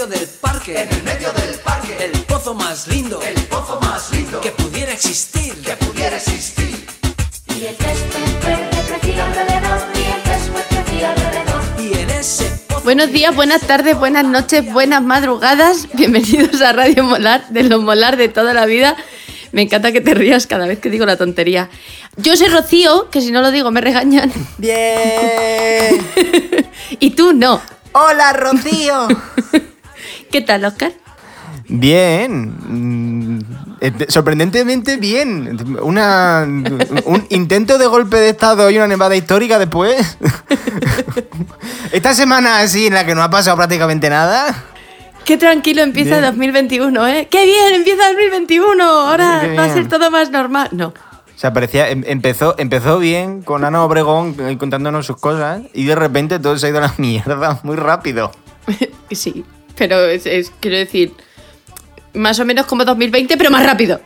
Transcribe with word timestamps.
medio 0.00 0.18
del 0.18 0.28
parque, 0.40 0.80
en 0.80 0.88
el 0.88 1.02
medio 1.02 1.30
del 1.32 1.54
parque, 1.56 1.94
el 2.00 2.12
pozo 2.22 2.54
más 2.54 2.88
lindo 2.88 3.20
el 3.20 3.34
pozo 3.44 3.78
más 3.82 4.10
lindo 4.12 4.40
que 4.40 4.50
pudiera 4.50 4.92
existir. 4.92 5.52
que 5.62 5.76
pudiera 5.76 6.16
existir. 6.16 6.86
Y 7.48 7.66
el 7.66 7.76
césped 7.76 8.46
verde 8.46 8.82
crecía 8.88 9.26
alrededor, 9.26 9.80
y 9.94 9.98
el 9.98 10.22
césped 10.22 10.62
crecía 10.70 11.10
alrededor. 11.10 11.62
Y 11.78 11.98
en 11.98 12.10
ese 12.10 12.44
pozo 12.66 12.80
Buenos 12.82 13.12
días, 13.12 13.34
buenas 13.36 13.60
tardes, 13.62 13.98
buenas 13.98 14.24
noches, 14.24 14.72
buenas 14.72 15.02
madrugadas. 15.02 15.86
Bienvenidos 15.92 16.62
a 16.62 16.72
Radio 16.72 17.04
Molar, 17.04 17.46
de 17.50 17.64
lo 17.64 17.82
molar 17.82 18.16
de 18.16 18.30
toda 18.30 18.54
la 18.54 18.64
vida. 18.64 18.96
Me 19.52 19.62
encanta 19.62 19.92
que 19.92 20.00
te 20.00 20.14
rías 20.14 20.46
cada 20.46 20.66
vez 20.66 20.78
que 20.78 20.88
digo 20.88 21.04
la 21.04 21.18
tontería. 21.18 21.68
Yo 22.16 22.38
soy 22.38 22.48
Rocío, 22.48 23.10
que 23.10 23.20
si 23.20 23.32
no 23.32 23.42
lo 23.42 23.50
digo 23.50 23.70
me 23.70 23.82
regañan. 23.82 24.32
Bien. 24.56 26.00
Y 26.98 27.10
tú 27.10 27.32
no. 27.32 27.60
Hola, 27.92 28.32
Rocío. 28.32 29.06
¿Qué 30.30 30.40
tal, 30.40 30.64
Oscar? 30.64 30.92
Bien. 31.68 32.54
Mm, 32.68 33.40
eh, 33.80 33.92
Sorprendentemente 34.08 34.96
bien. 34.96 35.58
Una, 35.82 36.44
un 37.04 37.26
intento 37.30 37.78
de 37.78 37.86
golpe 37.86 38.16
de 38.16 38.30
estado 38.30 38.70
y 38.70 38.76
una 38.76 38.86
nevada 38.86 39.16
histórica 39.16 39.58
después. 39.58 40.18
Esta 41.92 42.14
semana 42.14 42.58
así 42.60 42.86
en 42.86 42.94
la 42.94 43.04
que 43.04 43.14
no 43.14 43.22
ha 43.22 43.30
pasado 43.30 43.56
prácticamente 43.56 44.08
nada. 44.10 44.64
Qué 45.24 45.36
tranquilo 45.36 45.82
empieza 45.82 46.18
Bien. 46.18 46.24
2021, 46.24 47.06
¿eh? 47.08 47.28
¡Qué 47.30 47.44
bien! 47.44 47.74
Empieza 47.74 48.08
2021. 48.08 48.82
Ahora 48.82 49.42
va 49.56 49.64
a 49.64 49.72
ser 49.72 49.88
todo 49.88 50.10
más 50.10 50.30
normal. 50.30 50.68
No. 50.72 50.88
O 50.88 51.38
sea, 51.40 51.52
parecía, 51.52 51.88
em- 51.90 52.04
empezó, 52.06 52.54
empezó 52.58 52.98
bien 52.98 53.42
con 53.42 53.64
Ana 53.64 53.82
Obregón 53.84 54.36
eh, 54.40 54.56
contándonos 54.58 55.06
sus 55.06 55.16
cosas 55.16 55.62
y 55.72 55.84
de 55.84 55.94
repente 55.94 56.38
todo 56.38 56.58
se 56.58 56.66
ha 56.66 56.70
ido 56.70 56.78
a 56.78 56.82
la 56.82 56.94
mierda 56.98 57.60
muy 57.62 57.76
rápido. 57.76 58.30
Sí, 59.12 59.44
pero 59.80 60.04
es, 60.04 60.26
es- 60.26 60.52
quiero 60.60 60.76
decir, 60.76 61.12
más 62.12 62.38
o 62.38 62.44
menos 62.44 62.66
como 62.66 62.84
2020, 62.84 63.36
pero 63.38 63.50
más 63.50 63.64
rápido. 63.64 63.98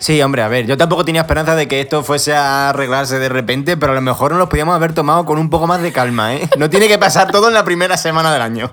Sí, 0.00 0.20
hombre, 0.20 0.42
a 0.42 0.48
ver, 0.48 0.66
yo 0.66 0.76
tampoco 0.76 1.04
tenía 1.04 1.20
esperanza 1.20 1.54
de 1.54 1.68
que 1.68 1.80
esto 1.80 2.02
fuese 2.02 2.34
a 2.34 2.70
arreglarse 2.70 3.20
de 3.20 3.28
repente, 3.28 3.76
pero 3.76 3.92
a 3.92 3.94
lo 3.94 4.00
mejor 4.00 4.32
nos 4.32 4.40
los 4.40 4.48
podíamos 4.48 4.74
haber 4.74 4.94
tomado 4.94 5.24
con 5.24 5.38
un 5.38 5.48
poco 5.48 5.68
más 5.68 5.80
de 5.80 5.92
calma, 5.92 6.34
¿eh? 6.34 6.48
No 6.58 6.68
tiene 6.68 6.88
que 6.88 6.98
pasar 6.98 7.30
todo 7.30 7.46
en 7.46 7.54
la 7.54 7.64
primera 7.64 7.96
semana 7.96 8.32
del 8.32 8.42
año. 8.42 8.72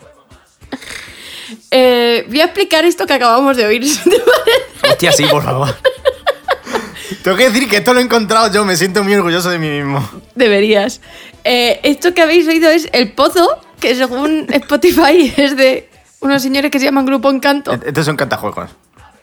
Eh, 1.71 2.25
voy 2.27 2.41
a 2.41 2.45
explicar 2.45 2.83
esto 2.85 3.05
que 3.05 3.13
acabamos 3.13 3.55
de 3.57 3.65
oír. 3.65 3.83
te. 4.03 4.89
Hostia, 4.89 5.11
sí, 5.11 5.25
por 5.29 5.43
favor. 5.43 5.75
Tengo 7.23 7.37
que 7.37 7.49
decir 7.49 7.69
que 7.69 7.77
esto 7.77 7.93
lo 7.93 7.99
he 7.99 8.03
encontrado 8.03 8.51
yo, 8.51 8.65
me 8.65 8.75
siento 8.75 9.03
muy 9.03 9.13
orgulloso 9.13 9.49
de 9.51 9.59
mí 9.59 9.69
mismo. 9.69 10.07
Deberías. 10.35 10.99
Eh, 11.43 11.79
esto 11.83 12.13
que 12.15 12.21
habéis 12.23 12.47
oído 12.47 12.69
es 12.71 12.87
El 12.91 13.11
Pozo, 13.11 13.59
que 13.79 13.93
según 13.95 14.47
Spotify 14.51 15.31
es 15.37 15.55
de 15.55 15.89
unos 16.21 16.41
señores 16.41 16.71
que 16.71 16.79
se 16.79 16.85
llaman 16.85 17.05
Grupo 17.05 17.29
Encanto. 17.29 17.71
Estos 17.73 18.05
son 18.05 18.15
cantajuegos. 18.17 18.69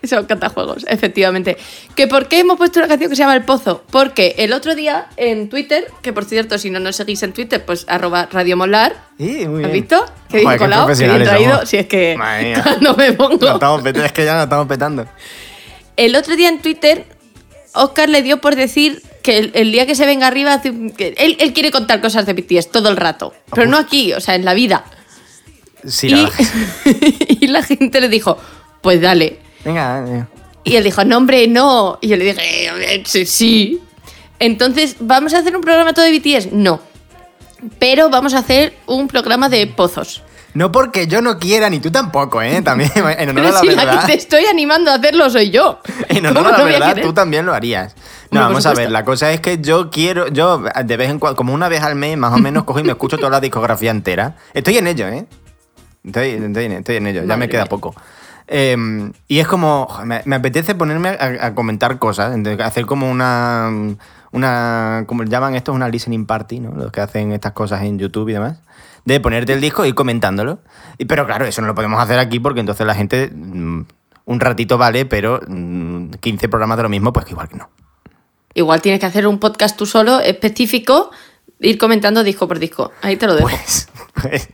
Son 0.05 0.25
cantajuegos, 0.27 0.84
efectivamente. 0.89 1.56
¿Que 1.97 2.06
¿Por 2.06 2.28
qué 2.28 2.39
hemos 2.41 2.58
puesto 2.58 2.78
una 2.78 2.86
canción 2.86 3.11
que 3.11 3.16
se 3.16 3.22
llama 3.22 3.34
El 3.34 3.42
Pozo? 3.44 3.83
Porque 3.91 4.36
el 4.39 4.52
otro 4.52 4.77
día 4.77 5.08
en 5.17 5.48
Twitter, 5.48 5.91
que 6.00 6.12
por 6.12 6.24
cierto, 6.27 6.58
si 6.58 6.70
no 6.70 6.78
nos 6.78 6.94
seguís 6.97 7.22
en 7.24 7.33
Twitter, 7.33 7.64
pues 7.64 7.86
arroba 7.89 8.28
Radio 8.30 8.56
Molar. 8.56 8.94
Sí, 9.19 9.48
muy 9.48 9.64
¿Has 9.64 9.70
bien. 9.70 9.72
visto? 9.72 10.05
Qué 10.28 10.39
bien 10.41 10.58
colado, 10.58 10.86
qué 10.86 10.94
bien 11.08 11.24
traído. 11.24 11.52
somos. 11.55 11.69
Si 11.69 11.77
es 11.78 11.86
que 11.86 12.17
no 12.83 12.94
me 12.94 13.12
pongo. 13.14 13.55
Estamos 13.55 13.83
pet- 13.83 13.97
es 14.05 14.12
que 14.12 14.24
ya 14.24 14.36
lo 14.36 14.42
estamos 14.44 14.67
petando. 14.69 15.06
El 15.97 16.14
otro 16.14 16.36
día 16.36 16.50
en 16.50 16.61
Twitter, 16.61 17.05
Oscar 17.72 18.08
le 18.08 18.22
dio 18.22 18.41
por 18.41 18.55
decir 18.55 19.02
que 19.22 19.39
el, 19.39 19.50
el 19.55 19.72
día 19.72 19.86
que 19.86 19.94
se 19.97 20.06
venga 20.06 20.28
arriba, 20.28 20.61
que 20.62 21.14
él, 21.19 21.36
él 21.41 21.52
quiere 21.52 21.72
contar 21.72 22.00
cosas 22.00 22.27
de 22.27 22.33
BTS 22.34 22.70
todo 22.70 22.91
el 22.91 22.97
rato. 22.97 23.34
Pero 23.52 23.67
no 23.67 23.77
aquí, 23.77 24.12
o 24.12 24.20
sea, 24.20 24.34
en 24.36 24.44
la 24.44 24.55
vida. 24.55 24.84
Sí, 25.87 26.07
y, 26.08 26.11
la 26.11 26.23
verdad. 26.29 26.45
y 27.29 27.47
la 27.48 27.63
gente 27.63 28.01
le 28.01 28.08
dijo, 28.08 28.39
pues 28.80 29.01
dale. 29.01 29.39
Venga, 29.64 30.01
venga. 30.02 30.29
Y 30.64 30.77
él 30.77 30.85
dijo, 30.85 31.05
no, 31.05 31.17
hombre, 31.19 31.47
no. 31.48 31.98
Y 32.01 32.08
yo 32.08 32.17
le 32.17 32.24
dije, 32.24 32.41
"Eh, 32.95 33.02
sí. 33.07 33.80
Entonces, 34.39 34.96
¿vamos 35.01 35.33
a 35.35 35.39
hacer 35.39 35.55
un 35.57 35.63
programa 35.63 35.92
todo 35.92 36.05
de 36.05 36.13
BTS? 36.19 36.52
No. 36.52 36.80
Pero 37.79 38.11
vamos 38.11 38.35
a 38.35 38.39
hacer 38.39 38.75
un 38.86 39.08
programa 39.08 39.48
de 39.48 39.67
pozos. 39.67 40.23
No 40.55 40.73
porque 40.73 41.07
yo 41.07 41.20
no 41.20 41.39
quiera, 41.39 41.69
ni 41.70 41.80
tú 41.80 41.91
tampoco, 41.91 42.41
¿eh? 42.42 42.63
También, 42.63 42.91
en 42.96 43.29
honor 43.29 43.35
Pero 43.45 43.48
a 43.48 43.52
la 43.52 43.61
si 43.61 43.67
verdad. 43.69 43.95
la 43.95 44.01
que 44.01 44.07
te 44.07 44.14
estoy 44.19 44.45
animando 44.46 44.91
a 44.91 44.95
hacerlo 44.95 45.29
soy 45.30 45.51
yo. 45.51 45.80
En 46.08 46.25
honor 46.27 46.45
¿Cómo 46.45 46.48
a 46.48 46.52
la 46.52 46.58
no 46.58 46.64
a 46.64 46.67
verdad, 46.89 47.02
tú 47.02 47.13
también 47.13 47.45
lo 47.46 47.52
harías. 47.55 47.95
No, 48.30 48.41
vamos 48.41 48.64
a 48.67 48.75
ver, 48.75 48.91
la 48.91 49.05
cosa 49.05 49.33
es 49.33 49.41
que 49.41 49.58
yo 49.61 49.91
quiero, 49.91 50.29
yo 50.29 50.64
de 50.85 50.96
vez 50.96 51.11
en 51.11 51.19
cuando, 51.19 51.36
como 51.36 51.52
una 51.55 51.69
vez 51.69 51.83
al 51.83 51.95
mes, 51.95 52.17
más 52.17 52.33
o 52.33 52.39
menos, 52.39 52.64
cojo 52.64 52.80
y 52.80 52.83
me 52.83 52.91
escucho 52.92 53.17
toda 53.19 53.30
la 53.30 53.41
discografía 53.41 53.91
entera. 53.91 54.36
Estoy 54.52 54.79
en 54.79 54.86
ello, 54.89 55.07
¿eh? 55.08 55.27
Estoy, 56.06 56.28
estoy 56.30 56.64
en, 56.64 56.72
estoy 56.72 56.96
en 56.96 57.06
ello, 57.08 57.20
ya 57.27 57.27
Madre 57.27 57.36
me 57.36 57.48
queda 57.48 57.62
mía. 57.62 57.68
poco. 57.68 57.94
Eh, 58.48 58.77
y 59.27 59.39
es 59.40 59.48
como, 59.48 59.89
me, 60.05 60.22
me 60.24 60.36
apetece 60.36 60.74
ponerme 60.74 61.08
a, 61.11 61.46
a 61.46 61.55
comentar 61.55 61.98
cosas, 61.98 62.34
entonces, 62.34 62.64
hacer 62.64 62.86
como 62.86 63.11
una, 63.11 63.70
una, 64.33 65.05
como 65.06 65.24
llaman 65.24 65.55
esto, 65.55 65.72
una 65.72 65.89
listening 65.89 66.27
party, 66.27 66.61
¿no? 66.61 66.72
Los 66.72 66.92
que 66.92 67.00
hacen 67.00 67.33
estas 67.33 67.52
cosas 67.52 67.83
en 67.83 67.98
YouTube 67.98 68.28
y 68.28 68.33
demás. 68.34 68.58
De 69.05 69.20
ponerte 69.20 69.52
el 69.52 69.61
disco 69.61 69.84
y 69.84 69.89
ir 69.89 69.95
comentándolo. 69.95 70.58
Y, 70.98 71.06
pero 71.06 71.27
claro, 71.27 71.45
eso 71.46 71.61
no 71.61 71.68
lo 71.68 71.74
podemos 71.74 72.00
hacer 72.00 72.18
aquí 72.18 72.39
porque 72.40 72.61
entonces 72.61 72.86
la 72.86 72.95
gente, 72.95 73.30
mm, 73.34 73.83
un 74.27 74.40
ratito 74.40 74.78
vale, 74.78 75.06
pero 75.06 75.40
mm, 75.46 76.11
15 76.20 76.48
programas 76.48 76.77
de 76.77 76.83
lo 76.83 76.89
mismo, 76.89 77.12
pues 77.12 77.24
que 77.24 77.33
igual 77.33 77.48
que 77.48 77.56
no. 77.56 77.70
Igual 78.55 78.80
tienes 78.80 79.00
que 79.00 79.06
hacer 79.06 79.27
un 79.27 79.39
podcast 79.39 79.77
tú 79.77 79.86
solo, 79.86 80.20
específico, 80.20 81.11
ir 81.61 81.78
comentando 81.78 82.22
disco 82.24 82.46
por 82.48 82.58
disco. 82.58 82.92
Ahí 83.02 83.17
te 83.17 83.27
lo 83.27 83.34
dejo. 83.34 83.48
Pues, 83.48 83.89
pues 84.14 84.48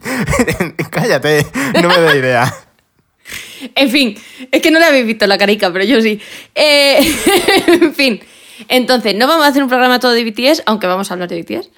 cállate, 0.90 1.46
no 1.82 1.88
me 1.88 2.00
da 2.00 2.16
idea. 2.16 2.54
En 3.74 3.90
fin, 3.90 4.16
es 4.50 4.62
que 4.62 4.70
no 4.70 4.78
le 4.78 4.86
habéis 4.86 5.06
visto 5.06 5.26
la 5.26 5.38
carica, 5.38 5.72
pero 5.72 5.84
yo 5.84 6.00
sí. 6.00 6.20
Eh, 6.54 6.98
en 7.66 7.94
fin, 7.94 8.20
entonces, 8.68 9.14
no 9.14 9.26
vamos 9.26 9.44
a 9.44 9.48
hacer 9.48 9.62
un 9.62 9.68
programa 9.68 10.00
todo 10.00 10.12
de 10.12 10.24
BTS, 10.24 10.62
aunque 10.66 10.86
vamos 10.86 11.10
a 11.10 11.14
hablar 11.14 11.28
de 11.28 11.42
BTS, 11.42 11.70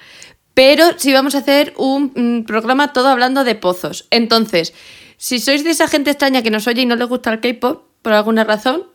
pero 0.53 0.85
sí 0.97 1.13
vamos 1.13 1.35
a 1.35 1.39
hacer 1.39 1.73
un 1.77 2.43
programa 2.47 2.93
todo 2.93 3.09
hablando 3.09 3.43
de 3.43 3.55
pozos. 3.55 4.07
Entonces, 4.11 4.73
si 5.17 5.39
sois 5.39 5.63
de 5.63 5.71
esa 5.71 5.87
gente 5.87 6.11
extraña 6.11 6.41
que 6.41 6.51
nos 6.51 6.67
oye 6.67 6.81
y 6.81 6.85
no 6.85 6.95
les 6.95 7.07
gusta 7.07 7.31
el 7.31 7.39
K-pop, 7.39 7.83
por 8.01 8.13
alguna 8.13 8.43
razón, 8.43 8.87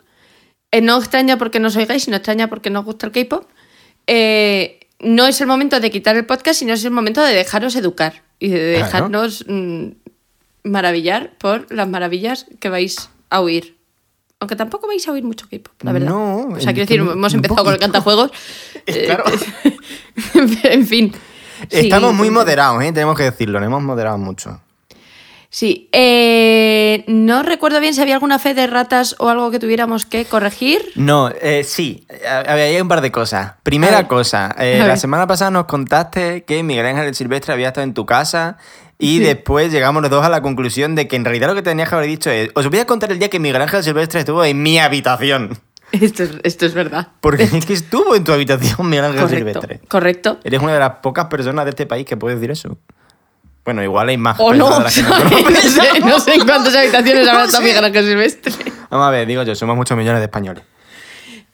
eh, 0.70 0.80
no 0.80 0.98
extraña 0.98 1.38
porque 1.38 1.60
nos 1.60 1.76
oigáis, 1.76 2.04
sino 2.04 2.16
extraña 2.16 2.48
porque 2.48 2.70
nos 2.70 2.84
gusta 2.84 3.06
el 3.06 3.12
K-pop, 3.12 3.48
eh, 4.06 4.77
no 5.00 5.26
es 5.26 5.40
el 5.40 5.46
momento 5.46 5.80
de 5.80 5.90
quitar 5.90 6.16
el 6.16 6.26
podcast, 6.26 6.58
sino 6.58 6.72
es 6.72 6.84
el 6.84 6.90
momento 6.90 7.22
de 7.22 7.34
dejaros 7.34 7.76
educar 7.76 8.22
y 8.38 8.48
de 8.48 8.58
dejarnos 8.58 9.44
mm, 9.48 9.88
maravillar 10.64 11.32
por 11.38 11.72
las 11.72 11.88
maravillas 11.88 12.46
que 12.60 12.68
vais 12.68 13.10
a 13.30 13.40
oír. 13.40 13.78
Aunque 14.40 14.54
tampoco 14.54 14.86
vais 14.86 15.06
a 15.08 15.12
oír 15.12 15.24
mucho 15.24 15.48
K-pop, 15.50 15.82
la 15.82 15.92
verdad. 15.92 16.08
No, 16.08 16.48
o 16.48 16.60
sea, 16.60 16.72
quiero 16.72 16.86
decir, 16.86 17.00
hemos 17.00 17.34
empezado 17.34 17.64
con 17.64 17.74
el 17.74 17.80
cantajuegos. 17.80 18.30
Claro. 18.88 19.24
en 20.62 20.86
fin. 20.86 21.12
Sí, 21.68 21.80
Estamos 21.80 22.14
muy 22.14 22.30
moderados, 22.30 22.82
¿eh? 22.82 22.90
tenemos 22.90 23.18
que 23.18 23.24
decirlo, 23.24 23.60
nos 23.60 23.66
hemos 23.66 23.82
moderado 23.82 24.16
mucho. 24.16 24.62
Sí. 25.50 25.88
eh, 25.92 27.04
no 27.06 27.42
recuerdo 27.42 27.80
bien 27.80 27.94
si 27.94 28.02
había 28.02 28.14
alguna 28.14 28.38
fe 28.38 28.52
de 28.54 28.66
ratas 28.66 29.16
o 29.18 29.28
algo 29.30 29.50
que 29.50 29.58
tuviéramos 29.58 30.04
que 30.04 30.24
corregir. 30.26 30.82
No, 30.94 31.30
eh, 31.40 31.64
sí, 31.64 32.06
había 32.46 32.64
hay 32.64 32.80
un 32.80 32.88
par 32.88 33.00
de 33.00 33.10
cosas. 33.10 33.54
Primera 33.62 34.06
cosa, 34.08 34.54
eh, 34.58 34.82
la 34.86 34.96
semana 34.96 35.26
pasada 35.26 35.50
nos 35.50 35.64
contaste 35.64 36.44
que 36.44 36.62
Miguel 36.62 36.86
Ángel 36.86 37.14
Silvestre 37.14 37.54
había 37.54 37.68
estado 37.68 37.84
en 37.84 37.94
tu 37.94 38.04
casa 38.04 38.58
y 38.98 39.18
Sí. 39.18 39.24
después 39.24 39.72
llegamos 39.72 40.02
los 40.02 40.10
dos 40.10 40.24
a 40.24 40.28
la 40.28 40.42
conclusión 40.42 40.94
de 40.94 41.08
que 41.08 41.16
en 41.16 41.24
realidad 41.24 41.48
lo 41.48 41.54
que 41.54 41.62
tenías 41.62 41.88
que 41.88 41.94
haber 41.94 42.08
dicho 42.08 42.30
es, 42.30 42.50
os 42.54 42.68
voy 42.68 42.80
a 42.80 42.84
contar 42.86 43.10
el 43.12 43.18
día 43.18 43.30
que 43.30 43.38
Miguel 43.40 43.62
Ángel 43.62 43.82
Silvestre 43.82 44.20
estuvo 44.20 44.44
en 44.44 44.62
mi 44.62 44.78
habitación. 44.78 45.58
Esto 45.92 46.24
es, 46.24 46.32
esto 46.42 46.66
es 46.66 46.74
verdad. 46.74 47.08
Porque 47.22 47.44
es 47.44 47.64
que 47.64 47.72
estuvo 47.72 48.14
en 48.14 48.22
tu 48.22 48.32
habitación 48.32 48.86
Miguel 48.90 49.06
Ángel 49.06 49.22
Correcto. 49.22 49.36
Silvestre. 49.62 49.80
Correcto. 49.88 50.38
Eres 50.44 50.60
una 50.60 50.74
de 50.74 50.80
las 50.80 50.90
pocas 51.00 51.24
personas 51.26 51.64
de 51.64 51.70
este 51.70 51.86
país 51.86 52.04
que 52.04 52.18
puede 52.18 52.34
decir 52.34 52.50
eso. 52.50 52.76
Bueno, 53.68 53.82
igual 53.82 54.08
hay 54.08 54.16
más 54.16 54.40
O 54.40 54.54
no, 54.54 54.66
que 54.78 55.02
no 55.02 55.60
sé, 55.60 56.00
no 56.00 56.18
sé 56.18 56.32
en 56.36 56.46
cuántas 56.46 56.74
habitaciones 56.74 57.28
habrá 57.28 57.44
estado 57.44 57.62
Miguel 57.62 57.84
Ángel 57.84 58.06
Silvestre. 58.06 58.54
Vamos 58.88 59.08
a 59.08 59.10
ver, 59.10 59.26
digo 59.26 59.42
yo, 59.42 59.54
somos 59.54 59.76
muchos 59.76 59.94
millones 59.94 60.20
de 60.20 60.24
españoles. 60.24 60.64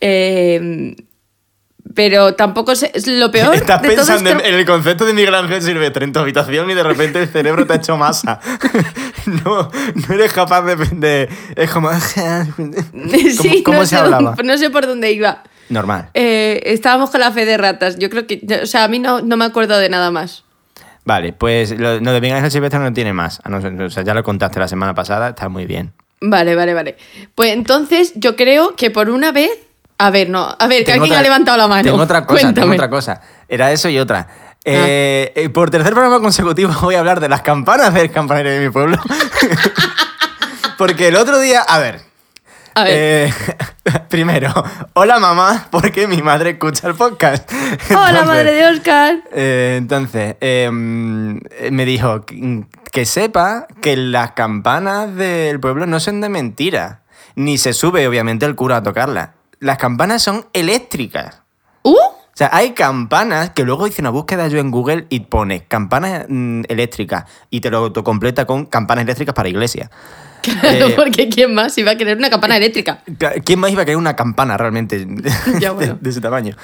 Eh, 0.01 0.95
pero 1.93 2.37
tampoco 2.37 2.77
sé, 2.77 2.93
es 2.95 3.09
lo 3.09 3.33
peor. 3.33 3.53
Estás 3.53 3.83
de 3.83 3.89
todo 3.89 3.97
pensando 3.97 4.31
en, 4.31 4.55
el 4.55 4.65
concepto 4.65 5.05
de 5.05 5.13
Miguel 5.13 5.35
Ángel 5.35 5.61
Silvestre 5.61 6.05
en 6.05 6.13
tu 6.13 6.21
habitación 6.21 6.71
y 6.71 6.75
de 6.75 6.85
repente 6.85 7.21
el 7.21 7.27
cerebro 7.27 7.67
te 7.67 7.73
ha 7.73 7.77
hecho 7.77 7.97
masa. 7.97 8.39
no, 9.45 9.73
no 9.95 10.15
eres 10.15 10.33
capaz 10.33 10.63
de... 10.63 10.77
de- 10.77 11.29
es 11.57 11.69
como... 11.73 11.91
¿Cómo, 12.57 12.73
Sí, 13.43 13.65
cómo 13.65 13.79
no 13.79 13.87
se 13.87 13.91
sé 13.91 13.97
hablaba? 13.97 14.37
no 14.45 14.57
sé 14.57 14.71
por 14.71 14.87
dónde 14.87 15.11
iba. 15.11 15.43
Normal. 15.69 16.11
Eh, 16.15 16.63
estábamos 16.67 17.11
con 17.11 17.19
la 17.19 17.33
fe 17.33 17.45
de 17.45 17.57
ratas. 17.57 17.99
Yo 17.99 18.09
creo 18.09 18.29
que. 18.29 18.41
o 18.63 18.67
sea, 18.67 18.85
a 18.85 18.89
mí 18.89 19.01
no, 19.01 19.21
no 19.21 19.37
me 19.37 19.45
acuerdo 19.47 19.77
de 19.79 19.89
nada 19.89 20.13
más. 20.13 20.44
Vale, 21.05 21.33
pues 21.33 21.79
lo, 21.79 22.01
lo 22.01 22.13
de 22.13 22.21
Miguel 22.21 22.37
Ángel 22.37 22.51
Silvestre 22.51 22.81
no 22.81 22.93
tiene 22.93 23.13
más. 23.13 23.41
A 23.45 23.55
o 23.57 23.91
sea, 23.91 24.03
ya 24.03 24.15
lo 24.15 24.23
contaste 24.23 24.59
la 24.59 24.69
semana 24.69 24.95
pasada, 24.95 25.31
está 25.31 25.49
muy 25.49 25.67
bien. 25.67 25.93
Vale, 26.21 26.55
vale, 26.55 26.73
vale. 26.73 26.97
Pues 27.35 27.53
entonces 27.53 28.13
yo 28.17 28.37
creo 28.37 28.75
que 28.77 28.91
por 28.91 29.11
una 29.11 29.33
vez. 29.33 29.51
A 29.99 30.11
ver, 30.11 30.29
no. 30.29 30.57
A 30.59 30.67
ver, 30.67 30.85
que 30.85 30.93
alguien 30.93 31.13
otra- 31.13 31.21
ha 31.21 31.23
levantado 31.23 31.57
la 31.59 31.69
mano. 31.69 31.83
Tengo 31.83 32.03
otra 32.03 32.27
cosa, 32.27 32.53
tengo 32.53 32.73
otra 32.73 32.91
cosa. 32.91 33.21
Era 33.49 33.71
eso 33.71 33.89
y 33.89 33.99
otra. 33.99 34.27
Eh, 34.65 35.33
eh, 35.37 35.51
por 35.51 35.71
tercer 35.71 35.93
programa 35.93 36.21
consecutivo 36.21 36.73
voy 36.81 36.95
a 36.95 37.01
hablar 37.01 37.21
de 37.21 37.29
las 37.29 37.43
campanas 37.43 37.93
del 37.93 38.11
campanario 38.11 38.51
de 38.53 38.61
mi 38.61 38.71
pueblo. 38.71 38.97
Porque 40.79 41.09
el 41.09 41.17
otro 41.17 41.39
día, 41.39 41.61
a 41.61 41.79
ver, 41.79 42.01
A 42.77 42.83
ver. 42.85 42.93
eh, 42.93 43.35
primero, 44.09 44.53
hola 44.95 45.21
mamá, 45.21 45.69
porque 45.71 46.09
mi 46.09 46.23
madre 46.23 46.51
escucha 46.51 46.89
el 46.89 46.95
podcast. 46.95 47.49
Hola, 47.91 48.25
madre 48.25 48.53
de 48.53 48.67
Oscar. 48.67 49.17
eh, 49.33 49.77
entonces, 49.79 50.37
eh, 50.41 50.69
mm, 50.73 51.39
me 51.71 51.85
dijo 51.85 52.25
que, 52.91 53.05
sepa 53.05 53.69
que 53.81 53.97
las 53.97 54.33
campanas 54.33 55.15
del 55.15 55.61
pueblo 55.61 55.87
no 55.87 56.01
son 56.01 56.21
de 56.21 56.29
mentira. 56.29 57.03
Ni 57.37 57.59
se 57.59 57.73
sube, 57.73 58.07
obviamente, 58.09 58.45
el 58.47 58.57
cura 58.57 58.79
a 58.79 58.83
tocarlas. 58.83 59.31
Las 59.61 59.79
campanas 59.79 60.23
son 60.23 60.47
eléctricas. 60.53 61.43
¿Uh? 61.83 61.95
O 61.95 62.37
sea, 62.37 62.51
hay 62.53 62.73
campanas 62.73 63.51
que 63.51 63.63
luego 63.63 63.87
hice 63.87 64.03
una 64.03 64.11
búsqueda 64.11 64.49
yo 64.49 64.59
en 64.59 64.73
Google 64.73 65.07
y 65.11 65.21
pone 65.21 65.65
campanas 65.67 66.27
mm, 66.29 66.63
eléctricas 66.69 67.25
y 67.51 67.61
te 67.61 67.71
lo 67.71 67.93
completa 67.93 68.47
con 68.47 68.67
campanas 68.67 69.05
eléctricas 69.05 69.35
para 69.35 69.49
iglesia. 69.49 69.91
Claro, 70.45 70.87
Eh, 70.89 70.93
porque 70.97 71.29
¿quién 71.29 71.55
más 71.55 71.77
iba 71.79 71.93
a 71.93 71.97
querer 71.97 72.17
una 72.19 72.29
campana 72.31 72.57
eléctrica? 72.57 73.03
¿Quién 73.45 73.59
más 73.61 73.71
iba 73.73 73.83
a 73.83 73.85
querer 73.85 73.97
una 73.97 74.15
campana 74.15 74.57
realmente 74.57 75.07
Ya, 75.61 75.71
de, 75.71 75.75
bueno. 75.75 75.99
de 76.01 76.11
ese 76.11 76.21
tamaño? 76.21 76.55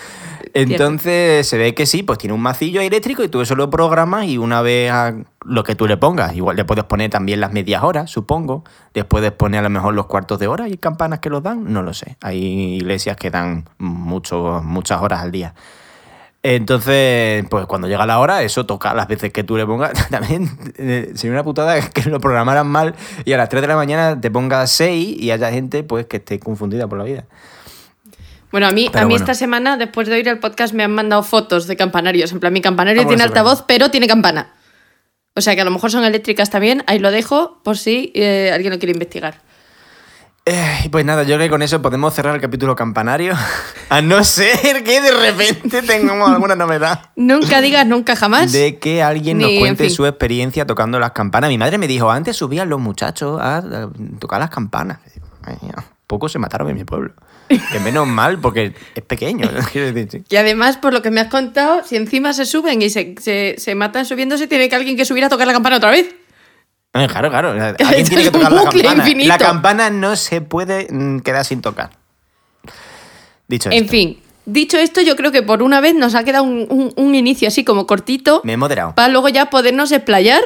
Entonces 0.52 1.46
se 1.46 1.56
ve 1.58 1.74
que 1.74 1.86
sí, 1.86 2.02
pues 2.02 2.18
tiene 2.18 2.34
un 2.34 2.40
macillo 2.40 2.80
eléctrico 2.80 3.22
y 3.22 3.28
tú 3.28 3.40
eso 3.40 3.54
lo 3.54 3.70
programas 3.70 4.24
y 4.26 4.36
una 4.38 4.62
vez 4.62 4.90
a 4.90 5.14
lo 5.44 5.64
que 5.64 5.74
tú 5.74 5.86
le 5.86 5.96
pongas, 5.96 6.34
igual 6.34 6.56
le 6.56 6.64
puedes 6.64 6.84
poner 6.84 7.10
también 7.10 7.40
las 7.40 7.52
medias 7.52 7.82
horas, 7.82 8.10
supongo. 8.10 8.64
Después 8.92 9.22
de 9.22 9.30
poner 9.30 9.60
a 9.60 9.62
lo 9.64 9.70
mejor 9.70 9.94
los 9.94 10.06
cuartos 10.06 10.38
de 10.38 10.48
hora 10.48 10.68
y 10.68 10.76
campanas 10.76 11.20
que 11.20 11.30
los 11.30 11.42
dan, 11.42 11.72
no 11.72 11.82
lo 11.82 11.94
sé. 11.94 12.16
Hay 12.20 12.76
iglesias 12.76 13.16
que 13.16 13.30
dan 13.30 13.68
mucho, 13.78 14.60
muchas 14.64 15.00
horas 15.00 15.20
al 15.20 15.30
día. 15.30 15.54
Entonces, 16.42 17.44
pues 17.50 17.66
cuando 17.66 17.86
llega 17.86 18.06
la 18.06 18.18
hora, 18.18 18.42
eso 18.42 18.64
toca 18.64 18.94
las 18.94 19.06
veces 19.08 19.32
que 19.32 19.44
tú 19.44 19.56
le 19.56 19.66
pongas. 19.66 20.08
También 20.10 20.48
eh, 20.76 21.12
sería 21.14 21.32
una 21.32 21.44
putada 21.44 21.80
que 21.90 22.08
lo 22.08 22.18
programaran 22.18 22.66
mal 22.66 22.94
y 23.24 23.32
a 23.32 23.36
las 23.36 23.48
3 23.48 23.60
de 23.60 23.68
la 23.68 23.76
mañana 23.76 24.20
te 24.20 24.30
pongas 24.30 24.70
6 24.72 25.16
y 25.20 25.30
haya 25.30 25.50
gente 25.50 25.82
pues 25.82 26.06
que 26.06 26.16
esté 26.16 26.38
confundida 26.38 26.88
por 26.88 26.98
la 26.98 27.04
vida. 27.04 27.24
Bueno, 28.50 28.66
a 28.66 28.72
mí, 28.72 28.88
Pero 28.90 29.04
a 29.04 29.06
mí 29.06 29.12
bueno. 29.12 29.24
esta 29.24 29.34
semana, 29.34 29.76
después 29.76 30.08
de 30.08 30.14
oír 30.14 30.26
el 30.26 30.38
podcast, 30.38 30.74
me 30.74 30.82
han 30.82 30.92
mandado 30.92 31.22
fotos 31.22 31.66
de 31.66 31.76
campanarios. 31.76 32.32
En 32.32 32.40
plan, 32.40 32.52
mi 32.52 32.60
campanario 32.60 33.06
tiene 33.06 33.22
altavoz, 33.22 33.62
pero 33.62 33.90
tiene 33.90 34.08
campana. 34.08 34.54
O 35.34 35.40
sea 35.40 35.54
que 35.54 35.60
a 35.60 35.64
lo 35.64 35.70
mejor 35.70 35.92
son 35.92 36.04
eléctricas 36.04 36.50
también. 36.50 36.82
Ahí 36.86 36.98
lo 36.98 37.12
dejo 37.12 37.60
por 37.62 37.78
si 37.78 38.10
eh, 38.14 38.50
alguien 38.52 38.72
lo 38.72 38.78
quiere 38.78 38.92
investigar. 38.92 39.40
Eh, 40.52 40.88
pues 40.90 41.04
nada, 41.04 41.22
yo 41.22 41.36
creo 41.36 41.46
que 41.46 41.50
con 41.50 41.62
eso 41.62 41.80
podemos 41.80 42.12
cerrar 42.12 42.34
el 42.34 42.40
capítulo 42.40 42.74
campanario. 42.74 43.34
A 43.88 44.00
no 44.02 44.24
ser 44.24 44.82
que 44.82 45.00
de 45.00 45.12
repente 45.12 45.80
tengamos 45.82 46.28
alguna 46.28 46.56
novedad. 46.56 47.10
Nunca 47.14 47.60
digas 47.60 47.86
nunca 47.86 48.16
jamás. 48.16 48.50
De 48.50 48.78
que 48.78 49.00
alguien 49.00 49.38
Ni, 49.38 49.44
nos 49.44 49.52
en 49.52 49.60
cuente 49.60 49.84
fin. 49.84 49.92
su 49.94 50.06
experiencia 50.06 50.66
tocando 50.66 50.98
las 50.98 51.12
campanas. 51.12 51.50
Mi 51.50 51.58
madre 51.58 51.78
me 51.78 51.86
dijo, 51.86 52.10
antes 52.10 52.36
subían 52.36 52.68
los 52.68 52.80
muchachos 52.80 53.40
a, 53.40 53.62
tocar 54.18 54.40
las 54.40 54.50
campanas. 54.50 54.98
Y 55.06 55.14
digo, 55.14 55.26
"Ay, 55.44 55.56
ya, 55.62 55.84
Pocos 56.08 56.32
se 56.32 56.40
mataron 56.40 56.68
en 56.70 56.76
mi 56.76 56.84
pueblo. 56.84 57.12
Que 57.48 57.78
menos 57.78 58.08
mal, 58.08 58.40
porque 58.40 58.74
es 58.96 59.02
pequeño. 59.04 59.48
quiero 59.72 59.92
decir, 59.92 60.08
sí. 60.10 60.24
Y 60.28 60.36
además, 60.36 60.76
por 60.78 60.92
lo 60.92 61.02
que 61.02 61.12
me 61.12 61.20
has 61.20 61.28
contado, 61.28 61.84
si 61.84 61.94
encima 61.94 62.32
se 62.32 62.44
suben 62.46 62.82
y 62.82 62.90
se, 62.90 63.14
se, 63.20 63.54
se 63.58 63.74
matan 63.76 64.04
subiéndose, 64.04 64.48
tiene 64.48 64.68
que 64.68 64.74
alguien 64.74 64.96
que 64.96 65.04
subir 65.04 65.24
a 65.24 65.28
tocar 65.28 65.46
la 65.46 65.52
campana 65.52 65.76
otra 65.76 65.90
vez. 65.90 66.08
Eh, 66.94 67.06
Claro, 67.08 67.30
claro. 67.30 67.50
Alguien 67.78 68.06
tiene 68.06 68.22
que 68.24 68.30
tocar 68.30 68.52
la 68.52 68.64
campana. 68.64 68.94
infinito. 68.96 69.28
La 69.28 69.38
campana 69.38 69.90
no 69.90 70.16
se 70.16 70.40
puede 70.40 70.88
mm, 70.90 71.20
quedar 71.20 71.44
sin 71.44 71.60
tocar. 71.62 71.90
Dicho 73.48 73.68
En 73.70 73.78
esto, 73.84 73.90
fin, 73.90 74.20
dicho 74.46 74.76
esto, 74.78 75.00
yo 75.00 75.16
creo 75.16 75.32
que 75.32 75.42
por 75.42 75.62
una 75.62 75.80
vez 75.80 75.94
nos 75.94 76.14
ha 76.14 76.24
quedado 76.24 76.44
un, 76.44 76.66
un- 76.68 76.92
un 76.96 77.14
inicio 77.14 77.48
así 77.48 77.64
como 77.64 77.86
cortito 77.86 78.40
me 78.44 78.52
he 78.52 78.56
moderado. 78.56 78.94
para 78.94 79.08
luego 79.08 79.28
ya 79.28 79.50
podernos 79.50 79.90
explayar 79.92 80.42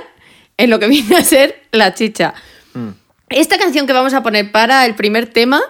en 0.57 0.71
lo 0.71 0.79
que 0.79 0.87
viene 0.89 1.17
a 1.17 1.25
ser 1.25 1.63
la 1.73 1.95
chicha. 1.95 2.35
Mm. 2.73 2.89
Esta 3.31 3.59
canción 3.59 3.87
que 3.87 3.93
vamos 3.93 4.15
a 4.15 4.23
poner 4.23 4.51
para 4.53 4.87
el 4.87 4.95
primer 4.95 5.27
tema, 5.27 5.61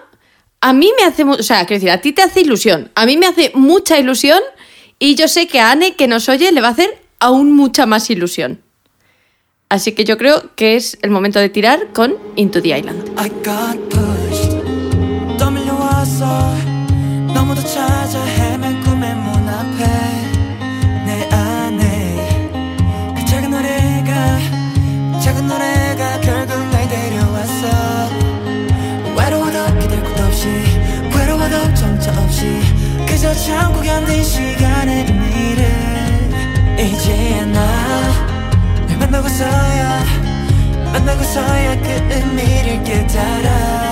a 0.61 0.73
mí 0.73 0.91
me 0.97 1.05
hace, 1.05 1.23
o 1.23 1.43
sea, 1.43 1.65
quiero 1.65 1.79
decir, 1.81 1.91
a 1.91 1.99
ti 2.01 2.11
te 2.13 2.21
hace 2.21 2.41
ilusión, 2.41 2.91
a 2.95 3.05
mí 3.05 3.17
me 3.17 3.25
hace 3.27 3.51
mucha 3.55 3.97
ilusión 3.97 4.39
y 4.99 5.15
yo 5.15 5.27
sé 5.27 5.47
que 5.47 5.59
a 5.59 5.71
Anne, 5.71 5.95
que 5.95 6.07
nos 6.07 6.29
oye, 6.29 6.51
le 6.51 6.61
va 6.61 6.69
a 6.69 6.71
hacer 6.71 7.01
aún 7.19 7.53
mucha 7.55 7.85
más 7.85 8.09
ilusión. 8.09 8.61
Así 9.74 9.92
que 9.92 10.04
yo 10.04 10.18
creo 10.18 10.50
que 10.56 10.74
es 10.74 10.98
el 11.02 11.10
momento 11.10 11.38
de 11.38 11.48
tirar 11.48 11.92
con 11.92 12.16
Into 12.34 12.60
the 12.60 12.74
Island. 12.76 13.08
I 13.16 13.28
got 13.44 13.78
pushed 13.88 14.58
떠밀려와서 15.38 16.26
너무도 17.32 17.62
찾아 17.62 18.24
헤맨 18.24 18.82
꿈의 18.82 19.14
문 19.14 19.48
앞에 19.48 19.84
내 21.06 21.28
안에 21.30 22.52
그 23.16 23.24
작은 23.26 23.50
노래가 23.50 24.38
작은 25.22 25.46
노래가 25.46 26.20
결국 26.20 26.58
날 26.70 26.88
데려왔어 26.88 27.68
외로워도 29.16 29.78
기댈 29.78 30.02
곳 30.02 30.20
없이 30.20 30.48
괴로워도 31.12 31.74
정처 31.74 32.10
없이 32.10 32.60
그저 33.06 33.32
참고 33.34 33.80
견딘 33.82 34.22
시간의 34.24 35.06
의미를 35.06 35.64
이제야 36.76 37.46
나널 37.46 37.73
만나고서야 38.99 40.03
만나고서야 40.93 41.81
그 41.81 41.89
의미를 42.13 42.83
깨달아 42.83 43.84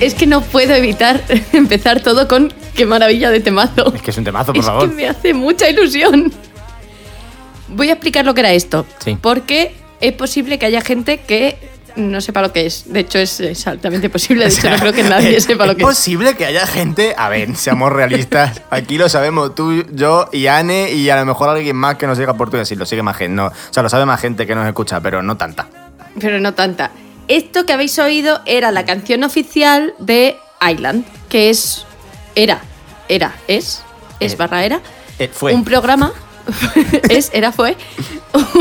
Es 0.00 0.14
que, 0.14 0.24
es 0.24 0.30
no 0.30 0.40
puedo 0.42 0.74
evitar 0.74 1.22
empezar 1.52 2.00
todo 2.00 2.28
con 2.28 2.52
qué 2.74 2.86
maravilla 2.86 3.30
de 3.30 3.40
temazo. 3.40 3.92
Es 3.94 4.02
que 4.02 4.10
es 4.10 4.18
un 4.18 4.24
temazo, 4.24 4.52
por 4.52 4.60
es 4.60 4.66
favor. 4.66 4.88
que 4.88 4.94
me 4.94 5.08
hace 5.08 5.34
mucha 5.34 5.68
ilusión. 5.68 6.32
Voy 7.68 7.90
a 7.90 7.92
explicar 7.92 8.24
lo 8.24 8.34
que 8.34 8.40
era 8.40 8.52
esto. 8.52 8.86
Sí. 9.04 9.16
Porque 9.20 9.74
es 10.00 10.12
posible 10.12 10.58
que 10.58 10.66
haya 10.66 10.80
gente 10.80 11.18
que 11.18 11.58
no 11.96 12.20
sepa 12.20 12.40
lo 12.40 12.52
que 12.52 12.66
es. 12.66 12.92
De 12.92 13.00
hecho, 13.00 13.18
es, 13.18 13.40
es 13.40 13.66
altamente 13.66 14.08
posible. 14.08 14.44
De 14.44 14.50
hecho, 14.50 14.70
no 14.70 14.76
creo 14.76 14.92
que 14.92 15.02
nadie 15.08 15.40
sepa 15.40 15.66
lo 15.66 15.74
que 15.76 15.82
es 15.82 15.88
es. 15.88 15.96
posible 15.96 16.34
que 16.34 16.46
haya 16.46 16.66
gente. 16.66 17.14
A 17.18 17.28
ver, 17.28 17.56
seamos 17.56 17.92
realistas. 17.92 18.62
Aquí 18.70 18.96
lo 18.96 19.08
sabemos 19.08 19.54
tú, 19.54 19.84
yo 19.92 20.28
y 20.32 20.46
Anne 20.46 20.92
y 20.92 21.10
a 21.10 21.16
lo 21.16 21.26
mejor 21.26 21.48
alguien 21.50 21.76
más 21.76 21.96
que 21.96 22.06
nos 22.06 22.16
siga 22.16 22.34
portugués. 22.34 22.68
Sí, 22.68 22.76
lo 22.76 22.86
sigue 22.86 23.02
más 23.02 23.16
gente. 23.16 23.34
No, 23.34 23.46
o 23.48 23.52
sea, 23.70 23.82
lo 23.82 23.88
sabe 23.88 24.06
más 24.06 24.20
gente 24.20 24.46
que 24.46 24.54
nos 24.54 24.66
escucha, 24.66 25.00
pero 25.00 25.22
no 25.22 25.36
tanta. 25.36 25.66
Pero 26.18 26.40
no 26.40 26.54
tanta. 26.54 26.90
Esto 27.28 27.66
que 27.66 27.72
habéis 27.72 27.98
oído 27.98 28.40
era 28.46 28.72
la 28.72 28.84
canción 28.84 29.22
oficial 29.24 29.94
de 29.98 30.36
Island, 30.66 31.04
que 31.28 31.50
es. 31.50 31.84
Era. 32.34 32.60
Era. 33.08 33.34
Es. 33.46 33.82
Es 34.20 34.32
Eh, 34.32 34.36
barra 34.36 34.64
era. 34.64 34.80
eh, 35.18 35.28
fue. 35.32 35.52
Un 35.54 35.64
programa. 35.64 36.12
es, 37.10 37.30
era, 37.34 37.52
fue. 37.52 37.76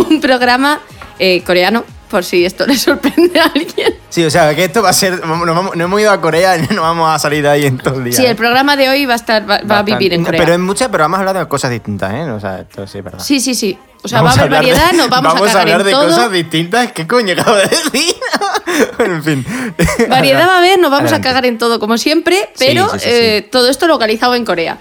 Un 0.10 0.20
programa 0.20 0.82
eh, 1.20 1.42
coreano, 1.46 1.84
por 2.10 2.24
si 2.24 2.46
esto 2.46 2.66
le 2.68 2.78
sorprende 2.78 3.40
a 3.40 3.46
alguien. 3.46 3.96
Sí, 4.10 4.24
o 4.26 4.30
sea, 4.30 4.54
que 4.56 4.66
esto 4.66 4.82
va 4.84 4.90
a 4.90 4.94
ser. 4.94 5.20
vamos- 5.22 5.46
nos 5.48 5.56
vamos- 5.56 5.76
no 5.76 5.84
hemos 5.86 6.00
ido 6.02 6.12
a 6.12 6.20
Corea 6.20 6.58
y 6.58 6.68
no 6.76 6.82
vamos 6.82 7.10
a 7.10 7.18
salir 7.20 7.44
de 7.44 7.50
ahí 7.50 7.66
en 7.66 7.78
todo 7.78 7.96
el 7.96 8.04
día. 8.06 8.14
Sí, 8.14 8.26
el 8.26 8.36
programa 8.36 8.76
de 8.76 8.90
hoy 8.90 9.06
va 9.06 9.14
a 9.14 9.16
estar 9.18 9.50
va, 9.50 9.60
va 9.70 9.80
a 9.80 9.84
vivir 9.84 10.14
en 10.14 10.24
Corea. 10.26 10.40
Pero 10.42 10.54
en 10.54 10.62
muchas, 10.62 10.90
pero 10.90 11.06
vamos 11.06 11.18
a 11.18 11.20
hablar 11.22 11.38
de 11.38 11.48
cosas 11.48 11.72
distintas, 11.72 12.14
¿eh? 12.14 12.30
O 12.32 12.40
sea, 12.40 12.60
esto 12.62 12.86
sí 12.88 12.98
es 12.98 13.04
verdad. 13.04 13.20
Sí, 13.20 13.40
sí, 13.40 13.56
sí. 13.56 13.78
O 14.04 14.08
sea, 14.08 14.22
va 14.22 14.30
a 14.30 14.34
haber 14.34 14.44
hablar 14.46 14.64
de- 14.64 14.72
variedad, 14.72 14.94
nos 14.94 15.10
vamos, 15.10 15.34
a 15.34 15.40
cagar 15.40 15.58
hablar 15.58 15.80
en 15.82 15.86
de 15.88 15.92
todo. 15.92 16.06
cosas 16.08 16.32
distintas. 16.32 16.92
¿Qué 16.94 17.08
coño 17.08 17.34
acabo 17.34 17.56
de 17.58 17.64
decir? 17.68 18.16
en 19.00 19.24
fin. 19.24 19.46
Variedad 20.10 20.48
va 20.48 20.56
a 20.56 20.58
haber, 20.60 20.80
nos 20.80 20.92
vamos 20.92 21.06
Adelante. 21.12 21.28
a 21.28 21.32
cagar 21.32 21.46
en 21.46 21.58
todo 21.58 21.80
como 21.80 21.98
siempre, 21.98 22.50
pero 22.60 22.90
sí, 22.94 23.00
sí, 23.00 23.06
eh, 23.10 23.48
todo 23.52 23.68
esto 23.70 23.88
localizado 23.88 24.36
en 24.36 24.46
Corea. 24.46 24.78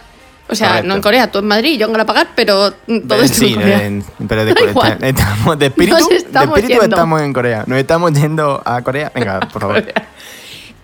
O 0.49 0.54
sea, 0.54 0.68
Correcto. 0.68 0.88
no 0.88 0.94
en 0.94 1.02
Corea, 1.02 1.30
tú 1.32 1.38
en 1.40 1.46
Madrid 1.49 1.73
y 1.73 1.76
yo 1.78 1.87
en 1.87 1.92
Galapagar, 1.92 2.28
pero 2.37 2.70
todo 2.73 3.20
esto 3.23 3.38
sí, 3.38 3.49
en 3.49 3.54
Corea. 3.54 3.85
en- 3.85 4.04
pero 4.28 4.44
de, 4.44 4.52
estamos- 5.02 5.58
de 5.58 5.66
espíritu, 5.66 5.99
Nos 5.99 6.08
de 6.08 6.16
estamos 6.16 6.58
espíritu 6.58 6.82
estamos 6.85 7.20
en 7.23 7.32
Corea. 7.32 7.64
Nos 7.66 7.78
estamos 7.78 8.12
yendo 8.12 8.62
a 8.64 8.80
Corea. 8.82 9.11
Venga, 9.12 9.40
por 9.40 9.61
favor. 9.62 9.85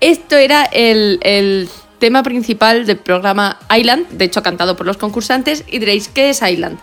Esto 0.00 0.36
era 0.36 0.64
el, 0.64 1.20
el 1.22 1.68
tema 2.00 2.24
principal 2.24 2.86
del 2.86 2.96
programa 2.96 3.58
Island, 3.76 4.08
de 4.10 4.24
hecho 4.24 4.42
cantado 4.42 4.76
por 4.76 4.84
los 4.86 4.96
concursantes, 4.96 5.62
y 5.68 5.78
diréis, 5.78 6.08
¿qué 6.08 6.30
es 6.30 6.42
Island? 6.42 6.78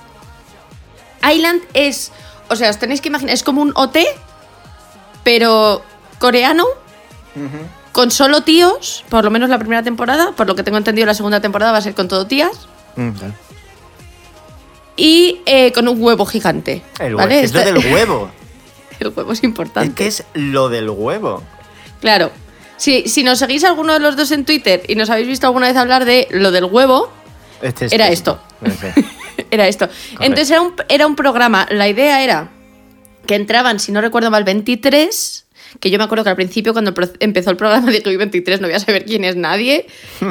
Island 1.24 1.62
es, 1.74 2.12
o 2.50 2.56
sea, 2.56 2.70
os 2.70 2.78
tenéis 2.78 3.02
que 3.02 3.10
imaginar, 3.10 3.34
es 3.34 3.44
como 3.44 3.62
un 3.62 3.72
OT, 3.76 3.98
pero 5.24 5.82
coreano, 6.20 6.66
con 7.92 8.12
solo 8.12 8.42
tíos, 8.44 9.04
por 9.10 9.24
lo 9.24 9.32
menos 9.32 9.50
la 9.50 9.58
primera 9.60 9.84
temporada, 9.84 10.32
por 10.34 10.48
lo 10.48 10.56
que 10.56 10.64
tengo 10.64 10.78
entendido 10.78 11.06
la 11.06 11.14
segunda 11.14 11.42
temporada 11.42 11.72
va 11.72 11.78
a 11.80 11.82
ser 11.82 11.94
con 11.96 12.08
todo 12.08 12.26
tías, 12.28 12.68
Mm, 12.96 13.12
y 14.98 15.42
eh, 15.46 15.72
con 15.72 15.88
un 15.88 16.02
huevo 16.02 16.26
gigante. 16.26 16.82
El 17.00 17.16
¿vale? 17.16 17.36
huevo. 17.36 17.46
Es 17.46 17.54
lo 17.54 17.60
Esta- 17.62 17.72
del 17.74 17.94
huevo. 17.94 18.32
el 19.00 19.08
huevo 19.16 19.32
es 19.32 19.44
importante. 19.44 19.90
Es 19.90 19.96
que 19.96 20.08
es 20.08 20.24
lo 20.34 20.70
del 20.70 20.90
huevo. 20.90 21.42
Claro. 22.02 22.32
Si, 22.78 23.08
si 23.08 23.24
nos 23.24 23.40
seguís 23.40 23.64
alguno 23.64 23.94
de 23.94 24.00
los 24.00 24.16
dos 24.18 24.32
en 24.32 24.46
Twitter 24.46 24.84
y 24.88 24.96
nos 24.96 25.10
habéis 25.10 25.28
visto 25.28 25.48
alguna 25.48 25.68
vez 25.68 25.78
hablar 25.78 26.06
de 26.06 26.28
lo 26.32 26.52
del 26.52 26.66
huevo, 26.66 27.12
Este 27.62 27.86
es- 27.86 27.92
Era 27.94 28.10
esto. 28.10 28.40
Sí. 28.66 29.06
Era 29.52 29.68
esto. 29.68 29.90
Entonces 30.20 30.52
era 30.52 30.62
un, 30.62 30.74
era 30.90 31.08
un 31.08 31.16
programa, 31.16 31.68
la 31.72 31.88
idea 31.88 32.24
era 32.24 32.50
que 33.26 33.36
entraban, 33.36 33.80
si 33.80 33.92
no 33.92 34.02
recuerdo 34.02 34.32
mal, 34.32 34.44
23, 34.44 35.46
que 35.80 35.92
yo 35.92 35.98
me 36.00 36.04
acuerdo 36.04 36.24
que 36.24 36.32
al 36.32 36.36
principio 36.36 36.74
cuando 36.74 36.94
empezó 37.20 37.52
el 37.52 37.58
programa 37.58 37.92
dije, 37.92 38.10
uy, 38.10 38.18
23, 38.18 38.62
no 38.62 38.68
voy 38.68 38.76
a 38.76 38.80
saber 38.80 39.06
quién 39.06 39.24
es 39.24 39.36
nadie, 39.36 39.86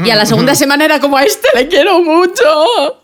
y 0.05 0.11
a 0.11 0.17
la 0.17 0.27
segunda 0.27 0.55
semana 0.57 0.85
era 0.85 1.01
como, 1.01 1.17
a 1.17 1.23
este 1.25 1.49
le 1.55 1.69
quiero 1.69 2.01
mucho. 2.03 3.03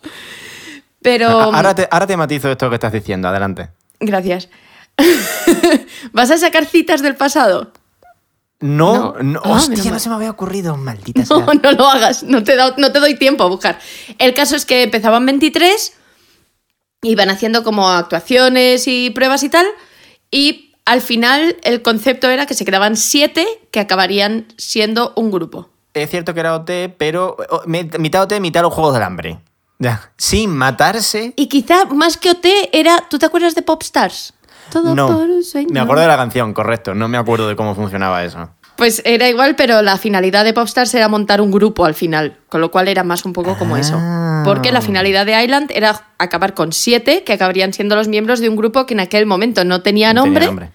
Pero... 1.02 1.28
Ahora 1.28 1.75
te, 1.75 1.87
ahora 1.90 2.06
te 2.06 2.16
matizo 2.16 2.50
esto 2.50 2.68
que 2.71 2.76
estás 2.76 2.92
diciendo. 2.92 3.28
Adelante. 3.28 3.68
Gracias. 4.00 4.49
¿Vas 6.12 6.30
a 6.30 6.38
sacar 6.38 6.64
citas 6.66 7.02
del 7.02 7.14
pasado? 7.16 7.73
No, 8.61 9.14
No. 9.18 9.23
no. 9.23 9.40
Ah, 9.44 9.50
hostia, 9.52 9.90
no 9.90 9.99
se 9.99 10.09
me 10.09 10.14
había 10.14 10.30
ocurrido, 10.30 10.76
maldita 10.76 11.21
No, 11.28 11.44
sea. 11.44 11.54
no 11.62 11.73
lo 11.73 11.87
hagas, 11.88 12.23
no 12.23 12.42
te, 12.42 12.56
da- 12.56 12.75
no 12.78 12.90
te 12.92 13.00
doy 13.00 13.16
tiempo 13.16 13.44
a 13.44 13.49
buscar. 13.49 13.78
El 14.18 14.33
caso 14.33 14.56
es 14.56 14.64
que 14.64 14.83
empezaban 14.85 15.26
23, 15.26 15.92
iban 17.04 17.30
haciendo 17.30 17.62
como 17.62 17.88
actuaciones 17.88 18.88
y 18.88 19.11
pruebas 19.11 19.42
y 19.44 19.49
tal, 19.49 19.66
y 20.30 20.75
al 20.84 21.00
final 21.00 21.56
el 21.62 21.82
concepto 21.82 22.28
era 22.28 22.46
que 22.46 22.54
se 22.54 22.64
quedaban 22.64 22.96
7 22.96 23.46
que 23.70 23.80
acabarían 23.80 24.46
siendo 24.58 25.12
un 25.16 25.30
grupo. 25.30 25.70
Es 25.94 26.11
cierto 26.11 26.34
que 26.34 26.40
era 26.40 26.54
OT, 26.56 26.70
pero 26.99 27.37
mitad 27.66 28.23
OT, 28.25 28.40
mitad 28.40 28.62
los 28.62 28.73
Juegos 28.75 28.94
del 28.94 29.02
Hambre. 29.04 29.38
Ya. 29.78 30.12
Sin 30.16 30.50
matarse. 30.50 31.32
Y 31.37 31.46
quizá 31.49 31.84
más 31.87 32.16
que 32.16 32.30
OT 32.30 32.46
era, 32.73 33.04
¿tú 33.08 33.18
te 33.18 33.26
acuerdas 33.26 33.54
de 33.54 33.62
Popstars? 33.62 34.34
Todo 34.70 34.94
No. 34.94 35.06
por 35.08 35.28
un 35.28 35.44
sueño. 35.44 35.68
Me 35.70 35.80
acuerdo 35.80 36.02
de 36.02 36.08
la 36.08 36.16
canción, 36.16 36.52
correcto. 36.52 36.94
No 36.94 37.06
me 37.08 37.18
acuerdo 37.18 37.49
de 37.49 37.54
cómo 37.56 37.75
funcionaba 37.75 38.25
eso. 38.25 38.50
Pues 38.76 39.02
era 39.04 39.28
igual, 39.28 39.54
pero 39.57 39.83
la 39.83 39.97
finalidad 39.99 40.45
de 40.45 40.52
Popstars 40.52 40.93
era 40.95 41.09
montar 41.09 41.40
un 41.40 41.52
grupo 41.52 41.85
al 41.85 41.95
final, 41.95 42.38
con 42.49 42.61
lo 42.61 42.71
cual 42.73 42.88
era 42.88 43.04
más 43.04 43.25
un 43.25 43.33
poco 43.33 43.57
como 43.57 43.76
eso. 43.76 43.97
Ah. 43.99 44.43
Porque 44.45 44.73
la 44.73 44.81
finalidad 44.81 45.25
de 45.26 45.43
Island 45.43 45.71
era 45.73 46.09
acabar 46.19 46.54
con 46.54 46.73
siete, 46.73 47.23
que 47.25 47.33
acabarían 47.35 47.73
siendo 47.73 47.95
los 47.95 48.09
miembros 48.09 48.40
de 48.40 48.49
un 48.49 48.57
grupo 48.57 48.85
que 48.85 48.95
en 48.95 49.00
aquel 49.00 49.26
momento 49.26 49.64
no 49.64 49.83
tenía 49.83 50.12
No 50.12 50.25
tenía 50.25 50.40
nombre, 50.47 50.71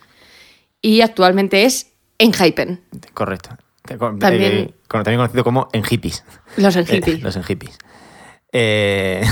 y 0.82 1.01
actualmente 1.01 1.65
es 1.65 1.88
Enhypen, 2.18 2.82
Correcto. 3.13 3.50
También- 3.86 4.41
eh, 4.53 4.74
con- 4.88 5.03
también 5.03 5.18
conocido 5.20 5.44
como 5.44 5.68
en 5.74 5.84
hippies. 5.84 6.24
los 6.58 6.75
Eh, 6.77 6.79
Enhypen. 6.88 7.22
los 7.22 7.36
en 7.36 7.44
hippies. 7.44 7.77
Eh, 8.53 9.24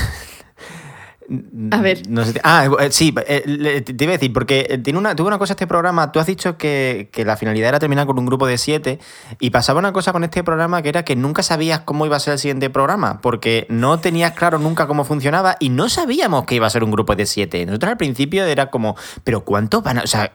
A 1.71 1.81
ver. 1.81 2.09
no 2.09 2.23
sé 2.23 2.39
ah, 2.43 2.69
eh, 2.79 2.91
sí, 2.91 3.13
eh, 3.27 3.81
te 3.81 4.03
iba 4.03 4.13
a 4.13 4.17
decir, 4.17 4.31
porque 4.31 4.65
eh, 4.69 4.77
tiene 4.77 4.97
una, 4.97 5.13
tuve 5.13 5.27
una 5.27 5.37
cosa 5.37 5.53
este 5.53 5.67
programa. 5.67 6.11
Tú 6.11 6.19
has 6.19 6.25
dicho 6.25 6.57
que, 6.57 7.09
que 7.11 7.25
la 7.25 7.35
finalidad 7.35 7.69
era 7.69 7.79
terminar 7.79 8.07
con 8.07 8.17
un 8.17 8.25
grupo 8.25 8.47
de 8.47 8.57
siete. 8.57 8.99
Y 9.39 9.49
pasaba 9.49 9.79
una 9.79 9.91
cosa 9.91 10.13
con 10.13 10.23
este 10.23 10.43
programa 10.43 10.81
que 10.81 10.89
era 10.89 11.03
que 11.03 11.17
nunca 11.17 11.43
sabías 11.43 11.81
cómo 11.81 12.05
iba 12.05 12.15
a 12.15 12.19
ser 12.19 12.33
el 12.33 12.39
siguiente 12.39 12.69
programa. 12.69 13.19
Porque 13.21 13.67
no 13.69 13.99
tenías 13.99 14.31
claro 14.33 14.57
nunca 14.57 14.87
cómo 14.87 15.03
funcionaba 15.03 15.57
y 15.59 15.69
no 15.69 15.89
sabíamos 15.89 16.45
que 16.45 16.55
iba 16.55 16.67
a 16.67 16.69
ser 16.69 16.83
un 16.83 16.91
grupo 16.91 17.15
de 17.15 17.25
siete. 17.25 17.65
Nosotros 17.65 17.91
al 17.91 17.97
principio 17.97 18.45
era 18.45 18.69
como, 18.69 18.95
¿pero 19.23 19.43
cuántos 19.43 19.83
van 19.83 19.99
a.? 19.99 20.03
O 20.03 20.07
sea. 20.07 20.31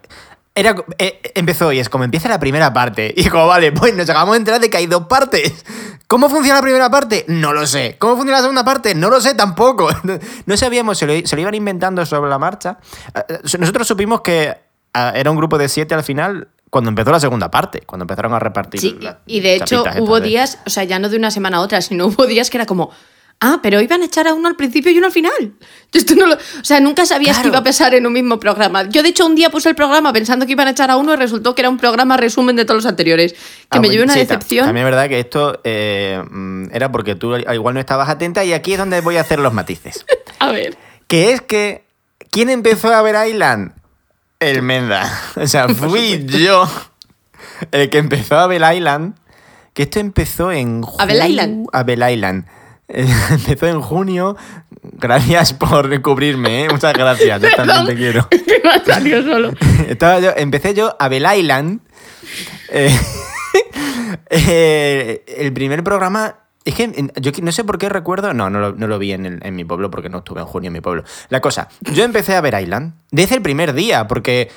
Era, 0.55 0.75
eh, 0.99 1.21
empezó 1.35 1.73
y 1.73 1.79
es 1.79 1.89
como 1.89 2.05
empieza 2.05 2.29
la 2.29 2.39
primera 2.39 2.73
parte. 2.73 3.13
Y 3.17 3.29
como, 3.29 3.47
vale, 3.47 3.73
pues 3.73 3.95
nos 3.95 4.09
acabamos 4.09 4.35
de 4.35 4.39
enterar 4.39 4.61
de 4.61 4.69
que 4.69 4.77
hay 4.77 4.87
dos 4.87 5.07
partes. 5.07 5.65
¿Cómo 6.07 6.29
funciona 6.29 6.57
la 6.57 6.63
primera 6.63 6.91
parte? 6.91 7.25
No 7.29 7.55
lo 7.55 7.67
sé. 7.67 7.97
¿Cómo 7.99 8.17
funciona 8.17 8.37
la 8.39 8.43
segunda 8.43 8.65
parte? 8.65 8.95
No 8.95 9.09
lo 9.09 9.21
sé 9.21 9.35
tampoco. 9.35 9.89
No 10.47 10.57
sabíamos, 10.57 10.99
se 10.99 11.07
lo, 11.07 11.27
se 11.27 11.37
lo 11.37 11.43
iban 11.43 11.55
inventando 11.55 12.05
sobre 12.05 12.29
la 12.29 12.39
marcha. 12.39 12.79
Eh, 13.15 13.39
Nosotros 13.59 13.87
supimos 13.87 14.21
que 14.21 14.55
ah, 14.93 15.13
era 15.15 15.31
un 15.31 15.37
grupo 15.37 15.57
de 15.57 15.69
siete 15.69 15.95
al 15.95 16.03
final 16.03 16.49
cuando 16.73 16.89
empezó 16.89 17.13
la 17.13 17.21
segunda 17.21 17.51
parte, 17.51 17.83
cuando 17.83 18.05
empezaron 18.05 18.33
a 18.33 18.39
repartir. 18.39 18.81
Sí, 18.81 18.99
y 19.27 19.41
de 19.41 19.57
hecho 19.57 19.85
hubo 19.99 20.21
días, 20.21 20.59
o 20.65 20.71
sea, 20.71 20.85
ya 20.85 20.99
no 20.99 21.11
de 21.11 21.19
una 21.19 21.31
semana 21.31 21.59
a 21.59 21.61
otra, 21.61 21.83
sino 21.83 22.07
hubo 22.07 22.27
días 22.27 22.49
que 22.49 22.57
era 22.57 22.65
como, 22.65 22.91
ah, 23.43 23.59
pero 23.63 23.81
iban 23.83 24.01
a 24.01 24.07
echar 24.07 24.27
a 24.27 24.33
uno 24.35 24.49
al 24.49 24.57
principio 24.57 24.91
y 24.91 24.97
uno 24.99 25.09
al 25.09 25.13
final. 25.13 25.33
Yo 25.93 25.99
Esto 26.01 26.15
no 26.15 26.27
lo- 26.27 26.37
o 26.37 26.65
sea, 26.65 26.81
nunca 26.81 27.05
sabías 27.05 27.37
Claro. 27.37 27.43
que 27.43 27.49
iba 27.49 27.59
a 27.59 27.65
pasar 27.65 27.95
en 27.95 28.07
un 28.07 28.13
mismo 28.15 28.41
programa. 28.41 28.85
Yo, 28.89 29.03
de 29.03 29.11
hecho, 29.11 29.27
un 29.27 29.35
día 29.35 29.51
puse 29.51 29.69
el 29.69 29.75
programa 29.75 30.13
pensando 30.13 30.47
que 30.47 30.53
iban 30.53 30.69
a 30.69 30.71
echar 30.71 30.91
a 30.91 30.97
uno 30.97 31.13
y 31.13 31.17
resultó 31.17 31.55
que 31.55 31.61
era 31.63 31.69
un 31.69 31.77
programa 31.77 32.17
resumen 32.17 32.57
de 32.57 32.65
todos 32.65 32.79
los 32.79 32.87
anteriores. 32.87 33.33
Que 33.35 33.39
Ah, 33.79 33.81
me 33.81 33.91
llevé 33.91 34.05
una 34.05 34.15
sí, 34.15 34.21
decepción. 34.21 34.65
También 34.65 34.87
es 34.87 34.91
verdad 34.93 35.09
que 35.09 35.19
esto 35.21 35.61
eh, 35.65 36.23
mm, 36.31 36.69
era 36.73 36.91
porque 36.91 37.15
tú 37.15 37.37
igual 37.37 37.75
no 37.75 37.81
estabas 37.81 38.09
atenta 38.09 38.43
y 38.45 38.53
aquí 38.55 38.73
es 38.73 38.79
donde 38.79 39.01
voy 39.03 39.17
a 39.19 39.21
hacer 39.21 39.39
los 39.41 39.53
matices. 39.53 40.07
A 40.39 40.51
ver. 40.51 40.77
Que 41.09 41.33
es 41.33 41.43
que, 41.43 41.85
¿quién 42.31 42.49
empezó 42.49 42.93
a 42.95 43.03
ver 43.03 43.29
Island? 43.29 43.73
El 44.41 44.63
Menda. 44.63 45.13
O 45.37 45.47
sea, 45.47 45.69
fui 45.69 46.25
yo 46.27 46.69
el 47.71 47.91
que 47.91 47.99
empezó 47.99 48.37
a 48.39 48.47
ver 48.47 48.63
Island. 48.75 49.15
Que 49.75 49.85
esto 49.85 50.01
empezó 50.01 50.53
en 50.53 50.83
¿A 50.99 51.05
Island? 51.27 51.67
A 51.73 52.11
Island. 52.11 52.45
Empezó 53.31 53.67
en 53.69 53.81
junio. 53.81 54.37
Gracias 54.83 55.53
por 55.53 56.01
cubrirme, 56.03 56.65
¿eh? 56.65 56.69
Muchas 56.71 56.93
gracias. 56.93 57.41
Yo 57.41 57.49
también 57.57 57.87
te 57.87 57.95
quiero. 57.95 58.29
salido 58.87 59.23
solo. 59.23 59.53
Estaba 59.89 60.19
yo, 60.21 60.31
empecé 60.37 60.75
yo 60.75 60.97
a 60.99 61.09
Bell 61.09 61.27
Island. 61.39 61.81
Eh, 62.71 62.91
eh, 64.31 65.25
el 65.39 65.53
primer 65.53 65.83
programa. 65.85 66.37
Es 66.65 66.77
que 66.77 67.11
yo 67.21 67.33
no 67.43 67.51
sé 67.51 67.65
por 67.65 67.77
qué 67.79 67.89
recuerdo. 67.89 68.33
No, 68.35 68.49
no 68.49 68.61
lo, 68.61 68.73
no 68.73 68.87
lo 68.87 68.99
vi 69.01 69.13
en, 69.13 69.27
el- 69.27 69.41
en 69.45 69.57
mi 69.57 69.65
pueblo 69.65 69.91
porque 69.91 70.09
no 70.09 70.19
estuve 70.19 70.41
en 70.41 70.47
junio 70.47 70.69
en 70.69 70.73
mi 70.75 70.81
pueblo. 70.81 71.03
La 71.29 71.41
cosa, 71.41 71.69
yo 71.81 72.05
empecé 72.05 72.37
a 72.37 72.41
ver 72.41 72.55
Island 72.61 72.95
desde 73.11 73.35
el 73.35 73.43
primer 73.43 73.73
día 73.73 74.07
porque 74.07 74.49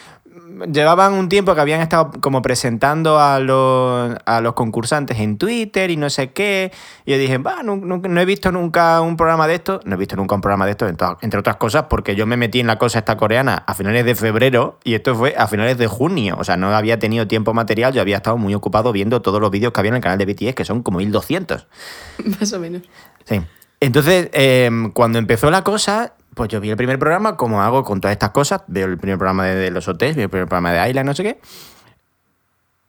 llevaban 0.71 1.13
un 1.13 1.29
tiempo 1.29 1.53
que 1.55 1.62
habían 1.62 1.81
estado 1.81 2.12
como 2.21 2.41
presentando 2.41 3.19
a 3.19 3.39
los, 3.39 4.15
a 4.25 4.41
los 4.41 4.53
concursantes 4.53 5.19
en 5.19 5.38
Twitter 5.38 5.89
y 5.91 5.97
no 5.97 6.09
sé 6.09 6.31
qué. 6.31 6.71
Y 7.05 7.12
yo 7.12 7.17
dije, 7.17 7.38
va, 7.38 7.63
no, 7.63 7.75
no- 7.75 7.97
no 7.97 8.21
he 8.21 8.25
visto 8.25 8.51
nunca 8.51 9.01
un 9.01 9.17
programa 9.17 9.47
de 9.47 9.55
esto. 9.55 9.79
No 9.85 9.95
he 9.95 9.97
visto 9.97 10.15
nunca 10.15 10.35
un 10.35 10.41
programa 10.41 10.65
de 10.65 10.71
esto, 10.71 10.88
entre 10.88 11.39
otras 11.39 11.55
cosas, 11.57 11.85
porque 11.89 12.15
yo 12.15 12.25
me 12.25 12.38
metí 12.38 12.59
en 12.59 12.67
la 12.67 12.77
cosa 12.77 13.00
esta 13.00 13.17
coreana 13.17 13.63
a 13.67 13.74
finales 13.74 14.05
de 14.05 14.15
febrero 14.15 14.79
y 14.83 14.93
esto 14.95 15.15
fue 15.15 15.35
a 15.38 15.47
finales 15.47 15.77
de 15.77 15.88
junio. 15.88 16.35
O 16.39 16.43
sea, 16.43 16.57
no 16.57 16.75
había 16.75 17.00
tenido 17.00 17.27
tiempo 17.27 17.53
material, 17.53 17.93
yo 17.93 18.01
había 18.01 18.17
estado 18.17 18.38
muy 18.38 18.53
ocupado 18.55 18.91
viendo 18.91 19.21
todos 19.21 19.41
los 19.41 19.51
vídeos 19.51 19.74
que 19.74 19.79
había 19.79 19.89
en 19.89 19.95
el 19.95 20.01
canal 20.01 20.17
de 20.17 20.25
BTS, 20.25 20.55
que 20.55 20.65
son 20.65 20.83
como 20.83 21.00
1200. 21.00 21.67
Más 22.39 22.53
o 22.53 22.59
menos. 22.59 22.81
Sí. 23.25 23.41
Entonces, 23.81 24.29
eh, 24.33 24.69
cuando 24.93 25.19
empezó 25.19 25.51
la 25.51 25.63
cosa, 25.63 26.13
pues 26.36 26.50
yo 26.50 26.60
vi 26.60 26.70
el 26.70 26.77
primer 26.77 27.00
programa, 27.00 27.38
como 27.38 27.62
hago 27.62 27.84
con 27.84 28.01
todas 28.01 28.12
estas 28.12 28.32
cosas. 28.32 28.62
Veo 28.68 28.86
el 28.86 28.98
primer 28.98 29.18
programa 29.18 29.46
de, 29.46 29.72
los 29.72 29.88
hoteles, 29.88 30.15
veo 30.15 30.25
el 30.25 30.30
primer 30.30 30.48
programa 30.48 30.74
de 30.74 30.89
Island, 30.89 31.08
no 31.08 31.15
sé 31.15 31.24
qué. 31.24 31.39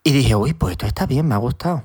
Y 0.02 0.12
dije, 0.12 0.34
uy, 0.34 0.52
pues 0.52 0.72
esto 0.72 0.86
está 0.86 1.06
bien, 1.06 1.26
me 1.26 1.34
ha 1.34 1.38
gustado. 1.38 1.84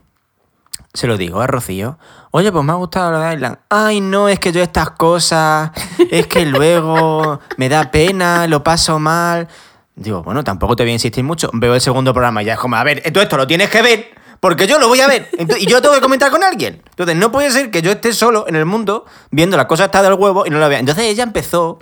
Se 0.94 1.08
lo 1.08 1.18
digo 1.18 1.39
a 1.39 1.48
Rocío. 1.48 1.98
Oye, 2.32 2.51
pues 2.51 2.65
me 2.65 2.72
ha 2.72 2.75
gustado 2.75 3.12
lo 3.12 3.20
de 3.20 3.36
Island. 3.36 3.60
Ay, 3.70 4.01
no, 4.01 4.27
es 4.27 4.39
que 4.39 4.51
yo 4.51 4.62
estas 4.62 4.91
cosas, 4.91 5.72
es 6.12 6.27
que 6.27 6.46
luego 6.46 7.39
me 7.58 7.70
da 7.70 7.91
pena, 7.91 8.48
lo 8.48 8.63
paso 8.63 9.00
mal. 9.00 9.48
Digo, 9.96 10.24
bueno, 10.24 10.44
tampoco 10.44 10.75
te 10.75 10.84
voy 10.84 10.89
a 10.89 10.94
insistir 10.94 11.24
mucho. 11.24 11.50
Veo 11.53 11.75
el 11.75 11.82
segundo 11.82 12.12
programa 12.12 12.41
y 12.41 12.46
ya 12.46 12.53
es 12.53 12.60
como, 12.60 12.75
a 12.75 12.84
ver, 12.84 13.03
tú 13.13 13.20
esto 13.20 13.38
lo 13.38 13.46
tienes 13.46 13.70
que 13.70 13.82
ver, 13.84 14.10
porque 14.41 14.65
yo 14.65 14.79
lo 14.79 14.88
voy 14.88 15.00
a 15.00 15.07
ver. 15.07 15.29
Y 15.60 15.67
yo 15.67 15.81
tengo 15.81 15.93
que 15.93 16.01
comentar 16.01 16.31
con 16.31 16.43
alguien. 16.43 16.81
Entonces, 16.89 17.15
no 17.15 17.31
puede 17.31 17.51
ser 17.51 17.69
que 17.69 17.83
yo 17.83 17.91
esté 17.91 18.12
solo 18.12 18.45
en 18.48 18.55
el 18.55 18.65
mundo 18.65 19.05
viendo 19.29 19.55
la 19.55 19.67
cosa 19.67 19.86
está 19.86 20.01
del 20.01 20.15
huevo 20.15 20.45
y 20.48 20.50
no 20.50 20.57
la 20.57 20.67
vea. 20.67 20.79
Entonces 20.79 21.05
ella 21.05 21.24
empezó 21.24 21.77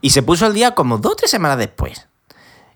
y 0.00 0.10
se 0.10 0.22
puso 0.22 0.44
al 0.44 0.52
día 0.52 0.72
como 0.72 0.98
dos 0.98 1.12
o 1.12 1.16
tres 1.16 1.30
semanas 1.30 1.56
después. 1.56 2.08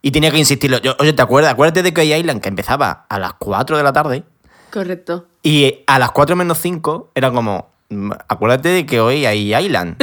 Y 0.02 0.12
tenía 0.12 0.30
que 0.30 0.38
insistirlo. 0.38 0.78
Yo, 0.78 0.94
Oye, 1.00 1.12
¿te 1.12 1.22
acuerdas? 1.22 1.52
Acuérdate 1.52 1.82
de 1.82 1.92
que 1.92 2.02
hay 2.02 2.14
Island 2.14 2.40
que 2.40 2.48
empezaba 2.48 3.06
a 3.08 3.18
las 3.18 3.34
4 3.34 3.76
de 3.76 3.82
la 3.82 3.92
tarde. 3.92 4.22
Correcto. 4.70 5.26
Y 5.42 5.82
a 5.88 5.98
las 5.98 6.12
4 6.12 6.36
menos 6.36 6.58
5 6.58 7.10
era 7.14 7.32
como, 7.32 7.72
mm, 7.88 8.12
acuérdate 8.28 8.68
de 8.68 8.86
que 8.86 9.00
hoy 9.00 9.26
hay 9.26 9.52
Island. 9.52 9.96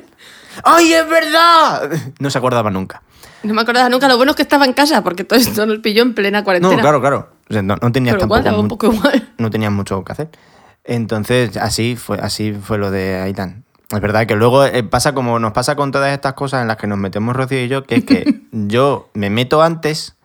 ¡Ay, 0.64 0.94
es 0.94 1.06
verdad! 1.08 1.90
No 2.20 2.30
se 2.30 2.38
acordaba 2.38 2.70
nunca. 2.70 3.02
No 3.42 3.52
me 3.52 3.62
acordaba 3.62 3.88
nunca. 3.88 4.08
Lo 4.08 4.16
bueno 4.16 4.30
es 4.30 4.36
que 4.36 4.42
estaba 4.42 4.64
en 4.64 4.72
casa, 4.72 5.02
porque 5.02 5.24
todo 5.24 5.38
esto 5.38 5.66
nos 5.66 5.78
pilló 5.80 6.02
en 6.02 6.14
plena 6.14 6.44
cuarentena. 6.44 6.76
No, 6.76 6.80
claro, 6.80 7.00
claro. 7.00 7.28
O 7.52 7.54
sea, 7.54 7.62
no, 7.62 7.76
no 7.76 7.92
tenías 7.92 8.14
Pero 8.14 8.24
igual, 8.24 8.44
tampoco 8.44 8.86
igual. 8.90 9.28
no 9.38 9.50
tenías 9.50 9.70
mucho 9.70 10.02
que 10.04 10.12
hacer. 10.12 10.30
Entonces, 10.84 11.58
así 11.58 11.96
fue, 11.96 12.18
así 12.18 12.54
fue 12.54 12.78
lo 12.78 12.90
de 12.90 13.20
Aitan. 13.20 13.64
Es 13.90 14.00
verdad 14.00 14.26
que 14.26 14.34
luego 14.34 14.64
eh, 14.64 14.82
pasa 14.84 15.12
como 15.12 15.38
nos 15.38 15.52
pasa 15.52 15.76
con 15.76 15.92
todas 15.92 16.14
estas 16.14 16.32
cosas 16.32 16.62
en 16.62 16.68
las 16.68 16.78
que 16.78 16.86
nos 16.86 16.96
metemos 16.96 17.36
Rocío 17.36 17.62
y 17.62 17.68
yo, 17.68 17.84
que 17.84 17.96
es 17.96 18.04
que 18.04 18.40
yo 18.52 19.10
me 19.12 19.28
meto 19.28 19.62
antes, 19.62 20.16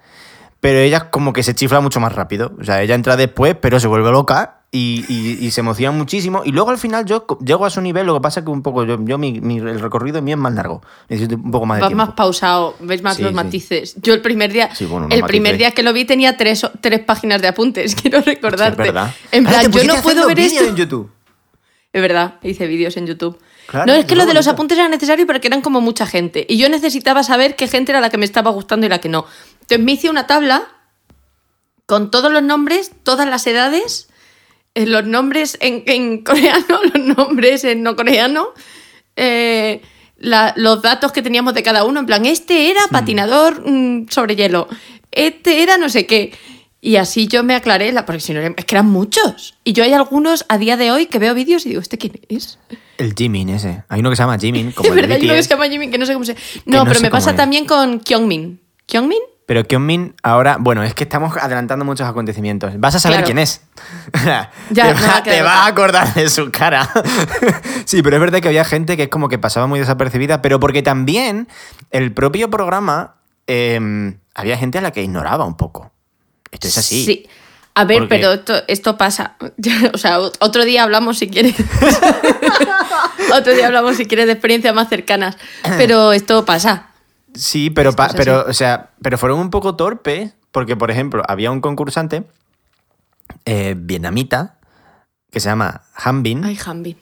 pero 0.62 0.80
ella 0.80 1.10
como 1.10 1.34
que 1.34 1.44
se 1.44 1.54
chifla 1.54 1.82
mucho 1.82 2.00
más 2.00 2.16
rápido. 2.16 2.54
O 2.62 2.64
sea, 2.64 2.82
ella 2.82 2.96
entra 2.96 3.18
después, 3.18 3.58
pero 3.60 3.82
se 3.82 3.88
vuelve 3.88 4.10
loca 4.10 4.57
y, 4.72 5.06
y- 5.08 5.46
y 5.46 5.52
se 5.52 5.62
emociona 5.62 5.92
muchísimo. 5.98 6.42
Y 6.44 6.52
luego 6.52 6.70
al 6.72 6.78
final 6.78 7.06
yo 7.06 7.26
llego 7.44 7.66
a 7.66 7.70
su 7.70 7.80
nivel, 7.82 8.06
lo 8.06 8.14
que 8.16 8.22
pasa 8.22 8.42
es 8.42 8.46
que 8.46 8.52
un 8.52 8.62
poco, 8.62 8.84
yo, 8.84 8.98
yo 9.04 9.18
mi, 9.18 9.40
mi- 9.40 9.58
el 9.60 9.80
recorrido 9.80 10.22
mío 10.22 10.36
es 10.36 10.42
más 10.42 10.54
largo. 10.54 10.82
Necesito 11.10 11.36
un 11.36 11.52
poco 11.52 11.66
más 11.66 11.78
de 11.78 11.82
Vas 11.84 11.90
tiempo. 11.90 12.06
más 12.06 12.16
pausado, 12.16 12.76
ves 12.82 13.02
más 13.02 13.16
Sí, 13.16 13.22
los 13.24 13.32
sí. 13.32 13.36
matices. 13.36 13.96
Yo 14.02 14.14
el 14.14 14.22
primer 14.22 14.52
día, 14.52 14.74
Sí, 14.76 14.86
bueno, 14.86 15.08
el 15.10 15.24
primer 15.24 15.54
matices. 15.54 15.58
día 15.60 15.72
que 15.72 15.84
lo 15.84 15.94
vi 15.94 16.04
tenía 16.06 16.36
tres, 16.38 16.66
tres 16.82 17.00
páginas 17.00 17.42
de 17.42 17.48
apuntes, 17.48 17.96
quiero 18.02 18.18
Sí, 18.22 18.30
es 18.30 18.36
recordarte. 18.36 18.84
verdad. 18.84 19.14
En 19.32 19.46
plan, 19.46 19.72
yo 19.72 19.84
no 19.86 19.96
puedo 20.02 20.28
ver 20.28 20.40
esto. 20.40 20.64
en 20.66 20.76
YouTube. 20.76 21.12
Es 21.94 22.02
verdad, 22.02 22.36
hice 22.44 22.68
vídeos 22.68 22.98
en 22.98 23.08
YouTube. 23.08 23.40
Claro, 23.68 23.86
no, 23.88 23.94
es 23.94 24.06
que 24.06 24.16
lo 24.16 24.26
de 24.26 24.34
los 24.34 24.48
apuntes 24.48 24.78
era 24.78 24.88
necesario 24.90 25.26
porque 25.26 25.48
eran 25.48 25.62
como 25.62 25.82
mucha 25.82 26.06
gente. 26.06 26.46
Y 26.48 26.58
yo 26.58 26.70
necesitaba 26.70 27.24
saber 27.24 27.56
qué 27.56 27.68
gente 27.68 27.92
era 27.94 28.00
la 28.02 28.10
que 28.10 28.18
me 28.18 28.26
estaba 28.26 28.52
gustando 28.52 28.86
y 28.86 28.90
la 28.90 29.00
que 29.00 29.10
no. 29.10 29.26
Entonces 29.62 29.80
me 29.80 29.94
hice 29.94 30.10
una 30.10 30.28
tabla 30.28 30.68
con 31.86 32.12
todos 32.12 32.32
los 32.32 32.44
nombres, 32.44 32.92
todas 33.04 33.28
las 33.28 33.46
edades, 33.48 34.10
los 34.86 35.06
nombres 35.06 35.58
en, 35.62 35.84
en 35.86 36.24
coreano, 36.24 36.80
los 36.94 37.18
nombres 37.18 37.64
en 37.64 37.84
no 37.84 37.96
coreano, 37.96 38.50
eh, 39.16 39.82
la- 40.18 40.54
los 40.58 40.82
datos 40.82 41.12
que 41.12 41.22
teníamos 41.22 41.54
de 41.54 41.64
cada 41.64 41.84
uno. 41.84 42.00
En 42.00 42.06
plan, 42.06 42.26
este 42.26 42.70
era 42.70 42.82
patinador 42.92 43.64
mm, 43.68 44.08
sobre 44.10 44.36
hielo, 44.36 44.68
este 45.12 45.64
era 45.64 45.78
no 45.78 45.90
sé 45.90 46.06
qué. 46.06 46.34
Y 46.80 46.98
así 46.98 47.28
yo 47.28 47.44
me 47.44 47.56
aclaré, 47.56 47.92
la, 47.92 48.06
porque 48.06 48.20
si 48.22 48.34
no, 48.34 48.40
es 48.40 48.54
que 48.66 48.76
eran 48.76 48.86
muchos. 48.86 49.56
Y 49.64 49.74
yo 49.74 49.84
hay 49.84 49.94
algunos 49.94 50.46
a 50.48 50.60
día 50.60 50.78
de 50.78 50.92
hoy 50.92 51.08
que 51.08 51.18
veo 51.18 51.34
vídeos 51.34 51.66
y 51.66 51.70
digo, 51.70 51.82
¿este 51.82 51.98
quién 51.98 52.14
es? 52.30 52.60
El 53.00 53.14
Jimin 53.16 53.50
ese. 53.50 53.84
Hay 53.90 54.00
uno 54.02 54.12
que 54.12 54.16
se 54.16 54.22
llama 54.22 54.38
Jimin, 54.38 54.72
como 54.76 54.90
es 54.90 54.96
verdad, 54.96 55.18
hay 55.18 55.26
uno 55.26 55.34
que 55.34 55.44
se 55.44 55.50
llama 55.50 55.68
Jimin, 55.68 55.90
que 55.92 55.98
no 55.98 56.06
sé 56.06 56.14
cómo 56.14 56.24
se... 56.24 56.36
No, 56.66 56.78
no 56.78 56.86
pero 56.86 57.00
me 57.02 57.10
pasa 57.10 57.32
es. 57.32 57.36
también 57.36 57.66
con 57.66 58.00
Kyungmin. 58.00 58.62
¿Kyungmin? 58.86 59.20
Pero 59.48 59.64
Kyungmin 59.64 60.14
ahora, 60.24 60.58
bueno, 60.60 60.84
es 60.84 60.94
que 60.94 61.06
estamos 61.06 61.36
adelantando 61.38 61.84
muchos 61.86 62.08
acontecimientos. 62.08 62.80
Vas 62.80 62.94
a 62.96 63.00
saber 63.00 63.20
Claro. 63.20 63.26
quién 63.26 63.40
es. 63.40 63.62
Ya, 64.72 64.94
te 64.94 65.02
va 65.08 65.24
te 65.24 65.42
vas 65.42 65.56
a 65.56 65.66
acordar 65.68 66.14
de 66.14 66.30
su 66.30 66.52
cara. 66.52 66.88
sí, 67.86 68.04
pero 68.04 68.18
es 68.18 68.20
verdad 68.20 68.42
que 68.42 68.50
había 68.50 68.66
gente 68.66 68.96
que 68.98 69.04
es 69.04 69.10
como 69.10 69.30
que 69.30 69.40
pasaba 69.40 69.66
muy 69.66 69.80
desapercibida, 69.80 70.42
pero 70.42 70.60
porque 70.60 70.84
también 70.84 71.48
el 71.92 72.12
propio 72.14 72.50
programa 72.50 73.16
eh, 73.48 74.14
había 74.36 74.58
gente 74.58 74.78
a 74.78 74.82
la 74.82 74.92
que 74.92 75.02
ignoraba 75.02 75.46
un 75.46 75.56
poco. 75.58 75.92
Esto 76.52 76.68
es 76.68 76.78
así. 76.78 77.06
Sí. 77.06 77.28
A 77.76 77.86
ver, 77.86 78.00
Porque- 78.00 78.16
pero 78.16 78.34
esto, 78.34 78.54
esto 78.68 78.98
pasa. 78.98 79.36
O 79.94 79.98
sea, 79.98 80.20
ot- 80.20 80.36
otro 80.40 80.66
día 80.66 80.84
hablamos 80.84 81.20
si 81.20 81.30
quieres. 81.30 81.56
otro 83.34 83.54
día 83.54 83.68
hablamos 83.68 83.96
si 83.98 84.06
quieres 84.06 84.26
de 84.26 84.34
experiencias 84.34 84.74
más 84.74 84.90
cercanas. 84.90 85.38
Pero 85.78 86.12
esto 86.12 86.44
pasa. 86.46 86.88
Sí, 87.38 87.70
pero, 87.70 87.94
pa- 87.94 88.10
pero, 88.16 88.46
o 88.48 88.54
sea, 88.54 88.92
pero 89.02 89.18
fueron 89.18 89.40
un 89.40 89.50
poco 89.50 89.76
torpes 89.76 90.34
porque, 90.52 90.76
por 90.76 90.92
ejemplo, 90.92 91.24
había 91.28 91.52
un 91.52 91.62
concursante 91.62 92.24
eh, 93.46 93.76
vietnamita 93.78 94.56
que 95.32 95.40
se 95.40 95.50
llama 95.50 95.82
Hanbin 95.96 96.46
Ay, 96.46 96.58
Hanbin. 96.66 96.98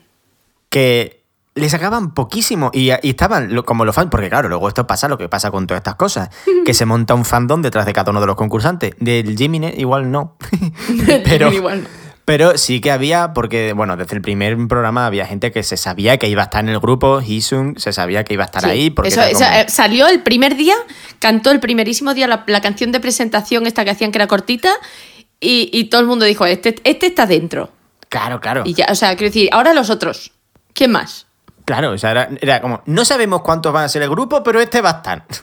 que 0.70 1.24
le 1.54 1.70
sacaban 1.70 2.13
poquísimo 2.13 2.70
y, 2.74 2.89
y 2.92 3.10
estaban 3.10 3.54
lo- 3.56 3.63
como 3.63 3.86
los 3.86 3.96
fans, 3.96 4.10
porque 4.12 4.30
claro, 4.30 4.50
luego 4.50 4.68
esto 4.68 4.86
pasa 4.88 5.08
lo 5.08 5.18
que 5.18 5.30
pasa 5.30 5.51
con 5.51 5.68
todas 5.68 5.80
estas 5.80 5.96
cosas, 5.96 6.30
que 6.65 6.74
se 6.74 6.86
monta 6.86 7.13
un 7.13 7.24
fandom 7.24 7.62
detrás 7.62 7.86
de 7.86 7.94
cada 7.94 8.12
uno 8.12 8.20
de 8.20 8.27
los 8.27 8.36
concursantes. 8.36 8.94
Del 9.00 9.38
Jimmy 9.38 9.65
igual 9.77 10.12
no, 10.12 10.36
pero, 11.24 11.50
Igual 11.54 11.84
no. 11.84 12.05
Pero 12.25 12.58
sí 12.58 12.82
que 12.82 12.91
había, 12.91 13.34
porque 13.34 13.74
bueno, 13.74 13.96
desde 13.98 14.15
el 14.15 14.22
primer 14.22 14.58
programa 14.67 15.05
había 15.05 15.25
gente 15.27 15.51
que 15.51 15.61
se 15.64 15.77
sabía 15.77 16.18
que 16.18 16.27
iba 16.27 16.42
a 16.42 16.46
estar 16.46 16.64
en 16.64 16.70
el 16.70 16.79
grupo, 16.79 17.22
Hisung 17.22 17.77
se 17.77 17.94
sabía 17.94 18.24
que 18.24 18.33
iba 18.33 18.44
a 18.44 18.48
estar 18.48 18.64
Sí, 18.64 18.70
ahí, 18.70 18.90
porque 18.90 19.09
eso- 19.09 19.22
eso, 19.22 19.44
eh, 19.44 19.66
salió 19.70 20.07
el 20.07 20.24
primer 20.24 20.55
día, 20.55 20.75
cantó 21.20 21.51
el 21.51 21.59
primerísimo 21.59 22.14
día 22.16 22.27
la, 22.27 22.44
la 22.48 22.61
canción 22.61 22.92
de 22.92 23.00
presentación 23.00 23.68
esta 23.68 23.85
que 23.85 23.92
hacían 23.92 24.11
que 24.11 24.18
era 24.18 24.27
cortita 24.27 24.72
y, 25.40 25.70
y 25.72 25.85
todo 25.85 26.01
el 26.01 26.07
mundo 26.07 26.25
dijo, 26.25 26.46
este, 26.48 26.75
este 26.83 27.05
está 27.07 27.25
dentro. 27.27 27.72
Claro, 28.09 28.40
claro. 28.40 28.64
Y 28.66 28.74
ya, 28.74 28.88
o 28.90 28.96
sea, 28.96 29.16
quiero 29.16 29.29
decir, 29.29 29.50
ahora 29.51 29.74
los 29.74 29.90
otros. 29.90 30.31
¿Quién 30.74 30.92
más? 30.92 31.25
Claro, 31.66 31.92
o 31.92 31.98
sea, 31.98 32.12
era, 32.12 32.30
era 32.42 32.62
como, 32.62 32.82
no 32.86 33.04
sabemos 33.06 33.42
cuántos 33.42 33.74
van 33.74 33.86
a 33.86 33.90
ser 33.90 34.04
el 34.04 34.10
grupo, 34.10 34.44
pero 34.44 34.62
este 34.62 34.82
va 34.82 34.92
a 34.92 34.94
estar. 34.98 35.25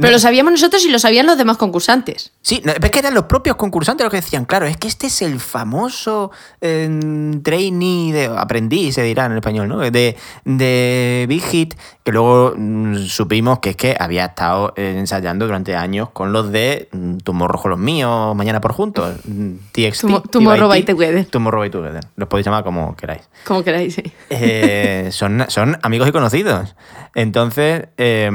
Pero 0.00 0.12
lo 0.12 0.20
sabíamos 0.20 0.52
nosotros 0.52 0.84
y 0.84 0.90
lo 0.90 1.00
sabían 1.00 1.26
los 1.26 1.36
demás 1.36 1.56
concursantes. 1.56 2.30
Sí, 2.40 2.62
no, 2.64 2.70
es 2.70 2.90
que 2.92 3.00
eran 3.00 3.14
los 3.14 3.24
propios 3.24 3.56
concursantes 3.56 4.04
los 4.04 4.12
que 4.12 4.18
decían, 4.18 4.44
claro, 4.44 4.64
es 4.66 4.76
que 4.76 4.86
este 4.86 5.08
es 5.08 5.22
el 5.22 5.40
famoso 5.40 6.30
eh, 6.60 7.40
trainee, 7.42 8.12
de, 8.12 8.26
aprendiz, 8.26 8.94
se 8.94 9.02
dirá 9.02 9.26
en 9.26 9.32
español, 9.32 9.66
¿no? 9.66 9.78
De, 9.78 10.16
de 10.44 11.26
Big 11.28 11.42
Hit, 11.42 11.74
que 12.08 12.12
luego 12.12 12.54
mm, 12.56 12.96
supimos 13.04 13.58
que 13.58 13.68
es 13.70 13.76
que 13.76 13.94
había 14.00 14.24
estado 14.24 14.72
eh, 14.76 14.94
ensayando 14.96 15.44
durante 15.44 15.76
años 15.76 16.08
con 16.08 16.32
los 16.32 16.50
de 16.50 16.88
mm, 16.90 17.18
Tomorrow 17.18 17.60
con 17.60 17.70
los 17.72 17.78
míos, 17.78 18.34
Mañana 18.34 18.62
por 18.62 18.72
Juntos, 18.72 19.14
mm, 19.26 19.52
TXT. 19.72 20.04
Tomo- 20.06 20.22
Tomorrow 20.22 20.68
by 20.70 20.82
Together. 20.84 21.26
Tomorrow 21.26 21.60
by 21.60 21.70
Together. 21.70 22.00
Los 22.16 22.28
podéis 22.30 22.46
llamar 22.46 22.64
como 22.64 22.96
queráis. 22.96 23.28
Como 23.44 23.62
queráis, 23.62 23.94
sí. 23.94 24.02
Eh, 24.30 25.08
son, 25.12 25.44
son 25.48 25.76
amigos 25.82 26.08
y 26.08 26.12
conocidos. 26.12 26.76
Entonces, 27.14 27.88
eh, 27.98 28.30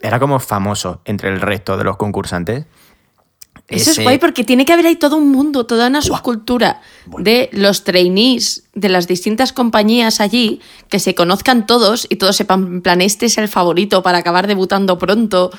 era 0.00 0.20
como 0.20 0.38
famoso 0.38 1.00
entre 1.04 1.30
el 1.30 1.40
resto 1.40 1.76
de 1.76 1.82
los 1.82 1.96
concursantes. 1.96 2.66
Eso 3.68 3.90
es 3.92 4.02
guay 4.02 4.18
porque 4.18 4.44
tiene 4.44 4.64
que 4.66 4.72
haber 4.72 4.84
ahí 4.86 4.96
todo 4.96 5.16
un 5.16 5.30
mundo, 5.30 5.64
toda 5.64 5.86
una 5.88 6.02
subcultura 6.02 6.82
de 7.18 7.48
los 7.52 7.84
trainees 7.84 8.64
de 8.74 8.88
las 8.90 9.06
distintas 9.06 9.52
compañías 9.54 10.20
allí, 10.20 10.60
que 10.88 10.98
se 10.98 11.14
conozcan 11.14 11.66
todos 11.66 12.06
y 12.10 12.16
todos 12.16 12.36
sepan, 12.36 12.64
en 12.66 12.82
plan, 12.82 13.00
este 13.00 13.26
es 13.26 13.38
el 13.38 13.48
favorito 13.48 14.02
para 14.02 14.18
acabar 14.18 14.46
debutando 14.46 14.98
pronto. 14.98 15.50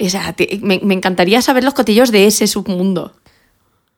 O 0.00 0.08
sea, 0.08 0.32
te- 0.32 0.58
me, 0.62 0.80
me 0.82 0.94
encantaría 0.94 1.40
saber 1.40 1.62
los 1.64 1.74
cotillos 1.74 2.10
de 2.10 2.26
ese 2.26 2.46
submundo, 2.48 3.14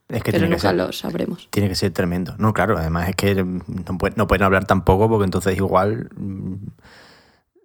Es 0.08 0.22
que 0.22 0.32
pero 0.32 0.38
tiene 0.44 0.46
que, 0.46 0.50
nunca 0.56 0.68
ser, 0.68 0.74
lo 0.76 0.92
sabremos. 0.92 1.48
tiene 1.50 1.68
que 1.70 1.74
ser 1.76 1.92
tremendo. 1.92 2.34
No, 2.38 2.52
claro, 2.52 2.76
además 2.76 3.08
es 3.08 3.16
que 3.16 3.34
no, 3.42 3.96
pueden- 3.98 4.14
no 4.16 4.26
pueden 4.26 4.42
hablar 4.44 4.66
tampoco 4.66 5.08
porque 5.08 5.24
entonces 5.24 5.56
igual 5.56 6.10
mm, 6.16 6.54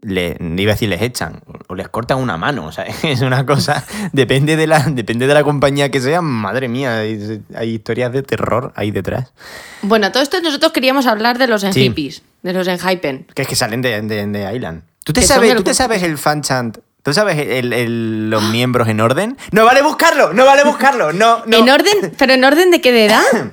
le, 0.05 0.37
iba 0.39 0.71
a 0.71 0.75
decir 0.75 0.87
les 0.89 1.01
echan 1.01 1.41
o 1.67 1.75
les 1.75 1.89
cortan 1.89 2.17
una 2.19 2.37
mano. 2.37 2.65
O 2.67 2.71
sea, 2.71 2.85
es 3.03 3.21
una 3.21 3.45
cosa, 3.45 3.83
depende 4.13 4.55
de 4.55 4.67
la, 4.67 4.79
depende 4.79 5.27
de 5.27 5.33
la 5.33 5.43
compañía 5.43 5.89
que 5.91 5.99
sea, 6.01 6.21
madre 6.21 6.67
mía, 6.67 6.99
hay, 6.99 7.41
hay 7.55 7.69
historias 7.75 8.11
de 8.13 8.23
terror 8.23 8.71
ahí 8.75 8.91
detrás. 8.91 9.33
Bueno, 9.81 10.11
todo 10.11 10.23
esto 10.23 10.39
nosotros 10.41 10.71
queríamos 10.71 11.07
hablar 11.07 11.37
de 11.37 11.47
los 11.47 11.63
en 11.63 11.73
Sí. 11.73 11.81
hippies, 11.83 12.21
de 12.43 12.53
los 12.53 12.67
en 12.67 12.79
hypen. 12.79 13.27
Que 13.33 13.41
es 13.41 13.47
que 13.47 13.55
salen 13.55 13.81
de, 13.81 14.01
de, 14.01 14.25
de 14.27 14.55
Island. 14.55 14.83
¿Tú 15.03 15.13
te, 15.13 15.21
sabes, 15.21 15.49
del 15.49 15.57
¿tú 15.57 15.63
te 15.63 15.73
sabes 15.73 16.01
el 16.03 16.17
fan 16.17 16.41
chant? 16.41 16.77
¿Tú 17.03 17.13
sabes 17.13 17.37
el- 17.37 17.71
el- 17.73 18.29
los 18.31 18.41
miembros 18.45 18.87
en 18.87 18.99
orden? 18.99 19.37
No 19.51 19.63
vale 19.65 19.83
buscarlo, 19.83 20.33
no 20.33 20.45
vale 20.45 20.63
buscarlo, 20.63 21.13
no, 21.13 21.43
no. 21.45 21.57
¿En 21.57 21.69
orden? 21.69 22.13
¿Pero 22.17 22.33
en 22.33 22.43
orden 22.43 22.71
de 22.71 22.81
qué 22.81 22.91
de 22.91 23.05
edad? 23.05 23.21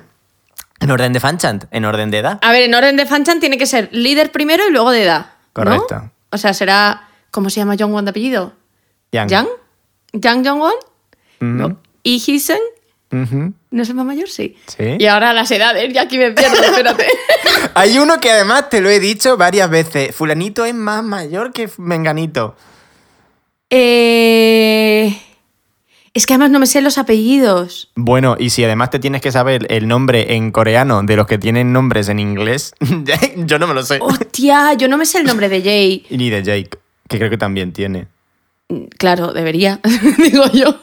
En 0.79 0.91
orden 0.91 1.13
de 1.13 1.21
fan 1.21 1.37
chant, 1.37 1.63
en 1.71 1.85
orden 1.85 2.11
de 2.11 2.17
edad. 2.17 2.39
A 2.41 2.51
ver, 2.51 2.63
en 2.63 2.73
orden 2.75 2.97
de 2.97 3.05
fanchan 3.05 3.39
tiene 3.39 3.57
que 3.57 3.65
ser 3.65 3.87
líder 3.93 4.33
primero 4.33 4.67
y 4.67 4.71
luego 4.71 4.91
de 4.91 5.03
edad. 5.03 5.27
¿no? 5.55 5.85
O 6.33 6.37
sea, 6.37 6.53
será. 6.53 7.09
¿Cómo 7.31 7.49
se 7.49 7.59
llama 7.59 7.75
Jongwon 7.77 8.05
de 8.05 8.11
apellido? 8.11 8.53
Yang. 9.11 9.29
¿Yang? 9.29 9.47
¿Yang 10.13 10.47
Jongwon? 10.47 10.73
¿Y 12.03 12.19
Hee-seung? 12.19 12.59
ujú. 13.11 13.53
¿No 13.71 13.81
es 13.83 13.89
el 13.89 13.95
más 13.95 14.05
mayor? 14.05 14.29
Sí. 14.29 14.57
Sí. 14.67 14.97
Y 14.99 15.05
ahora 15.05 15.33
las 15.33 15.49
edades, 15.51 15.91
ya 15.93 16.03
aquí 16.03 16.17
me 16.17 16.31
pierdo, 16.31 16.61
espérate. 16.61 17.07
Hay 17.75 17.97
uno 17.97 18.19
que 18.19 18.31
además 18.31 18.69
te 18.69 18.81
lo 18.81 18.89
he 18.89 18.99
dicho 18.99 19.37
varias 19.37 19.69
veces. 19.69 20.15
Fulanito 20.15 20.65
es 20.65 20.73
más 20.75 21.03
mayor 21.03 21.53
que 21.53 21.69
Menganito. 21.77 22.55
Eh, 23.69 25.15
Es 26.15 26.27
que 26.27 26.33
además 26.33 26.51
no 26.51 26.59
me 26.59 26.67
sé 26.67 26.81
los 26.81 26.99
apellidos. 26.99 27.89
Bueno, 27.95 28.35
y 28.39 28.51
si 28.51 28.63
además 28.63 28.91
te 28.91 28.99
tienes 28.99 29.21
que 29.21 29.31
saber 29.31 29.65
el 29.69 29.87
nombre 29.87 30.35
en 30.35 30.51
coreano 30.51 31.01
de 31.01 31.15
los 31.15 31.25
que 31.25 31.39
tienen 31.39 31.73
nombres 31.73 32.07
en 32.07 32.19
inglés, 32.19 32.73
yo 33.37 33.57
no 33.57 33.65
me 33.67 33.73
lo 33.73 33.81
sé. 33.83 33.97
Hostia, 33.99 34.73
yo 34.73 34.87
no 34.87 34.97
me 34.97 35.05
sé 35.07 35.17
el 35.19 35.25
nombre 35.25 35.49
de 35.49 35.61
Jay. 35.63 36.05
Y 36.09 36.17
ni 36.17 36.29
de 36.29 36.43
Jake, 36.43 36.77
que 37.07 37.17
creo 37.17 37.29
que 37.31 37.37
también 37.37 37.73
tiene. 37.73 38.07
Claro, 38.99 39.33
debería, 39.33 39.79
digo 40.19 40.43
yo. 40.51 40.75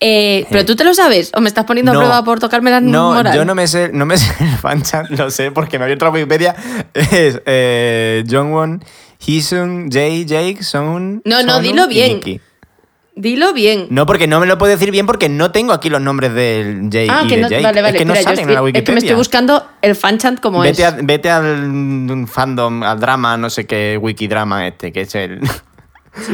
Eh, 0.00 0.44
¿Pero 0.50 0.64
tú 0.64 0.74
te 0.74 0.82
lo 0.84 0.92
sabes? 0.92 1.30
¿O 1.36 1.40
me 1.40 1.48
estás 1.48 1.64
poniendo 1.64 1.92
a 1.92 1.94
No. 1.94 2.00
prueba 2.00 2.24
por 2.24 2.40
tocarme 2.40 2.70
la 2.72 2.80
No, 2.80 3.14
moral? 3.14 3.34
yo 3.34 3.44
no 3.44 3.54
me 3.54 3.68
sé, 3.68 3.90
no 3.92 4.04
me 4.06 4.18
sé 4.18 4.26
el 4.40 4.56
fanchat, 4.58 5.08
lo 5.10 5.30
sé 5.30 5.52
porque 5.52 5.78
me 5.78 5.84
abierto 5.84 6.04
la 6.04 6.10
Wikipedia. 6.10 6.54
Es 6.94 7.40
eh, 7.46 8.24
Jongwon, 8.28 8.84
Heesung, 9.24 9.88
Jae, 9.90 10.24
Jake, 10.26 10.62
Son. 10.64 11.22
No, 11.24 11.42
no, 11.44 11.54
Sonu 11.54 11.62
dilo 11.62 11.86
bien. 11.88 12.20
Dilo 13.16 13.52
bien. 13.52 13.86
No, 13.90 14.06
porque 14.06 14.26
no 14.26 14.40
me 14.40 14.46
lo 14.46 14.58
puedo 14.58 14.72
decir 14.72 14.90
bien 14.90 15.06
porque 15.06 15.28
no 15.28 15.52
tengo 15.52 15.72
aquí 15.72 15.88
los 15.88 16.00
nombres 16.00 16.34
del 16.34 16.88
Jay 16.90 17.06
ah, 17.08 17.22
y 17.24 17.28
que 17.28 17.36
de 17.36 17.42
no, 17.42 17.48
Jake. 17.48 17.62
vale, 17.62 17.82
vale. 17.82 17.96
es 17.96 18.02
que 18.02 18.04
no 18.04 18.14
salen 18.16 18.40
en 18.48 18.54
la 18.54 18.60
es 18.60 18.64
Wikipedia. 18.64 18.84
que 18.84 18.92
me 18.92 18.98
estoy 18.98 19.14
buscando 19.14 19.66
el 19.82 19.94
fanchat 19.94 20.40
como 20.40 20.60
Vete, 20.60 20.82
es. 20.82 20.88
a- 20.88 20.96
vete 21.00 21.30
al 21.30 22.26
fandom, 22.26 22.82
al 22.82 22.98
drama, 22.98 23.36
no 23.36 23.50
sé 23.50 23.66
qué 23.66 23.96
wikidrama 24.00 24.66
este, 24.66 24.92
que 24.92 25.02
es 25.02 25.14
el... 25.14 25.40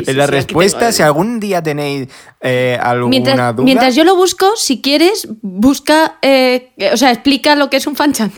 Sí, 0.05 0.13
la 0.13 0.27
sí, 0.27 0.31
respuesta, 0.33 0.93
si 0.93 1.03
algún 1.03 1.41
día 1.41 1.63
tenéis 1.63 2.07
eh, 2.43 2.79
alguna 2.83 3.09
Mientras, 3.09 3.57
duda... 3.57 3.65
mientras 3.65 3.95
yo 3.95 4.05
lo 4.05 4.15
busco, 4.15 4.55
si 4.55 4.83
quieres, 4.83 5.27
busca, 5.41 6.19
eh, 6.21 6.71
o 6.93 6.99
sea, 6.99 7.11
explica 7.13 7.55
lo 7.57 7.71
que 7.71 7.79
es 7.79 7.87
un 7.87 7.97
fanchat. 7.97 8.31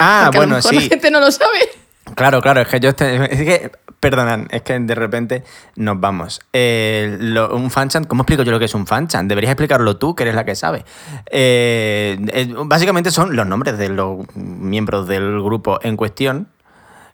Ah, 0.00 0.22
Porque 0.24 0.38
a 0.38 0.40
lo 0.40 0.46
bueno, 0.48 0.56
mejor 0.56 0.70
sí. 0.70 0.76
la 0.80 0.82
gente 0.82 1.10
no 1.12 1.20
lo 1.20 1.30
sabe. 1.30 1.68
Claro, 2.16 2.40
claro, 2.42 2.62
es 2.62 2.66
que 2.66 2.80
yo... 2.80 2.88
este- 2.88 3.32
es 3.32 3.38
que, 3.42 3.70
perdonad, 4.02 4.40
es 4.50 4.62
que 4.62 4.76
de 4.80 4.94
repente 4.96 5.44
nos 5.76 6.00
vamos. 6.00 6.40
Eh, 6.52 7.16
lo- 7.20 7.54
un 7.54 7.70
fanchan, 7.70 8.02
¿cómo 8.04 8.22
explico 8.22 8.42
yo 8.42 8.50
lo 8.50 8.58
que 8.58 8.64
es 8.64 8.74
un 8.74 8.84
fanchan? 8.86 9.28
Deberías 9.28 9.52
explicarlo 9.52 9.96
tú, 9.96 10.16
que 10.16 10.24
eres 10.24 10.34
la 10.34 10.44
que 10.44 10.56
sabe. 10.56 10.84
Eh, 11.30 12.18
eh, 12.32 12.52
básicamente 12.64 13.12
son 13.12 13.36
los 13.36 13.46
nombres 13.46 13.78
de 13.78 13.88
los 13.90 14.18
miembros 14.34 15.06
del 15.06 15.40
grupo 15.40 15.78
en 15.82 15.96
cuestión 15.96 16.48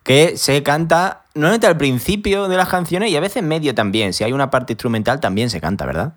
que 0.03 0.38
se 0.38 0.62
canta 0.62 1.24
normalmente 1.35 1.66
al 1.66 1.77
principio 1.77 2.48
de 2.48 2.57
las 2.57 2.68
canciones 2.70 3.11
y 3.11 3.16
a 3.16 3.20
veces 3.20 3.37
en 3.42 3.48
medio 3.48 3.74
también. 3.74 4.14
Si 4.14 4.24
hay 4.24 4.33
una 4.33 4.51
parte 4.51 4.72
instrumental 4.72 5.20
también 5.20 5.51
se 5.51 5.61
canta, 5.61 5.85
¿verdad? 5.85 6.14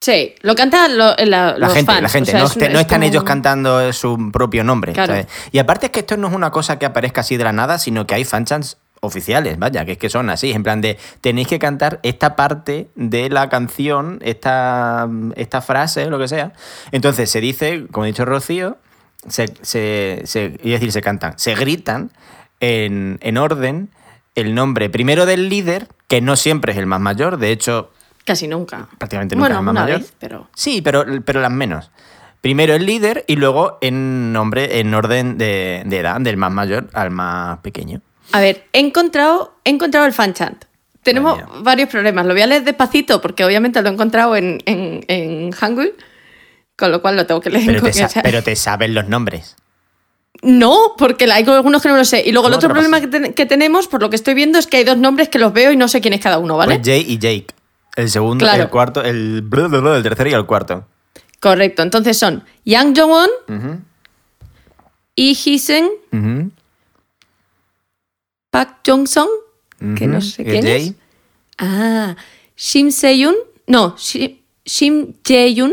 Sí, 0.00 0.34
lo 0.42 0.54
cantan 0.54 0.96
lo- 0.96 1.14
la, 1.16 1.52
La 1.52 1.58
los 1.58 1.74
gente, 1.74 1.90
fans. 1.92 2.02
la 2.02 2.08
gente, 2.08 2.30
o 2.30 2.32
sea, 2.32 2.40
no, 2.40 2.46
es 2.46 2.56
un- 2.56 2.60
no 2.62 2.66
es 2.68 2.80
están 2.82 3.00
como 3.00 3.08
ellos 3.08 3.24
cantando 3.24 3.92
su 3.92 4.30
propio 4.32 4.62
nombre. 4.64 4.92
Claro. 4.92 5.12
¿sabes? 5.12 5.26
Y 5.52 5.58
aparte 5.58 5.86
es 5.86 5.92
que 5.92 6.00
esto 6.00 6.16
no 6.16 6.28
es 6.28 6.34
una 6.34 6.50
cosa 6.50 6.78
que 6.78 6.86
aparezca 6.86 7.20
así 7.22 7.36
de 7.36 7.44
la 7.44 7.52
nada, 7.52 7.78
sino 7.78 8.06
que 8.06 8.14
hay 8.14 8.24
fanchants 8.24 8.78
oficiales, 9.12 9.58
vaya, 9.58 9.84
que 9.84 9.92
es 9.92 9.98
que 9.98 10.08
son 10.08 10.30
así, 10.30 10.52
en 10.52 10.62
plan 10.62 10.80
de 10.80 10.96
tenéis 11.20 11.48
que 11.48 11.58
cantar 11.58 11.98
esta 12.04 12.36
parte 12.36 12.88
de 12.94 13.28
la 13.30 13.48
canción, 13.48 14.20
esta, 14.22 15.08
esta 15.34 15.60
frase, 15.60 16.06
lo 16.06 16.20
que 16.20 16.28
sea. 16.28 16.52
Entonces 16.92 17.28
se 17.28 17.40
dice, 17.40 17.86
como 17.90 18.04
ha 18.04 18.06
dicho 18.06 18.24
Rocío, 18.24 18.78
se, 19.28 19.52
se, 19.62 20.22
se- 20.24 20.50
decir, 20.50 20.92
se 20.92 21.02
cantan, 21.02 21.36
se 21.36 21.54
gritan 21.56 22.12
en, 22.60 23.18
en 23.22 23.38
orden 23.38 23.90
el 24.36 24.54
nombre 24.54 24.88
primero 24.88 25.26
del 25.26 25.48
líder, 25.48 25.88
que 26.06 26.20
no 26.20 26.36
siempre 26.36 26.70
es 26.72 26.78
el 26.78 26.86
más 26.86 27.00
mayor, 27.00 27.38
de 27.38 27.50
hecho 27.50 27.90
Casi 28.24 28.46
nunca. 28.46 28.88
prácticamente 28.98 29.34
nunca 29.34 29.48
bueno, 29.48 29.54
es 29.56 29.58
el 29.58 29.64
más 29.64 29.72
una 29.72 29.80
mayor. 29.82 29.98
vez, 30.00 30.14
pero... 30.20 30.48
Sí, 30.54 30.80
pero, 30.80 31.04
pero 31.24 31.40
las 31.40 31.50
menos. 31.50 31.90
Primero 32.40 32.72
el 32.74 32.86
líder 32.86 33.24
y 33.26 33.34
luego 33.34 33.78
en 33.80 34.32
nombre, 34.32 34.78
en 34.78 34.94
orden 34.94 35.38
de, 35.38 35.82
de 35.86 35.98
edad, 35.98 36.20
del 36.20 36.36
más 36.36 36.52
mayor 36.52 36.88
al 36.92 37.10
más 37.10 37.58
pequeño. 37.58 38.00
A 38.32 38.40
ver, 38.40 38.64
he 38.72 38.80
encontrado, 38.80 39.54
he 39.64 39.70
encontrado 39.70 40.06
el 40.06 40.12
fanchat. 40.12 40.64
Tenemos 41.02 41.36
Vaya. 41.40 41.48
varios 41.62 41.88
problemas. 41.88 42.26
Lo 42.26 42.32
voy 42.32 42.42
a 42.42 42.46
leer 42.46 42.64
despacito 42.64 43.20
porque 43.20 43.44
obviamente 43.44 43.82
lo 43.82 43.88
he 43.88 43.92
encontrado 43.92 44.36
en, 44.36 44.62
en, 44.66 45.04
en 45.08 45.50
Hangul, 45.52 45.92
con 46.76 46.92
lo 46.92 47.02
cual 47.02 47.16
lo 47.16 47.26
tengo 47.26 47.40
que 47.40 47.50
leer 47.50 47.66
Pero 47.66 47.78
en 47.78 47.84
te, 47.84 47.92
sa- 48.08 48.22
pero 48.22 48.42
te 48.42 48.54
saben 48.56 48.94
los 48.94 49.08
nombres. 49.08 49.56
No, 50.42 50.94
porque 50.96 51.24
hay 51.30 51.44
algunos 51.46 51.82
que 51.82 51.88
no 51.88 51.96
lo 51.96 52.04
sé. 52.04 52.22
Y 52.26 52.32
luego 52.32 52.48
el 52.48 52.52
¿Cómo 52.54 52.58
otro 52.58 52.70
problema 52.70 53.00
que, 53.00 53.46
tenemos, 53.46 53.86
por 53.86 54.00
lo 54.00 54.10
que 54.10 54.16
estoy 54.16 54.34
viendo, 54.34 54.58
es 54.58 54.66
que 54.66 54.78
hay 54.78 54.84
dos 54.84 54.96
nombres 54.96 55.28
que 55.28 55.38
los 55.38 55.52
veo 55.52 55.70
y 55.72 55.76
no 55.76 55.88
sé 55.88 56.00
quién 56.00 56.14
es 56.14 56.20
cada 56.20 56.38
uno, 56.38 56.56
¿vale? 56.56 56.74
Pues 56.76 56.86
Jay 56.86 57.04
y 57.06 57.18
Jake. 57.18 57.46
El 57.94 58.08
segundo, 58.10 58.44
Claro. 58.44 58.62
el 58.64 58.68
cuarto, 58.70 59.02
el, 59.04 59.42
bla, 59.42 59.68
bla, 59.68 59.80
bla, 59.80 59.96
el 59.96 60.02
tercero 60.02 60.30
y 60.30 60.32
el 60.32 60.46
cuarto. 60.46 60.86
Correcto. 61.38 61.82
Entonces 61.82 62.16
son 62.18 62.44
Yang 62.64 62.96
Jong-un, 62.98 63.28
Ujú, 63.56 63.80
Lee 65.16 65.34
Hee-sung, 65.34 65.88
ujú, 66.12 66.50
Park 68.52 68.80
Jong-sung, 68.86 69.30
que 69.96 70.06
no 70.06 70.20
sé 70.20 70.42
¿Y 70.42 70.44
quién 70.44 70.62
Jay? 70.62 70.86
es. 70.88 70.94
Ah, 71.58 72.14
Shim 72.54 72.90
Se-yoon. 72.90 73.34
No, 73.66 73.96
Shim, 73.96 74.36
Shim 74.64 75.14
Jae-yoon. 75.24 75.72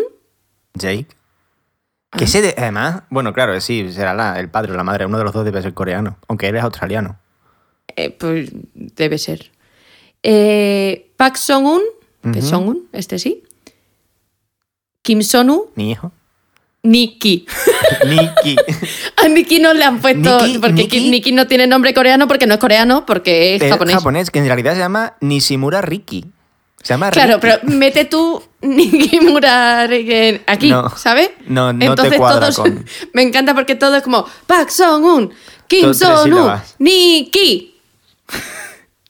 Jake. 0.75 1.07
Ah. 2.11 2.17
Que 2.17 2.23
ese 2.23 2.41
de- 2.41 2.55
además, 2.57 3.03
bueno, 3.09 3.33
claro, 3.33 3.59
sí, 3.59 3.91
será 3.91 4.13
la- 4.13 4.39
el 4.39 4.49
padre 4.49 4.71
o 4.71 4.75
la 4.75 4.83
madre, 4.85 5.05
uno 5.05 5.17
de 5.17 5.25
los 5.25 5.33
dos 5.33 5.43
debe 5.43 5.61
ser 5.61 5.73
coreano, 5.73 6.17
aunque 6.29 6.47
él 6.47 6.55
es 6.55 6.63
australiano. 6.63 7.19
Eh, 7.97 8.11
pues 8.11 8.49
debe 8.73 9.17
ser. 9.17 9.51
Eh, 10.23 11.11
Park 11.17 11.35
Song-un. 11.35 11.81
Song-un, 12.41 12.87
este 12.93 13.19
sí. 13.19 13.43
Kim 15.01 15.21
Sonu, 15.21 15.71
Ni 15.75 15.91
hijo. 15.91 16.11
Nikki. 16.83 17.45
Nikki. 18.07 18.55
A 19.17 19.27
Nikki 19.27 19.59
no 19.59 19.73
le 19.73 19.83
han 19.83 19.99
puesto. 19.99 20.39
Nikki, 20.45 20.57
porque 20.59 20.73
Nikki. 20.73 21.09
Nikki. 21.09 21.31
no 21.33 21.45
tiene 21.47 21.67
nombre 21.67 21.93
coreano 21.93 22.27
porque 22.27 22.47
no 22.47 22.53
es 22.53 22.59
coreano, 22.59 23.05
porque 23.05 23.55
es 23.55 23.61
Es 23.61 23.71
japonés. 23.71 23.95
japonés, 23.95 24.31
que 24.31 24.39
en 24.39 24.45
realidad 24.45 24.73
se 24.73 24.79
llama 24.79 25.15
Nishimura 25.21 25.81
Riki. 25.81 26.25
Se 26.81 26.93
llama 26.93 27.11
Claro, 27.11 27.35
Riki. 27.35 27.41
pero 27.41 27.59
mete 27.77 28.05
tú 28.05 28.41
Nikki 28.61 29.19
aquí, 30.47 30.69
No, 30.69 30.89
¿sabes? 30.95 31.31
no, 31.47 31.73
no 31.73 31.95
te 31.95 32.15
cuadra 32.17 32.51
con- 32.53 32.85
Me 33.13 33.23
encanta 33.23 33.53
porque 33.53 33.75
todo 33.75 33.95
es 33.97 34.03
como 34.03 34.25
Park 34.47 34.69
Song-un, 34.69 35.33
Kim 35.67 35.93
sílabas. 35.93 36.75
Nikki. 36.79 37.75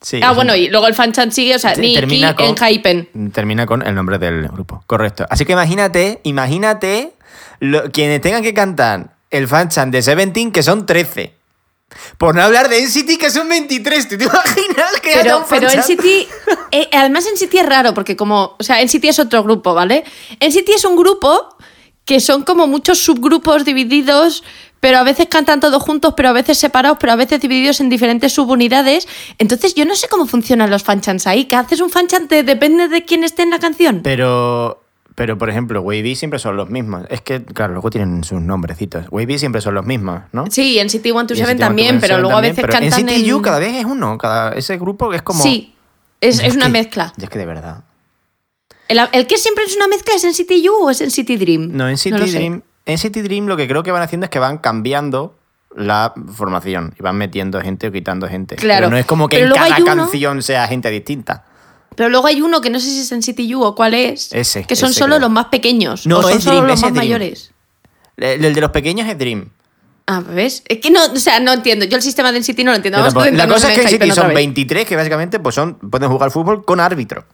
Sí, 0.02 0.22
Ah, 0.24 0.32
bueno, 0.32 0.56
y 0.56 0.70
luego 0.70 0.88
el 0.88 0.94
fanchan 0.96 1.32
sigue, 1.32 1.56
o 1.56 1.60
sea, 1.60 1.76
Nikki 1.76 2.24
en 2.24 2.56
Hypen. 2.56 3.32
Termina 3.34 3.66
con 3.66 3.86
el 3.86 3.94
nombre 3.94 4.18
del 4.18 4.48
grupo, 4.48 4.82
correcto. 4.88 5.26
Así 5.30 5.44
que 5.46 5.52
imagínate, 5.52 6.22
imagínate 6.24 7.12
lo- 7.60 7.92
quienes 7.92 8.22
tengan 8.22 8.44
que 8.44 8.54
cantar 8.54 9.16
el 9.30 9.48
fanchan 9.48 9.92
de 9.92 10.02
Seventeen, 10.02 10.52
que 10.52 10.64
son 10.64 10.86
13. 10.86 11.34
Por 12.20 12.36
no 12.36 12.44
hablar 12.44 12.70
de 12.70 12.82
NCT, 12.84 13.18
que 13.20 13.32
son 13.32 13.50
23. 13.50 14.08
¿Tú 14.10 14.18
te 14.18 14.24
imaginas 14.26 15.00
que 15.02 15.12
Pero, 15.24 15.46
pero? 15.50 15.68
NCT, 15.70 16.06
eh, 16.72 16.88
además 16.94 17.26
NCT 17.34 17.56
es 17.56 17.66
raro 17.66 17.94
porque 17.96 18.16
como, 18.16 18.56
o 18.60 18.64
sea, 18.64 18.80
NCT 18.84 19.06
es 19.06 19.20
otro 19.20 19.44
grupo, 19.44 19.74
¿vale? 19.74 20.04
NCT 20.40 20.70
es 20.70 20.86
un 20.86 20.96
grupo 20.96 21.56
que 22.06 22.20
son 22.20 22.44
como 22.44 22.68
muchos 22.68 23.00
subgrupos 23.00 23.66
divididos, 23.66 24.44
pero 24.80 24.98
a 25.00 25.04
veces 25.04 25.28
cantan 25.30 25.60
todos 25.60 25.82
juntos, 25.82 26.14
pero 26.16 26.30
a 26.30 26.32
veces 26.32 26.58
separados, 26.60 26.98
pero 27.00 27.14
a 27.14 27.16
veces 27.16 27.40
divididos 27.42 27.80
en 27.82 27.90
diferentes 27.90 28.34
subunidades. 28.34 29.08
Entonces 29.40 29.74
yo 29.76 29.86
no 29.86 29.96
sé 29.96 30.08
cómo 30.08 30.26
funcionan 30.28 30.70
los 30.70 30.84
fanchants 30.84 31.26
ahí. 31.28 31.46
¿Qué 31.46 31.56
haces 31.56 31.82
un 31.82 31.90
fanchan? 31.90 32.28
Te- 32.28 32.44
Depende 32.44 32.88
de 32.88 33.04
quién 33.04 33.24
esté 33.24 33.42
en 33.44 33.50
la 33.52 33.60
canción. 33.60 34.02
Pero, 34.04 34.84
pero, 35.20 35.38
por 35.38 35.50
ejemplo, 35.50 35.82
Wavy 35.82 36.16
siempre 36.16 36.40
son 36.40 36.56
los 36.56 36.70
mismos. 36.70 37.04
Es 37.10 37.20
que, 37.20 37.44
claro, 37.44 37.74
luego 37.74 37.90
tienen 37.90 38.24
sus 38.24 38.40
nombrecitos. 38.42 39.06
Wavy 39.12 39.38
siempre 39.38 39.60
son 39.60 39.76
los 39.76 39.86
mismos, 39.86 40.22
¿no? 40.32 40.46
Sí, 40.50 40.80
NCT 40.82 41.04
127 41.04 41.52
Y 41.52 41.56
NCT 41.56 41.60
también, 41.60 42.00
pero 42.00 42.16
127 42.16 42.22
luego 42.22 42.38
a 42.38 42.42
veces 42.42 42.56
pero 42.56 42.72
cantan 42.72 43.06
NCT 43.06 43.34
U 43.34 43.36
en... 43.36 43.42
cada 43.44 43.60
vez 43.60 43.76
es 43.76 43.84
uno. 43.84 44.18
Cada, 44.18 44.54
ese 44.54 44.78
grupo 44.78 45.14
es 45.14 45.22
como... 45.22 45.44
Sí, 45.44 45.76
es, 46.22 46.40
es 46.42 46.56
una 46.56 46.68
que- 46.68 46.72
mezcla. 46.72 47.14
Y 47.18 47.24
es 47.26 47.30
que 47.30 47.38
de 47.38 47.46
verdad. 47.46 47.84
¿El, 48.88 49.00
el 49.12 49.28
que 49.28 49.38
siempre 49.38 49.66
es 49.66 49.76
una 49.76 49.90
mezcla 49.90 50.14
es 50.16 50.24
NCT 50.24 50.52
U 50.70 50.86
o 50.86 50.90
es 50.90 51.02
NCT 51.02 51.32
Dream? 51.38 51.72
No, 51.74 51.90
en 51.90 51.98
City. 51.98 52.18
Dream. 52.18 52.62
En 52.86 52.98
City 52.98 53.22
Dream 53.22 53.48
lo 53.48 53.58
que 53.58 53.68
creo 53.68 53.84
que 53.84 53.92
van 53.92 54.02
haciendo 54.02 54.24
es 54.24 54.30
que 54.30 54.40
van 54.40 54.58
cambiando 54.58 55.36
la 55.76 56.14
formación 56.34 56.96
y 56.98 57.04
van 57.04 57.18
metiendo 57.18 57.60
gente 57.60 57.90
o 57.90 57.92
quitando 57.92 58.30
gente. 58.30 58.56
Claro, 58.56 58.84
Pero 58.86 58.90
no 58.92 58.98
es 58.98 59.06
como 59.06 59.28
que 59.28 59.40
en 59.44 59.52
cada 59.52 59.76
uno- 59.80 59.86
canción 59.86 60.42
sea 60.42 60.66
gente 60.68 60.90
distinta. 60.90 61.44
Pero 62.00 62.08
luego 62.08 62.28
hay 62.28 62.42
uno 62.42 62.62
que 62.62 62.70
no 62.70 62.80
sé 62.80 62.90
si 62.90 63.02
es 63.02 63.12
en 63.12 63.22
City 63.22 63.54
U 63.54 63.62
o 63.62 63.76
cuál 63.76 63.94
es. 63.94 64.32
Ese, 64.32 64.64
Que 64.64 64.78
son 64.78 64.92
ese 64.92 65.00
solo 65.00 65.16
creo. 65.18 65.28
los 65.28 65.32
más 65.32 65.48
pequeños. 65.48 66.08
No, 66.08 66.20
o 66.20 66.22
son 66.22 66.32
es 66.32 66.44
solo 66.46 66.56
Dream, 66.62 66.68
los 66.68 66.82
más 66.82 66.94
Dream. 66.94 66.96
mayores. 66.96 67.52
El, 68.16 68.46
el 68.46 68.54
de 68.56 68.62
los 68.62 68.72
pequeños 68.72 69.06
es 69.10 69.18
Dream. 69.18 69.50
Ah, 70.08 70.22
¿ves? 70.26 70.64
Es 70.70 70.78
que 70.78 70.92
no, 70.92 71.02
o 71.04 71.16
sea, 71.18 71.42
no 71.42 71.52
entiendo. 71.52 71.84
Yo 71.84 71.98
el 71.98 72.02
sistema 72.02 72.32
de 72.32 72.42
City 72.42 72.64
no 72.64 72.72
lo 72.72 72.78
entiendo. 72.78 73.00
Vamos 73.02 73.32
la 73.34 73.48
cosa 73.50 73.74
es 73.74 73.80
que 73.80 73.82
en 73.84 73.90
City 73.90 74.12
son 74.12 74.28
vez. 74.30 74.36
23 74.36 74.86
que 74.88 74.96
básicamente 74.96 75.42
pues 75.42 75.56
son, 75.56 75.76
pueden 75.76 76.10
jugar 76.10 76.32
fútbol 76.32 76.64
con 76.64 76.80
árbitro. 76.80 77.26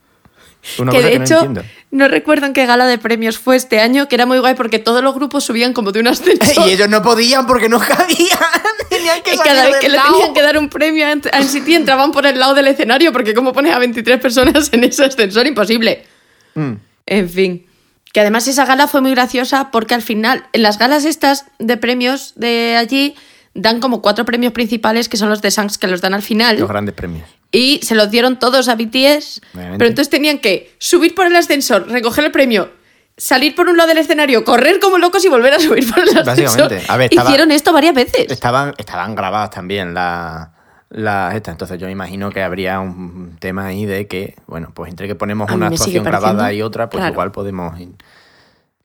Una 0.78 0.92
que 0.92 0.98
cosa 0.98 1.08
de 1.08 1.14
que 1.14 1.20
no 1.20 1.26
hecho, 1.26 1.36
entiendo. 1.36 1.64
no 1.92 2.08
recuerdo 2.08 2.46
en 2.46 2.54
qué 2.54 2.66
gala 2.66 2.86
de 2.86 2.98
premios 2.98 3.38
fue 3.38 3.56
este 3.56 3.80
año, 3.80 4.08
que 4.08 4.16
era 4.16 4.26
muy 4.26 4.40
guay 4.40 4.56
porque 4.56 4.80
todos 4.80 5.04
los 5.04 5.14
grupos 5.14 5.44
subían 5.44 5.74
como 5.74 5.92
de 5.92 6.00
un 6.00 6.08
ascensor. 6.08 6.46
Y 6.68 6.72
ellos 6.72 6.90
no 6.90 7.02
podían 7.02 7.46
porque 7.46 7.70
no 7.70 7.80
cabían. 7.80 8.08
Tenían 8.90 9.22
que 9.24 9.36
Y 9.36 9.38
cada 9.38 9.66
vez 9.66 9.76
que 9.78 9.90
le 9.90 9.98
tenían 9.98 10.34
que 10.34 10.42
dar 10.42 10.58
un 10.58 10.70
premio 10.70 11.06
a 11.08 11.16
NCT 11.16 11.70
entraban 11.70 12.12
por 12.12 12.26
el 12.26 12.40
lado 12.40 12.54
del 12.54 12.68
escenario 12.68 13.12
porque 13.12 13.34
cómo 13.34 13.54
pones 13.54 13.74
a 13.74 13.80
23 13.80 14.20
personas 14.20 14.70
en 14.72 14.84
ese 14.84 15.06
ascensor, 15.06 15.48
imposible. 15.48 16.06
Mm. 16.54 16.74
En 17.06 17.30
fin. 17.30 17.66
Que 18.14 18.22
además 18.22 18.48
esa 18.48 18.66
gala 18.66 18.88
fue 18.88 19.02
muy 19.02 19.12
graciosa 19.12 19.72
porque 19.72 19.94
al 19.94 20.02
final, 20.02 20.46
en 20.54 20.64
las 20.64 20.80
galas 20.80 21.04
estas 21.06 21.46
de 21.60 21.78
premios 21.78 22.34
de 22.36 22.78
allí, 22.78 23.16
dan 23.54 23.80
como 23.80 24.02
cuatro 24.02 24.26
premios 24.26 24.54
principales 24.54 25.10
que 25.10 25.18
son 25.18 25.30
los 25.30 25.42
de 25.42 25.52
Sangs 25.52 25.78
que 25.78 25.88
los 25.88 26.02
dan 26.02 26.14
al 26.14 26.22
final. 26.22 26.60
Los 26.60 26.70
grandes 26.70 26.96
premios. 26.96 27.28
Y 27.56 27.80
se 27.84 27.96
los 27.96 28.10
dieron 28.12 28.38
todos 28.40 28.68
a 28.70 28.76
BTS. 28.76 29.42
Obviamente. 29.54 29.78
Pero 29.78 29.90
entonces 29.90 30.10
tenían 30.10 30.40
que 30.40 30.74
subir 30.78 31.16
por 31.16 31.26
el 31.28 31.36
ascensor, 31.36 31.88
recoger 31.90 32.26
el 32.26 32.32
premio, 32.32 32.70
salir 33.18 33.56
por 33.56 33.70
un 33.70 33.78
lado 33.78 33.90
del 33.90 34.00
escenario, 34.00 34.44
correr 34.44 34.80
como 34.80 34.98
locos 34.98 35.24
y 35.26 35.30
volver 35.30 35.54
a 35.54 35.60
subir 35.60 35.90
por 35.92 36.04
el 36.04 36.18
ascensor. 36.18 36.72
A 36.88 36.98
ver, 36.98 37.10
estaba- 37.12 37.30
Hicieron 37.30 37.52
esto 37.52 37.72
varias 37.74 37.94
veces. 37.96 38.30
Estaban, 38.30 38.74
estaban 38.78 39.16
grabadas 39.16 39.50
también 39.52 39.94
las 39.94 40.50
la, 40.90 41.32
estas. 41.36 41.54
Entonces 41.54 41.80
yo 41.80 41.88
me 41.88 41.92
imagino 41.92 42.30
que 42.32 42.42
habría 42.44 42.80
un 42.80 43.36
tema 43.40 43.66
ahí 43.68 43.86
de 43.86 44.08
que, 44.08 44.36
bueno, 44.48 44.72
pues 44.74 44.90
entre 44.92 45.08
que 45.08 45.16
ponemos 45.16 45.50
A 45.50 45.54
una 45.56 45.68
actuación 45.68 46.04
grabada 46.04 46.54
y 46.54 46.62
otra, 46.62 46.90
pues 46.90 47.00
claro. 47.02 47.14
igual 47.14 47.32
podemos... 47.32 47.78
ir- 47.80 47.96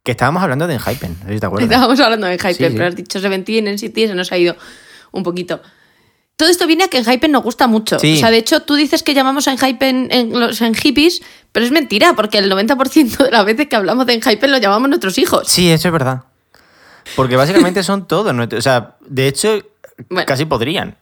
Que 0.03 0.13
estábamos 0.13 0.43
hablando 0.43 0.67
de 0.67 0.75
Enhypen, 0.75 1.15
te 1.39 1.47
acuerdas. 1.47 1.71
Estábamos 1.71 2.01
hablando 2.01 2.27
de 2.27 2.39
Sí, 2.39 2.55
sí. 2.55 2.67
pero 2.73 2.87
has 2.87 2.97
dicho 2.97 3.21
Seventeen, 3.21 3.67
NCT, 3.69 3.95
se 4.09 4.15
nos 4.15 4.33
ha 4.33 4.39
ido 4.39 4.57
un 5.13 5.23
poquito. 5.23 5.61
Todo 6.41 6.49
esto 6.51 6.67
viene 6.67 6.85
a 6.85 6.89
que 6.89 6.99
en 6.99 7.05
Hypen 7.05 7.31
nos 7.31 7.43
gusta 7.45 7.67
mucho. 7.69 7.99
Sí. 8.01 8.15
O 8.15 8.17
sea, 8.17 8.31
de 8.31 8.39
hecho, 8.39 8.61
tú 8.63 8.75
dices 8.75 9.03
que 9.05 9.15
llamamos 9.15 9.47
a 9.47 9.57
Hypen 9.57 10.09
en, 10.11 10.39
los 10.39 10.61
en 10.61 10.75
hippies, 10.75 11.23
pero 11.53 11.65
es 11.65 11.71
mentira, 11.73 12.15
porque 12.17 12.39
el 12.39 12.51
90% 12.51 13.17
de 13.25 13.31
las 13.31 13.45
veces 13.45 13.69
que 13.69 13.77
hablamos 13.77 14.07
de 14.07 14.21
Hypen 14.21 14.51
lo 14.51 14.59
llamamos 14.59 14.89
nuestros 14.89 15.17
hijos. 15.19 15.47
Sí, 15.49 15.71
eso 15.71 15.89
es 15.89 15.93
verdad. 15.93 16.25
Porque 17.17 17.37
básicamente 17.37 17.83
son 17.83 18.07
todos. 18.09 18.35
O 18.53 18.61
sea, 18.63 18.97
de 19.07 19.29
hecho, 19.29 19.61
Bueno. 20.09 20.27
casi 20.27 20.45
podrían. 20.47 20.97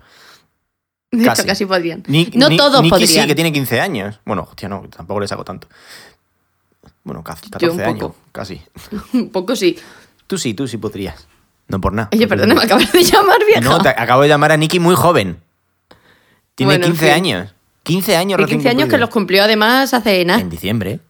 De 1.11 1.25
Casi. 1.25 1.41
hecho, 1.43 1.49
casi 1.49 1.65
podrían. 1.67 2.03
Ni- 2.07 2.31
no 2.35 2.51
ni- 2.51 2.57
todos 2.59 2.83
Niki 2.83 2.91
podrían. 2.91 3.23
sí, 3.23 3.27
que 3.27 3.35
tiene 3.35 3.53
15 3.53 3.81
años. 3.81 4.21
Bueno, 4.27 4.47
hostia, 4.51 4.69
no, 4.69 4.83
tampoco 4.95 5.21
le 5.21 5.27
saco 5.29 5.43
tanto. 5.45 5.67
Bueno, 7.03 7.25
casi 7.25 7.49
14 7.49 7.67
Yo 7.67 7.73
un 7.73 7.81
años. 7.81 7.99
poco. 8.01 8.17
Casi. 8.33 8.61
Un 9.15 9.31
poco 9.31 9.57
sí. 9.57 9.79
Tú 10.27 10.37
sí, 10.37 10.53
tú 10.53 10.69
sí 10.69 10.77
podrías. 10.77 11.27
No 11.69 11.81
por 11.81 11.93
nada. 11.93 12.09
Oye, 12.13 12.27
perdona, 12.27 12.55
me 12.55 12.63
acabas 12.63 12.91
de 12.93 13.03
llamar 13.05 13.39
vieja. 13.47 13.61
No, 13.61 13.79
te 13.81 13.89
acabo 13.91 14.23
de 14.23 14.29
llamar 14.29 14.53
a 14.53 14.57
Nicky 14.57 14.81
muy 14.81 14.95
joven. 14.95 15.39
Tiene 16.55 16.73
Bueno, 16.73 16.87
en 16.87 16.93
15 16.93 17.05
fin. 17.07 17.15
años. 17.15 17.55
15 17.85 18.17
años 18.17 18.41
recién 18.41 18.59
15 18.61 18.69
años 18.71 18.89
que 18.89 18.99
los 18.99 19.09
cumplió 19.11 19.45
además 19.45 19.95
hace 19.95 20.25
nada. 20.25 20.41
En 20.41 20.51
diciembre. 20.51 21.01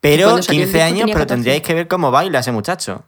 Pero 0.00 0.24
cuando 0.28 0.42
salió 0.42 0.62
el 0.62 0.66
15 0.68 0.78
disco 0.78 0.86
años, 0.94 1.04
pero 1.06 1.18
14. 1.20 1.34
tendríais 1.34 1.62
que 1.62 1.74
ver 1.74 1.88
cómo 1.88 2.10
baila 2.10 2.38
ese 2.38 2.52
muchacho. 2.52 3.04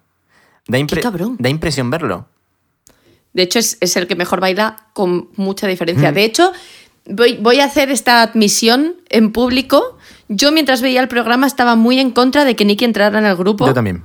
Da, 0.69 0.79
impre- 0.79 1.01
cabrón. 1.01 1.37
da 1.39 1.49
impresión 1.49 1.91
verlo. 1.91 2.27
De 3.33 3.43
hecho, 3.43 3.59
es, 3.59 3.79
es 3.81 3.97
el 3.97 4.07
que 4.07 4.15
mejor 4.15 4.41
baila 4.41 4.77
con 4.93 5.31
mucha 5.37 5.67
diferencia. 5.67 6.11
Mm. 6.11 6.15
De 6.15 6.25
hecho, 6.25 6.53
voy, 7.07 7.39
voy 7.41 7.61
a 7.61 7.65
hacer 7.65 7.91
esta 7.91 8.21
admisión 8.23 8.97
en 9.09 9.33
público. 9.33 9.97
Yo, 10.29 10.53
mientras 10.53 10.83
veía 10.83 11.01
el 11.01 11.09
programa, 11.09 11.47
estaba 11.47 11.75
muy 11.77 11.99
en 11.99 12.11
contra 12.11 12.45
de 12.45 12.55
que 12.55 12.65
Nicky 12.65 12.85
entrara 12.85 13.19
en 13.19 13.25
el 13.27 13.37
grupo. 13.37 13.67
Yo 13.67 13.75
también. 13.75 14.05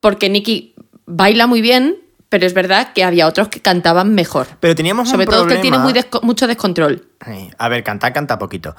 Porque 0.00 0.28
Nicky 0.28 0.74
baila 1.06 1.46
muy 1.46 1.60
bien, 1.60 1.96
pero 2.28 2.46
es 2.46 2.54
verdad 2.54 2.92
que 2.94 3.02
había 3.04 3.26
otros 3.26 3.48
que 3.48 3.60
cantaban 3.60 4.14
mejor. 4.14 4.46
Pero 4.60 4.74
teníamos 4.74 5.08
Sobre 5.08 5.24
un 5.26 5.30
todo 5.30 5.46
que 5.46 5.56
tiene 5.56 5.76
problema- 5.78 5.84
muy 5.84 5.92
desco- 5.92 6.22
mucho 6.22 6.46
descontrol. 6.46 7.06
Ay, 7.20 7.50
A 7.58 7.68
ver, 7.68 7.82
cantar, 7.82 8.12
canta 8.12 8.38
poquito. 8.38 8.74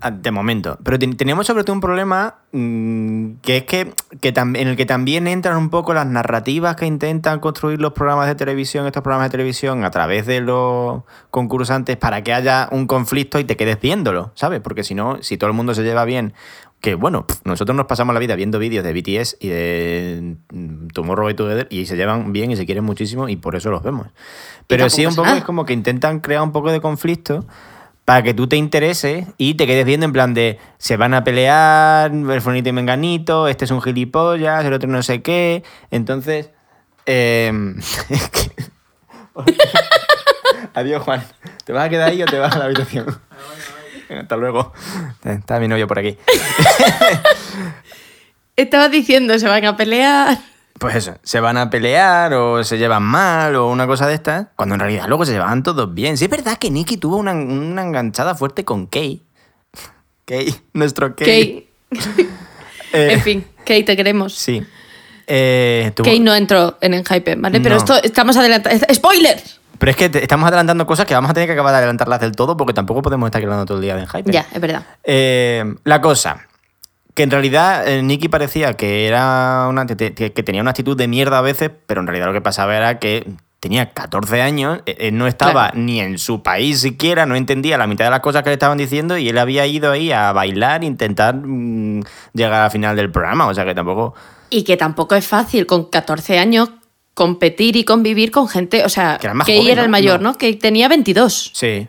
Ah, 0.00 0.12
De 0.12 0.30
momento. 0.30 0.78
Pero 0.84 0.96
ten- 0.96 1.16
teníamos 1.16 1.44
sobre 1.48 1.64
todo 1.64 1.74
un 1.74 1.80
problema 1.80 2.36
mm, 2.52 3.32
que 3.42 3.56
es 3.58 3.64
que, 3.64 3.92
que 4.20 4.28
en 4.36 4.56
el 4.68 4.76
que 4.76 4.86
también 4.86 5.26
entran 5.26 5.56
un 5.58 5.70
poco 5.70 5.92
las 5.92 6.06
narrativas 6.06 6.76
que 6.76 6.86
intentan 6.86 7.40
construir 7.40 7.80
los 7.80 7.92
programas 7.94 8.28
de 8.28 8.36
televisión, 8.36 8.86
estos 8.86 9.02
programas 9.02 9.26
de 9.26 9.32
televisión, 9.32 9.84
a 9.84 9.90
través 9.90 10.24
de 10.24 10.40
los 10.40 11.02
concursantes 11.32 11.96
para 11.96 12.22
que 12.22 12.32
haya 12.32 12.68
un 12.70 12.86
conflicto 12.86 13.40
y 13.40 13.44
te 13.44 13.56
quedes 13.56 13.80
viéndolo, 13.80 14.30
¿sabes? 14.34 14.60
Porque 14.60 14.84
si 14.84 14.94
no, 14.94 15.20
si 15.20 15.36
todo 15.36 15.50
el 15.50 15.56
mundo 15.56 15.74
se 15.74 15.82
lleva 15.82 16.04
bien, 16.04 16.32
que 16.80 16.94
bueno, 16.94 17.26
nosotros 17.44 17.76
nos 17.76 17.86
pasamos 17.86 18.14
la 18.14 18.20
vida 18.20 18.36
viendo 18.36 18.58
vídeos 18.58 18.84
de 18.84 18.92
BTS 18.92 19.36
y 19.40 19.48
de 19.48 20.36
mm, 20.52 20.88
Tomorrow 20.88 21.34
Together 21.34 21.66
y 21.70 21.86
se 21.86 21.96
llevan 21.96 22.32
bien 22.32 22.50
y 22.50 22.56
se 22.56 22.66
quieren 22.66 22.84
muchísimo 22.84 23.28
y 23.28 23.36
por 23.36 23.56
eso 23.56 23.70
los 23.70 23.82
vemos. 23.82 24.06
Pero 24.66 24.88
sí, 24.88 25.04
un 25.06 25.14
poco 25.14 25.26
nada. 25.26 25.38
es 25.38 25.44
como 25.44 25.64
que 25.64 25.72
intentan 25.72 26.20
crear 26.20 26.42
un 26.42 26.52
poco 26.52 26.70
de 26.70 26.80
conflicto 26.80 27.46
para 28.04 28.22
que 28.22 28.32
tú 28.32 28.46
te 28.48 28.56
intereses 28.56 29.26
y 29.36 29.54
te 29.54 29.66
quedes 29.66 29.84
viendo 29.84 30.06
en 30.06 30.12
plan 30.12 30.32
de 30.34 30.58
se 30.78 30.96
van 30.96 31.12
a 31.14 31.24
pelear, 31.24 32.10
el 32.12 32.40
fonito 32.40 32.68
y 32.68 32.72
menganito, 32.72 33.48
este 33.48 33.64
es 33.66 33.70
un 33.70 33.82
gilipollas, 33.82 34.64
el 34.64 34.72
otro 34.72 34.88
no 34.88 35.02
sé 35.02 35.20
qué. 35.20 35.62
Entonces, 35.90 36.50
eh, 37.06 37.52
es 38.08 38.28
que- 38.30 38.50
Adiós, 40.74 41.02
Juan. 41.02 41.22
¿Te 41.64 41.72
vas 41.72 41.84
a 41.86 41.88
quedar 41.88 42.10
ahí 42.10 42.22
o 42.22 42.26
te 42.26 42.38
vas 42.38 42.54
a 42.54 42.58
la 42.58 42.64
habitación? 42.66 43.06
Hasta 44.20 44.36
luego. 44.36 44.72
Está 45.24 45.60
mi 45.60 45.68
novio 45.68 45.86
por 45.86 45.98
aquí. 45.98 46.16
Estaba 48.56 48.88
diciendo, 48.88 49.38
se 49.38 49.46
van 49.46 49.64
a 49.64 49.76
pelear. 49.76 50.38
Pues 50.78 50.96
eso, 50.96 51.16
se 51.22 51.40
van 51.40 51.56
a 51.56 51.70
pelear 51.70 52.32
o 52.34 52.62
se 52.64 52.78
llevan 52.78 53.02
mal 53.02 53.54
o 53.56 53.68
una 53.68 53.86
cosa 53.86 54.06
de 54.06 54.14
estas, 54.14 54.46
cuando 54.56 54.74
en 54.76 54.80
realidad 54.80 55.06
luego 55.08 55.24
se 55.24 55.32
llevaban 55.32 55.62
todos 55.62 55.92
bien. 55.92 56.16
Sí, 56.16 56.24
es 56.24 56.30
verdad 56.30 56.56
que 56.56 56.70
Nicky 56.70 56.96
tuvo 56.96 57.16
una, 57.16 57.32
una 57.32 57.82
enganchada 57.82 58.34
fuerte 58.34 58.64
con 58.64 58.86
Kay. 58.86 59.22
Kay, 60.24 60.54
nuestro 60.72 61.14
Kay. 61.16 61.68
Kay. 61.90 62.28
Eh, 62.90 63.10
En 63.12 63.20
fin, 63.20 63.44
Kay, 63.66 63.82
te 63.84 63.94
queremos. 63.98 64.34
Sí. 64.34 64.62
Eh, 65.26 65.92
tuvo- 65.94 66.06
Kay 66.06 66.20
no 66.20 66.34
entró 66.34 66.78
en 66.80 66.94
Enhype, 66.94 67.34
¿vale? 67.36 67.60
Pero 67.60 67.76
esto 67.76 68.02
estamos 68.02 68.34
adelantando. 68.38 68.82
¡Spoiler! 68.94 69.38
Pero 69.78 69.90
es 69.90 69.96
que 69.96 70.08
te- 70.08 70.22
estamos 70.22 70.46
adelantando 70.48 70.86
cosas 70.86 71.06
que 71.06 71.14
vamos 71.14 71.30
a 71.30 71.34
tener 71.34 71.48
que 71.48 71.52
acabar 71.52 71.72
de 71.72 71.78
adelantarlas 71.78 72.20
del 72.20 72.32
todo 72.32 72.56
porque 72.56 72.74
tampoco 72.74 73.02
podemos 73.02 73.26
estar 73.28 73.42
hablando 73.42 73.64
todo 73.64 73.78
el 73.78 73.82
día 73.82 73.96
de 73.96 74.06
hype. 74.06 74.30
Ya, 74.32 74.46
es 74.52 74.60
verdad. 74.60 74.82
Eh, 75.04 75.64
la 75.84 76.00
cosa, 76.00 76.46
que 77.14 77.22
en 77.22 77.30
realidad 77.30 77.86
eh, 77.88 78.02
Nicky 78.02 78.28
parecía 78.28 78.74
que 78.74 79.06
era 79.06 79.66
una 79.68 79.86
que, 79.86 79.96
te- 79.96 80.12
que 80.14 80.42
tenía 80.42 80.60
una 80.62 80.70
actitud 80.70 80.96
de 80.96 81.08
mierda 81.08 81.38
a 81.38 81.42
veces, 81.42 81.70
pero 81.86 82.00
en 82.00 82.06
realidad 82.06 82.26
lo 82.26 82.32
que 82.32 82.40
pasaba 82.40 82.76
era 82.76 82.98
que 82.98 83.28
tenía 83.60 83.90
14 83.90 84.40
años, 84.40 84.80
eh, 84.86 84.96
eh, 85.00 85.10
no 85.10 85.26
estaba 85.26 85.70
Claro. 85.70 85.78
ni 85.80 85.98
en 86.00 86.18
su 86.18 86.44
país 86.44 86.80
siquiera, 86.80 87.26
no 87.26 87.34
entendía 87.34 87.76
la 87.76 87.88
mitad 87.88 88.04
de 88.04 88.12
las 88.12 88.20
cosas 88.20 88.42
que 88.44 88.50
le 88.50 88.54
estaban 88.54 88.78
diciendo 88.78 89.18
y 89.18 89.28
él 89.28 89.36
había 89.38 89.66
ido 89.66 89.90
ahí 89.90 90.12
a 90.12 90.32
bailar, 90.32 90.84
intentar 90.84 91.34
mm, 91.34 92.02
llegar 92.34 92.62
al 92.62 92.70
final 92.70 92.94
del 92.94 93.10
programa, 93.10 93.46
o 93.48 93.54
sea 93.54 93.64
que 93.64 93.74
tampoco... 93.74 94.14
Y 94.50 94.62
que 94.62 94.76
tampoco 94.76 95.14
es 95.16 95.26
fácil 95.26 95.66
con 95.66 95.90
14 95.90 96.38
años 96.38 96.70
competir 97.18 97.74
y 97.76 97.82
convivir 97.84 98.30
con 98.30 98.46
gente. 98.48 98.84
O 98.84 98.88
sea, 98.88 99.18
Que 99.20 99.26
era 99.26 99.34
joven, 99.44 99.78
el 99.80 99.88
mayor, 99.88 100.20
No. 100.22 100.30
¿no? 100.32 100.38
Que 100.38 100.54
tenía 100.54 100.86
22 100.88 101.50
Sí, 101.52 101.88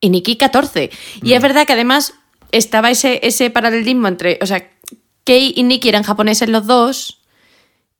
y 0.00 0.08
Nikki 0.08 0.36
14. 0.36 0.90
Y 1.22 1.34
es 1.34 1.42
verdad 1.42 1.66
que 1.66 1.74
además 1.74 2.14
estaba 2.50 2.90
ese, 2.90 3.20
ese 3.22 3.50
paralelismo 3.50 4.08
entre. 4.08 4.38
O 4.40 4.46
sea, 4.46 4.66
Kay 5.24 5.52
y 5.54 5.62
Nikki 5.64 5.88
eran 5.90 6.02
japoneses 6.02 6.48
los 6.48 6.66
dos. 6.66 7.18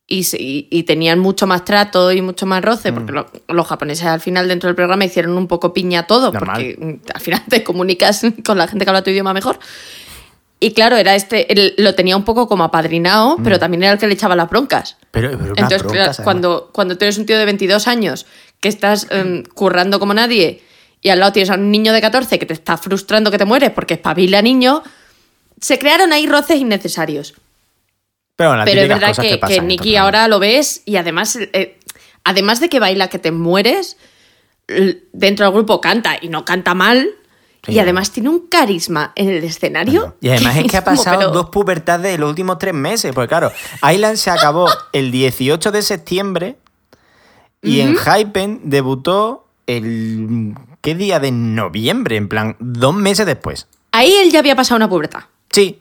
Y, 0.09 0.27
y- 0.37 0.69
y 0.71 0.83
tenían 0.83 1.19
mucho 1.21 1.47
más 1.47 1.65
trato 1.65 2.11
y 2.13 2.21
mucho 2.21 2.45
más 2.45 2.63
roce, 2.63 2.93
porque 2.93 3.13
lo- 3.13 3.31
los 3.49 3.67
japoneses 3.67 4.05
al 4.05 4.21
final 4.21 4.49
dentro 4.49 4.69
del 4.69 4.75
programa 4.75 5.05
hicieron 5.05 5.37
un 5.39 5.47
poco 5.47 5.73
piña 5.73 6.07
todo, 6.07 6.33
Normal. 6.33 6.57
porque 6.57 6.77
mm, 6.79 7.11
al 7.15 7.21
final 7.21 7.43
te 7.49 7.63
comunicas 7.63 8.21
con 8.45 8.59
la 8.59 8.67
gente 8.69 8.85
que 8.85 8.91
habla 8.91 9.03
tu 9.05 9.11
idioma 9.11 9.33
mejor. 9.33 9.59
Y 10.63 10.75
claro, 10.75 10.97
era 10.97 11.17
este, 11.17 11.53
él 11.53 11.75
lo 11.77 11.97
tenía 11.97 12.17
un 12.17 12.25
poco 12.25 12.47
como 12.47 12.63
apadrinado, 12.63 13.37
pero 13.43 13.59
también 13.59 13.83
era 13.83 13.93
el 13.95 13.99
que 13.99 14.07
le 14.07 14.15
echaba 14.15 14.37
las 14.37 14.49
broncas. 14.49 14.97
pero, 15.11 15.37
pero 15.37 15.55
Entonces, 15.57 15.83
broncas, 15.83 16.21
cuando, 16.23 16.71
cuando 16.73 16.97
tú 16.97 17.05
eres 17.05 17.19
un 17.19 17.27
tío 17.27 17.37
de 17.37 17.45
22 17.45 17.89
años 17.89 18.27
que 18.61 18.69
estás 18.69 19.09
em, 19.11 19.43
currando 19.43 19.99
como 19.99 20.15
nadie 20.15 20.63
y 21.01 21.09
al 21.09 21.19
lado 21.19 21.33
tienes 21.33 21.51
a 21.51 21.55
un 21.55 21.73
niño 21.73 21.93
de 21.93 22.01
14 22.01 22.39
que 22.39 22.47
te 22.47 22.53
está 22.53 22.77
frustrando 22.77 23.33
que 23.33 23.39
te 23.39 23.45
mueres 23.45 23.73
porque 23.73 23.95
espabila 23.95 24.41
niño, 24.41 24.85
se 25.61 25.81
crearon 25.81 26.13
ahí 26.13 26.29
roces 26.29 26.61
innecesarios. 26.61 27.35
Pero, 28.37 28.55
es 28.63 28.89
verdad 28.89 29.17
que, 29.17 29.39
pasan 29.39 29.57
que 29.57 29.61
Nicky 29.63 29.97
ahora 29.97 30.29
lo 30.29 30.39
ves 30.39 30.83
y 30.85 30.95
además, 30.95 31.37
eh, 31.41 31.77
además 32.23 32.61
de 32.61 32.69
que 32.69 32.79
baila 32.79 33.09
que 33.09 33.19
te 33.19 33.33
mueres, 33.33 33.97
dentro 35.13 35.45
del 35.45 35.55
grupo 35.55 35.81
canta 35.81 36.19
y 36.21 36.29
no 36.29 36.45
canta 36.45 36.75
mal. 36.75 37.09
Sí. 37.65 37.73
y 37.73 37.79
además 37.79 38.11
tiene 38.11 38.29
un 38.29 38.49
carisma 38.49 39.13
en 39.15 39.29
el 39.29 39.45
escenario. 39.45 40.17
Y 40.21 40.31
además 40.31 40.57
es 40.57 40.67
que 40.71 40.77
ha 40.77 40.85
pasado 40.85 41.19
pero- 41.19 41.31
dos 41.31 41.51
pubertades 41.51 42.15
en 42.15 42.21
los 42.21 42.29
últimos 42.31 42.59
tres 42.59 42.75
meses. 42.75 43.13
Porque 43.15 43.29
claro, 43.29 43.53
Island 43.89 44.17
se 44.17 44.31
acabó 44.31 44.69
el 44.93 45.11
18 45.13 45.71
de 45.71 45.83
septiembre 45.83 46.57
y 47.63 47.81
en 47.81 47.97
Hypen 47.97 48.61
debutó 48.65 49.47
el... 49.67 50.55
¿Qué 50.81 50.97
día 50.97 51.21
de 51.21 51.31
noviembre? 51.31 52.17
En 52.17 52.29
plan, 52.29 52.57
dos 52.59 52.93
meses 52.95 53.25
después. 53.27 53.69
Ahí 53.93 54.13
él 54.17 54.33
ya 54.33 54.41
había 54.41 54.57
pasado 54.57 54.77
una 54.77 54.89
pubertad. 54.89 55.21
Sí. 55.51 55.79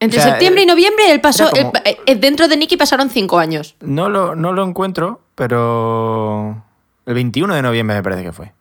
Entre 0.00 0.18
O 0.18 0.22
sea, 0.22 0.32
septiembre 0.32 0.62
y 0.64 0.66
noviembre, 0.66 1.12
él 1.12 1.20
pasó. 1.20 1.48
como- 1.50 1.72
eh, 1.84 1.98
eh, 2.06 2.16
dentro 2.16 2.48
de 2.48 2.56
Nicky 2.56 2.76
pasaron 2.76 3.08
cinco 3.10 3.38
años. 3.38 3.76
No 3.80 4.08
lo, 4.08 4.34
no 4.34 4.52
lo 4.52 4.66
encuentro, 4.66 5.20
pero... 5.36 6.64
El 7.06 7.14
21 7.14 7.54
de 7.54 7.62
noviembre 7.62 7.94
me 7.96 8.02
parece 8.02 8.22
que 8.24 8.32
fue. 8.32 8.52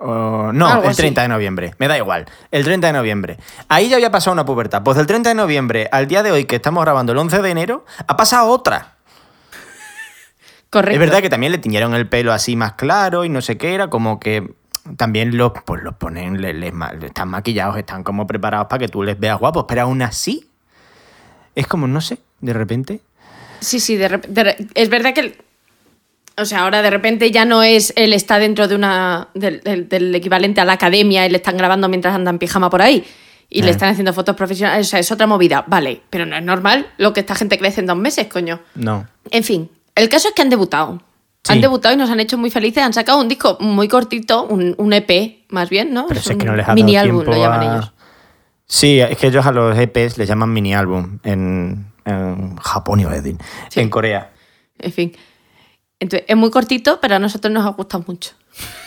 No, 0.00 0.66
Algo 0.68 0.84
el 0.84 0.90
así. 0.90 1.02
30 1.02 1.22
de 1.22 1.28
noviembre. 1.28 1.74
Me 1.78 1.88
da 1.88 1.96
igual. 1.98 2.26
El 2.52 2.64
30 2.64 2.86
de 2.88 2.92
noviembre. 2.92 3.36
Ahí 3.68 3.88
ya 3.88 3.96
había 3.96 4.10
pasado 4.10 4.32
una 4.32 4.44
pubertad. 4.44 4.82
Pues 4.84 4.96
del 4.96 5.06
30 5.06 5.30
de 5.30 5.34
noviembre 5.34 5.88
al 5.90 6.06
día 6.06 6.22
de 6.22 6.30
hoy, 6.30 6.44
que 6.44 6.56
estamos 6.56 6.84
grabando 6.84 7.12
el 7.12 7.18
11 7.18 7.42
de 7.42 7.50
enero, 7.50 7.84
ha 8.06 8.16
pasado 8.16 8.48
otra. 8.48 8.94
Correcto. 10.70 10.92
Es 10.94 10.98
verdad 11.00 11.22
que 11.22 11.30
también 11.30 11.52
le 11.52 11.58
tiñeron 11.58 11.94
el 11.94 12.08
pelo 12.08 12.32
así 12.32 12.54
más 12.54 12.74
claro 12.74 13.24
y 13.24 13.28
no 13.28 13.40
sé 13.40 13.56
qué, 13.56 13.74
era 13.74 13.88
como 13.88 14.20
que 14.20 14.52
también 14.96 15.36
los, 15.36 15.52
pues 15.64 15.82
los 15.82 15.94
ponen, 15.94 16.40
les, 16.42 16.54
les 16.54 16.72
ma- 16.74 16.92
están 17.02 17.28
maquillados, 17.30 17.76
están 17.78 18.04
como 18.04 18.26
preparados 18.26 18.66
para 18.68 18.80
que 18.80 18.88
tú 18.88 19.02
les 19.02 19.18
veas 19.18 19.38
guapos, 19.38 19.64
pero 19.66 19.82
aún 19.82 20.02
así 20.02 20.48
es 21.54 21.66
como, 21.66 21.86
no 21.88 22.00
sé, 22.02 22.18
de 22.40 22.52
repente. 22.52 23.00
Sí, 23.60 23.80
sí, 23.80 23.96
de 23.96 24.08
de 24.28 24.68
es 24.74 24.88
verdad 24.90 25.14
que. 25.14 25.42
O 26.40 26.44
sea, 26.44 26.60
ahora 26.60 26.82
de 26.82 26.90
repente 26.90 27.30
ya 27.30 27.44
no 27.44 27.62
es 27.62 27.92
él 27.96 28.12
está 28.12 28.38
dentro 28.38 28.68
de 28.68 28.74
una. 28.74 29.28
del, 29.34 29.60
del- 29.60 29.88
del 29.88 30.14
equivalente 30.14 30.60
a 30.60 30.64
la 30.64 30.74
academia 30.74 31.26
y 31.26 31.30
le 31.30 31.36
están 31.38 31.56
grabando 31.56 31.88
mientras 31.88 32.14
anda 32.14 32.30
en 32.30 32.38
pijama 32.38 32.70
por 32.70 32.80
ahí. 32.82 33.04
Y 33.50 33.62
le 33.62 33.68
Eh. 33.68 33.70
están 33.70 33.88
haciendo 33.90 34.12
fotos 34.12 34.36
profesionales. 34.36 34.86
O 34.86 34.90
sea, 34.90 35.00
es 35.00 35.10
otra 35.10 35.26
movida. 35.26 35.64
Vale, 35.66 36.02
pero 36.10 36.26
no 36.26 36.36
es 36.36 36.42
normal 36.42 36.86
lo 36.98 37.12
que 37.12 37.20
esta 37.20 37.34
gente 37.34 37.58
crece 37.58 37.80
en 37.80 37.86
dos 37.86 37.96
meses, 37.96 38.26
coño. 38.26 38.60
No. 38.74 39.06
En 39.30 39.42
fin, 39.42 39.70
el 39.94 40.08
caso 40.08 40.28
es 40.28 40.34
que 40.34 40.42
han 40.42 40.50
debutado. 40.50 41.02
Sí. 41.44 41.52
Han 41.54 41.60
debutado 41.62 41.94
y 41.94 41.98
nos 41.98 42.10
han 42.10 42.20
hecho 42.20 42.36
muy 42.36 42.50
felices. 42.50 42.82
Han 42.84 42.92
sacado 42.92 43.20
un 43.20 43.28
disco 43.28 43.56
muy 43.60 43.88
cortito, 43.88 44.44
un, 44.44 44.74
un 44.76 44.92
EP 44.92 45.44
más 45.48 45.70
bien, 45.70 45.94
¿no? 45.94 46.06
Pero 46.08 46.20
Es 46.20 46.26
que 46.28 46.34
no 46.44 46.54
les 46.54 46.68
ha 46.68 46.74
mini 46.74 46.94
dado 46.94 47.06
álbum, 47.06 47.24
tiempo 47.24 47.36
lo 47.38 47.42
llaman 47.42 47.60
a- 47.68 47.72
ellos. 47.76 47.92
Sí, 48.66 49.00
es 49.00 49.16
que 49.16 49.28
ellos 49.28 49.46
a 49.46 49.52
los 49.52 49.78
EPs 49.78 50.18
les 50.18 50.28
llaman 50.28 50.52
mini 50.52 50.74
álbum 50.74 51.18
en, 51.22 51.86
en 52.04 52.56
Japón, 52.58 53.00
iba 53.00 53.12
a 53.12 53.14
decir, 53.14 53.36
Sí. 53.70 53.80
en 53.80 53.88
Corea. 53.88 54.30
En 54.78 54.92
fin. 54.92 55.12
Entonces, 56.00 56.26
es 56.28 56.36
muy 56.36 56.50
cortito, 56.50 57.00
pero 57.00 57.16
a 57.16 57.18
nosotros 57.18 57.52
nos 57.52 57.66
ha 57.66 57.70
gustado 57.70 58.04
mucho. 58.06 58.32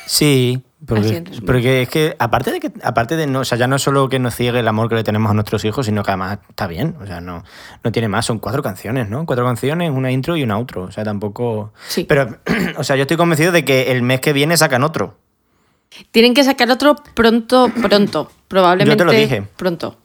Sí, 0.05 0.61
porque, 0.85 1.23
porque 1.45 1.83
es 1.83 1.89
que 1.89 2.15
aparte 2.17 2.51
de 2.51 2.59
que 2.59 2.71
aparte 2.83 3.15
de 3.15 3.27
no, 3.27 3.41
o 3.41 3.45
sea, 3.45 3.57
ya 3.57 3.67
no 3.67 3.75
es 3.75 3.81
solo 3.81 4.09
que 4.09 4.17
nos 4.17 4.35
ciegue 4.35 4.59
el 4.59 4.67
amor 4.67 4.89
que 4.89 4.95
le 4.95 5.03
tenemos 5.03 5.29
a 5.29 5.33
nuestros 5.33 5.63
hijos, 5.63 5.85
sino 5.85 6.03
que 6.03 6.11
además 6.11 6.39
está 6.49 6.67
bien, 6.67 6.95
o 7.01 7.05
sea, 7.05 7.21
no, 7.21 7.43
no 7.83 7.91
tiene 7.91 8.07
más, 8.07 8.25
son 8.25 8.39
cuatro 8.39 8.63
canciones, 8.63 9.07
¿no? 9.07 9.25
Cuatro 9.25 9.45
canciones, 9.45 9.91
una 9.91 10.11
intro 10.11 10.35
y 10.35 10.43
una 10.43 10.55
outro, 10.55 10.83
o 10.83 10.91
sea, 10.91 11.03
tampoco. 11.03 11.71
Sí. 11.87 12.05
Pero, 12.05 12.39
o 12.77 12.83
sea, 12.83 12.95
yo 12.95 13.03
estoy 13.03 13.17
convencido 13.17 13.51
de 13.51 13.63
que 13.63 13.91
el 13.91 14.01
mes 14.01 14.21
que 14.21 14.33
viene 14.33 14.57
sacan 14.57 14.83
otro. 14.83 15.17
Tienen 16.11 16.33
que 16.33 16.43
sacar 16.43 16.71
otro 16.71 16.95
pronto, 17.13 17.69
pronto. 17.81 18.31
Probablemente 18.47 18.93
Yo 18.93 18.97
te 18.97 19.05
lo 19.05 19.11
dije. 19.11 19.43
pronto. 19.57 19.97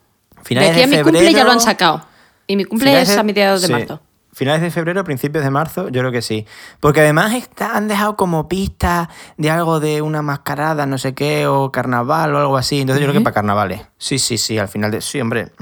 Finales 0.42 0.74
de 0.74 0.82
aquí 0.82 0.82
a 0.82 0.86
de 0.90 0.96
mi 0.98 1.02
cumple 1.02 1.32
ya 1.32 1.44
lo 1.44 1.52
han 1.52 1.60
sacado. 1.60 2.04
Y 2.46 2.56
mi 2.56 2.64
cumple 2.64 3.00
es 3.00 3.16
a 3.16 3.22
mediados 3.22 3.62
de 3.62 3.68
sí. 3.68 3.72
marzo. 3.72 4.00
Finales 4.36 4.60
de 4.60 4.70
febrero, 4.70 5.02
principios 5.02 5.42
de 5.44 5.50
marzo, 5.50 5.88
yo 5.88 6.02
creo 6.02 6.12
que 6.12 6.20
sí. 6.20 6.44
Porque 6.78 7.00
además 7.00 7.32
está- 7.32 7.74
han 7.74 7.88
dejado 7.88 8.16
como 8.16 8.48
pistas 8.48 9.08
de 9.38 9.48
algo 9.50 9.80
de 9.80 10.02
una 10.02 10.20
mascarada, 10.20 10.84
no 10.84 10.98
sé 10.98 11.14
qué, 11.14 11.46
o 11.46 11.72
carnaval 11.72 12.34
o 12.34 12.38
algo 12.38 12.58
así. 12.58 12.82
Entonces 12.82 13.00
yo 13.00 13.06
creo 13.10 13.18
que 13.18 13.24
para 13.24 13.32
carnavales. 13.32 13.80
Sí, 13.96 14.18
sí, 14.18 14.36
sí, 14.36 14.58
al 14.58 14.68
final 14.68 14.90
de... 14.90 15.00
Sí, 15.00 15.18
hombre. 15.22 15.52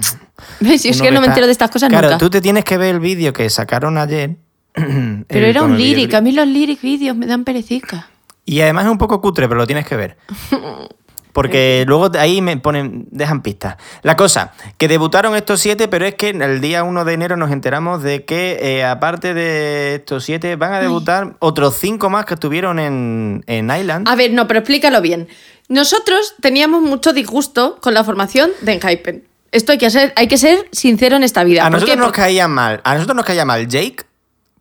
¿Ves? 0.58 0.82
Si 0.82 0.88
es 0.88 1.00
que 1.00 1.12
no 1.12 1.20
me 1.20 1.28
entero 1.28 1.46
de 1.46 1.52
estas 1.52 1.70
cosas 1.70 1.88
claro, 1.88 2.08
nunca. 2.08 2.18
tú 2.18 2.28
te 2.30 2.40
tienes 2.40 2.64
que 2.64 2.76
ver 2.76 2.96
el 2.96 3.00
vídeo 3.00 3.32
que 3.32 3.48
sacaron 3.48 3.96
ayer. 3.96 4.38
Pero 4.74 5.46
era 5.46 5.62
un 5.62 5.78
lyric. 5.78 6.12
A 6.14 6.20
mí 6.20 6.32
los 6.32 6.48
lyric 6.48 6.80
vídeos 6.82 7.16
me 7.16 7.26
dan 7.26 7.44
perecica. 7.44 8.08
Y 8.44 8.60
además 8.60 8.86
es 8.86 8.90
un 8.90 8.98
poco 8.98 9.20
cutre, 9.20 9.46
pero 9.48 9.60
lo 9.60 9.66
tienes 9.68 9.86
que 9.86 9.94
ver. 9.94 10.16
Porque 11.34 11.84
luego 11.88 12.10
ahí 12.16 12.40
me 12.40 12.56
ponen, 12.56 13.08
dejan 13.10 13.42
pistas. 13.42 13.76
La 14.02 14.16
cosa, 14.16 14.52
que 14.78 14.86
debutaron 14.86 15.34
estos 15.34 15.60
siete, 15.60 15.88
pero 15.88 16.06
es 16.06 16.14
que 16.14 16.30
el 16.30 16.60
día 16.60 16.84
1 16.84 17.04
de 17.04 17.12
enero 17.12 17.36
nos 17.36 17.50
enteramos 17.50 18.04
de 18.04 18.24
que 18.24 18.58
eh, 18.62 18.84
aparte 18.84 19.34
de 19.34 19.96
estos 19.96 20.24
siete 20.24 20.54
van 20.54 20.72
a 20.72 20.80
debutar 20.80 21.34
otros 21.40 21.76
cinco 21.76 22.08
más 22.08 22.24
que 22.24 22.34
estuvieron 22.34 22.78
en, 22.78 23.42
en 23.48 23.68
Island. 23.68 24.08
A 24.08 24.14
ver, 24.14 24.32
no, 24.32 24.46
pero 24.46 24.60
explícalo 24.60 25.00
bien. 25.00 25.26
Nosotros 25.68 26.36
teníamos 26.40 26.82
mucho 26.82 27.12
disgusto 27.12 27.78
con 27.80 27.94
la 27.94 28.04
formación 28.04 28.52
de 28.60 28.74
Enhypen. 28.74 29.24
Esto 29.50 29.72
hay 29.72 29.78
que 29.78 29.90
ser, 29.90 30.12
hay 30.14 30.28
que 30.28 30.38
ser 30.38 30.68
sincero 30.70 31.16
en 31.16 31.24
esta 31.24 31.42
vida. 31.42 31.62
a 31.62 31.64
¿Por 31.64 31.72
nosotros 31.72 31.96
qué? 31.96 32.00
nos 32.00 32.12
caía 32.12 32.46
mal. 32.46 32.80
A 32.84 32.94
nosotros 32.94 33.16
nos 33.16 33.24
caía 33.24 33.44
mal 33.44 33.66
Jake 33.66 34.04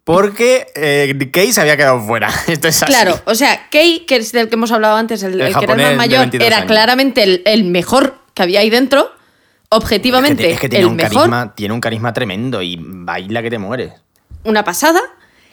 porque 0.04 0.68
eh, 0.76 1.30
Kay 1.32 1.52
se 1.54 1.62
había 1.62 1.78
quedado 1.78 2.02
fuera. 2.02 2.30
Esto 2.48 2.68
es 2.68 2.78
así. 2.84 2.86
Claro, 2.92 3.22
o 3.26 3.36
sea, 3.36 3.70
Kei, 3.70 4.06
que 4.06 4.18
es 4.18 4.32
del 4.32 4.50
que 4.50 4.56
hemos 4.56 4.72
hablado 4.72 4.96
antes, 4.98 5.24
el, 5.24 5.36
El 5.36 5.42
el 5.48 5.56
que 5.56 5.64
era 5.64 5.74
el 5.74 5.82
más 5.82 5.96
mayor, 5.96 6.20
22 6.22 6.46
era 6.48 6.58
años. 6.58 6.68
claramente 6.68 7.24
el, 7.24 7.42
el 7.46 7.64
mejor 7.64 8.20
que 8.34 8.44
había 8.44 8.60
ahí 8.62 8.70
dentro. 8.70 9.12
Objetivamente, 9.70 10.44
Es 10.44 10.48
que, 10.50 10.54
es 10.54 10.60
que 10.62 10.70
tiene, 10.70 10.84
el 10.86 10.90
un 10.92 10.96
mejor, 10.98 11.14
carisma, 11.14 11.56
tiene 11.56 11.74
un 11.74 11.82
carisma 11.82 12.14
tremendo 12.14 12.62
y 12.62 12.78
baila 12.80 13.42
que 13.42 13.50
te 13.50 13.58
mueres. 13.58 13.94
una 14.44 14.64
pasada, 14.64 15.02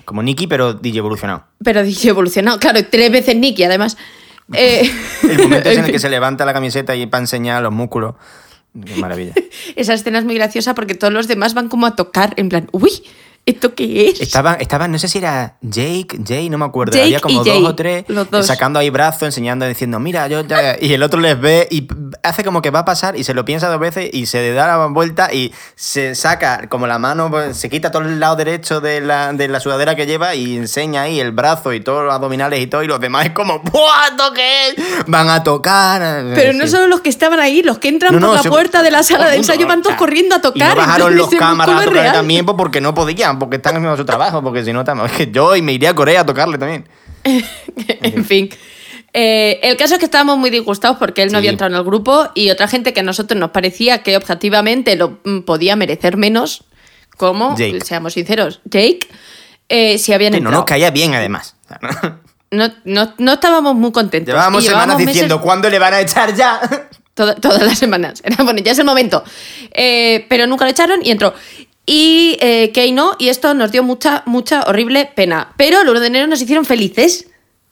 Como 0.05 0.23
Nicky, 0.23 0.47
pero 0.47 0.75
DJ 0.75 0.99
evolucionado. 0.99 1.47
pero 1.65 1.83
dije 1.83 2.11
evolucionado. 2.11 2.59
Claro, 2.59 2.81
tres 2.91 3.11
veces 3.11 3.37
Nicky, 3.37 3.65
además. 3.65 3.97
Eh, 4.53 4.83
El 5.23 5.39
momento 5.43 5.69
es 5.71 5.79
en 5.79 5.85
el 5.85 5.93
que 5.93 5.99
se 6.01 6.09
levanta 6.11 6.45
la 6.45 6.53
camiseta 6.53 6.97
y 6.97 7.07
para 7.07 7.21
enseñar 7.21 7.63
los 7.63 7.73
músculos. 7.73 8.17
Qué 8.85 8.97
maravilla. 8.97 9.33
Esa 9.77 9.95
escena 9.95 10.19
es 10.19 10.25
muy 10.25 10.35
graciosa 10.35 10.75
porque 10.75 10.97
todos 10.97 11.13
los 11.13 11.29
demás 11.29 11.55
van 11.55 11.69
como 11.69 11.87
a 11.87 11.95
tocar, 11.95 12.35
en 12.37 12.49
plan, 12.49 12.69
uy, 12.73 12.91
¿esto 13.47 13.75
qué 13.75 14.09
es? 14.09 14.21
Estaban, 14.21 14.61
estaban, 14.61 14.93
no 14.93 14.99
sé 14.99 15.09
si 15.09 15.19
era 15.19 15.57
Jake, 15.61 16.21
Jay, 16.27 16.49
no 16.51 16.59
me 16.59 16.65
acuerdo. 16.67 16.93
Jake 16.93 17.05
Había 17.07 17.21
como 17.21 17.43
dos 17.43 17.47
Jay, 17.55 17.65
o 17.65 17.75
tres 17.75 18.05
dos. 18.31 18.47
sacando 18.47 18.79
ahí 18.79 18.91
brazos, 18.91 19.23
enseñando, 19.25 19.67
diciendo, 19.67 19.99
mira, 19.99 20.29
yo 20.29 20.43
ya. 20.43 20.77
Y 20.81 20.93
el 20.93 21.03
otro 21.03 21.21
les 21.21 21.41
ve 21.41 21.67
y 21.71 21.89
hace 22.23 22.45
como 22.45 22.63
que 22.63 22.71
va 22.71 22.81
a 22.81 22.85
pasar 22.85 23.17
y 23.17 23.25
se 23.25 23.35
lo 23.35 23.45
piensa 23.45 23.69
dos 23.69 23.81
veces 23.81 24.11
y 24.13 24.27
se 24.27 24.39
le 24.41 24.53
da 24.53 24.67
la 24.67 24.87
vuelta 24.87 25.33
y 25.33 25.53
se 25.75 26.15
saca 26.15 26.69
como 26.69 26.87
la 26.87 26.99
mano, 26.99 27.31
pues, 27.31 27.57
se 27.57 27.69
quita 27.71 27.91
todo 27.91 28.03
el 28.03 28.21
lado 28.21 28.37
derecho 28.37 28.81
de 28.81 29.01
la, 29.01 29.33
de 29.33 29.49
la 29.49 29.59
sudadera 29.61 29.95
que 29.97 30.07
lleva 30.07 30.35
y 30.35 30.57
enseña 30.57 31.03
ahí 31.03 31.19
el 31.21 31.33
brazo 31.33 31.73
y 31.73 31.81
todos 31.81 32.05
los 32.05 32.15
abdominales 32.15 32.61
y 32.61 32.67
todo. 32.67 32.83
Y 32.83 32.87
los 32.87 33.01
demás 33.01 33.27
es 33.27 33.33
como, 33.33 33.59
¡buah, 33.61 34.09
¿esto 34.11 34.33
qué 34.35 34.69
es? 34.69 34.75
Van 35.07 35.29
a 35.29 35.43
tocar. 35.43 36.25
Pero 36.35 36.53
no 36.53 36.67
solo 36.69 36.87
los 36.89 37.01
que 37.01 37.09
estaban 37.09 37.41
ahí, 37.41 37.63
los 37.63 37.79
que 37.79 37.89
entran 37.89 38.15
No, 38.19 38.27
por 38.29 38.37
la 38.37 38.43
se- 38.43 38.49
puerta 38.49 38.83
de 38.83 38.91
la 38.91 39.03
sala 39.03 39.29
de 39.29 39.37
ensayo 39.37 39.67
van 39.67 39.83
todos 39.83 39.97
corriendo 39.97 40.35
a 40.37 40.41
tocar. 40.41 40.73
Y 40.73 40.75
no 40.75 40.77
bajaron 40.77 41.13
entonces 41.13 41.33
los 41.33 41.41
cámaras 41.41 41.75
a 41.77 41.79
tocar 41.85 41.93
real. 41.95 42.13
también 42.13 42.45
pues, 42.45 42.57
porque 42.57 42.81
no 42.81 42.95
podían, 42.95 43.30
porque 43.39 43.57
están 43.57 43.77
haciendo 43.77 43.97
su 43.97 44.05
trabajo, 44.05 44.43
porque 44.43 44.65
si 44.65 44.73
no, 44.73 44.81
es 45.07 45.13
que 45.13 45.31
yo 45.31 45.55
y 45.57 45.63
me 45.63 45.73
iría 45.73 45.91
a 45.91 45.95
Corea 45.95 46.21
a 46.23 46.27
tocarle 46.27 46.59
también. 46.59 46.89
en 47.25 48.25
fin. 48.25 48.51
Eh, 49.13 49.59
el 49.65 49.77
caso 49.77 49.95
es 49.95 49.99
que 49.99 50.05
estábamos 50.05 50.39
muy 50.39 50.51
disgustados 50.51 50.97
porque 50.99 51.23
él 51.23 51.29
no 51.29 51.33
Sí. 51.33 51.37
había 51.39 51.51
entrado 51.51 51.73
en 51.75 51.79
el 51.79 51.85
grupo 51.85 52.29
y 52.35 52.51
otra 52.51 52.69
gente 52.69 52.93
que 52.93 53.01
a 53.01 53.03
nosotros 53.03 53.39
nos 53.41 53.51
parecía 53.51 54.03
que 54.03 54.17
objetivamente 54.17 54.95
lo 54.97 55.19
mm, 55.25 55.41
podía 55.41 55.75
merecer 55.75 56.17
menos, 56.17 56.65
como, 57.17 57.57
Jake. 57.57 57.81
seamos 57.85 58.13
sinceros, 58.15 58.61
Jake, 58.65 59.01
eh, 59.69 59.99
si 59.99 60.13
habían 60.13 60.33
Que 60.33 60.41
no 60.41 60.51
nos 60.51 60.65
caía 60.65 60.91
bien, 60.91 61.15
además. 61.15 61.57
¿no? 62.53 62.71
No, 62.85 63.15
no- 63.19 63.33
estábamos 63.33 63.75
muy 63.75 63.93
contentos. 63.93 64.29
Llevábamos 64.33 64.65
Y 64.65 64.69
semanas 64.69 64.97
meses- 64.97 65.13
diciendo, 65.13 65.41
¿cuándo 65.41 65.69
le 65.71 65.79
van 65.79 65.95
a 65.95 66.01
echar 66.01 66.35
ya? 66.35 66.61
Toda- 67.21 67.35
todas 67.47 67.63
las 67.63 67.79
semanas. 67.79 68.23
Era, 68.25 68.43
bueno, 68.45 68.61
ya 68.61 68.73
es 68.73 68.79
el 68.79 68.87
momento. 68.87 69.23
Eh, 69.73 70.25
pero 70.31 70.47
nunca 70.47 70.65
lo 70.65 70.71
echaron 70.71 71.01
y 71.05 71.11
entró. 71.11 71.35
Y 71.85 72.39
eh, 72.41 72.71
Kay 72.75 72.93
no, 72.93 73.17
y 73.19 73.29
esto 73.29 73.53
nos 73.53 73.73
dio 73.73 73.83
mucha, 73.83 74.23
mucha 74.25 74.63
horrible 74.63 75.11
pena. 75.15 75.53
Pero 75.59 75.83
el 75.83 75.89
1 75.89 76.01
de 76.01 76.07
enero 76.07 76.27
nos 76.29 76.41
hicieron 76.41 76.65
felices. 76.65 77.27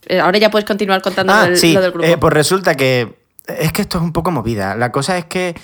Eh, 0.06 0.20
ahora 0.20 0.38
ya 0.38 0.50
puedes 0.50 0.66
continuar 0.66 1.00
contando 1.00 1.32
ah, 1.32 1.48
sí. 1.54 1.72
lo 1.72 1.80
del 1.80 1.92
grupo. 1.92 2.06
eh, 2.06 2.18
pues 2.18 2.32
resulta 2.34 2.74
que. 2.74 3.16
Es 3.46 3.72
que 3.72 3.80
esto 3.80 3.96
es 3.96 4.04
un 4.04 4.12
poco 4.12 4.30
movida. 4.30 4.74
La 4.74 4.92
cosa 4.92 5.16
es 5.16 5.24
que. 5.24 5.54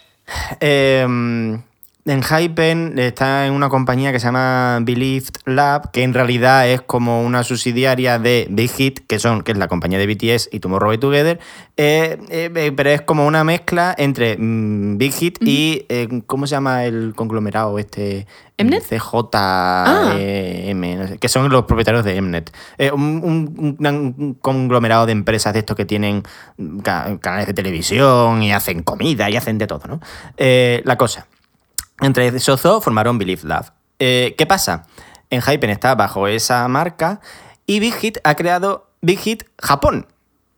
eh, 0.60 1.58
en 2.06 2.22
Hypen 2.22 2.98
está 2.98 3.46
en 3.46 3.54
una 3.54 3.70
compañía 3.70 4.12
que 4.12 4.20
se 4.20 4.26
llama 4.26 4.78
Believed 4.82 5.30
Lab, 5.46 5.90
que 5.90 6.02
en 6.02 6.12
realidad 6.12 6.68
es 6.68 6.82
como 6.82 7.22
una 7.22 7.42
subsidiaria 7.44 8.18
de 8.18 8.46
Big 8.50 8.70
Hit, 8.72 9.00
que 9.06 9.18
son 9.18 9.42
que 9.42 9.52
es 9.52 9.58
la 9.58 9.68
compañía 9.68 9.98
de 9.98 10.06
BTS 10.06 10.50
y 10.52 10.60
Tomorrow 10.60 10.98
Together, 10.98 11.38
eh, 11.78 12.18
eh, 12.28 12.50
eh, 12.54 12.72
pero 12.76 12.90
es 12.90 13.00
como 13.02 13.26
una 13.26 13.42
mezcla 13.42 13.94
entre 13.96 14.36
mm, 14.38 14.98
Big 14.98 15.12
Hit 15.14 15.38
y 15.40 15.86
eh, 15.88 16.22
¿cómo 16.26 16.46
se 16.46 16.52
llama 16.52 16.84
el 16.84 17.14
conglomerado 17.16 17.78
este? 17.78 18.26
¿Mnet? 18.58 18.84
CJ 18.86 19.30
Ah. 19.32 20.14
M, 20.18 20.96
no 20.96 21.08
sé, 21.08 21.18
que 21.18 21.28
son 21.28 21.48
los 21.48 21.64
propietarios 21.64 22.04
de 22.04 22.20
Mnet. 22.20 22.52
Un, 22.92 23.76
un- 23.80 24.34
conglomerado 24.42 25.06
de 25.06 25.12
empresas 25.12 25.54
de 25.54 25.60
estos 25.60 25.74
que 25.74 25.84
tienen 25.86 26.22
ca- 26.82 27.18
canales 27.20 27.46
de 27.46 27.54
televisión 27.54 28.42
y 28.42 28.52
hacen 28.52 28.82
comida 28.82 29.28
y 29.30 29.36
hacen 29.36 29.56
de 29.58 29.66
todo, 29.66 29.80
¿no? 29.88 30.00
La 30.38 30.96
cosa. 30.98 31.26
Entre 32.00 32.28
esos 32.28 32.62
dos 32.62 32.82
formaron 32.82 33.18
Believe 33.18 33.42
Love. 33.44 33.70
Eh, 33.98 34.34
¿Qué 34.36 34.46
pasa? 34.46 34.86
En 35.30 35.42
Hypen 35.42 35.70
está 35.70 35.94
bajo 35.94 36.28
esa 36.28 36.66
marca 36.68 37.20
y 37.66 37.80
Big 37.80 37.94
Hit 37.94 38.18
ha 38.24 38.34
creado 38.34 38.90
Big 39.00 39.18
Hit 39.20 39.44
Japón. 39.60 40.06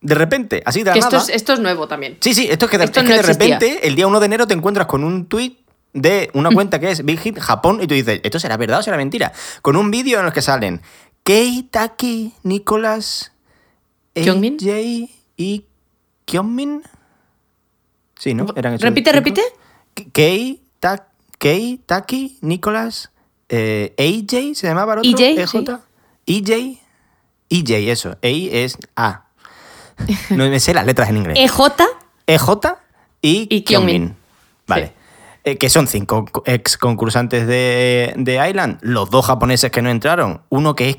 De 0.01 0.15
repente, 0.15 0.61
así 0.65 0.83
de 0.83 0.91
la 0.91 0.97
esto 0.97 1.11
nada. 1.11 1.23
es, 1.23 1.29
esto 1.29 1.53
es 1.53 1.59
nuevo 1.59 1.87
también. 1.87 2.17
Sí, 2.21 2.33
sí, 2.33 2.47
esto 2.49 2.65
es 2.65 2.71
que 2.71 2.77
de, 2.77 2.85
Esto 2.85 2.99
es 2.99 3.05
que 3.05 3.09
no 3.09 3.15
de 3.15 3.21
existía. 3.21 3.59
repente, 3.59 3.87
el 3.87 3.95
día 3.95 4.07
1 4.07 4.19
de 4.19 4.25
enero 4.25 4.47
te 4.47 4.53
encuentras 4.53 4.87
con 4.87 5.03
un 5.03 5.25
tweet 5.25 5.57
de 5.93 6.29
una 6.33 6.51
cuenta 6.51 6.79
que 6.79 6.91
es 6.91 7.03
Big 7.03 7.19
Hit 7.19 7.39
Japón 7.39 7.79
y 7.81 7.87
tú 7.87 7.95
dices, 7.95 8.19
¿esto 8.23 8.39
será 8.39 8.57
verdad 8.57 8.79
o 8.79 8.83
será 8.83 8.97
mentira? 8.97 9.31
Con 9.61 9.75
un 9.75 9.89
vídeo 9.89 10.19
en 10.19 10.27
el 10.27 10.33
que 10.33 10.41
salen 10.41 10.81
Kei, 11.23 11.63
Taki, 11.63 12.33
Nicolás, 12.43 13.31
Kyungmin. 14.13 14.57
Y 15.35 15.65
Kyungmin. 16.25 16.83
Sí, 18.17 18.33
¿no? 18.33 18.45
Eran 18.55 18.79
Repite, 18.79 19.11
repite. 19.11 19.43
Kei, 20.11 20.61
Kei, 21.37 21.79
Taki, 21.85 22.37
Nicolás, 22.41 23.11
eh, 23.49 23.93
AJ, 23.97 24.55
¿se 24.55 24.67
llamaba 24.67 24.93
el 24.93 24.99
otro? 24.99 25.11
EJ, 25.11 25.39
EJ. 25.41 25.79
EJ. 26.25 26.79
EJ, 27.49 27.91
eso. 27.91 28.09
A 28.11 28.17
es 28.21 28.77
A. 28.95 29.27
No 30.31 30.47
me 30.49 30.59
sé 30.59 30.73
las 30.73 30.85
letras 30.85 31.09
en 31.09 31.17
inglés. 31.17 31.37
EJ. 31.39 31.59
EJ 32.27 32.49
y, 33.21 33.47
Y 33.49 33.61
Kyungmin. 33.61 34.15
Vale. 34.67 34.87
Sí. 34.87 34.91
Eh, 35.43 35.57
que 35.57 35.69
son 35.69 35.87
cinco 35.87 36.25
co- 36.29 36.43
ex 36.45 36.77
concursantes 36.77 37.47
de, 37.47 38.13
de 38.17 38.49
Island. 38.49 38.79
Los 38.81 39.09
dos 39.09 39.25
japoneses 39.27 39.71
que 39.71 39.81
no 39.81 39.89
entraron. 39.89 40.41
Uno 40.49 40.75
que 40.75 40.89
es, 40.89 40.97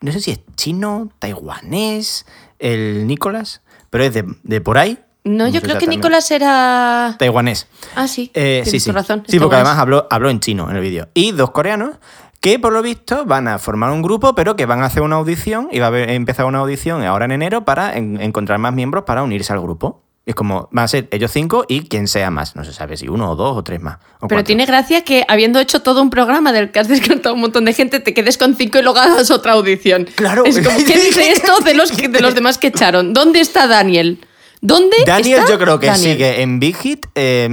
no 0.00 0.10
sé 0.10 0.20
si 0.20 0.32
es 0.32 0.40
chino, 0.56 1.10
taiwanés, 1.20 2.26
el 2.58 3.06
Nicolás, 3.06 3.62
pero 3.90 4.02
es 4.04 4.12
de, 4.12 4.24
de 4.42 4.60
por 4.60 4.76
ahí. 4.78 4.98
No, 5.24 5.48
yo 5.48 5.60
creo 5.60 5.78
que. 5.78 5.86
Nicolás 5.86 6.30
era. 6.30 7.14
Taiwanés. 7.18 7.66
Ah, 7.94 8.08
sí. 8.08 8.30
Eh, 8.34 8.62
sí, 8.64 8.80
sí. 8.80 8.90
razón. 8.90 9.22
Sí, 9.28 9.38
porque 9.38 9.56
además 9.56 9.78
habló, 9.78 10.06
habló 10.10 10.30
en 10.30 10.40
chino 10.40 10.70
en 10.70 10.76
el 10.76 10.82
vídeo. 10.82 11.08
Y 11.14 11.32
dos 11.32 11.50
coreanos 11.50 11.96
que 12.40 12.58
por 12.58 12.72
lo 12.72 12.80
visto 12.80 13.26
van 13.26 13.48
a 13.48 13.58
formar 13.58 13.90
un 13.90 14.00
grupo, 14.00 14.34
pero 14.34 14.56
que 14.56 14.64
van 14.64 14.82
a 14.82 14.86
hacer 14.86 15.02
una 15.02 15.16
audición 15.16 15.68
y 15.70 15.78
va 15.78 15.86
a 15.86 15.88
haber- 15.88 16.08
empezar 16.10 16.46
una 16.46 16.60
audición 16.60 17.02
ahora 17.04 17.26
en 17.26 17.32
enero 17.32 17.66
para 17.66 17.96
en- 17.98 18.18
encontrar 18.20 18.58
más 18.58 18.72
miembros 18.72 19.04
para 19.04 19.22
unirse 19.22 19.52
al 19.52 19.60
grupo. 19.60 20.02
Es 20.24 20.34
como, 20.34 20.68
van 20.70 20.84
a 20.84 20.88
ser 20.88 21.08
ellos 21.10 21.30
cinco 21.32 21.64
y 21.68 21.82
quien 21.88 22.06
sea 22.08 22.30
más. 22.30 22.56
No 22.56 22.64
se 22.64 22.72
sabe 22.72 22.96
si 22.96 23.08
uno 23.08 23.30
o 23.30 23.36
dos 23.36 23.56
o 23.58 23.62
tres 23.64 23.80
más. 23.80 23.96
o 24.20 24.28
Pero 24.28 24.38
cuatro. 24.38 24.44
tiene 24.44 24.64
gracia 24.64 25.02
que 25.04 25.24
habiendo 25.28 25.58
hecho 25.60 25.80
todo 25.82 26.00
un 26.00 26.08
programa 26.08 26.52
del 26.52 26.70
que 26.70 26.78
has 26.78 26.88
descartado 26.88 27.34
un 27.34 27.40
montón 27.42 27.64
de 27.66 27.72
gente, 27.74 28.00
te 28.00 28.14
quedes 28.14 28.38
con 28.38 28.54
cinco 28.54 28.78
y 28.78 28.82
luego 28.82 28.98
hagas 28.98 29.30
otra 29.30 29.52
audición. 29.52 30.06
Claro. 30.14 30.44
Es 30.46 30.58
como, 30.60 30.76
¿quién 30.86 30.98
dice 31.00 31.30
esto 31.32 31.58
de 31.60 31.74
los, 31.74 31.92
que- 31.92 32.08
de 32.08 32.20
los 32.20 32.34
demás 32.34 32.56
que 32.58 32.68
echaron? 32.68 33.12
¿Dónde 33.12 33.40
está 33.40 33.66
Daniel? 33.66 34.24
¿Dónde 34.62 34.96
Daniel 35.06 35.38
está 35.40 35.52
yo 35.52 35.58
creo 35.58 35.80
que 35.80 35.86
Daniel? 35.86 36.12
sigue 36.12 36.42
en 36.42 36.60
Big 36.60 36.76
Hit 36.76 37.06
eh, 37.14 37.44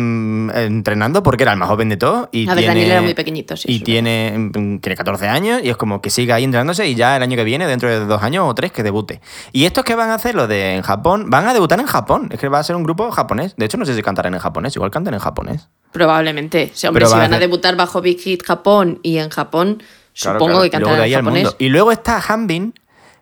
entrenando 0.55 1.23
porque 1.23 1.43
era 1.43 1.53
el 1.53 1.57
más 1.57 1.69
joven 1.69 1.89
de 1.89 1.97
todos. 1.97 2.27
Y 2.31 2.43
A 2.49 2.53
ver, 2.53 2.59
tiene, 2.59 2.67
Daniel 2.67 2.91
era 2.91 3.01
muy 3.01 3.13
pequeñito, 3.13 3.55
sí, 3.55 3.67
Y 3.71 3.79
tiene, 3.79 4.33
mm, 4.37 4.79
tiene 4.79 4.95
14 4.95 5.27
años 5.27 5.61
y 5.63 5.69
es 5.69 5.77
como 5.77 6.01
que 6.01 6.09
sigue 6.09 6.33
ahí 6.33 6.43
entrenándose 6.43 6.87
y 6.87 6.95
ya 6.95 7.15
el 7.15 7.23
año 7.23 7.35
que 7.37 7.43
viene, 7.43 7.65
dentro 7.67 7.89
de 7.89 7.99
dos 8.05 8.21
años 8.21 8.45
o 8.47 8.53
tres, 8.55 8.71
que 8.71 8.83
debute. 8.83 9.21
Y 9.53 9.65
estos 9.65 9.83
que 9.83 9.95
van 9.95 10.09
a 10.09 10.15
hacer 10.15 10.35
lo 10.35 10.47
de 10.47 10.75
en 10.75 10.81
Japón, 10.81 11.29
van 11.29 11.47
a 11.47 11.53
debutar 11.53 11.79
en 11.79 11.85
Japón. 11.87 12.29
Es 12.31 12.39
que 12.39 12.49
va 12.49 12.59
a 12.59 12.63
ser 12.63 12.75
un 12.75 12.83
grupo 12.83 13.09
japonés. 13.11 13.55
De 13.55 13.65
hecho, 13.65 13.77
no 13.77 13.85
sé 13.85 13.95
si 13.95 14.01
cantarán 14.03 14.33
en 14.33 14.39
japonés, 14.39 14.75
igual 14.75 14.91
cantan 14.91 15.13
en 15.13 15.19
japonés. 15.19 15.69
Probablemente. 15.91 16.71
Sí, 16.73 16.87
hombre, 16.87 17.01
Pero 17.01 17.09
si 17.09 17.13
van 17.13 17.21
a 17.23 17.25
hacer- 17.37 17.39
debutar 17.39 17.75
bajo 17.75 18.01
Big 18.01 18.19
Hit 18.19 18.43
Japón 18.43 18.99
y 19.03 19.17
en 19.17 19.29
Japón, 19.29 19.81
Claro, 20.19 20.39
supongo 20.39 20.59
claro. 20.59 20.63
que 20.63 20.69
cantarán 20.71 21.05
en 21.05 21.13
japonés. 21.13 21.55
Y 21.59 21.69
luego 21.69 21.91
está 21.91 22.19
Hanbin, 22.27 22.73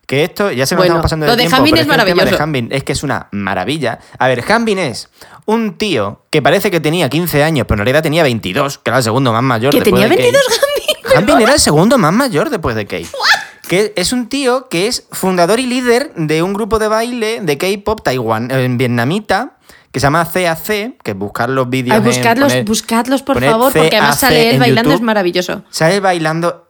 que 0.07 0.23
esto 0.23 0.51
ya 0.51 0.65
se 0.65 0.75
nos 0.75 0.79
Bueno, 0.81 0.93
estamos 0.93 1.03
pasando 1.03 1.25
lo 1.25 1.31
de 1.31 1.37
de 1.37 1.41
tiempo, 1.43 1.57
Hanbin 1.57 1.71
pero 1.73 1.81
es 1.81 1.85
que 1.87 1.91
el 1.91 1.97
tema 1.97 2.03
maravilloso. 2.15 2.37
de 2.37 2.43
Hanbin 2.43 2.67
es 2.71 2.83
que 2.83 2.91
es 2.93 3.03
una 3.03 3.27
maravilla. 3.31 3.99
A 4.19 4.27
ver, 4.27 4.43
Hanbin 4.51 4.79
es 4.79 5.09
un 5.45 5.77
tío 5.77 6.21
que 6.29 6.41
parece 6.41 6.69
que 6.71 6.79
tenía 6.79 7.09
15 7.09 7.43
años, 7.43 7.65
pero 7.67 7.81
en 7.81 7.85
realidad 7.85 8.03
tenía 8.03 8.23
22, 8.23 8.77
que 8.79 8.89
era 8.89 8.97
el 8.97 9.03
segundo 9.03 9.31
más 9.33 9.43
mayor. 9.43 9.71
¿Que 9.73 9.81
tenía 9.81 10.07
de 10.07 10.15
Kate. 10.15 10.31
22 10.31 10.43
Hanbin? 11.15 11.17
Hanbin 11.29 11.41
era 11.43 11.53
el 11.53 11.59
segundo 11.59 11.97
más 11.97 12.13
mayor 12.13 12.49
después 12.49 12.75
de 12.75 12.85
Kate. 12.85 13.07
Que 13.67 13.93
es 13.95 14.13
un 14.13 14.27
tío 14.29 14.69
que 14.69 14.85
es 14.87 15.07
fundador 15.11 15.59
y 15.59 15.65
líder 15.65 16.13
de 16.15 16.43
un 16.43 16.53
grupo 16.53 16.77
de 16.77 16.87
baile 16.87 17.39
de 17.41 17.57
K-pop 17.57 18.01
taiwan, 18.03 18.49
eh, 18.51 18.67
vietnamita 18.69 19.53
que 19.91 19.99
se 20.01 20.07
llama 20.07 20.29
CAC, 20.29 21.01
que 21.01 21.13
buscar 21.13 21.49
los 21.49 21.69
vídeos. 21.69 21.93
Ay, 21.93 21.99
en- 21.99 22.03
buscadlos, 22.05 22.51
poner- 22.51 22.65
buscadlos, 22.65 23.23
por 23.23 23.41
favor, 23.41 23.71
porque 23.73 23.95
además 23.95 24.19
sale 24.19 24.49
él 24.51 24.59
bailando, 24.59 24.89
YouTube. 24.89 24.95
es 24.95 25.01
maravilloso. 25.05 25.63
Sale 25.69 25.99
bailando. 26.01 26.64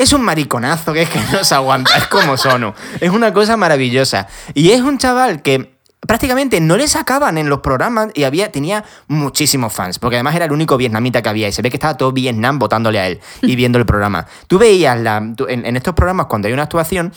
Es 0.00 0.14
un 0.14 0.22
mariconazo 0.22 0.94
que 0.94 1.02
es 1.02 1.10
que 1.10 1.20
no 1.30 1.44
se 1.44 1.54
aguanta, 1.54 1.94
es 1.98 2.06
como 2.06 2.38
Sono. 2.38 2.74
Es 3.00 3.10
una 3.10 3.34
cosa 3.34 3.58
maravillosa. 3.58 4.28
Y 4.54 4.70
es 4.70 4.80
un 4.80 4.96
chaval 4.96 5.42
que 5.42 5.78
prácticamente 6.00 6.58
no 6.58 6.78
le 6.78 6.88
sacaban 6.88 7.36
en 7.36 7.50
los 7.50 7.60
programas 7.60 8.08
y 8.14 8.24
había, 8.24 8.50
tenía 8.50 8.82
muchísimos 9.08 9.74
fans, 9.74 9.98
porque 9.98 10.16
además 10.16 10.36
era 10.36 10.46
el 10.46 10.52
único 10.52 10.78
vietnamita 10.78 11.20
que 11.20 11.28
había 11.28 11.48
y 11.48 11.52
se 11.52 11.60
ve 11.60 11.68
que 11.68 11.76
estaba 11.76 11.98
todo 11.98 12.12
Vietnam 12.12 12.58
votándole 12.58 12.98
a 12.98 13.08
él 13.08 13.20
y 13.42 13.56
viendo 13.56 13.78
el 13.78 13.84
programa. 13.84 14.26
Tú 14.46 14.56
veías 14.58 14.98
la, 14.98 15.18
en, 15.18 15.66
en 15.66 15.76
estos 15.76 15.92
programas 15.92 16.28
cuando 16.28 16.48
hay 16.48 16.54
una 16.54 16.62
actuación, 16.62 17.12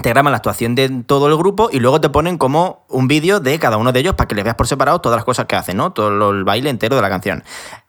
te 0.00 0.08
graban 0.08 0.30
la 0.30 0.36
actuación 0.36 0.76
de 0.76 0.88
todo 1.04 1.26
el 1.26 1.36
grupo 1.36 1.68
y 1.72 1.80
luego 1.80 2.00
te 2.00 2.10
ponen 2.10 2.38
como 2.38 2.86
un 2.90 3.08
vídeo 3.08 3.40
de 3.40 3.58
cada 3.58 3.76
uno 3.76 3.90
de 3.90 3.98
ellos 3.98 4.14
para 4.14 4.28
que 4.28 4.36
les 4.36 4.44
veas 4.44 4.54
por 4.54 4.68
separado 4.68 5.00
todas 5.00 5.16
las 5.16 5.24
cosas 5.24 5.46
que 5.46 5.56
hacen, 5.56 5.78
¿no? 5.78 5.92
Todo 5.92 6.30
el 6.30 6.44
baile 6.44 6.70
entero 6.70 6.94
de 6.94 7.02
la 7.02 7.08
canción. 7.08 7.42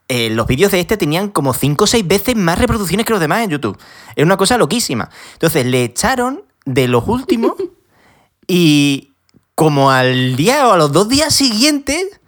Eh, 0.07 0.29
los 0.29 0.45
vídeos 0.45 0.71
de 0.71 0.79
este 0.79 0.97
tenían 0.97 1.29
como 1.29 1.53
5 1.53 1.83
o 1.83 1.87
6 1.87 2.07
veces 2.07 2.35
más 2.35 2.59
reproducciones 2.59 3.05
que 3.05 3.13
los 3.13 3.19
demás 3.19 3.43
en 3.43 3.49
YouTube. 3.49 3.77
Era 4.15 4.25
una 4.25 4.37
cosa 4.37 4.57
loquísima. 4.57 5.09
Entonces 5.33 5.65
le 5.65 5.83
echaron 5.83 6.43
de 6.65 6.87
los 6.87 7.07
últimos 7.07 7.53
y 8.47 9.11
como 9.55 9.89
al 9.89 10.35
día 10.35 10.67
o 10.67 10.73
a 10.73 10.77
los 10.77 10.91
dos 10.91 11.09
días 11.09 11.33
siguientes 11.33 12.19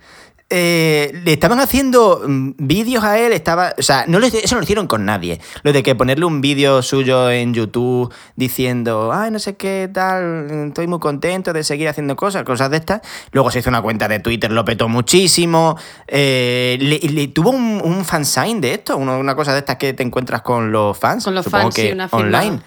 eh, 0.49 1.11
le 1.25 1.33
estaban 1.33 1.59
haciendo 1.59 2.21
mm, 2.25 2.51
vídeos 2.57 3.03
a 3.03 3.19
él, 3.19 3.33
estaba, 3.33 3.73
o 3.77 3.81
sea, 3.81 4.05
no 4.07 4.17
eso 4.19 4.55
no 4.55 4.57
lo 4.57 4.63
hicieron 4.63 4.87
con 4.87 5.05
nadie. 5.05 5.41
Lo 5.63 5.73
de 5.73 5.83
que 5.83 5.93
ponerle 5.95 6.25
un 6.25 6.39
vídeo 6.41 6.81
suyo 6.81 7.29
en 7.29 7.53
YouTube 7.53 8.13
diciendo, 8.35 9.11
ay, 9.13 9.31
no 9.31 9.39
sé 9.39 9.55
qué 9.55 9.89
tal, 9.93 10.67
estoy 10.67 10.87
muy 10.87 10.99
contento 10.99 11.51
de 11.51 11.63
seguir 11.63 11.89
haciendo 11.89 12.15
cosas, 12.15 12.43
cosas 12.43 12.71
de 12.71 12.77
estas. 12.77 13.01
Luego 13.31 13.51
se 13.51 13.59
hizo 13.59 13.69
una 13.69 13.81
cuenta 13.81 14.07
de 14.07 14.19
Twitter, 14.19 14.51
lo 14.51 14.63
petó 14.63 14.87
muchísimo. 14.87 15.77
eh, 16.07 16.77
le, 16.79 16.99
le 16.99 17.27
tuvo 17.27 17.49
un, 17.49 17.81
un 17.83 18.05
fansign 18.05 18.61
de 18.61 18.73
esto, 18.73 18.95
una, 18.95 19.17
una 19.17 19.35
cosa 19.35 19.51
de 19.53 19.59
estas 19.59 19.75
que 19.75 19.93
te 19.93 20.03
encuentras 20.03 20.41
con 20.41 20.71
los 20.71 20.97
fans. 20.97 21.25
Con 21.25 21.35
los 21.35 21.45
fans, 21.45 21.75
sí, 21.75 21.81
que 21.83 21.93
una 21.93 22.07
firma. 22.07 22.61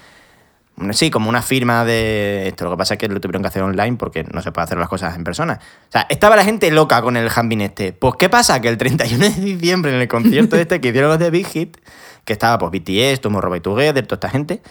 Sí, 0.92 1.10
como 1.10 1.28
una 1.28 1.42
firma 1.42 1.84
de 1.84 2.48
esto. 2.48 2.64
Lo 2.64 2.70
que 2.72 2.76
pasa 2.76 2.94
es 2.94 2.98
que 2.98 3.08
lo 3.08 3.20
tuvieron 3.20 3.42
que 3.42 3.48
hacer 3.48 3.62
online 3.62 3.96
porque 3.96 4.24
no 4.24 4.40
se 4.42 4.50
puede 4.52 4.64
hacer 4.64 4.78
las 4.78 4.88
cosas 4.88 5.14
en 5.16 5.24
persona. 5.24 5.60
O 5.88 5.92
sea, 5.92 6.06
estaba 6.08 6.36
la 6.36 6.44
gente 6.44 6.70
loca 6.70 7.02
con 7.02 7.16
el 7.16 7.28
Hanbin 7.34 7.60
este. 7.60 7.92
Pues, 7.92 8.14
¿qué 8.18 8.28
pasa? 8.28 8.60
Que 8.60 8.68
el 8.68 8.78
31 8.78 9.18
de 9.18 9.30
diciembre, 9.30 9.94
en 9.94 10.00
el 10.00 10.08
concierto 10.08 10.56
este 10.56 10.80
que 10.80 10.88
hicieron 10.88 11.10
los 11.10 11.18
de 11.18 11.30
Big 11.30 11.46
Hit, 11.46 11.76
que 12.24 12.32
estaba 12.32 12.58
pues 12.58 12.72
BTS, 12.72 13.20
Tomorrow 13.20 13.50
by 13.50 13.60
Together, 13.60 14.06
toda 14.06 14.16
esta 14.16 14.30
gente, 14.30 14.62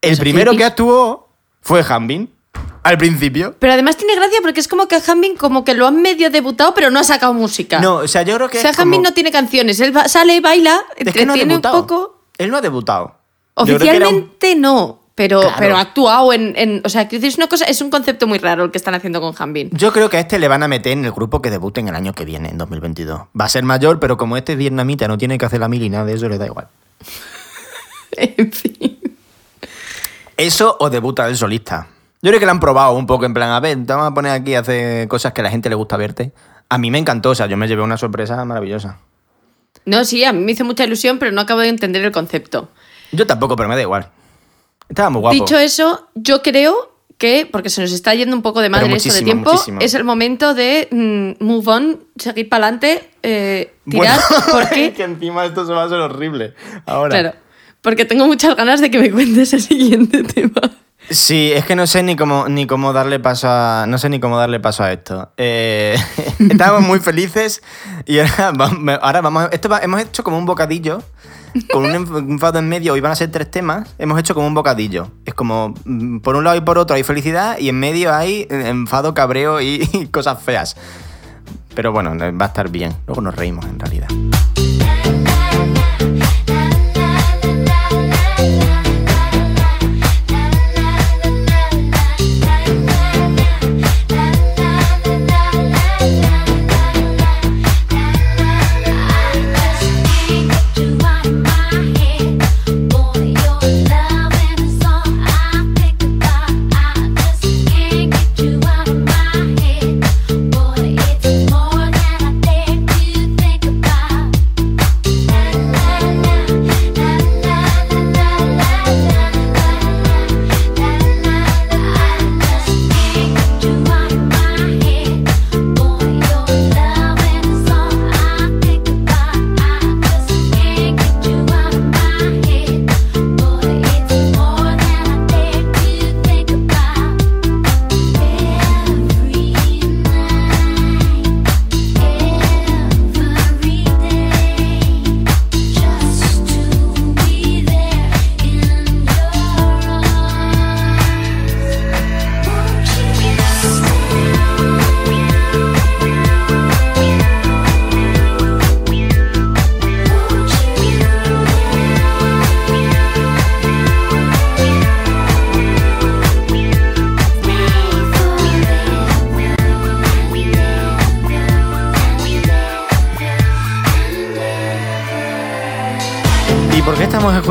el 0.00 0.16
primero 0.18 0.52
hippies. 0.52 0.58
que 0.58 0.64
actuó 0.72 1.28
fue 1.60 1.84
Hanbin. 1.88 2.30
Al 2.82 2.96
principio. 2.98 3.54
Pero 3.58 3.72
además 3.72 3.96
tiene 3.96 4.14
gracia 4.14 4.38
porque 4.40 4.60
es 4.60 4.68
como 4.68 4.86
que 4.88 4.96
Hanbin 4.96 5.36
como 5.36 5.64
que 5.64 5.74
lo 5.74 5.86
han 5.88 6.00
medio 6.00 6.30
debutado, 6.30 6.72
pero 6.72 6.88
no 6.90 7.00
ha 7.00 7.04
sacado 7.04 7.34
música. 7.34 7.80
No, 7.80 7.96
o 7.96 8.08
sea, 8.08 8.22
yo 8.22 8.36
creo 8.36 8.48
que 8.48 8.58
o 8.58 8.60
sea, 8.60 8.72
como- 8.72 8.82
Hanbin 8.84 9.02
no 9.02 9.12
tiene 9.12 9.32
canciones. 9.32 9.80
Él 9.80 9.92
sale, 10.06 10.40
baila, 10.40 10.80
es 10.96 11.12
que 11.12 11.26
no 11.26 11.32
ha 11.32 11.36
entretiene 11.36 11.56
un 11.56 11.62
poco. 11.62 12.20
Él 12.38 12.50
no 12.50 12.56
ha 12.56 12.60
debutado. 12.60 13.16
Oficialmente 13.54 14.54
no, 14.54 15.00
pero, 15.16 15.40
Claro. 15.40 15.56
pero 15.58 15.76
ha 15.76 15.80
actuado 15.80 16.32
en, 16.32 16.52
en- 16.56 16.82
O 16.84 16.88
sea, 16.88 17.08
es 17.10 17.36
una 17.36 17.48
cosa, 17.48 17.64
es 17.64 17.80
un 17.80 17.90
concepto 17.90 18.26
muy 18.28 18.38
raro 18.38 18.62
el 18.64 18.70
que 18.70 18.78
están 18.78 18.94
haciendo 18.94 19.20
con 19.20 19.34
Hanbin. 19.36 19.70
Yo 19.72 19.92
creo 19.92 20.08
que 20.08 20.18
a 20.18 20.20
este 20.20 20.38
le 20.38 20.46
van 20.46 20.62
a 20.62 20.68
meter 20.68 20.92
en 20.92 21.04
el 21.04 21.10
grupo 21.12 21.42
que 21.42 21.50
debute 21.50 21.80
en 21.80 21.88
el 21.88 21.96
año 21.96 22.12
que 22.12 22.24
viene, 22.24 22.50
en 22.50 22.58
2022. 22.58 23.22
Va 23.38 23.46
a 23.46 23.48
ser 23.48 23.64
mayor, 23.64 23.98
pero 23.98 24.16
como 24.16 24.36
este 24.36 24.52
es 24.52 24.58
vietnamita, 24.58 25.08
no 25.08 25.18
tiene 25.18 25.38
que 25.38 25.46
hacer 25.46 25.58
la 25.58 25.68
mil 25.68 25.82
y 25.82 25.88
nada 25.90 26.04
de 26.04 26.14
eso, 26.14 26.28
le 26.28 26.38
da 26.38 26.46
igual. 26.46 26.68
en 28.12 28.52
fin. 28.52 28.98
Eso 30.36 30.76
o 30.78 30.90
debuta 30.90 31.26
el 31.28 31.36
solista. 31.36 31.88
Yo 32.22 32.30
creo 32.30 32.40
que 32.40 32.46
lo 32.46 32.52
han 32.52 32.60
probado 32.60 32.92
un 32.92 33.06
poco 33.06 33.24
en 33.24 33.34
plan, 33.34 33.50
a 33.50 33.60
ver, 33.60 33.76
te 33.86 33.92
vamos 33.92 34.08
a 34.10 34.14
poner 34.14 34.32
aquí 34.32 34.54
a 34.54 34.60
hacer 34.60 35.08
cosas 35.08 35.32
que 35.32 35.40
a 35.40 35.44
la 35.44 35.50
gente 35.50 35.68
le 35.68 35.74
gusta 35.76 35.96
verte. 35.96 36.32
A 36.68 36.78
mí 36.78 36.90
me 36.90 36.98
encantó, 36.98 37.30
o 37.30 37.34
sea, 37.34 37.46
yo 37.46 37.56
me 37.56 37.68
llevé 37.68 37.82
una 37.82 37.96
sorpresa 37.96 38.44
maravillosa. 38.44 38.98
No, 39.84 40.04
sí, 40.04 40.24
a 40.24 40.32
mí 40.32 40.42
me 40.44 40.52
hizo 40.52 40.64
mucha 40.64 40.84
ilusión, 40.84 41.18
pero 41.18 41.30
no 41.32 41.40
acabo 41.40 41.60
de 41.60 41.68
entender 41.68 42.04
el 42.04 42.12
concepto. 42.12 42.68
Yo 43.12 43.26
tampoco, 43.26 43.54
pero 43.56 43.68
me 43.68 43.76
da 43.76 43.82
igual. 43.82 44.08
Estaba 44.88 45.10
muy 45.10 45.20
guapo. 45.20 45.34
Dicho 45.34 45.58
eso, 45.58 46.08
yo 46.14 46.42
creo 46.42 46.92
que, 47.18 47.48
porque 47.50 47.70
se 47.70 47.80
nos 47.80 47.92
está 47.92 48.14
yendo 48.14 48.36
un 48.36 48.42
poco 48.42 48.60
de 48.60 48.68
madre 48.68 48.94
esto 48.94 49.12
de 49.12 49.22
tiempo, 49.22 49.52
muchísimo. 49.52 49.80
es 49.80 49.94
el 49.94 50.04
momento 50.04 50.54
de 50.54 50.88
mm, 50.90 51.44
move 51.44 51.70
on, 51.70 52.00
seguir 52.16 52.48
para 52.48 52.66
adelante, 52.66 53.10
tirar, 53.88 54.20
porque... 54.52 54.92
que 54.92 55.04
encima 55.04 55.44
esto 55.46 55.66
se 55.66 55.72
va 55.72 55.82
a 55.82 55.86
hacer 55.86 55.98
horrible. 55.98 56.54
Ahora. 56.84 57.20
Claro, 57.20 57.36
porque 57.80 58.04
tengo 58.04 58.26
muchas 58.26 58.56
ganas 58.56 58.80
de 58.80 58.90
que 58.90 58.98
me 58.98 59.10
cuentes 59.10 59.52
el 59.52 59.62
siguiente 59.62 60.22
tema. 60.34 60.60
Sí, 61.08 61.52
es 61.52 61.64
que 61.64 61.76
no 61.76 61.86
sé 61.86 62.02
ni 62.02 62.16
cómo, 62.16 62.48
ni 62.48 62.66
cómo 62.66 62.92
darle 62.92 63.20
paso 63.20 63.46
a. 63.48 63.86
No 63.86 63.96
sé 63.98 64.08
ni 64.08 64.18
cómo 64.18 64.36
darle 64.38 64.58
paso 64.60 64.82
a 64.82 64.92
esto. 64.92 65.30
Eh, 65.36 65.96
estábamos 66.38 66.82
muy 66.82 66.98
felices 67.00 67.62
y 68.06 68.18
ahora, 68.18 68.50
va- 68.60 68.94
ahora 68.96 69.20
vamos. 69.20 69.44
a- 69.44 69.46
Esto 69.48 69.68
va- 69.68 69.78
hemos 69.80 70.00
hecho 70.00 70.24
como 70.24 70.36
un 70.38 70.46
bocadillo. 70.46 71.02
Con 71.72 71.86
un 71.86 71.92
enf- 71.92 72.18
enfado 72.18 72.58
en 72.58 72.68
medio, 72.68 72.92
hoy 72.92 73.00
van 73.00 73.12
a 73.12 73.16
ser 73.16 73.30
tres 73.30 73.50
temas. 73.50 73.94
Hemos 73.98 74.18
hecho 74.20 74.34
como 74.34 74.46
un 74.46 74.52
bocadillo. 74.54 75.10
Es 75.24 75.32
como, 75.32 75.72
mm, 75.84 76.18
por 76.18 76.36
un 76.36 76.44
lado 76.44 76.56
y 76.56 76.60
por 76.60 76.76
otro 76.76 76.96
hay 76.96 77.02
felicidad 77.02 77.56
y 77.58 77.70
en 77.70 77.78
medio 77.80 78.12
hay 78.14 78.46
enfado, 78.50 79.14
cabreo 79.14 79.60
y 79.62 80.08
cosas 80.10 80.42
feas. 80.42 80.76
Pero 81.74 81.92
bueno, 81.92 82.14
va 82.36 82.44
a 82.46 82.48
estar 82.48 82.68
bien. 82.68 82.94
Luego 83.06 83.22
nos 83.22 83.34
reímos 83.36 83.64
en 83.66 83.78
realidad. 83.78 84.08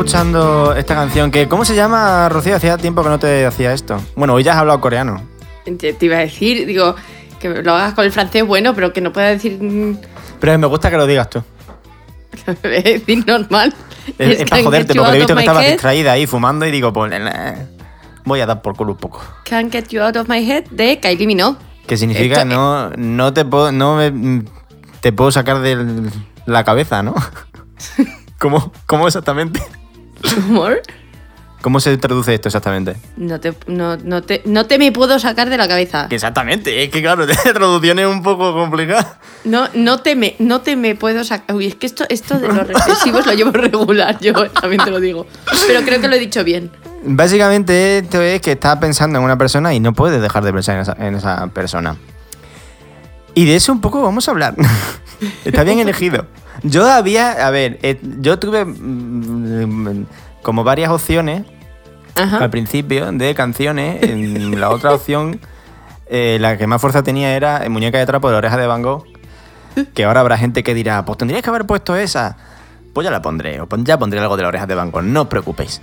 Escuchando 0.06 0.72
esta 0.76 0.94
canción 0.94 1.32
que, 1.32 1.48
¿cómo 1.48 1.64
se 1.64 1.74
llama, 1.74 2.28
Rocío? 2.28 2.54
Hacía 2.54 2.76
tiempo 2.78 3.02
que 3.02 3.08
no 3.08 3.18
te 3.18 3.44
hacía 3.44 3.72
esto. 3.72 4.00
Bueno, 4.14 4.34
hoy 4.34 4.44
ya 4.44 4.52
has 4.52 4.58
hablado 4.58 4.80
coreano. 4.80 5.20
Te, 5.64 5.94
te 5.94 6.06
iba 6.06 6.14
a 6.14 6.20
decir, 6.20 6.64
digo, 6.64 6.94
que 7.40 7.48
lo 7.48 7.74
hagas 7.74 7.94
con 7.94 8.04
el 8.04 8.12
francés 8.12 8.46
bueno, 8.46 8.72
pero 8.72 8.92
que 8.92 9.00
no 9.00 9.12
pueda 9.12 9.30
decir, 9.30 9.60
mm, 9.60 9.98
Pero 10.38 10.58
me 10.60 10.68
gusta 10.68 10.92
que 10.92 10.96
lo 10.96 11.08
digas 11.08 11.28
tú. 11.28 11.42
decir 12.62 13.26
normal. 13.26 13.74
Es, 14.16 14.28
es 14.28 14.36
para 14.48 14.62
Can't 14.62 14.64
joderte, 14.66 14.94
porque 14.94 15.10
he 15.10 15.18
visto 15.18 15.34
que 15.34 15.40
estabas 15.40 15.64
head. 15.64 15.72
distraída 15.72 16.12
ahí 16.12 16.28
fumando 16.28 16.64
y 16.66 16.70
digo, 16.70 16.92
pues, 16.92 17.12
voy 18.24 18.40
a 18.40 18.46
dar 18.46 18.62
por 18.62 18.76
culo 18.76 18.92
un 18.92 18.98
poco. 18.98 19.20
Can't 19.44 19.72
Get 19.72 19.88
You 19.88 20.02
Out 20.02 20.18
of 20.18 20.28
My 20.28 20.48
Head 20.48 20.66
de 20.70 21.00
Kylie 21.00 21.26
Minogue. 21.26 21.58
Que 21.88 21.96
significa 21.96 22.42
Esto- 22.42 22.54
no, 22.54 22.90
no 22.90 23.32
te 23.32 23.44
puedo, 23.44 23.72
no 23.72 23.96
me- 23.96 24.44
te 25.00 25.10
puedo 25.12 25.32
sacar 25.32 25.58
de 25.62 26.12
la 26.46 26.62
cabeza, 26.62 27.02
¿no? 27.02 27.12
¿Cómo, 28.38 28.70
¿Cómo 28.86 29.08
exactamente? 29.08 29.60
Humor. 30.36 30.82
¿Cómo 31.62 31.80
se 31.80 31.96
traduce 31.96 32.32
esto 32.34 32.48
exactamente? 32.48 32.96
No 33.16 33.40
te, 33.40 33.52
no, 33.66 33.96
no 33.96 34.22
te, 34.22 34.42
no 34.44 34.66
te 34.66 34.78
me 34.78 34.92
puedo 34.92 35.18
sacar 35.18 35.50
de 35.50 35.56
la 35.56 35.66
cabeza. 35.66 36.06
Que 36.08 36.14
exactamente, 36.14 36.84
es 36.84 36.90
que 36.90 37.00
claro, 37.02 37.26
la 37.26 37.34
traducción 37.34 37.98
es 37.98 38.06
un 38.06 38.22
poco 38.22 38.52
complicada. 38.52 39.18
No, 39.44 39.68
no 39.74 39.98
te 39.98 40.14
me, 40.14 40.36
no 40.38 40.60
te 40.60 40.76
me 40.76 40.94
puedo 40.94 41.24
sacar. 41.24 41.56
Uy, 41.56 41.66
es 41.66 41.74
que 41.74 41.86
esto, 41.86 42.04
esto 42.08 42.38
de 42.38 42.48
los 42.48 42.66
reflexivos 42.68 43.26
lo 43.26 43.32
llevo 43.32 43.50
regular, 43.50 44.16
yo 44.20 44.32
también 44.50 44.84
te 44.84 44.90
lo 44.90 45.00
digo. 45.00 45.26
Pero 45.66 45.82
creo 45.82 46.00
que 46.00 46.08
lo 46.08 46.14
he 46.14 46.20
dicho 46.20 46.44
bien. 46.44 46.70
Básicamente 47.02 47.98
esto 47.98 48.20
es 48.22 48.40
que 48.40 48.52
estás 48.52 48.76
pensando 48.78 49.18
en 49.18 49.24
una 49.24 49.36
persona 49.36 49.74
y 49.74 49.80
no 49.80 49.92
puedes 49.92 50.20
dejar 50.20 50.44
de 50.44 50.52
pensar 50.52 50.76
en 50.76 50.82
esa, 50.82 50.96
en 51.00 51.14
esa 51.16 51.46
persona. 51.48 51.96
Y 53.34 53.44
de 53.44 53.56
eso 53.56 53.72
un 53.72 53.80
poco 53.80 54.02
vamos 54.02 54.28
a 54.28 54.30
hablar. 54.30 54.54
Está 55.44 55.64
bien 55.64 55.78
elegido. 55.78 56.26
Yo 56.62 56.86
había, 56.90 57.46
a 57.46 57.50
ver, 57.50 57.78
eh, 57.82 57.98
yo 58.20 58.38
tuve 58.38 58.64
mm, 58.64 60.06
como 60.42 60.64
varias 60.64 60.90
opciones 60.90 61.44
Ajá. 62.14 62.38
al 62.38 62.50
principio 62.50 63.10
de 63.12 63.34
canciones. 63.34 64.02
En 64.02 64.60
la 64.60 64.70
otra 64.70 64.94
opción, 64.94 65.40
eh, 66.08 66.38
la 66.40 66.56
que 66.56 66.66
más 66.66 66.80
fuerza 66.80 67.02
tenía 67.02 67.36
era 67.36 67.66
Muñeca 67.68 67.98
de 67.98 68.06
trapo 68.06 68.28
de 68.28 68.32
la 68.32 68.38
oreja 68.38 68.56
de 68.56 68.66
Van 68.66 68.82
Gogh. 68.82 69.04
Que 69.92 70.04
ahora 70.04 70.20
habrá 70.20 70.38
gente 70.38 70.62
que 70.62 70.72
dirá, 70.72 71.04
pues 71.04 71.18
tendrías 71.18 71.42
que 71.42 71.50
haber 71.50 71.66
puesto 71.66 71.96
esa. 71.96 72.36
Pues 72.94 73.04
ya 73.04 73.10
la 73.10 73.20
pondré, 73.20 73.60
o 73.60 73.68
ya 73.84 73.98
pondré 73.98 74.20
algo 74.20 74.36
de 74.36 74.42
la 74.42 74.48
oreja 74.48 74.66
de 74.66 74.74
Van 74.74 74.90
Gogh, 74.90 75.02
no 75.02 75.22
os 75.22 75.28
preocupéis. 75.28 75.82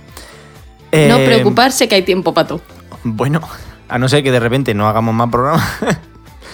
No 0.92 1.18
Eh, 1.18 1.24
preocuparse 1.24 1.88
que 1.88 1.94
hay 1.94 2.02
tiempo 2.02 2.34
para 2.34 2.48
todo. 2.48 2.60
Bueno, 3.04 3.40
a 3.88 3.98
no 3.98 4.08
ser 4.08 4.22
que 4.22 4.32
de 4.32 4.40
repente 4.40 4.74
no 4.74 4.88
hagamos 4.88 5.14
más 5.14 5.28
programas. 5.30 5.62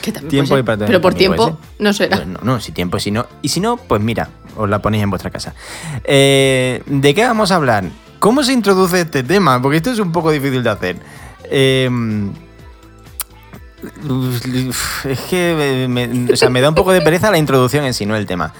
Que 0.02 0.12
también 0.12 0.30
tiempo 0.30 0.48
puede 0.50 0.64
y. 0.64 0.86
Pero 0.86 1.00
por 1.00 1.14
tiempo 1.14 1.58
no 1.78 1.92
será. 1.92 2.16
Pues 2.16 2.28
no, 2.28 2.38
no, 2.42 2.60
si 2.60 2.72
tiempo, 2.72 2.98
si 2.98 3.10
no. 3.10 3.26
Y 3.42 3.48
si 3.50 3.60
no, 3.60 3.76
pues 3.76 4.00
mira, 4.00 4.28
os 4.56 4.68
la 4.68 4.80
ponéis 4.80 5.02
en 5.02 5.10
vuestra 5.10 5.30
casa. 5.30 5.54
Eh, 6.04 6.82
¿De 6.86 7.14
qué 7.14 7.24
vamos 7.24 7.50
a 7.52 7.56
hablar? 7.56 7.84
¿Cómo 8.18 8.42
se 8.42 8.52
introduce 8.52 9.00
este 9.00 9.22
tema? 9.22 9.60
Porque 9.62 9.76
esto 9.78 9.90
es 9.90 9.98
un 9.98 10.12
poco 10.12 10.30
difícil 10.30 10.62
de 10.62 10.70
hacer. 10.70 10.96
Eh, 11.44 11.88
uf, 14.08 15.06
es 15.06 15.20
que 15.20 15.86
me, 15.88 16.32
o 16.32 16.36
sea, 16.36 16.50
me 16.50 16.60
da 16.60 16.68
un 16.68 16.74
poco 16.74 16.92
de 16.92 17.00
pereza 17.00 17.30
la 17.30 17.38
introducción 17.38 17.84
en 17.84 17.94
sí, 17.94 18.06
no 18.06 18.16
el 18.16 18.26
tema. 18.26 18.52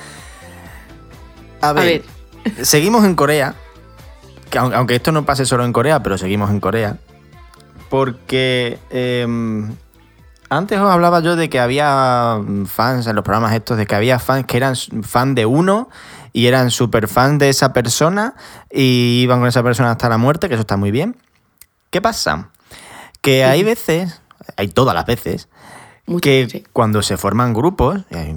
A 1.61 1.73
ver, 1.73 2.03
seguimos 2.63 3.05
en 3.05 3.15
Corea. 3.15 3.55
que 4.51 4.59
aun- 4.59 4.75
aunque 4.75 4.97
esto 4.97 5.13
no 5.13 5.25
pase 5.25 5.47
solo 5.47 5.65
en 5.65 5.73
Corea, 5.73 6.03
pero 6.03 6.19
seguimos 6.19 6.51
en 6.51 6.59
Corea. 6.61 6.97
Porque 7.89 8.79
em, 8.91 9.71
antes 10.51 10.79
os 10.79 10.91
hablaba 10.91 11.21
yo 11.21 11.37
de 11.37 11.49
que 11.49 11.59
había 11.61 12.39
mm, 12.45 12.67
fans 12.67 13.07
en 13.07 13.15
los 13.17 13.25
programas 13.25 13.55
estos, 13.55 13.77
de 13.79 13.87
que 13.87 13.95
había 13.95 14.19
fans 14.19 14.45
que 14.47 14.57
eran 14.57 14.75
fan 15.03 15.35
de 15.35 15.47
uno 15.47 15.89
y 16.33 16.47
eran 16.47 16.71
súper 16.71 17.09
fan 17.09 17.39
de 17.39 17.49
esa 17.49 17.73
persona 17.73 18.35
y 18.71 19.21
iban 19.23 19.39
con 19.41 19.49
esa 19.49 19.63
persona 19.63 19.93
hasta 19.93 20.09
la 20.09 20.19
muerte, 20.19 20.49
que 20.49 20.55
eso 20.55 20.61
está 20.63 20.77
muy 20.77 20.91
bien. 20.91 21.17
¿Qué 21.91 22.01
pasa? 22.01 22.51
Que 23.21 23.45
hay 23.45 23.63
veces, 23.65 24.21
hay 24.57 24.69
todas 24.69 24.95
las 24.95 25.07
veces, 25.07 25.49
Mucho, 26.07 26.21
que 26.21 26.47
sí. 26.51 26.65
cuando 26.73 27.03
se 27.03 27.17
forman 27.17 27.53
grupos 27.55 28.03
eh, 28.11 28.35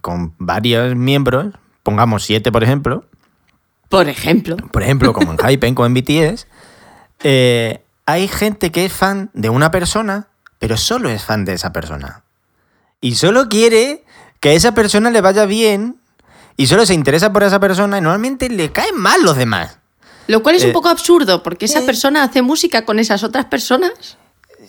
con 0.00 0.34
varios 0.38 0.94
miembros, 0.96 1.54
pongamos 1.82 2.24
siete 2.24 2.50
por 2.52 2.62
ejemplo, 2.64 3.04
Por 3.88 4.08
ejemplo. 4.08 4.56
por 4.56 4.82
ejemplo, 4.82 5.12
como 5.12 5.32
en 5.32 5.38
Hypen, 5.48 5.74
como 5.74 5.86
en 5.86 5.94
BTS, 5.94 6.46
eh, 7.22 7.82
hay 8.06 8.26
gente 8.28 8.70
que 8.72 8.84
es 8.86 8.92
fan 8.92 9.30
de 9.34 9.50
una 9.50 9.70
persona, 9.70 10.28
pero 10.58 10.76
solo 10.76 11.08
es 11.08 11.22
fan 11.24 11.44
de 11.44 11.54
esa 11.54 11.72
persona. 11.72 12.22
Y 13.00 13.14
solo 13.14 13.48
quiere 13.48 14.04
que 14.40 14.50
a 14.50 14.52
esa 14.52 14.72
persona 14.74 15.10
le 15.10 15.20
vaya 15.20 15.46
bien 15.46 16.00
y 16.56 16.66
solo 16.66 16.86
se 16.86 16.94
interesa 16.94 17.32
por 17.32 17.42
esa 17.44 17.60
persona 17.60 17.98
y 17.98 18.00
normalmente 18.00 18.48
le 18.48 18.72
caen 18.72 18.96
mal 18.96 19.22
los 19.22 19.36
demás. 19.36 19.78
Lo 20.26 20.42
cual 20.42 20.56
es 20.56 20.64
Eh, 20.64 20.66
un 20.66 20.72
poco 20.72 20.88
absurdo, 20.88 21.42
porque 21.42 21.64
esa 21.66 21.80
eh. 21.80 21.86
persona 21.86 22.22
hace 22.22 22.42
música 22.42 22.84
con 22.84 22.98
esas 22.98 23.22
otras 23.22 23.46
personas. 23.46 24.18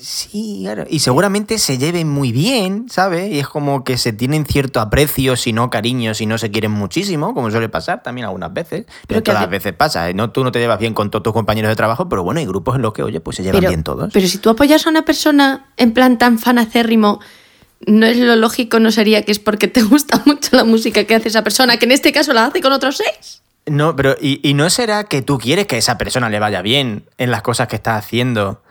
Sí, 0.01 0.59
claro. 0.63 0.85
Y 0.89 0.99
seguramente 0.99 1.57
se 1.59 1.77
lleven 1.77 2.07
muy 2.07 2.31
bien, 2.31 2.87
¿sabes? 2.89 3.31
Y 3.31 3.39
es 3.39 3.47
como 3.47 3.83
que 3.83 3.97
se 3.97 4.13
tienen 4.13 4.45
cierto 4.45 4.79
aprecio, 4.79 5.35
si 5.35 5.51
no 5.51 5.69
cariño, 5.69 6.13
si 6.13 6.25
no 6.25 6.37
se 6.37 6.51
quieren 6.51 6.71
muchísimo, 6.71 7.33
como 7.33 7.51
suele 7.51 7.69
pasar 7.69 8.01
también 8.01 8.25
algunas 8.25 8.53
veces. 8.53 8.85
Pero 9.07 9.21
todas 9.21 9.41
las 9.41 9.49
veces 9.49 9.73
pasa. 9.73 10.09
¿eh? 10.09 10.13
No, 10.13 10.31
tú 10.31 10.43
no 10.43 10.51
te 10.51 10.59
llevas 10.59 10.79
bien 10.79 10.93
con 10.93 11.11
todos 11.11 11.23
tus 11.23 11.33
compañeros 11.33 11.69
de 11.69 11.75
trabajo, 11.75 12.07
pero 12.07 12.23
bueno, 12.23 12.39
hay 12.39 12.45
grupos 12.45 12.75
en 12.75 12.81
los 12.81 12.93
que, 12.93 13.03
oye, 13.03 13.19
pues 13.19 13.37
se 13.37 13.43
llevan 13.43 13.59
Pero, 13.59 13.69
bien 13.71 13.83
todos. 13.83 14.11
pero 14.13 14.27
si 14.27 14.37
tú 14.37 14.49
apoyas 14.49 14.87
a 14.87 14.89
una 14.89 15.03
persona 15.03 15.67
en 15.77 15.93
plan 15.93 16.17
tan 16.17 16.39
fanacérrimo, 16.39 17.19
¿no 17.85 18.05
es 18.05 18.17
lo 18.17 18.35
lógico, 18.35 18.79
no 18.79 18.91
sería 18.91 19.23
que 19.23 19.31
es 19.31 19.39
porque 19.39 19.67
te 19.67 19.81
gusta 19.83 20.21
mucho 20.25 20.55
la 20.55 20.63
música 20.63 21.03
que 21.03 21.15
hace 21.15 21.27
esa 21.27 21.43
persona, 21.43 21.77
que 21.77 21.85
en 21.85 21.91
este 21.91 22.11
caso 22.11 22.33
la 22.33 22.45
hace 22.45 22.61
con 22.61 22.71
otros 22.71 22.97
seis? 22.97 23.41
No, 23.65 23.95
pero 23.95 24.15
y, 24.19 24.39
y 24.47 24.53
no 24.53 24.69
será 24.69 25.03
que 25.03 25.21
tú 25.21 25.37
quieres 25.37 25.67
que 25.67 25.75
a 25.75 25.79
esa 25.79 25.97
persona 25.97 26.29
le 26.29 26.39
vaya 26.39 26.61
bien 26.61 27.03
en 27.17 27.29
las 27.29 27.41
cosas 27.41 27.67
que 27.67 27.75
está 27.75 27.97
haciendo 27.97 28.61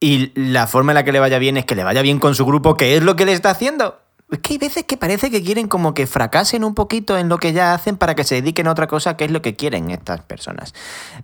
y 0.00 0.32
la 0.34 0.66
forma 0.66 0.92
en 0.92 0.96
la 0.96 1.04
que 1.04 1.12
le 1.12 1.20
vaya 1.20 1.38
bien 1.38 1.56
es 1.56 1.64
que 1.64 1.74
le 1.74 1.84
vaya 1.84 2.02
bien 2.02 2.18
con 2.18 2.34
su 2.34 2.46
grupo, 2.46 2.76
que 2.76 2.96
es 2.96 3.02
lo 3.02 3.16
que 3.16 3.26
le 3.26 3.32
está 3.32 3.50
haciendo. 3.50 4.00
Es 4.30 4.40
que 4.40 4.54
hay 4.54 4.58
veces 4.58 4.84
que 4.84 4.98
parece 4.98 5.30
que 5.30 5.42
quieren 5.42 5.68
como 5.68 5.94
que 5.94 6.06
fracasen 6.06 6.62
un 6.62 6.74
poquito 6.74 7.16
en 7.16 7.30
lo 7.30 7.38
que 7.38 7.54
ya 7.54 7.72
hacen 7.72 7.96
para 7.96 8.14
que 8.14 8.24
se 8.24 8.34
dediquen 8.34 8.66
a 8.66 8.72
otra 8.72 8.86
cosa, 8.86 9.16
que 9.16 9.24
es 9.24 9.30
lo 9.30 9.40
que 9.40 9.56
quieren 9.56 9.90
estas 9.90 10.20
personas. 10.20 10.74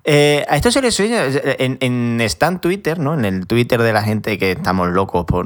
Eh, 0.04 0.44
a 0.48 0.56
esto 0.56 0.70
se 0.70 0.80
le 0.80 0.90
sueña 0.90 1.26
en, 1.58 1.76
en 1.80 2.20
Stan 2.22 2.60
Twitter, 2.60 2.98
¿no? 2.98 3.12
En 3.12 3.26
el 3.26 3.46
Twitter 3.46 3.82
de 3.82 3.92
la 3.92 4.02
gente 4.02 4.38
que 4.38 4.52
estamos 4.52 4.88
locos 4.88 5.26
por, 5.26 5.44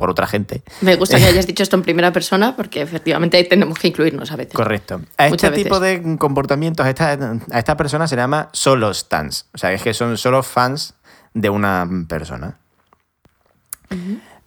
por 0.00 0.08
otra 0.08 0.26
gente. 0.26 0.62
Me 0.80 0.96
gusta 0.96 1.18
que 1.18 1.24
hayas 1.26 1.46
dicho 1.46 1.62
esto 1.62 1.76
en 1.76 1.82
primera 1.82 2.10
persona, 2.10 2.56
porque 2.56 2.80
efectivamente 2.80 3.36
ahí 3.36 3.46
tenemos 3.46 3.78
que 3.78 3.88
incluirnos 3.88 4.32
a 4.32 4.36
veces. 4.36 4.54
Correcto. 4.54 5.02
A 5.18 5.26
este 5.26 5.30
Muchas 5.30 5.52
tipo 5.52 5.78
veces. 5.78 6.02
de 6.02 6.16
comportamientos, 6.16 6.86
a 6.86 6.88
esta, 6.88 7.38
a 7.50 7.58
esta 7.58 7.76
persona 7.76 8.08
se 8.08 8.16
le 8.16 8.22
llama 8.22 8.48
solo 8.52 8.94
stans. 8.94 9.44
O 9.52 9.58
sea, 9.58 9.74
es 9.74 9.82
que 9.82 9.92
son 9.92 10.16
solo 10.16 10.42
fans 10.42 10.94
de 11.34 11.50
una 11.50 11.88
persona. 12.08 12.58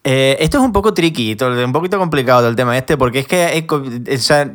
Eh, 0.04 0.38
esto 0.40 0.58
es 0.58 0.64
un 0.64 0.74
poco 0.74 0.94
tricky, 0.94 1.38
un 1.42 1.72
poquito 1.72 1.98
complicado 1.98 2.44
del 2.44 2.56
tema 2.56 2.78
este, 2.78 2.98
porque 2.98 3.20
es 3.20 3.28
que 3.28 3.66
o 3.70 4.18
sea, 4.18 4.52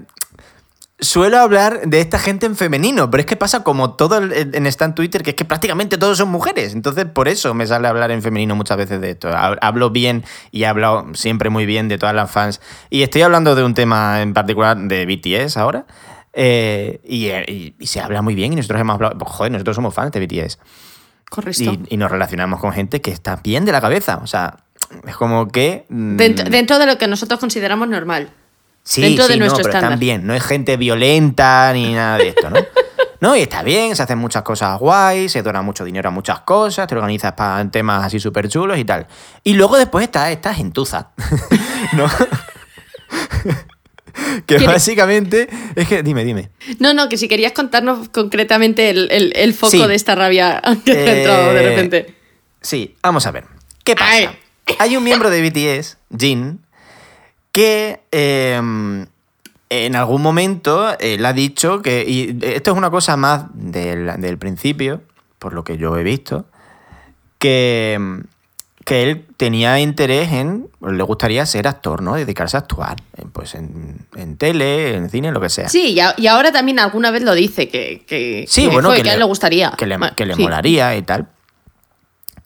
suelo 1.01 1.39
hablar 1.39 1.81
de 1.87 2.01
esta 2.01 2.19
gente 2.19 2.45
en 2.47 2.55
femenino, 2.57 3.11
pero 3.11 3.21
es 3.23 3.27
que 3.27 3.37
pasa 3.37 3.63
como 3.63 3.95
todo 3.95 4.19
el- 4.19 4.55
en 4.55 4.67
Stan 4.67 4.95
Twitter, 4.95 5.23
que 5.23 5.31
es 5.31 5.37
que 5.37 5.45
prácticamente 5.47 5.97
todos 5.97 6.19
son 6.19 6.29
mujeres. 6.29 6.75
Entonces, 6.75 7.07
por 7.07 7.29
eso 7.29 7.55
me 7.55 7.67
sale 7.67 7.89
hablar 7.89 8.11
en 8.11 8.21
femenino 8.21 8.57
muchas 8.57 8.77
veces 8.77 9.01
de 9.01 9.11
esto. 9.11 9.29
Ha- 9.29 9.57
Hablo 9.63 9.91
bien 9.91 10.25
y 10.51 10.65
he 10.65 10.67
hablado 10.67 11.07
siempre 11.15 11.49
muy 11.51 11.65
bien 11.67 11.89
de 11.89 11.97
todas 11.99 12.15
las 12.15 12.31
fans. 12.31 12.61
Y 12.91 13.03
estoy 13.03 13.23
hablando 13.23 13.55
de 13.55 13.65
un 13.65 13.75
tema 13.75 14.21
en 14.21 14.35
particular 14.35 14.77
de 14.77 15.07
BTS 15.07 15.57
ahora. 15.57 15.87
eh, 16.41 17.01
y, 17.05 17.29
y- 17.51 17.75
y 17.81 17.87
se 17.87 18.01
habla 18.01 18.23
muy 18.23 18.35
bien 18.37 18.53
y 18.53 18.57
nosotros 18.57 18.81
hemos 18.81 18.95
hablado, 18.95 19.17
pues, 19.19 19.31
joder, 19.33 19.51
nosotros 19.51 19.75
somos 19.75 19.93
fans 19.95 20.13
de 20.13 20.21
BTS. 20.21 20.59
Correcto. 21.31 21.63
Y, 21.63 21.83
y 21.91 21.97
nos 21.97 22.11
relacionamos 22.11 22.61
con 22.61 22.73
gente 22.73 23.01
que 23.01 23.11
está 23.11 23.37
bien 23.37 23.65
de 23.65 23.73
la 23.73 23.81
cabeza. 23.81 24.21
O 24.23 24.27
sea, 24.27 24.57
es 25.07 25.17
como 25.17 25.49
que... 25.49 25.85
mm, 25.89 26.17
Dentro, 26.17 26.49
dentro 26.49 26.79
de 26.79 26.87
lo 26.87 26.99
que 26.99 27.07
nosotros 27.07 27.39
consideramos 27.41 27.89
normal. 27.89 28.31
Sí, 28.83 29.03
dentro 29.03 29.27
de 29.29 29.35
sí, 29.35 29.39
nuestro 29.39 29.59
no, 29.59 29.63
pero 29.65 29.69
estándar. 29.71 29.91
están 29.93 30.01
bien. 30.01 30.27
No 30.27 30.35
es 30.35 30.43
gente 30.43 30.77
violenta 30.79 31.71
ni 31.75 31.93
nada 31.93 32.17
de 32.19 32.29
esto, 32.29 32.49
¿no? 32.51 32.57
No, 33.21 33.35
y 33.35 33.41
está 33.41 33.65
bien, 33.65 33.97
se 33.97 34.03
hacen 34.05 34.17
muchas 34.17 34.45
cosas 34.45 34.79
guays, 34.79 35.33
se 35.33 35.43
dona 35.43 35.61
mucho 35.61 35.85
dinero 35.85 36.09
a 36.09 36.13
muchas 36.13 36.39
cosas, 36.43 36.87
te 36.87 36.95
organizas 36.95 37.33
para 37.33 37.69
temas 37.69 38.05
así 38.05 38.21
súper 38.21 38.49
chulos 38.49 38.79
y 38.79 38.85
tal. 38.85 39.09
Y 39.43 39.55
luego 39.55 39.77
después 39.77 40.05
está 40.05 40.31
esta 40.31 40.55
gentuza, 40.55 41.09
¿no? 41.95 42.07
Que 44.47 44.57
¿Quiere- 44.57 44.67
básicamente 44.67 45.49
es 45.77 45.89
que, 45.89 46.03
dime, 46.03 46.25
dime. 46.25 46.51
No, 46.79 46.93
no, 46.95 47.09
que 47.09 47.17
si 47.17 47.29
querías 47.29 47.53
contarnos 47.53 48.09
concretamente 48.09 48.91
el, 48.91 49.09
el- 49.11 49.33
el 49.37 49.55
foco 49.55 49.71
Sí. 49.73 49.87
de 49.87 49.95
esta 49.95 50.15
rabia 50.15 50.61
que 50.85 50.95
te 50.95 51.09
ha 51.11 51.17
entrado 51.19 51.53
de 51.55 51.61
Eh, 51.61 51.69
repente. 51.69 52.15
Sí, 52.61 52.95
vamos 53.03 53.27
a 53.27 53.31
ver. 53.31 53.45
¿Qué 53.85 53.95
pasa? 53.95 54.11
Ay. 54.13 54.29
Hay 54.79 54.97
un 54.97 55.05
miembro 55.05 55.31
de 55.31 55.41
BTS, 55.43 55.97
Jin, 56.19 56.61
que 57.53 58.01
eh, 58.13 58.61
en 59.71 59.97
algún 59.97 60.23
momento 60.23 60.97
él 60.99 61.25
ha 61.25 61.33
dicho 61.33 61.81
que. 61.83 62.05
Y 62.07 62.39
esto 62.43 62.73
es 62.73 62.77
una 62.77 62.91
cosa 62.91 63.17
más 63.17 63.45
del, 63.55 64.21
del 64.21 64.37
principio, 64.39 65.03
por 65.39 65.55
lo 65.55 65.65
que 65.65 65.79
yo 65.79 65.97
he 65.97 66.03
visto, 66.03 66.47
que, 67.39 68.21
que 68.89 69.03
él 69.03 69.27
tenía 69.37 69.79
interés 69.81 70.33
en, 70.33 70.69
le 70.81 71.03
gustaría 71.03 71.45
ser 71.47 71.69
actor, 71.69 72.03
¿no? 72.03 72.15
Dedicarse 72.15 72.57
a 72.57 72.61
actuar, 72.61 72.97
pues 73.33 73.55
en, 73.55 74.07
en 74.17 74.37
tele, 74.37 74.95
en 74.97 75.11
cine, 75.11 75.31
lo 75.31 75.41
que 75.41 75.49
sea. 75.49 75.69
Sí, 75.69 75.93
y, 75.93 76.01
a- 76.01 76.15
y 76.17 76.27
ahora 76.27 76.51
también 76.51 76.79
alguna 76.79 77.11
vez 77.11 77.23
lo 77.23 77.35
dice, 77.35 77.69
que, 77.69 78.05
que, 78.07 78.45
Sí, 78.49 78.63
que, 78.63 78.69
bueno, 78.73 78.91
que, 78.93 79.09
a 79.09 79.13
él 79.13 79.19
le 79.19 79.25
gustaría. 79.25 79.73
Que 79.79 79.87
le, 79.87 79.97
que 80.17 80.27
le 80.27 80.35
sí. 80.35 80.43
molaría 80.43 80.97
y 80.97 81.03
tal. 81.03 81.29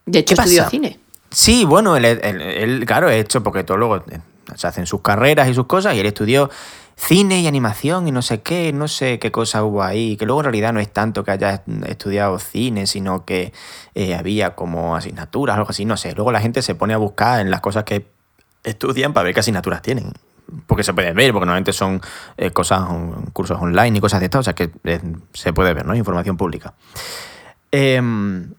De 0.07 0.18
hecho, 0.20 0.34
¿Qué 0.34 0.40
estudió 0.43 0.68
cine. 0.68 0.99
Sí, 1.30 1.64
bueno, 1.64 1.97
él, 1.97 2.05
él- 2.05 2.40
él, 2.43 2.84
claro, 2.86 3.09
es 3.09 3.22
hecho 3.24 3.43
porque 3.43 3.64
todo 3.64 3.76
luego 3.78 3.97
eh, 4.11 4.18
se 4.57 4.66
hacen 4.66 4.86
sus 4.86 5.01
carreras 5.01 5.49
y 5.49 5.55
sus 5.55 5.66
cosas 5.66 5.95
y 5.95 6.01
él 6.01 6.07
estudió 6.07 6.51
cine 6.97 7.40
y 7.40 7.47
animación 7.47 8.09
y 8.09 8.12
no 8.12 8.22
sé 8.22 8.43
qué, 8.43 8.72
no 8.72 8.88
sé 8.88 9.18
qué 9.18 9.32
cosa 9.32 9.64
hubo 9.64 9.82
ahí, 9.82 10.16
que 10.16 10.26
luego 10.26 10.40
en 10.40 10.45
realidad 10.45 10.72
no 10.72 10.80
es 10.80 10.93
tanto 10.93 11.24
que 11.24 11.30
haya 11.30 11.62
estudiado 11.86 12.38
cine, 12.38 12.86
sino 12.86 13.24
que 13.24 13.53
eh, 13.95 14.14
había 14.14 14.55
como 14.55 14.97
asignaturas, 14.97 15.57
algo 15.57 15.70
así, 15.70 15.84
no 15.84 15.97
sé. 15.97 16.14
Luego 16.14 16.32
la 16.32 16.40
gente 16.40 16.62
se 16.62 16.74
pone 16.74 16.95
a 16.95 16.99
buscar 16.99 17.40
en 17.40 17.51
las 17.51 17.61
cosas 17.61 17.84
que 17.84 18.07
estudian 18.64 19.12
para 19.12 19.24
ver 19.24 19.34
qué 19.34 19.40
asignaturas 19.40 19.82
tienen. 19.82 20.12
Porque 20.66 20.84
se 20.84 20.93
puede 20.93 21.12
ver, 21.12 21.32
porque 21.32 21.47
normalmente 21.47 21.72
son 21.72 22.01
eh, 22.36 22.51
cosas, 22.51 22.82
cursos 23.32 23.59
online 23.61 23.99
y 23.99 24.01
cosas 24.01 24.20
de 24.20 24.26
estas, 24.26 24.40
o 24.40 24.43
sea 24.43 24.55
que 24.55 24.70
eh, 24.84 25.01
se 25.32 25.53
puede 25.53 25.72
ver, 25.72 25.86
¿no? 25.86 25.95
Información 25.95 26.36
pública. 26.36 26.74
Em, 27.70 28.53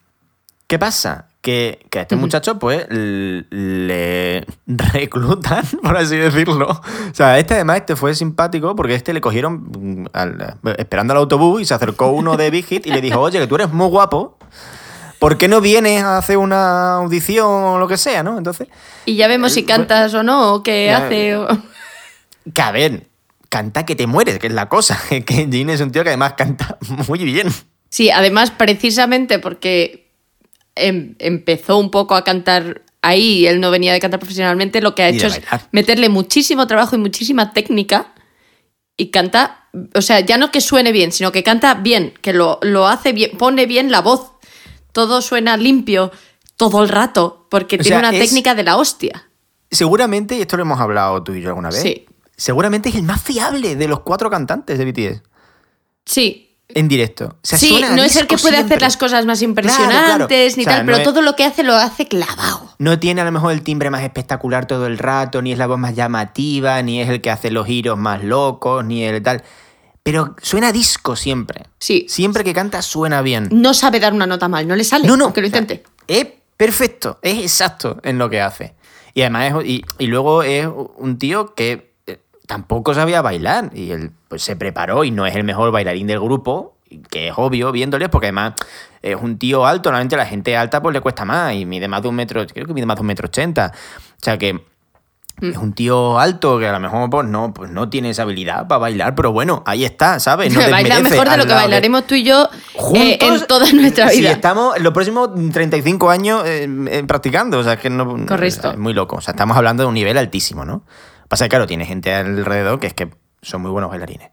¿Qué 0.67 0.79
pasa? 0.79 1.27
Que, 1.43 1.85
que 1.89 1.99
a 1.99 2.01
este 2.03 2.15
muchacho, 2.15 2.57
pues, 2.57 2.87
le 2.89 4.45
reclutan, 4.65 5.65
por 5.83 5.97
así 5.97 6.15
decirlo. 6.15 6.69
O 6.69 7.13
sea, 7.13 7.37
este 7.37 7.55
además 7.55 7.77
este 7.79 7.97
fue 7.97 8.15
simpático 8.15 8.75
porque 8.77 8.95
este 8.95 9.13
le 9.13 9.19
cogieron 9.19 9.63
mm, 9.77 10.05
al- 10.13 10.55
esperando 10.77 11.11
al 11.13 11.17
autobús 11.19 11.61
y 11.61 11.65
se 11.65 11.73
acercó 11.73 12.11
uno 12.11 12.37
de 12.37 12.49
Big 12.49 12.65
Hit 12.65 12.85
y 12.87 12.91
le 12.91 13.01
dijo, 13.01 13.19
oye, 13.19 13.39
que 13.39 13.47
tú 13.47 13.55
eres 13.55 13.71
muy 13.73 13.87
guapo. 13.89 14.37
¿Por 15.19 15.37
qué 15.37 15.47
no 15.49 15.59
vienes 15.59 16.01
a 16.03 16.17
hacer 16.17 16.37
una 16.37 16.95
audición 16.95 17.45
o 17.47 17.77
lo 17.77 17.87
que 17.89 17.97
sea, 17.97 18.23
no? 18.23 18.37
Entonces, 18.37 18.69
Y 19.05 19.15
ya 19.17 19.27
vemos 19.27 19.51
si 19.53 19.63
cantas 19.65 20.13
o 20.13 20.23
no, 20.23 20.53
o 20.53 20.63
qué 20.63 20.85
Ya, 20.87 21.05
hace. 21.07 21.35
o- 21.35 21.47
que 22.53 22.61
a 22.61 22.71
ver, 22.71 23.07
canta 23.49 23.85
que 23.85 23.95
te 23.95 24.07
mueres, 24.07 24.39
que 24.39 24.47
es 24.47 24.53
la 24.53 24.69
cosa. 24.69 24.97
Que 25.25 25.47
Jean 25.49 25.69
es 25.69 25.81
un 25.81 25.91
tío 25.91 26.03
que 26.03 26.09
además 26.09 26.33
canta 26.37 26.77
muy 27.07 27.19
bien. 27.19 27.47
Sí, 27.89 28.09
además, 28.11 28.51
precisamente 28.51 29.39
porque 29.39 30.09
em- 30.75 31.15
empezó 31.19 31.77
un 31.77 31.91
poco 31.91 32.15
a 32.15 32.23
cantar 32.23 32.81
ahí, 33.01 33.45
él 33.47 33.59
no 33.59 33.69
venía 33.71 33.93
de 33.93 33.99
cantar 33.99 34.19
profesionalmente, 34.19 34.81
lo 34.81 34.95
que 34.95 35.03
ha 35.03 35.09
hecho 35.09 35.27
es 35.27 35.41
meterle 35.71 36.09
muchísimo 36.09 36.67
trabajo 36.67 36.95
y 36.95 36.99
muchísima 36.99 37.51
técnica 37.53 38.13
y 38.95 39.07
canta, 39.11 39.67
o 39.95 40.01
sea, 40.01 40.19
ya 40.21 40.37
no 40.37 40.51
que 40.51 40.61
suene 40.61 40.91
bien, 40.91 41.11
sino 41.11 41.31
que 41.31 41.43
canta 41.43 41.73
bien, 41.73 42.13
que 42.21 42.31
lo, 42.33 42.59
lo 42.61 42.87
hace 42.87 43.11
bien, 43.11 43.31
pone 43.37 43.65
bien 43.65 43.91
la 43.91 44.01
voz, 44.01 44.31
todo 44.91 45.21
suena 45.21 45.57
limpio 45.57 46.11
todo 46.55 46.83
el 46.83 46.89
rato, 46.89 47.47
porque 47.49 47.75
O 47.75 47.79
tiene 47.79 47.99
sea, 47.99 48.09
una 48.09 48.11
es- 48.17 48.19
técnica 48.23 48.55
de 48.55 48.63
la 48.63 48.77
hostia. 48.77 49.27
Seguramente, 49.71 50.37
y 50.37 50.41
esto 50.41 50.55
lo 50.55 50.61
hemos 50.63 50.79
hablado 50.79 51.23
tú 51.23 51.33
y 51.33 51.41
yo 51.41 51.49
alguna 51.49 51.69
vez, 51.69 51.81
Sí. 51.81 52.05
seguramente 52.37 52.89
es 52.89 52.95
el 52.95 53.03
más 53.03 53.21
fiable 53.21 53.75
de 53.75 53.87
los 53.87 54.01
cuatro 54.01 54.29
cantantes 54.29 54.77
de 54.77 54.85
BTS 54.85 55.23
Sí. 56.05 56.52
En 56.69 56.87
directo. 56.87 57.35
O 57.35 57.39
sea, 57.43 57.57
Sí, 57.59 57.69
suena 57.69 57.95
no 57.95 58.03
es 58.03 58.15
el 58.15 58.25
que 58.27 58.37
puede 58.37 58.55
siempre. 58.55 58.75
hacer 58.75 58.81
las 58.81 58.97
cosas 58.97 59.25
más 59.25 59.41
impresionantes 59.41 60.15
claro. 60.15 60.27
ni 60.29 60.63
O 60.63 60.65
sea, 60.65 60.77
tal, 60.77 60.85
no 60.85 60.91
pero 60.91 60.97
es- 60.97 61.03
todo 61.03 61.21
lo 61.21 61.35
que 61.35 61.43
hace 61.45 61.63
lo 61.63 61.75
hace 61.75 62.07
clavado. 62.07 62.73
No 62.79 62.97
tiene 62.99 63.21
a 63.21 63.25
lo 63.25 63.31
mejor 63.31 63.51
el 63.53 63.61
timbre 63.61 63.89
más 63.89 64.01
espectacular 64.03 64.65
todo 64.65 64.87
el 64.87 64.97
rato, 64.97 65.41
ni 65.41 65.51
es 65.51 65.57
la 65.57 65.67
voz 65.67 65.77
más 65.77 65.95
llamativa, 65.95 66.81
ni 66.81 67.01
es 67.01 67.09
el 67.09 67.21
que 67.21 67.29
hace 67.31 67.51
los 67.51 67.67
giros 67.67 67.97
más 67.97 68.23
locos, 68.23 68.83
ni 68.85 69.03
el 69.03 69.21
tal. 69.21 69.43
Pero 70.01 70.35
suena 70.41 70.71
disco 70.71 71.15
siempre. 71.15 71.67
Sí. 71.79 72.05
Siempre 72.09 72.43
que 72.43 72.53
canta 72.53 72.81
suena 72.81 73.21
bien. 73.21 73.47
No 73.51 73.73
sabe 73.73 73.99
dar 73.99 74.13
una 74.13 74.25
nota 74.27 74.47
mal, 74.47 74.67
no 74.67 74.75
le 74.75 74.83
sale, 74.83 75.07
No, 75.07 75.15
no. 75.15 75.25
aunque 75.25 75.41
lo 75.41 75.47
o 75.47 75.51
sea, 75.51 75.59
intente. 75.59 75.83
es 76.07 76.27
perfecto, 76.57 77.19
es 77.21 77.37
exacto 77.39 77.99
en 78.03 78.17
lo 78.17 78.29
que 78.29 78.41
hace. 78.41 78.73
Y 79.13 79.21
además, 79.21 79.53
es- 79.61 79.65
y, 79.69 79.85
y 79.99 80.07
luego 80.07 80.43
es 80.43 80.67
un 80.97 81.17
tío 81.19 81.53
que 81.55 81.92
tampoco 82.47 82.93
sabía 82.93 83.21
bailar. 83.21 83.69
Y 83.73 83.91
él 83.91 84.11
pues, 84.27 84.43
se 84.43 84.55
preparó 84.55 85.03
y 85.03 85.11
no 85.11 85.25
es 85.25 85.35
el 85.35 85.43
mejor 85.43 85.71
bailarín 85.71 86.07
del 86.07 86.19
grupo, 86.19 86.77
que 87.09 87.29
es 87.29 87.33
obvio 87.37 87.71
viéndole, 87.71 88.09
porque 88.09 88.27
además 88.27 88.53
es 89.01 89.15
un 89.19 89.37
tío 89.37 89.65
alto. 89.65 89.89
Normalmente 89.89 90.15
a 90.15 90.19
la 90.19 90.25
gente 90.25 90.55
alta 90.55 90.81
pues 90.81 90.93
le 90.93 91.01
cuesta 91.01 91.25
más 91.25 91.53
y 91.53 91.65
mide 91.65 91.87
más 91.87 92.01
de 92.01 92.07
un 92.09 92.15
metro, 92.15 92.45
creo 92.47 92.65
que 92.67 92.73
mide 92.73 92.85
más 92.85 92.95
de 92.97 93.01
un 93.01 93.07
metro 93.07 93.27
ochenta. 93.27 93.71
O 93.73 94.23
sea 94.23 94.37
que 94.37 94.63
es 95.41 95.57
un 95.57 95.73
tío 95.73 96.19
alto 96.19 96.59
que 96.59 96.67
a 96.67 96.71
lo 96.71 96.79
mejor 96.79 97.09
pues 97.09 97.27
no, 97.27 97.53
pues 97.55 97.71
no 97.71 97.89
tiene 97.89 98.11
esa 98.11 98.21
habilidad 98.21 98.67
para 98.67 98.77
bailar, 98.77 99.15
pero 99.15 99.31
bueno, 99.31 99.63
ahí 99.65 99.83
está, 99.83 100.19
¿sabes? 100.19 100.53
No 100.53 100.59
Baila 100.71 100.99
mejor 100.99 101.27
de 101.27 101.37
lo 101.37 101.43
que 101.43 101.49
de- 101.49 101.55
bailaremos 101.55 102.05
tú 102.05 102.13
y 102.13 102.23
yo 102.23 102.43
eh, 102.53 102.57
juntos 102.75 103.41
en 103.41 103.47
toda 103.47 103.71
nuestra 103.73 104.09
Si 104.09 104.19
vida. 104.19 104.31
estamos 104.31 104.77
en 104.77 104.83
los 104.83 104.93
próximos 104.93 105.31
35 105.51 106.09
años 106.11 106.43
eh, 106.45 106.69
eh, 106.91 107.03
practicando, 107.07 107.57
o 107.57 107.63
sea, 107.63 107.73
es 107.73 107.79
que 107.79 107.89
no. 107.89 108.25
Correcto. 108.27 108.71
Es 108.71 108.77
muy 108.77 108.93
loco. 108.93 109.15
O 109.15 109.21
sea, 109.21 109.31
estamos 109.31 109.57
hablando 109.57 109.81
de 109.83 109.87
un 109.87 109.95
nivel 109.95 110.17
altísimo, 110.19 110.63
¿no? 110.65 110.83
Pasa 111.33 111.45
que, 111.45 111.49
claro, 111.49 111.65
tiene 111.65 111.83
gente 111.83 112.13
alrededor 112.13 112.79
que 112.79 112.85
es 112.85 112.93
que 112.93 113.09
son 113.41 113.63
muy 113.63 113.71
buenos 113.71 113.89
bailarines. 113.89 114.29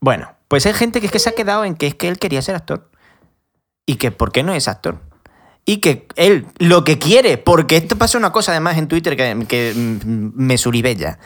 Bueno, 0.00 0.36
pues 0.48 0.66
hay 0.66 0.74
gente 0.74 1.00
que 1.00 1.06
es 1.06 1.12
que 1.12 1.18
se 1.18 1.30
ha 1.30 1.34
quedado 1.34 1.64
en 1.64 1.76
que 1.76 1.86
es 1.86 1.94
que 1.94 2.08
él 2.08 2.18
quería 2.18 2.42
ser 2.42 2.56
actor. 2.56 2.90
Y 3.86 3.96
que 3.96 4.10
por 4.10 4.30
qué 4.30 4.42
no 4.42 4.52
es 4.52 4.68
actor. 4.68 5.00
Y 5.64 5.78
que 5.78 6.06
él 6.16 6.46
lo 6.58 6.84
que 6.84 6.98
quiere, 6.98 7.38
porque 7.38 7.78
esto 7.78 7.96
pasa 7.96 8.18
una 8.18 8.32
cosa 8.32 8.52
además 8.52 8.76
en 8.76 8.86
Twitter 8.86 9.16
que, 9.16 9.46
que 9.48 9.72
mm, 9.74 10.32
me 10.34 10.58
suribella, 10.58 11.18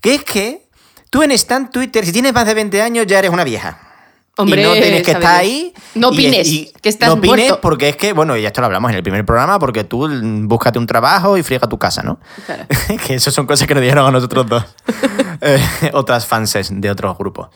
que 0.00 0.14
es 0.14 0.24
que 0.24 0.66
tú 1.10 1.22
en 1.22 1.32
stand 1.32 1.70
Twitter, 1.70 2.06
si 2.06 2.12
tienes 2.12 2.32
más 2.32 2.46
de 2.46 2.54
20 2.54 2.80
años, 2.80 3.06
ya 3.06 3.18
eres 3.18 3.30
una 3.30 3.44
vieja. 3.44 3.91
Hombre, 4.38 4.62
y 4.62 4.64
no 4.64 4.72
tienes 4.72 5.02
que 5.02 5.10
estar 5.12 5.34
ahí. 5.40 5.74
No 5.94 6.08
opines, 6.08 6.48
y- 6.48 6.72
que 6.80 6.88
estás 6.88 7.08
No 7.08 7.14
opines 7.16 7.36
muerto. 7.48 7.60
porque 7.60 7.90
es 7.90 7.96
que, 7.96 8.12
bueno, 8.14 8.34
ya 8.36 8.46
esto 8.48 8.60
lo 8.62 8.66
hablamos 8.66 8.90
en 8.90 8.96
el 8.96 9.02
primer 9.02 9.26
programa, 9.26 9.58
porque 9.58 9.84
tú 9.84 10.08
mm, 10.08 10.48
búscate 10.48 10.78
un 10.78 10.86
trabajo 10.86 11.36
y 11.36 11.42
friega 11.42 11.68
tu 11.68 11.78
casa, 11.78 12.02
¿no? 12.02 12.18
Claro. 12.46 12.64
que 13.06 13.14
eso 13.14 13.30
son 13.30 13.46
cosas 13.46 13.68
que 13.68 13.74
nos 13.74 13.82
dijeron 13.82 14.06
a 14.06 14.10
nosotros 14.10 14.46
dos. 14.46 14.64
Eh, 15.44 15.60
otras 15.94 16.24
fanses 16.24 16.68
de 16.72 16.88
otros 16.88 17.18
grupos. 17.18 17.48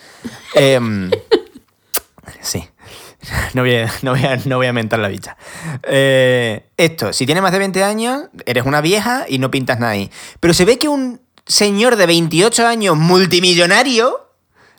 Em, 0.56 1.08
sí. 2.40 2.68
No 3.54 3.62
voy, 3.62 3.76
a, 3.76 3.92
no, 4.02 4.10
voy 4.10 4.24
a, 4.24 4.36
no 4.44 4.56
voy 4.56 4.66
a 4.66 4.72
mentar 4.72 4.98
la 4.98 5.06
bicha. 5.06 5.36
Eh, 5.84 6.66
esto, 6.76 7.12
si 7.12 7.26
tienes 7.26 7.42
más 7.42 7.52
de 7.52 7.58
20 7.60 7.84
años, 7.84 8.22
eres 8.44 8.64
una 8.66 8.80
vieja 8.80 9.24
y 9.28 9.38
no 9.38 9.52
pintas 9.52 9.78
nada 9.78 9.92
ahí. 9.92 10.10
Pero 10.40 10.52
se 10.52 10.64
ve 10.64 10.78
que 10.78 10.88
un 10.88 11.20
señor 11.46 11.94
de 11.94 12.06
28 12.06 12.66
años 12.66 12.96
multimillonario 12.96 14.25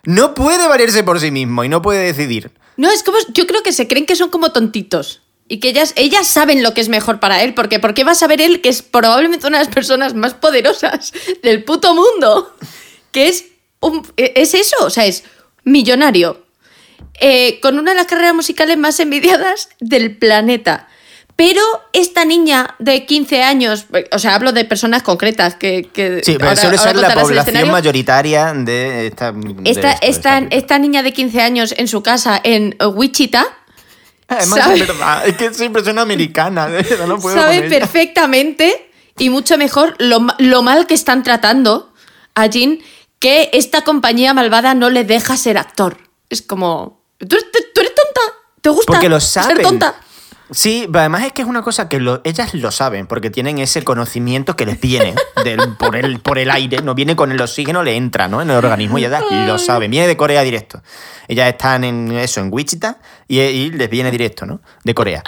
no 0.04 0.34
puede 0.34 0.66
valerse 0.68 1.02
por 1.04 1.20
sí 1.20 1.30
mismo 1.30 1.64
y 1.64 1.68
no 1.68 1.82
puede 1.82 2.04
decidir. 2.04 2.50
No, 2.76 2.90
es 2.90 3.02
como. 3.02 3.18
Yo 3.34 3.46
creo 3.46 3.62
que 3.62 3.72
se 3.72 3.88
creen 3.88 4.06
que 4.06 4.16
son 4.16 4.30
como 4.30 4.52
tontitos. 4.52 5.22
Y 5.50 5.60
que 5.60 5.70
ellas, 5.70 5.94
ellas 5.96 6.26
saben 6.26 6.62
lo 6.62 6.74
que 6.74 6.80
es 6.82 6.88
mejor 6.90 7.20
para 7.20 7.42
él. 7.42 7.54
Porque 7.54 7.78
¿por 7.80 7.94
qué 7.94 8.04
va 8.04 8.12
a 8.12 8.14
saber 8.14 8.40
él 8.42 8.60
que 8.60 8.68
es 8.68 8.82
probablemente 8.82 9.46
una 9.46 9.58
de 9.58 9.64
las 9.64 9.74
personas 9.74 10.14
más 10.14 10.34
poderosas 10.34 11.12
del 11.42 11.64
puto 11.64 11.94
mundo? 11.94 12.54
Que 13.12 13.28
es. 13.28 13.46
un- 13.80 14.06
es 14.16 14.54
eso, 14.54 14.76
o 14.80 14.90
sea, 14.90 15.06
es 15.06 15.24
millonario. 15.64 16.44
eh, 17.20 17.58
con 17.60 17.78
una 17.78 17.90
de 17.92 17.96
las 17.96 18.06
carreras 18.06 18.34
musicales 18.34 18.76
más 18.78 19.00
envidiadas 19.00 19.68
del 19.80 20.16
planeta. 20.16 20.87
Pero 21.38 21.62
esta 21.92 22.24
niña 22.24 22.74
de 22.80 23.06
15 23.06 23.44
años, 23.44 23.86
o 24.10 24.18
sea, 24.18 24.34
hablo 24.34 24.50
de 24.50 24.64
personas 24.64 25.04
concretas 25.04 25.54
que. 25.54 25.84
que 25.92 26.20
Sí, 26.24 26.32
pero 26.32 26.48
ahora- 26.48 26.60
suele 26.60 26.76
ahora 26.78 26.90
ser 26.90 26.96
la 26.96 27.14
población 27.14 27.70
mayoritaria 27.70 28.52
de 28.54 29.06
esta. 29.06 29.30
de 29.30 29.70
Esta, 29.70 29.88
de 29.90 29.94
esta, 29.94 30.06
esta- 30.38 30.38
esta 30.56 30.78
niña 30.80 31.04
de 31.04 31.12
15 31.12 31.40
años 31.40 31.72
en 31.78 31.86
su 31.86 32.02
casa 32.02 32.40
en 32.42 32.76
Wichita 32.92 33.46
Además, 34.26 34.58
sabe- 34.58 34.80
es 34.80 34.86
verdad, 34.88 35.28
es 35.28 35.36
que 35.36 35.54
siempre 35.54 35.84
suena 35.84 36.02
americana, 36.02 36.66
de 36.66 36.82
verdad, 36.82 37.06
no 37.06 37.18
puedo 37.20 37.36
sabe 37.40 37.62
perfectamente 37.70 38.90
y 39.16 39.30
mucho 39.30 39.56
mejor 39.58 39.94
lo, 39.98 40.26
lo 40.38 40.62
mal 40.62 40.88
que 40.88 40.94
están 40.94 41.22
tratando 41.22 41.92
a 42.34 42.46
Jean 42.46 42.80
que 43.20 43.48
esta 43.52 43.82
compañía 43.82 44.34
malvada 44.34 44.74
no 44.74 44.90
le 44.90 45.04
deja 45.04 45.36
ser 45.36 45.56
actor. 45.56 45.98
Es 46.30 46.42
como, 46.42 47.00
tú 47.18 47.36
eres, 47.36 47.46
tú 47.72 47.80
eres 47.80 47.94
tonta, 47.94 48.20
te 48.60 48.70
gusta 48.70 48.92
Porque 48.92 49.08
lo 49.08 49.20
saben. 49.20 49.56
ser 49.56 49.62
tonta. 49.64 49.94
Sí, 50.50 50.86
pero 50.86 51.00
además 51.00 51.24
es 51.24 51.32
que 51.32 51.42
es 51.42 51.48
una 51.48 51.60
cosa 51.62 51.88
que 51.90 52.00
lo- 52.00 52.22
ellas 52.24 52.54
lo 52.54 52.70
saben, 52.70 53.06
porque 53.06 53.28
tienen 53.30 53.58
ese 53.58 53.82
conocimiento 53.84 54.56
que 54.56 54.64
les 54.64 54.80
viene 54.80 55.14
del- 55.44 55.76
por, 55.76 55.94
el, 55.94 56.20
por 56.20 56.38
el 56.38 56.50
aire, 56.50 56.80
no 56.82 56.94
viene 56.94 57.14
con 57.16 57.30
el 57.32 57.40
oxígeno, 57.40 57.82
le 57.82 57.96
entra 57.96 58.28
¿no? 58.28 58.40
en 58.40 58.48
el 58.50 58.56
organismo 58.56 58.98
y 58.98 59.04
ellas 59.04 59.22
lo 59.46 59.58
saben, 59.58 59.90
viene 59.90 60.06
de 60.06 60.16
Corea 60.16 60.42
directo. 60.42 60.82
Ellas 61.28 61.48
están 61.48 61.84
en 61.84 62.12
eso, 62.12 62.40
en 62.40 62.48
Wichita, 62.50 62.98
y, 63.26 63.40
y 63.40 63.70
les 63.70 63.90
viene 63.90 64.10
directo, 64.10 64.46
¿no? 64.46 64.62
De 64.84 64.94
Corea. 64.94 65.22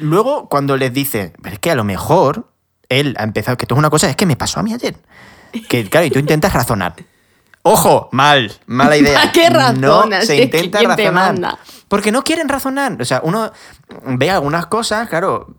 Luego, 0.00 0.48
cuando 0.48 0.76
les 0.76 0.92
dice, 0.92 1.32
pero 1.42 1.54
es 1.54 1.58
que 1.60 1.70
a 1.70 1.74
lo 1.74 1.84
mejor 1.84 2.48
él 2.88 3.14
ha 3.18 3.22
empezado, 3.22 3.56
que 3.56 3.64
esto 3.64 3.74
es 3.74 3.78
una 3.78 3.90
cosa, 3.90 4.10
es 4.10 4.16
que 4.16 4.26
me 4.26 4.36
pasó 4.36 4.60
a 4.60 4.62
mí 4.62 4.72
ayer. 4.74 4.96
Que 5.68 5.88
claro, 5.88 6.06
y 6.06 6.10
tú 6.10 6.18
intentas 6.18 6.52
razonar. 6.52 6.94
Ojo, 7.66 8.10
mal, 8.12 8.52
mala 8.66 8.94
idea. 8.98 9.14
¿Para 9.20 9.32
qué 9.32 9.48
razonas? 9.48 10.20
No 10.20 10.26
se 10.26 10.42
intenta 10.42 10.78
¿quién 10.78 10.90
te 10.96 11.04
razonar. 11.04 11.12
manda? 11.12 11.58
Porque 11.88 12.12
no 12.12 12.22
quieren 12.22 12.46
razonar. 12.48 13.00
O 13.00 13.04
sea, 13.06 13.20
uno 13.24 13.52
ve 14.04 14.30
algunas 14.30 14.66
cosas, 14.66 15.08
claro, 15.08 15.54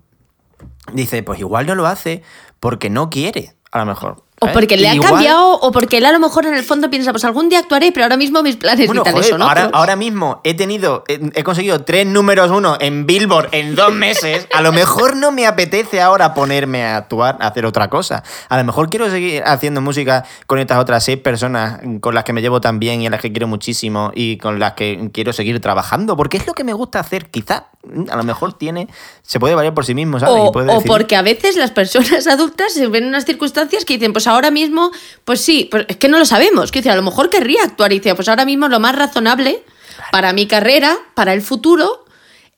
dice, 0.93 1.23
pues 1.23 1.39
igual 1.39 1.65
no 1.65 1.73
lo 1.73 1.87
hace 1.87 2.21
porque 2.59 2.91
no 2.91 3.09
quiere, 3.09 3.55
a 3.71 3.79
lo 3.79 3.87
mejor. 3.87 4.23
O 4.41 4.47
¿sabes? 4.47 4.53
porque 4.53 4.75
le 4.75 4.89
ha 4.89 4.95
Igual- 4.95 5.11
cambiado, 5.11 5.53
o 5.61 5.71
porque 5.71 5.97
él 5.97 6.05
a 6.05 6.11
lo 6.11 6.19
mejor 6.19 6.45
en 6.45 6.55
el 6.55 6.63
fondo 6.63 6.89
piensa, 6.89 7.11
pues 7.13 7.23
algún 7.23 7.47
día 7.47 7.59
actuaré, 7.59 7.93
pero 7.93 8.03
ahora 8.03 8.17
mismo 8.17 8.43
mis 8.43 8.57
planes 8.57 8.85
Bueno, 8.85 9.01
vitales 9.03 9.19
joder, 9.21 9.31
son 9.31 9.41
ahora, 9.41 9.67
otros. 9.67 9.79
ahora 9.79 9.95
mismo 9.95 10.41
he 10.43 10.53
tenido, 10.55 11.05
he, 11.07 11.21
he 11.35 11.43
conseguido 11.43 11.83
tres 11.85 12.05
números 12.05 12.51
uno 12.51 12.75
en 12.81 13.05
Billboard 13.05 13.47
en 13.53 13.75
dos 13.75 13.93
meses. 13.93 14.45
A 14.53 14.61
lo 14.61 14.73
mejor 14.73 15.15
no 15.15 15.31
me 15.31 15.47
apetece 15.47 16.01
ahora 16.01 16.33
ponerme 16.33 16.83
a 16.83 16.97
actuar, 16.97 17.37
a 17.39 17.47
hacer 17.47 17.65
otra 17.65 17.89
cosa. 17.89 18.23
A 18.49 18.57
lo 18.57 18.65
mejor 18.65 18.89
quiero 18.89 19.09
seguir 19.09 19.41
haciendo 19.45 19.79
música 19.79 20.25
con 20.47 20.59
estas 20.59 20.79
otras 20.79 21.05
seis 21.05 21.17
personas 21.17 21.79
con 22.01 22.13
las 22.13 22.25
que 22.25 22.33
me 22.33 22.41
llevo 22.41 22.59
tan 22.59 22.77
bien 22.77 23.01
y 23.01 23.07
a 23.07 23.11
las 23.11 23.21
que 23.21 23.31
quiero 23.31 23.47
muchísimo 23.47 24.11
y 24.13 24.37
con 24.37 24.59
las 24.59 24.73
que 24.73 25.11
quiero 25.13 25.31
seguir 25.31 25.61
trabajando, 25.61 26.17
porque 26.17 26.35
es 26.35 26.45
lo 26.45 26.53
que 26.53 26.65
me 26.65 26.73
gusta 26.73 26.99
hacer. 26.99 27.29
Quizá, 27.29 27.67
a 28.09 28.15
lo 28.17 28.23
mejor 28.23 28.51
tiene, 28.51 28.89
se 29.21 29.39
puede 29.39 29.55
valer 29.55 29.73
por 29.73 29.85
sí 29.85 29.95
mismo, 29.95 30.19
¿sabes? 30.19 30.35
O, 30.41 30.47
Y 30.49 30.51
puede 30.51 30.73
o 30.75 30.81
porque 30.81 31.15
a 31.15 31.21
veces 31.21 31.55
las 31.55 31.71
personas 31.71 32.27
adultas 32.27 32.73
se 32.73 32.85
ven 32.87 33.03
en 33.03 33.09
unas 33.09 33.23
circunstancias 33.23 33.85
que 33.85 33.93
dicen, 33.93 34.11
pues 34.11 34.25
ahora 34.25 34.34
mismo, 34.51 34.91
pues 35.23 35.41
sí, 35.41 35.67
pues 35.69 35.85
es 35.87 35.97
que 35.97 36.07
no 36.07 36.19
lo 36.19 36.25
sabemos. 36.25 36.71
Que 36.71 36.79
dice, 36.79 36.91
a 36.91 36.95
lo 36.95 37.01
mejor 37.01 37.29
querría 37.29 37.63
actuar 37.63 37.91
y 37.93 37.99
dice, 37.99 38.15
pues 38.15 38.29
ahora 38.29 38.45
mismo 38.45 38.67
lo 38.67 38.79
más 38.79 38.95
razonable 38.95 39.63
para 40.11 40.33
mi 40.33 40.47
carrera, 40.47 40.97
para 41.13 41.33
el 41.33 41.41
futuro, 41.41 42.05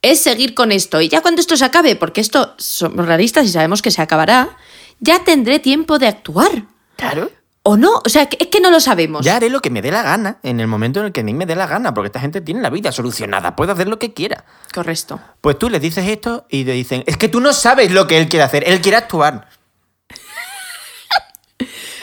es 0.02 0.22
seguir 0.22 0.54
con 0.54 0.72
esto. 0.72 1.02
Y 1.02 1.10
ya 1.10 1.22
cuando 1.22 1.42
esto 1.42 1.58
se 1.58 1.66
acabe, 1.66 1.96
porque 1.96 2.22
esto 2.22 2.56
somos 2.58 3.06
realistas 3.06 3.46
y 3.46 3.50
sabemos 3.50 3.82
que 3.82 3.92
se 3.92 4.02
acabará, 4.02 4.58
ya 5.00 5.24
tendré 5.24 5.60
tiempo 5.60 6.00
de 6.00 6.08
actuar. 6.08 6.64
Claro. 6.96 7.32
¿O 7.70 7.76
no? 7.76 8.02
O 8.06 8.10
sea, 8.10 8.30
es 8.40 8.48
que 8.48 8.62
no 8.62 8.72
lo 8.72 8.80
sabemos. 8.80 9.26
Ya 9.26 9.36
haré 9.36 9.50
lo 9.50 9.60
que 9.60 9.70
me 9.70 9.82
dé 9.82 9.92
la 9.92 10.02
gana 10.02 10.40
en 10.42 10.62
el 10.62 10.68
momento 10.68 11.02
en 11.02 11.08
el 11.08 11.12
que 11.12 11.20
a 11.20 11.24
mí 11.24 11.34
me 11.34 11.46
dé 11.46 11.54
la 11.54 11.68
gana, 11.68 11.94
porque 11.94 12.08
esta 12.08 12.22
gente 12.22 12.40
tiene 12.40 12.62
la 12.62 12.70
vida 12.70 12.94
solucionada, 12.94 13.58
puede 13.58 13.74
hacer 13.74 13.90
lo 13.90 14.00
que 14.00 14.14
quiera. 14.14 14.46
Correcto. 14.74 15.20
Pues 15.42 15.60
tú 15.60 15.70
les 15.70 15.82
dices 15.82 16.08
esto 16.08 16.46
y 16.50 16.64
te 16.64 16.72
dicen, 16.72 17.04
es 17.08 17.18
que 17.18 17.28
tú 17.28 17.42
no 17.42 17.52
sabes 17.52 17.92
lo 17.92 18.08
que 18.08 18.20
él 18.20 18.30
quiere 18.30 18.44
hacer, 18.44 18.64
él 18.66 18.80
quiere 18.80 18.96
actuar. 18.96 19.50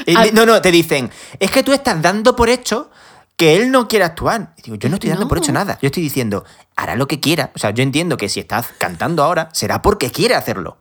Y 0.07 0.17
A- 0.17 0.23
di- 0.25 0.33
no, 0.33 0.45
no, 0.47 0.61
te 0.61 0.71
dicen, 0.71 1.11
es 1.39 1.51
que 1.51 1.63
tú 1.63 1.73
estás 1.73 2.01
dando 2.03 2.35
por 2.37 2.49
hecho 2.49 2.91
que 3.37 3.57
él 3.57 3.71
no 3.71 3.89
quiere 3.89 4.05
actuar. 4.05 4.53
Y 4.59 4.63
digo, 4.63 4.77
yo 4.77 4.89
no 4.89 4.95
estoy 4.97 5.11
dando 5.11 5.27
por 5.29 5.39
hecho 5.39 5.53
nada. 5.53 5.79
Yo 5.83 5.87
estoy 5.87 6.03
diciendo, 6.03 6.45
hará 6.77 6.95
lo 6.97 7.09
que 7.09 7.19
quiera. 7.21 7.51
O 7.55 7.59
sea, 7.59 7.71
yo 7.71 7.83
entiendo 7.83 8.17
que 8.17 8.29
si 8.29 8.41
estás 8.41 8.69
cantando 8.79 9.25
ahora, 9.25 9.49
será 9.53 9.83
porque 9.83 10.11
quiere 10.11 10.35
hacerlo. 10.35 10.79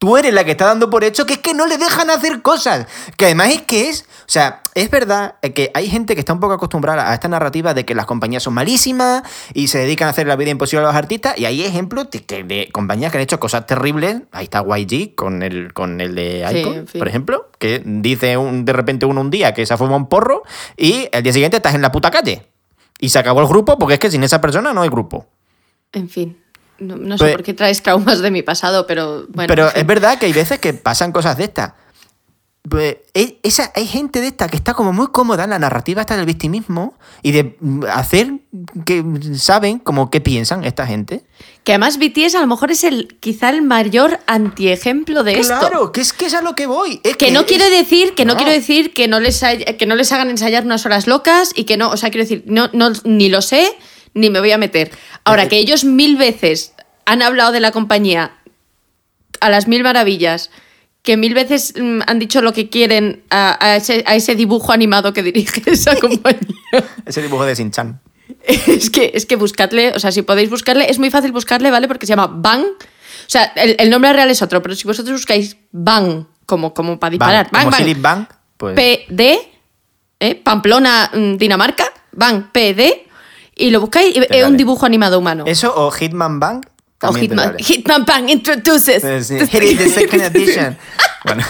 Tú 0.00 0.16
eres 0.16 0.32
la 0.32 0.44
que 0.44 0.52
está 0.52 0.66
dando 0.66 0.90
por 0.90 1.02
hecho 1.02 1.26
que 1.26 1.32
es 1.34 1.38
que 1.40 1.54
no 1.54 1.66
le 1.66 1.76
dejan 1.76 2.08
hacer 2.08 2.40
cosas. 2.40 2.86
Que 3.16 3.24
además 3.24 3.48
es 3.50 3.62
que 3.62 3.88
es. 3.88 4.02
O 4.20 4.30
sea, 4.30 4.62
es 4.76 4.88
verdad 4.90 5.34
que 5.54 5.72
hay 5.74 5.88
gente 5.90 6.14
que 6.14 6.20
está 6.20 6.32
un 6.32 6.38
poco 6.38 6.52
acostumbrada 6.54 7.10
a 7.10 7.14
esta 7.14 7.26
narrativa 7.26 7.74
de 7.74 7.84
que 7.84 7.96
las 7.96 8.06
compañías 8.06 8.44
son 8.44 8.54
malísimas 8.54 9.24
y 9.54 9.66
se 9.66 9.78
dedican 9.78 10.06
a 10.06 10.10
hacer 10.12 10.28
la 10.28 10.36
vida 10.36 10.50
imposible 10.50 10.84
a 10.84 10.86
los 10.86 10.94
artistas. 10.94 11.36
Y 11.36 11.46
hay 11.46 11.64
ejemplos 11.64 12.10
de, 12.12 12.22
que- 12.24 12.44
de 12.44 12.68
compañías 12.70 13.10
que 13.10 13.18
han 13.18 13.22
hecho 13.24 13.40
cosas 13.40 13.66
terribles. 13.66 14.22
Ahí 14.30 14.44
está 14.44 14.62
YG 14.64 15.16
con 15.16 15.42
el, 15.42 15.72
con 15.72 16.00
el 16.00 16.14
de 16.14 16.46
Sí, 16.48 16.58
Icon, 16.58 16.74
en 16.74 16.86
fin. 16.86 16.98
por 17.00 17.08
ejemplo, 17.08 17.50
que 17.58 17.82
dice 17.84 18.36
un- 18.36 18.64
de 18.64 18.72
repente 18.72 19.04
uno 19.04 19.20
un 19.20 19.30
día 19.30 19.52
que 19.52 19.66
se 19.66 19.74
ha 19.74 19.76
fumado 19.78 19.96
un 19.96 20.08
porro 20.08 20.44
y 20.76 21.08
el 21.10 21.24
día 21.24 21.32
siguiente 21.32 21.56
estás 21.56 21.74
en 21.74 21.82
la 21.82 21.90
puta 21.90 22.12
calle. 22.12 22.46
Y 23.00 23.08
se 23.08 23.18
acabó 23.18 23.40
el 23.40 23.48
grupo 23.48 23.76
porque 23.78 23.94
es 23.94 24.00
que 24.00 24.12
sin 24.12 24.22
esa 24.22 24.40
persona 24.40 24.72
no 24.72 24.82
hay 24.82 24.90
grupo. 24.90 25.26
En 25.92 26.08
fin. 26.08 26.38
No, 26.78 26.96
no 26.96 27.18
sé 27.18 27.32
por 27.32 27.42
qué 27.42 27.54
traes 27.54 27.82
traumas 27.82 28.20
de 28.20 28.30
mi 28.30 28.42
pasado, 28.42 28.86
pero 28.86 29.26
bueno. 29.28 29.48
Pero 29.48 29.68
es 29.74 29.86
verdad 29.86 30.18
que 30.18 30.26
hay 30.26 30.32
veces 30.32 30.58
que 30.58 30.72
pasan 30.74 31.12
cosas 31.12 31.36
de 31.36 31.44
estas. 31.44 31.72
Pues, 32.68 32.96
e- 33.14 33.38
esa, 33.44 33.72
hay 33.74 33.86
gente 33.86 34.20
de 34.20 34.26
esta 34.26 34.46
que 34.48 34.56
está 34.56 34.74
como 34.74 34.92
muy 34.92 35.06
cómoda 35.06 35.44
en 35.44 35.50
la 35.50 35.58
narrativa 35.58 36.02
esta 36.02 36.16
del 36.18 36.26
victimismo 36.26 36.98
y 37.22 37.32
de 37.32 37.56
mm, 37.60 37.84
hacer 37.90 38.32
que 38.84 39.02
saben 39.36 39.78
como 39.78 40.10
qué 40.10 40.20
piensan 40.20 40.64
esta 40.64 40.86
gente. 40.86 41.24
Que 41.64 41.72
además 41.72 41.98
BTS 41.98 42.34
a 42.34 42.40
lo 42.40 42.46
mejor 42.46 42.70
es 42.70 42.84
el 42.84 43.16
quizá 43.20 43.48
el 43.50 43.62
mayor 43.62 44.20
antiejemplo 44.26 45.22
de 45.24 45.38
esto. 45.38 45.58
Claro, 45.58 45.92
que 45.92 46.02
es 46.02 46.12
que 46.12 46.26
es 46.26 46.34
a 46.34 46.42
lo 46.42 46.54
que 46.54 46.66
voy. 46.66 47.00
Es 47.04 47.16
Que 47.16 47.30
no 47.30 47.46
quiero 47.46 47.68
decir, 47.70 48.14
que 48.14 48.26
no, 48.26 48.34
No. 48.34 48.36
quiero 48.38 48.52
decir 48.52 48.92
que 48.92 49.08
no 49.08 49.18
les 49.18 49.40
que 49.78 49.86
no 49.86 49.94
les 49.94 50.12
hagan 50.12 50.28
ensayar 50.28 50.64
unas 50.64 50.84
horas 50.84 51.06
locas 51.06 51.52
y 51.54 51.64
que 51.64 51.76
no, 51.78 51.88
o 51.88 51.96
sea, 51.96 52.10
quiero 52.10 52.24
decir, 52.24 52.44
no, 52.46 52.68
no, 52.74 52.92
ni 53.04 53.30
lo 53.30 53.40
sé, 53.40 53.66
ni 54.12 54.28
me 54.28 54.40
voy 54.40 54.52
a 54.52 54.58
meter. 54.58 54.90
Ahora, 55.28 55.48
que 55.48 55.58
ellos 55.58 55.84
mil 55.84 56.16
veces 56.16 56.74
han 57.04 57.22
hablado 57.22 57.52
de 57.52 57.60
la 57.60 57.70
compañía 57.70 58.32
a 59.40 59.50
las 59.50 59.68
mil 59.68 59.82
maravillas, 59.82 60.50
que 61.02 61.16
mil 61.16 61.34
veces 61.34 61.74
mm, 61.80 62.00
han 62.06 62.18
dicho 62.18 62.42
lo 62.42 62.52
que 62.52 62.68
quieren 62.68 63.22
a, 63.30 63.56
a 63.64 63.76
ese, 63.76 64.04
a 64.06 64.14
ese 64.14 64.34
dibujo 64.34 64.72
animado 64.72 65.12
que 65.12 65.22
dirige 65.22 65.62
esa 65.70 65.96
compañía. 65.96 66.84
Ese 67.06 67.22
dibujo 67.22 67.44
de 67.44 67.56
Sinchan. 67.56 68.00
Es 68.44 68.90
que, 68.90 69.12
es 69.14 69.26
que 69.26 69.36
buscadle, 69.36 69.92
o 69.94 70.00
sea, 70.00 70.12
si 70.12 70.22
podéis 70.22 70.50
buscarle, 70.50 70.90
es 70.90 70.98
muy 70.98 71.10
fácil 71.10 71.32
buscarle, 71.32 71.70
¿vale? 71.70 71.88
Porque 71.88 72.06
se 72.06 72.10
llama 72.10 72.26
Bang. 72.26 72.62
O 72.62 73.30
sea, 73.30 73.44
el, 73.56 73.76
el 73.78 73.90
nombre 73.90 74.12
real 74.12 74.30
es 74.30 74.42
otro, 74.42 74.62
pero 74.62 74.74
si 74.74 74.86
vosotros 74.86 75.20
buscáis 75.20 75.56
Bang, 75.72 76.26
como, 76.46 76.72
como 76.72 76.98
para 76.98 77.10
disparar, 77.10 77.48
Bang, 77.50 77.70
Bang, 77.70 77.76
Philip 77.76 78.00
Bang, 78.00 78.26
pues 78.56 78.74
PD, 78.74 79.38
¿eh? 80.20 80.34
Pamplona, 80.34 81.10
mm, 81.12 81.36
Dinamarca, 81.36 81.92
Bang, 82.12 82.50
PD, 82.52 83.07
y 83.58 83.70
lo 83.70 83.80
buscáis 83.80 84.14
y 84.16 84.20
es 84.20 84.28
vale. 84.28 84.44
un 84.46 84.56
dibujo 84.56 84.86
animado 84.86 85.18
humano. 85.18 85.44
eso 85.46 85.72
o 85.74 85.90
Hitman 85.90 86.40
Bang. 86.40 86.64
o 87.02 87.12
Hitman, 87.12 87.52
vale. 87.52 87.62
Hitman 87.62 88.04
Bang 88.04 88.28
introduces. 88.30 89.02
Sí, 89.26 89.38
Hit 89.38 89.62
it, 89.62 89.78
the 89.78 89.88
second 90.00 90.22
edition. 90.22 90.78
Bueno, 91.24 91.42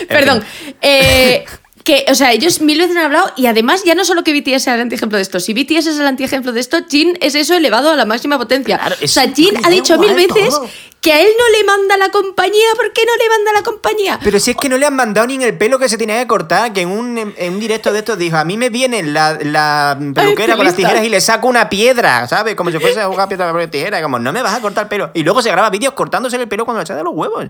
en 0.00 0.06
Perdón. 0.08 0.44
eh, 0.80 1.44
que, 1.90 2.04
o 2.08 2.14
sea, 2.14 2.30
ellos 2.32 2.60
mil 2.60 2.78
veces 2.78 2.96
han 2.96 3.02
hablado 3.04 3.32
y 3.36 3.46
además 3.46 3.82
ya 3.84 3.96
no 3.96 4.04
solo 4.04 4.22
que 4.22 4.32
BTS 4.32 4.62
sea 4.62 4.74
el 4.76 4.80
antiejemplo 4.82 5.16
de 5.16 5.22
esto, 5.22 5.40
si 5.40 5.54
BTS 5.54 5.88
es 5.88 5.98
el 5.98 6.06
antiejemplo 6.06 6.52
de 6.52 6.60
esto, 6.60 6.78
Jin 6.88 7.18
es 7.20 7.34
eso 7.34 7.54
elevado 7.54 7.90
a 7.90 7.96
la 7.96 8.04
máxima 8.04 8.38
potencia. 8.38 8.78
Claro, 8.78 8.94
o 9.00 9.04
es- 9.04 9.10
sea, 9.10 9.28
Jin 9.34 9.56
ha 9.64 9.68
dicho 9.70 9.98
mil 9.98 10.14
veces 10.14 10.50
todo. 10.50 10.68
que 11.00 11.12
a 11.12 11.20
él 11.20 11.26
no 11.36 11.58
le 11.58 11.64
manda 11.64 11.96
la 11.96 12.10
compañía, 12.10 12.68
¿por 12.76 12.92
qué 12.92 13.02
no 13.04 13.16
le 13.16 13.28
manda 13.28 13.52
la 13.54 13.62
compañía? 13.64 14.20
Pero 14.22 14.38
si 14.38 14.52
es 14.52 14.56
que 14.56 14.68
no 14.68 14.76
le 14.78 14.86
han 14.86 14.94
mandado 14.94 15.26
ni 15.26 15.34
en 15.34 15.42
el 15.42 15.58
pelo 15.58 15.80
que 15.80 15.88
se 15.88 15.98
tenía 15.98 16.20
que 16.20 16.28
cortar, 16.28 16.72
que 16.72 16.82
en 16.82 16.90
un, 16.90 17.18
en 17.36 17.54
un 17.54 17.58
directo 17.58 17.92
de 17.92 17.98
estos 17.98 18.16
dijo, 18.18 18.36
a 18.36 18.44
mí 18.44 18.56
me 18.56 18.70
viene 18.70 19.02
la, 19.02 19.36
la 19.42 19.98
peluquera 20.14 20.54
con 20.56 20.66
las 20.66 20.76
tijeras 20.76 21.04
y 21.04 21.08
le 21.08 21.20
saco 21.20 21.48
una 21.48 21.68
piedra, 21.68 22.28
¿sabes? 22.28 22.54
Como 22.54 22.70
si 22.70 22.78
fuese 22.78 23.00
a 23.00 23.08
jugar 23.08 23.26
piedra, 23.28 23.52
y 23.64 23.66
tijera, 23.66 24.00
como 24.00 24.20
no 24.20 24.32
me 24.32 24.42
vas 24.42 24.54
a 24.54 24.60
cortar 24.60 24.84
el 24.84 24.88
pelo. 24.88 25.10
Y 25.14 25.24
luego 25.24 25.42
se 25.42 25.50
graba 25.50 25.70
vídeos 25.70 25.94
cortándose 25.94 26.36
el 26.36 26.46
pelo 26.46 26.64
cuando 26.64 26.78
le 26.78 26.84
echa 26.84 26.94
de 26.94 27.02
los 27.02 27.12
huevos. 27.14 27.46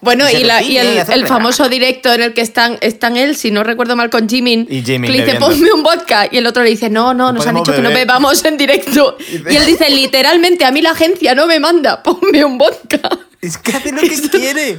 Bueno, 0.00 0.26
Y 0.30 0.44
la- 0.44 0.62
y 0.62 0.76
el, 0.78 1.26
famoso 1.26 1.68
directo 1.68 2.12
en 2.12 2.22
el 2.22 2.32
que 2.34 2.40
están, 2.40 2.78
están 2.82 3.16
él, 3.16 3.34
si 3.36 3.50
no 3.50 3.64
recuerdo 3.64 3.96
mal, 3.96 4.10
con 4.10 4.28
Jimin, 4.28 4.66
Y 4.70 4.82
Jimin 4.82 5.10
que 5.10 5.18
le 5.18 5.24
dice, 5.24 5.38
ponme 5.38 5.72
un 5.72 5.82
vodka, 5.82 6.28
y 6.30 6.36
el 6.36 6.46
otro 6.46 6.62
le 6.62 6.70
dice, 6.70 6.88
no, 6.88 7.14
no, 7.14 7.26
No 7.26 7.32
nos 7.32 7.46
han 7.46 7.56
dicho 7.56 7.74
que 7.74 7.82
no 7.82 7.90
bebamos 7.90 8.44
en 8.44 8.56
directo. 8.56 9.16
Y 9.50 9.56
él 9.56 9.66
dice, 9.66 9.90
literalmente, 9.90 10.64
a 10.64 10.70
mí 10.70 10.82
la 10.82 10.90
agencia 10.92 11.34
no 11.34 11.46
me 11.48 11.58
manda, 11.58 12.02
ponme 12.04 12.44
un 12.44 12.58
vodka. 12.58 13.00
Es 13.40 13.58
que 13.58 13.72
hace 13.72 13.90
lo 13.92 14.00
que 14.00 14.08
quiere. 14.30 14.78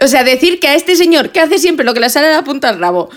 O 0.00 0.06
sea, 0.06 0.22
decir 0.24 0.60
que 0.60 0.68
a 0.68 0.74
este 0.74 0.94
señor 0.96 1.30
que 1.30 1.40
hace 1.40 1.58
siempre 1.58 1.84
lo 1.84 1.92
que 1.92 2.00
le 2.00 2.08
sale 2.08 2.28
a 2.28 2.32
la 2.32 2.44
punta 2.44 2.68
al 2.68 2.78
rabo, 2.78 3.10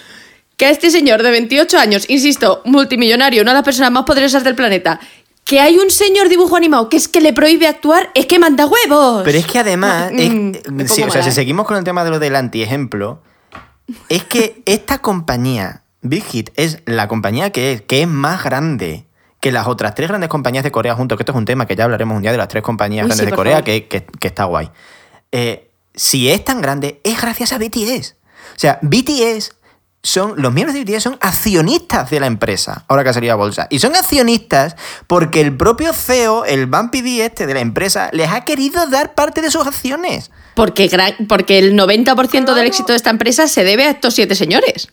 que 0.57 0.65
a 0.65 0.69
este 0.71 0.89
señor 0.89 1.21
de 1.21 1.31
28 1.31 1.77
años, 1.77 2.05
insisto, 2.09 2.61
multimillonario, 2.65 3.41
una 3.43 3.51
de 3.51 3.55
las 3.57 3.63
personas 3.65 3.91
más 3.91 4.03
poderosas 4.05 4.43
del 4.43 4.55
planeta, 4.55 4.99
que 5.45 5.61
hay 5.61 5.77
un 5.77 5.89
señor 5.91 6.27
dibujo 6.27 6.55
animado 6.57 6.89
que 6.89 6.97
es 6.97 7.07
que 7.07 7.21
le 7.21 7.31
prohíbe 7.31 7.67
actuar, 7.67 8.09
es 8.15 8.25
que 8.25 8.39
manda 8.39 8.65
huevos. 8.65 9.21
Pero 9.23 9.37
es 9.37 9.45
que 9.47 9.59
además, 9.59 10.11
Mm, 10.11 10.17
es- 10.55 10.71
me 10.71 10.87
sí, 10.87 11.01
pongo 11.01 11.09
o 11.09 11.11
sea, 11.13 11.23
si 11.23 11.29
¿eh? 11.29 11.31
seguimos 11.31 11.65
con 11.67 11.77
el 11.77 11.83
tema 11.83 12.03
de 12.03 12.09
lo 12.09 12.19
del 12.19 12.35
antiejemplo, 12.35 13.21
es 14.09 14.23
que 14.23 14.61
esta 14.65 14.97
compañía, 14.99 15.83
Big 16.01 16.23
Hit, 16.25 16.49
es 16.55 16.79
la 16.85 17.07
compañía 17.07 17.51
que 17.51 17.73
es, 17.73 17.81
que 17.83 18.01
es 18.01 18.07
más 18.07 18.43
grande 18.43 19.05
que 19.39 19.51
las 19.51 19.67
otras 19.67 19.93
tres 19.93 20.09
grandes 20.09 20.29
compañías 20.29 20.63
de 20.63 20.71
Corea 20.71 20.95
juntos, 20.95 21.15
que 21.17 21.21
esto 21.21 21.31
es 21.31 21.37
un 21.37 21.45
tema 21.45 21.67
que 21.67 21.75
ya 21.75 21.83
hablaremos 21.83 22.15
un 22.15 22.23
día 22.23 22.31
de 22.31 22.37
las 22.39 22.47
tres 22.47 22.63
compañías 22.63 23.03
Uy, 23.03 23.09
grandes 23.09 23.25
sí, 23.25 23.29
de 23.31 23.35
Corea, 23.35 23.63
que- 23.63 23.87
que 23.87 24.27
está 24.27 24.45
guay. 24.45 24.71
Eh, 25.31 25.69
si 25.93 26.29
es 26.29 26.43
tan 26.43 26.59
grande, 26.61 26.99
es 27.03 27.21
gracias 27.21 27.53
a 27.53 27.59
BTS. 27.59 28.15
O 28.55 28.59
sea, 28.59 28.79
BTS 28.81 29.53
son, 30.06 30.36
los 30.38 30.53
miembros 30.53 30.76
de 30.76 30.84
BTS 30.84 31.03
son 31.03 31.18
accionistas 31.20 32.10
de 32.12 32.20
la 32.20 32.28
empresa, 32.28 32.86
ahora 32.88 33.03
que 33.03 33.10
ha 33.10 33.14
salido 33.14 33.34
a 33.34 33.36
bolsa. 33.36 33.68
Y 33.72 33.80
son 33.80 33.95
accionistas 33.95 34.76
porque 35.08 35.41
el 35.41 35.58
propio 35.58 35.93
CEO, 35.93 36.45
el 36.45 36.68
Bumpy 36.68 37.01
D 37.01 37.26
este 37.26 37.47
de 37.47 37.56
la 37.56 37.60
empresa, 37.60 38.10
les 38.14 38.30
ha 38.30 38.41
querido 38.41 38.86
dar 38.88 39.16
parte 39.16 39.41
de 39.41 39.49
sus 39.49 39.66
acciones. 39.66 40.32
Porque, 40.53 40.89
porque 41.28 41.58
el 41.58 41.78
90% 41.78 42.53
del 42.53 42.68
éxito 42.68 42.93
de 42.93 42.97
esta 42.97 43.10
empresa 43.10 43.47
se 43.47 43.64
debe 43.64 43.86
a 43.86 43.89
estos 43.89 44.14
siete 44.14 44.36
señores. 44.36 44.89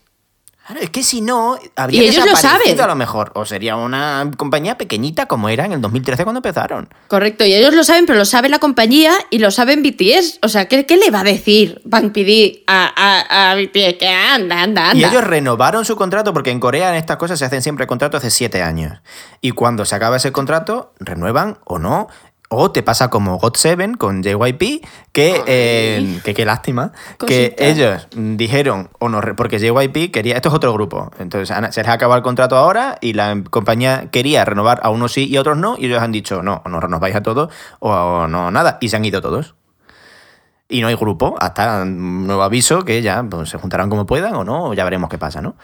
Claro, 0.73 0.85
es 0.85 0.91
que 0.91 1.03
si 1.03 1.21
no, 1.21 1.59
habría 1.77 2.03
Y 2.03 2.09
ellos 2.09 2.25
lo 2.25 2.33
desaparecido 2.33 2.77
saben. 2.77 2.81
a 2.81 2.87
lo 2.87 2.95
mejor. 2.97 3.31
O 3.35 3.45
sería 3.45 3.77
una 3.77 4.31
compañía 4.39 4.79
pequeñita 4.79 5.27
como 5.27 5.49
era 5.49 5.67
en 5.67 5.73
el 5.73 5.81
2013 5.83 6.25
cuando 6.25 6.39
empezaron. 6.39 6.89
Correcto, 7.09 7.45
y 7.45 7.53
ellos 7.53 7.75
lo 7.75 7.85
saben, 7.85 8.07
pero 8.07 8.19
lo 8.19 8.25
sabe 8.25 8.49
la 8.49 8.59
compañía 8.59 9.13
y 9.31 9.39
lo 9.39 9.51
saben 9.51 9.83
BTS. 9.83 10.39
O 10.43 10.49
sea, 10.49 10.69
¿qué, 10.69 10.87
qué 10.87 10.97
le 10.97 11.11
va 11.11 11.21
a 11.21 11.25
decir 11.25 11.81
Bang 11.85 12.13
PD 12.13 12.65
a, 12.67 12.91
a, 12.97 13.51
a 13.51 13.55
BTS? 13.55 13.99
Que 13.99 14.09
anda, 14.09 14.63
anda, 14.63 14.91
anda. 14.91 14.95
Y 14.95 15.05
ellos 15.05 15.25
renovaron 15.25 15.85
su 15.85 15.95
contrato 15.97 16.33
porque 16.33 16.51
en 16.51 16.61
Corea 16.61 16.89
en 16.91 16.95
estas 16.97 17.19
cosas 17.19 17.39
se 17.39 17.45
hacen 17.45 17.61
siempre 17.63 17.87
contratos 17.87 18.23
de 18.23 18.31
7 18.31 18.63
años. 18.63 19.01
Y 19.41 19.51
cuando 19.51 19.85
se 19.85 19.95
acaba 19.95 20.17
ese 20.17 20.33
contrato, 20.33 20.95
renuevan 21.01 21.59
o 21.65 21.79
no. 21.79 22.09
O 22.55 22.71
te 22.71 22.83
pasa 22.83 23.09
como 23.09 23.41
God7 23.41 23.97
con 23.97 24.23
JYP, 24.23 24.85
que, 25.13 25.43
eh, 25.47 26.21
que 26.23 26.35
qué 26.35 26.45
lástima, 26.45 26.93
que 27.27 27.55
ellos 27.59 28.09
dijeron, 28.15 28.91
o 28.99 29.09
no, 29.09 29.21
re- 29.23 29.35
porque 29.35 29.59
JYP 29.59 30.13
quería, 30.13 30.37
esto 30.37 30.51
es 30.51 30.55
otro 30.55 30.73
grupo, 30.73 31.11
entonces 31.19 31.49
se 31.75 31.81
les 31.81 31.89
ha 31.89 31.93
acabado 31.95 32.19
el 32.19 32.23
contrato 32.23 32.57
ahora 32.57 32.99
y 33.01 33.15
la 33.15 33.43
compañía 33.51 34.11
quería 34.11 34.45
renovar 34.45 34.81
a 34.83 34.91
unos 34.91 35.13
sí 35.13 35.25
y 35.27 35.37
a 35.37 35.41
otros 35.41 35.57
no, 35.57 35.77
y 35.79 35.87
ellos 35.87 36.03
han 36.03 36.13
dicho, 36.13 36.43
no, 36.43 36.61
o 36.65 36.69
no 36.69 36.79
renováis 36.79 37.17
a 37.17 37.23
todos 37.23 37.51
o, 37.79 37.91
o 37.91 38.29
no 38.29 38.51
nada, 38.51 38.79
y 38.81 38.89
se 38.91 38.97
han 38.97 39.05
ido 39.05 39.21
todos. 39.23 39.55
Y 40.69 40.81
no 40.81 40.89
hay 40.89 40.95
grupo, 40.95 41.35
hasta 41.39 41.85
nuevo 41.85 42.43
aviso 42.43 42.85
que 42.85 43.03
ya 43.03 43.23
pues, 43.23 43.51
se 43.51 43.59
juntarán 43.59 43.91
como 43.91 44.07
puedan 44.07 44.35
o 44.35 44.45
no, 44.45 44.67
o 44.69 44.75
ya 44.75 44.85
veremos 44.85 45.11
qué 45.11 45.19
pasa, 45.19 45.43
¿no? 45.43 45.55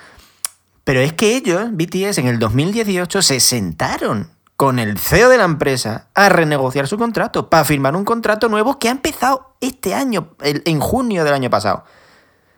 Pero 0.84 1.00
es 1.00 1.12
que 1.12 1.36
ellos, 1.36 1.64
BTS, 1.72 2.18
en 2.18 2.28
el 2.28 2.38
2018 2.38 3.20
se 3.22 3.40
sentaron 3.40 4.30
con 4.58 4.80
el 4.80 4.98
CEO 4.98 5.28
de 5.28 5.38
la 5.38 5.44
empresa 5.44 6.08
a 6.16 6.28
renegociar 6.28 6.88
su 6.88 6.98
contrato, 6.98 7.48
para 7.48 7.64
firmar 7.64 7.94
un 7.94 8.04
contrato 8.04 8.48
nuevo 8.48 8.80
que 8.80 8.88
ha 8.88 8.90
empezado 8.90 9.54
este 9.60 9.94
año, 9.94 10.30
el- 10.42 10.62
en 10.64 10.80
junio 10.80 11.22
del 11.22 11.32
año 11.32 11.48
pasado. 11.48 11.84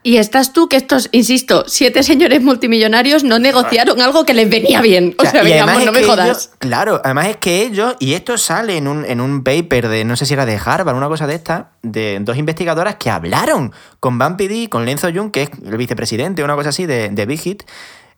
Y 0.03 0.17
estás 0.17 0.55
tú 0.55 0.67
que 0.67 0.79
estos, 0.79 1.11
insisto, 1.13 1.65
siete 1.67 2.03
señores 2.03 2.41
multimillonarios 2.41 3.23
no 3.23 3.39
negociaron 3.39 4.01
algo 4.01 4.25
que 4.25 4.33
les 4.33 4.49
venía 4.49 4.81
bien. 4.81 5.15
O 5.19 5.27
sea, 5.27 5.43
y 5.43 5.49
digamos, 5.49 5.85
no 5.85 5.93
me 5.93 6.03
jodas. 6.03 6.27
ellos- 6.27 6.51
claro, 6.59 7.03
además 7.05 7.27
es 7.27 7.37
que 7.37 7.61
ellos, 7.65 7.97
y 7.99 8.15
esto 8.15 8.39
sale 8.39 8.79
en 8.79 8.89
un, 8.89 9.05
en 9.05 9.21
un 9.21 9.45
paper 9.45 9.89
de, 9.91 10.07
no 10.07 10.17
sé 10.17 10.25
si 10.25 10.33
era 10.33 10.47
de 10.47 10.59
Harvard, 10.65 10.97
una 10.97 11.09
cosa 11.09 11.27
de 11.27 11.35
esta, 11.35 11.73
de 11.83 12.17
dos 12.23 12.39
investigadoras 12.39 12.95
que 12.97 13.11
hablaron 13.11 13.75
con 14.01 14.17
Van 14.17 14.39
PD, 14.39 14.71
con 14.71 14.87
Lenzo 14.87 15.09
Jung, 15.15 15.31
que 15.31 15.43
es 15.43 15.51
el 15.67 15.77
vicepresidente, 15.77 16.43
una 16.43 16.55
cosa 16.57 16.71
así 16.71 16.87
de, 16.87 17.11
de 17.11 17.27
Big 17.27 17.41
Hit, 17.41 17.65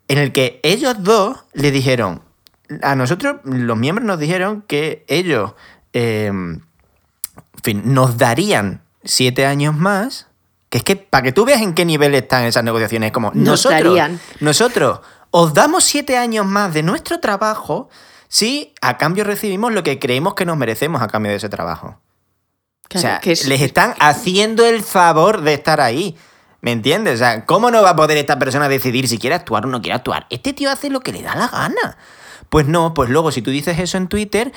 en 0.06 0.18
el 0.18 0.30
que 0.30 0.60
ellos 0.62 0.94
dos 1.02 1.38
le 1.52 1.72
dijeron, 1.72 2.22
a 2.82 2.94
nosotros, 2.96 3.36
los 3.44 3.76
miembros 3.76 4.06
nos 4.06 4.18
dijeron 4.18 4.62
que 4.66 5.04
ellos, 5.08 5.52
eh, 5.92 6.26
en 6.26 6.62
fin, 7.62 7.82
nos 7.94 8.16
darían 8.18 8.82
siete 9.04 9.46
años 9.46 9.76
más. 9.76 10.28
Que 10.68 10.78
es 10.78 10.84
que, 10.84 10.96
para 10.96 11.22
que 11.22 11.32
tú 11.32 11.44
veas 11.44 11.60
en 11.60 11.74
qué 11.74 11.84
nivel 11.84 12.14
están 12.14 12.44
esas 12.44 12.64
negociaciones, 12.64 13.08
es 13.08 13.12
como 13.12 13.30
Nos 13.34 13.44
nosotros, 13.46 13.82
darían. 13.82 14.18
nosotros 14.40 15.00
os 15.30 15.52
damos 15.52 15.84
siete 15.84 16.16
años 16.16 16.46
más 16.46 16.72
de 16.72 16.82
nuestro 16.82 17.20
trabajo 17.20 17.90
si 18.28 18.72
a 18.80 18.96
cambio 18.96 19.24
recibimos 19.24 19.72
lo 19.72 19.82
que 19.82 19.98
creemos 19.98 20.34
que 20.34 20.46
nos 20.46 20.56
merecemos 20.56 21.02
a 21.02 21.08
cambio 21.08 21.30
de 21.30 21.36
ese 21.36 21.50
trabajo. 21.50 22.00
Claro, 22.88 22.98
o 22.98 23.10
sea, 23.10 23.20
que 23.20 23.32
es- 23.32 23.46
les 23.46 23.60
están 23.60 23.94
haciendo 24.00 24.64
el 24.64 24.82
favor 24.82 25.42
de 25.42 25.52
estar 25.54 25.80
ahí. 25.82 26.16
¿Me 26.62 26.72
entiendes? 26.72 27.16
O 27.16 27.18
sea, 27.18 27.44
¿cómo 27.44 27.70
no 27.70 27.82
va 27.82 27.90
a 27.90 27.96
poder 27.96 28.16
esta 28.16 28.38
persona 28.38 28.68
decidir 28.68 29.08
si 29.08 29.18
quiere 29.18 29.34
actuar 29.36 29.66
o 29.66 29.68
no 29.68 29.82
quiere 29.82 29.96
actuar? 29.96 30.26
Este 30.30 30.52
tío 30.54 30.70
hace 30.70 30.88
lo 30.90 31.00
que 31.00 31.12
le 31.12 31.20
da 31.22 31.34
la 31.34 31.48
gana. 31.48 31.98
Pues 32.52 32.68
no, 32.68 32.92
pues 32.92 33.08
luego 33.08 33.32
si 33.32 33.40
tú 33.40 33.50
dices 33.50 33.78
eso 33.78 33.96
en 33.96 34.08
Twitter, 34.08 34.52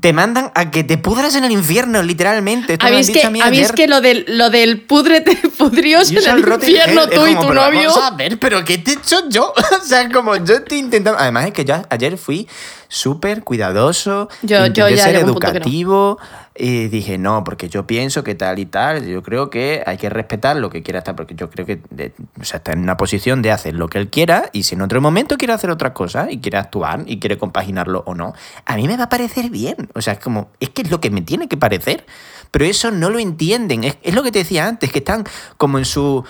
te 0.00 0.14
mandan 0.14 0.52
a 0.54 0.70
que 0.70 0.84
te 0.84 0.96
pudras 0.96 1.34
en 1.36 1.44
el 1.44 1.52
infierno, 1.52 2.02
literalmente. 2.02 2.72
Esto 2.72 2.86
A 2.86 2.88
mí 2.88 2.96
es 2.96 3.10
que, 3.10 3.22
a 3.22 3.28
mí 3.28 3.42
a 3.42 3.50
mí 3.50 3.58
es 3.58 3.64
ayer. 3.64 3.74
que 3.74 3.88
lo 3.88 4.00
del, 4.00 4.24
lo 4.26 4.48
del 4.48 4.80
pudrete 4.80 5.36
pudrios 5.58 6.10
Y 6.10 6.16
en 6.16 6.30
el 6.30 6.38
infierno 6.38 7.02
es 7.02 7.10
tú 7.10 7.26
y 7.26 7.34
como, 7.34 7.48
tu 7.48 7.54
novio. 7.54 7.90
Vamos 7.90 8.04
a 8.04 8.16
ver, 8.16 8.38
pero 8.38 8.64
¿qué 8.64 8.78
te 8.78 8.92
he 8.92 8.94
hecho 8.94 9.28
yo? 9.28 9.52
o 9.82 9.84
sea, 9.84 10.10
como 10.10 10.34
yo 10.36 10.54
estoy 10.54 10.78
intentando. 10.78 11.20
Además, 11.20 11.44
es 11.44 11.52
que 11.52 11.66
yo 11.66 11.74
ayer 11.90 12.16
fui 12.16 12.48
súper 12.88 13.42
cuidadoso. 13.44 14.28
Yo- 14.68 14.72
ya 14.96 15.02
ser 15.04 15.14
educativo. 15.60 16.18
Y 16.58 16.88
dije, 16.88 17.18
no, 17.18 17.44
porque 17.44 17.68
yo 17.68 17.86
pienso 17.86 18.24
que 18.24 18.34
tal 18.34 18.58
y 18.58 18.64
tal. 18.66 19.06
Yo 19.06 19.22
creo 19.22 19.50
que 19.50 19.82
hay 19.84 19.98
que 19.98 20.08
respetar 20.08 20.56
lo 20.56 20.70
que 20.70 20.82
quiera 20.82 21.00
estar. 21.00 21.14
Porque 21.14 21.34
yo 21.34 21.50
creo 21.50 21.66
que 21.66 21.80
de- 21.90 22.12
o 22.40 22.44
sea, 22.44 22.58
está 22.58 22.72
en 22.72 22.78
una 22.80 22.96
posición 22.96 23.42
de 23.42 23.50
hacer 23.52 23.74
lo 23.74 23.88
que 23.88 23.98
él 23.98 24.08
quiera. 24.08 24.48
Y 24.52 24.62
si 24.62 24.74
en 24.74 24.82
otro 24.82 25.00
momento 25.00 25.36
quiere 25.36 25.52
hacer 25.52 25.70
otra 25.70 25.92
cosa 25.92 26.28
y 26.30 26.38
quiere 26.38 26.56
actuar 26.58 27.02
y 27.06 27.18
quiere 27.20 27.36
compaginarlo 27.36 28.02
o 28.06 28.14
no, 28.14 28.32
a 28.64 28.76
mí 28.76 28.88
me 28.88 28.96
va 28.96 29.04
a 29.04 29.08
parecer 29.08 29.50
bien. 29.50 29.90
O 29.94 30.00
sea, 30.00 30.14
es 30.14 30.18
como, 30.18 30.48
es 30.60 30.70
que 30.70 30.82
es 30.82 30.90
lo 30.90 31.00
que 31.00 31.10
me 31.10 31.20
tiene 31.20 31.48
que 31.48 31.56
parecer. 31.58 32.06
Pero 32.52 32.64
eso 32.64 32.90
no 32.90 33.10
lo 33.10 33.18
entienden. 33.18 33.84
Es, 33.84 33.98
es 34.02 34.14
lo 34.14 34.22
que 34.22 34.32
te 34.32 34.38
decía 34.38 34.66
antes, 34.66 34.90
que 34.92 35.00
están 35.00 35.24
como 35.58 35.76
en 35.78 35.84
su 35.84 36.24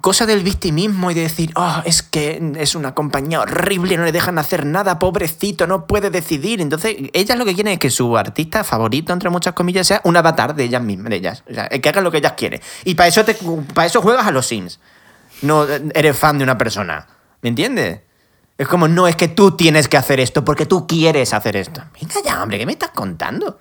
cosa 0.00 0.26
del 0.26 0.42
victimismo 0.42 1.10
y 1.10 1.14
de 1.14 1.22
decir, 1.22 1.52
oh, 1.56 1.82
es 1.84 2.02
que 2.02 2.52
es 2.56 2.74
una 2.74 2.94
compañía 2.94 3.40
horrible, 3.40 3.96
no 3.96 4.04
le 4.04 4.12
dejan 4.12 4.38
hacer 4.38 4.64
nada, 4.64 4.98
pobrecito, 4.98 5.66
no 5.66 5.86
puede 5.86 6.10
decidir. 6.10 6.60
Entonces, 6.60 6.96
ellas 7.12 7.38
lo 7.38 7.44
que 7.44 7.54
quieren 7.54 7.74
es 7.74 7.78
que 7.78 7.90
su 7.90 8.16
artista 8.16 8.64
favorito, 8.64 9.12
entre 9.12 9.30
muchas 9.30 9.54
comillas, 9.54 9.86
sea 9.86 10.00
un 10.04 10.16
avatar 10.16 10.54
de 10.54 10.64
ellas 10.64 10.82
mismas, 10.82 11.10
de 11.10 11.16
ellas. 11.16 11.44
O 11.50 11.54
sea, 11.54 11.68
que 11.68 11.88
hagan 11.88 12.04
lo 12.04 12.10
que 12.10 12.18
ellas 12.18 12.32
quieren. 12.32 12.60
Y 12.84 12.94
para 12.94 13.08
eso, 13.08 13.24
te, 13.24 13.36
para 13.74 13.86
eso 13.86 14.00
juegas 14.00 14.26
a 14.26 14.30
los 14.30 14.46
Sims. 14.46 14.80
No 15.42 15.66
eres 15.66 16.16
fan 16.16 16.38
de 16.38 16.44
una 16.44 16.56
persona. 16.56 17.06
¿Me 17.42 17.50
entiendes? 17.50 18.00
Es 18.56 18.68
como, 18.68 18.88
no, 18.88 19.06
es 19.08 19.16
que 19.16 19.28
tú 19.28 19.56
tienes 19.56 19.88
que 19.88 19.96
hacer 19.96 20.20
esto 20.20 20.44
porque 20.44 20.64
tú 20.64 20.86
quieres 20.86 21.34
hacer 21.34 21.56
esto. 21.56 21.82
Venga 22.00 22.14
ya, 22.24 22.42
hombre, 22.42 22.58
¿qué 22.58 22.66
me 22.66 22.72
estás 22.72 22.90
contando? 22.90 23.58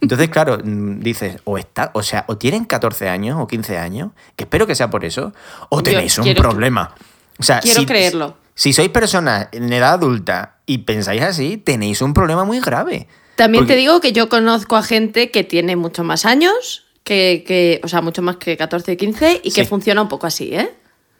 Entonces, 0.00 0.28
claro, 0.28 0.58
mm, 0.62 1.00
dices, 1.00 1.40
o 1.44 1.58
está, 1.58 1.90
o 1.94 2.02
sea, 2.02 2.24
o 2.28 2.36
tienen 2.36 2.64
14 2.64 3.08
años 3.08 3.38
o 3.40 3.46
15 3.46 3.78
años, 3.78 4.10
que 4.36 4.44
espero 4.44 4.66
que 4.66 4.74
sea 4.74 4.90
por 4.90 5.04
eso, 5.04 5.32
o 5.68 5.78
Yo 5.78 5.82
tenéis 5.82 6.18
un 6.18 6.34
problema. 6.34 6.94
O 7.38 7.42
sea, 7.42 7.60
quiero 7.60 7.80
si, 7.80 7.86
creerlo. 7.86 8.36
Si 8.54 8.72
sois 8.72 8.88
personas 8.88 9.48
en 9.52 9.72
edad 9.72 9.94
adulta 9.94 10.56
y 10.66 10.78
pensáis 10.78 11.22
así, 11.22 11.56
tenéis 11.56 12.00
un 12.02 12.14
problema 12.14 12.44
muy 12.44 12.60
grave. 12.60 13.08
También 13.36 13.64
Porque- 13.64 13.74
te 13.74 13.78
digo 13.80 14.00
que 14.00 14.12
yo 14.12 14.28
conozco 14.28 14.76
a 14.76 14.82
gente 14.82 15.30
que 15.30 15.44
tiene 15.44 15.76
mucho 15.76 16.04
más 16.04 16.24
años, 16.24 16.84
que, 17.04 17.44
que, 17.46 17.80
o 17.84 17.88
sea, 17.88 18.00
mucho 18.00 18.22
más 18.22 18.36
que 18.36 18.56
14 18.56 18.92
y 18.92 18.96
15, 18.96 19.40
y 19.44 19.52
que 19.52 19.64
funciona 19.64 20.02
un 20.02 20.08
poco 20.08 20.26
así, 20.26 20.54
¿eh? 20.54 20.74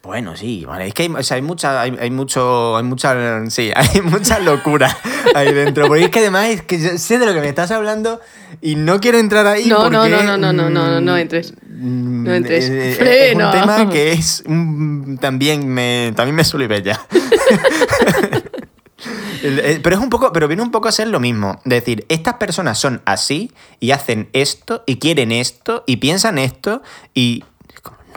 Bueno, 0.07 0.37
sí, 0.37 0.65
vale. 0.65 0.87
Es 0.87 0.95
que 0.95 1.03
hay, 1.03 1.09
o 1.11 1.23
sea, 1.23 1.35
hay 1.35 1.43
mucha, 1.43 1.81
hay, 1.83 1.97
hay 2.01 2.11
mucho, 2.11 2.77
hay 2.77 2.85
mucha, 2.85 3.51
sí, 3.51 3.73
hay 3.77 4.01
mucha 4.01 4.39
locura 4.39 4.97
ahí 5.35 5.53
dentro. 5.53 5.89
Porque 5.89 6.05
es 6.05 6.11
que 6.11 6.21
además 6.21 6.49
es 6.49 6.63
que 6.63 6.81
yo 6.81 6.97
sé 6.97 7.19
de 7.19 7.27
lo 7.27 7.35
que 7.35 7.41
me 7.41 7.49
estás 7.49 7.73
hablando 7.73 8.21
y 8.63 8.77
no 8.77 9.01
quiero 9.01 9.19
entrar 9.19 9.47
ahí. 9.47 9.67
No, 9.67 9.91
no, 9.91 10.01
porque, 10.03 10.11
no, 10.11 10.23
no, 10.23 10.37
no, 10.39 10.53
no, 10.53 10.71
no, 10.71 10.89
no, 10.89 11.01
no 11.01 11.17
entres. 11.17 11.53
mm, 11.69 12.25
No 12.25 12.35
entres. 12.35 12.69
Es 12.69 13.35
un 13.35 13.51
tema 13.51 13.91
que 13.91 14.13
es 14.13 14.45
también 15.21 15.69
me, 15.69 16.13
también 16.15 16.37
me 16.37 16.43
eh, 19.43 19.81
Pero 19.83 19.97
es 19.97 20.03
un 20.03 20.09
poco, 20.09 20.33
pero 20.33 20.49
viene 20.49 20.63
un 20.63 20.71
poco 20.71 20.89
a 20.89 20.93
ser 20.93 21.09
lo 21.09 21.21
mismo. 21.21 21.61
Es 21.65 21.71
decir, 21.71 22.07
estas 22.09 22.35
personas 22.35 22.79
son 22.79 23.03
así 23.05 23.53
y 23.81 23.91
hacen 23.91 24.29
esto 24.33 24.83
y 24.87 24.97
quieren 24.97 25.33
esto 25.33 25.85
y 25.87 25.97
piensan 25.97 26.39
esto 26.39 26.83
y. 27.15 27.45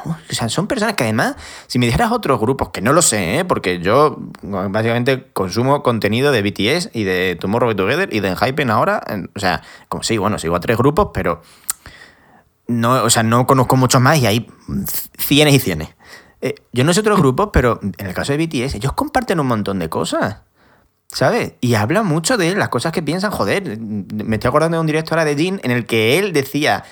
o 0.06 0.34
sea, 0.34 0.50
son 0.50 0.68
personas 0.68 0.95
que 0.95 1.04
además, 1.04 1.36
si 1.68 1.80
me 1.80 1.86
dijeras 1.86 2.12
otros 2.12 2.39
grupos, 2.39 2.70
que 2.70 2.82
no 2.82 2.93
lo 2.93 3.02
sé, 3.02 3.39
¿eh? 3.39 3.45
porque 3.45 3.80
yo 3.80 4.18
básicamente 4.41 5.28
consumo 5.34 5.84
contenido 5.84 6.32
de 6.32 6.41
BTS 6.41 6.91
y 6.93 7.04
de 7.04 7.38
Tomorrow 7.39 7.68
By 7.68 7.76
Together 7.76 8.14
y 8.14 8.20
de 8.20 8.36
Hypen 8.36 8.70
ahora. 8.70 9.04
O 9.36 9.39
sea, 9.39 9.62
como 9.88 10.04
sí, 10.04 10.18
bueno, 10.18 10.39
sigo 10.39 10.56
a 10.56 10.60
tres 10.60 10.78
grupos, 10.78 11.10
pero 11.14 11.41
no, 12.68 13.04
o 13.04 13.10
sea, 13.10 13.24
no 13.24 13.47
conozco 13.47 13.76
muchos 13.76 14.02
más 14.02 14.18
y 14.20 14.28
hay 14.28 14.47
cienes 15.18 15.56
y 15.56 15.60
cienes. 15.60 15.89
Eh, 16.41 16.56
yo 16.72 16.84
no 16.84 16.93
sé 16.93 17.02
otros 17.02 17.20
grupos, 17.20 17.50
pero 17.52 17.80
en 17.82 18.06
el 18.06 18.14
caso 18.14 18.32
de 18.32 18.45
BTS, 18.45 18.76
ellos 18.76 18.93
comparten 18.93 19.39
un 19.39 19.47
montón 19.47 19.80
de 19.80 19.89
cosas. 19.89 20.41
¿Sabes? 21.12 21.54
Y 21.60 21.74
habla 21.74 22.04
mucho 22.04 22.38
de 22.38 22.56
las 22.56 22.70
cosas 22.70 22.91
que 22.91 23.02
piensan, 23.02 23.32
joder. 23.32 23.80
Me 23.80 24.36
estoy 24.36 24.50
acordando 24.50 24.78
de 24.78 24.82
un 24.82 24.86
directo 24.86 25.16
ahora 25.16 25.26
de 25.26 25.36
Jin 25.36 25.60
en 25.64 25.72
el 25.72 25.88
que 25.88 26.20
él 26.20 26.34
decía 26.34 26.84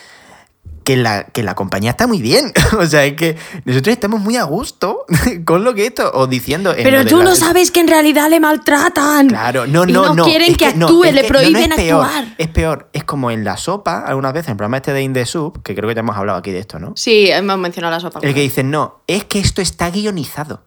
que 0.87 0.95
la, 0.95 1.25
que 1.25 1.43
la 1.43 1.53
compañía 1.53 1.91
está 1.91 2.07
muy 2.07 2.21
bien. 2.21 2.53
o 2.79 2.85
sea, 2.85 3.03
es 3.03 3.15
que 3.17 3.35
nosotros 3.65 3.91
estamos 3.91 4.21
muy 4.21 4.37
a 4.37 4.43
gusto 4.43 5.05
con 5.45 5.65
lo 5.65 5.75
que 5.75 5.85
esto, 5.87 6.09
o 6.13 6.27
diciendo... 6.27 6.73
en 6.73 6.81
Pero 6.83 7.05
tú 7.05 7.17
la- 7.17 7.25
no 7.25 7.35
sabes 7.35 7.71
que 7.71 7.81
en 7.81 7.89
realidad 7.89 8.29
le 8.29 8.39
maltratan. 8.39 9.27
Claro, 9.27 9.67
no, 9.67 9.83
Y 9.85 9.91
no, 9.91 10.13
no. 10.15 10.23
quieren 10.23 10.51
es 10.51 10.57
que, 10.57 10.73
no, 10.75 10.85
actúe, 10.85 11.03
es 11.03 11.13
le 11.13 11.23
que- 11.23 11.27
no, 11.27 11.33
no, 11.33 11.39
prohíben 11.39 11.71
es 11.73 11.77
peor, 11.77 12.05
actuar. 12.05 12.35
Es 12.37 12.47
peor, 12.47 12.89
es 12.93 13.03
como 13.03 13.31
en 13.31 13.43
la 13.43 13.57
sopa, 13.57 13.99
algunas 13.99 14.31
veces, 14.31 14.47
en 14.47 14.51
el 14.53 14.57
programa 14.59 14.77
este 14.77 14.93
de 14.93 15.01
In 15.03 15.11
The 15.11 15.25
Soup, 15.25 15.61
que 15.61 15.75
creo 15.75 15.89
que 15.89 15.95
ya 15.95 15.99
hemos 15.99 16.15
hablado 16.15 16.39
aquí 16.39 16.51
de 16.51 16.59
esto, 16.59 16.79
¿no? 16.79 16.93
Sí, 16.95 17.29
hemos 17.31 17.57
mencionado 17.57 17.91
la 17.93 17.99
sopa. 17.99 18.19
El 18.23 18.33
que 18.33 18.39
dicen, 18.39 18.71
no, 18.71 19.01
es 19.07 19.25
que 19.25 19.39
esto 19.39 19.61
está 19.61 19.89
guionizado. 19.91 20.63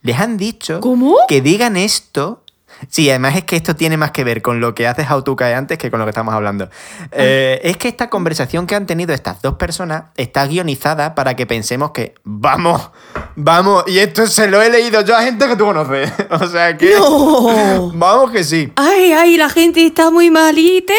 Les 0.00 0.18
han 0.18 0.38
dicho 0.38 0.80
¿Cómo? 0.80 1.14
que 1.28 1.42
digan 1.42 1.76
esto. 1.76 2.42
Sí, 2.88 3.10
además 3.10 3.36
es 3.36 3.44
que 3.44 3.56
esto 3.56 3.74
tiene 3.74 3.96
más 3.96 4.12
que 4.12 4.24
ver 4.24 4.42
con 4.42 4.60
lo 4.60 4.74
que 4.74 4.86
hace 4.86 5.06
How 5.08 5.22
to 5.22 5.36
Cae 5.36 5.54
antes 5.54 5.78
que 5.78 5.90
con 5.90 5.98
lo 5.98 6.06
que 6.06 6.10
estamos 6.10 6.34
hablando. 6.34 6.70
Eh, 7.12 7.60
es 7.64 7.76
que 7.76 7.88
esta 7.88 8.08
conversación 8.08 8.66
que 8.66 8.74
han 8.74 8.86
tenido 8.86 9.14
estas 9.14 9.42
dos 9.42 9.54
personas 9.54 10.04
está 10.16 10.46
guionizada 10.46 11.14
para 11.14 11.34
que 11.34 11.46
pensemos 11.46 11.90
que 11.90 12.14
vamos, 12.24 12.90
vamos, 13.36 13.84
y 13.86 13.98
esto 13.98 14.26
se 14.26 14.48
lo 14.48 14.62
he 14.62 14.70
leído 14.70 15.00
yo 15.02 15.16
a 15.16 15.22
gente 15.22 15.46
que 15.48 15.56
tú 15.56 15.64
conoces. 15.64 16.12
O 16.30 16.46
sea 16.46 16.76
que. 16.76 16.94
¡No! 16.94 17.90
Vamos 17.94 18.30
que 18.30 18.44
sí. 18.44 18.72
¡Ay, 18.76 19.12
ay, 19.12 19.36
la 19.36 19.48
gente 19.48 19.84
está 19.84 20.10
muy 20.10 20.30
malite! 20.30 20.94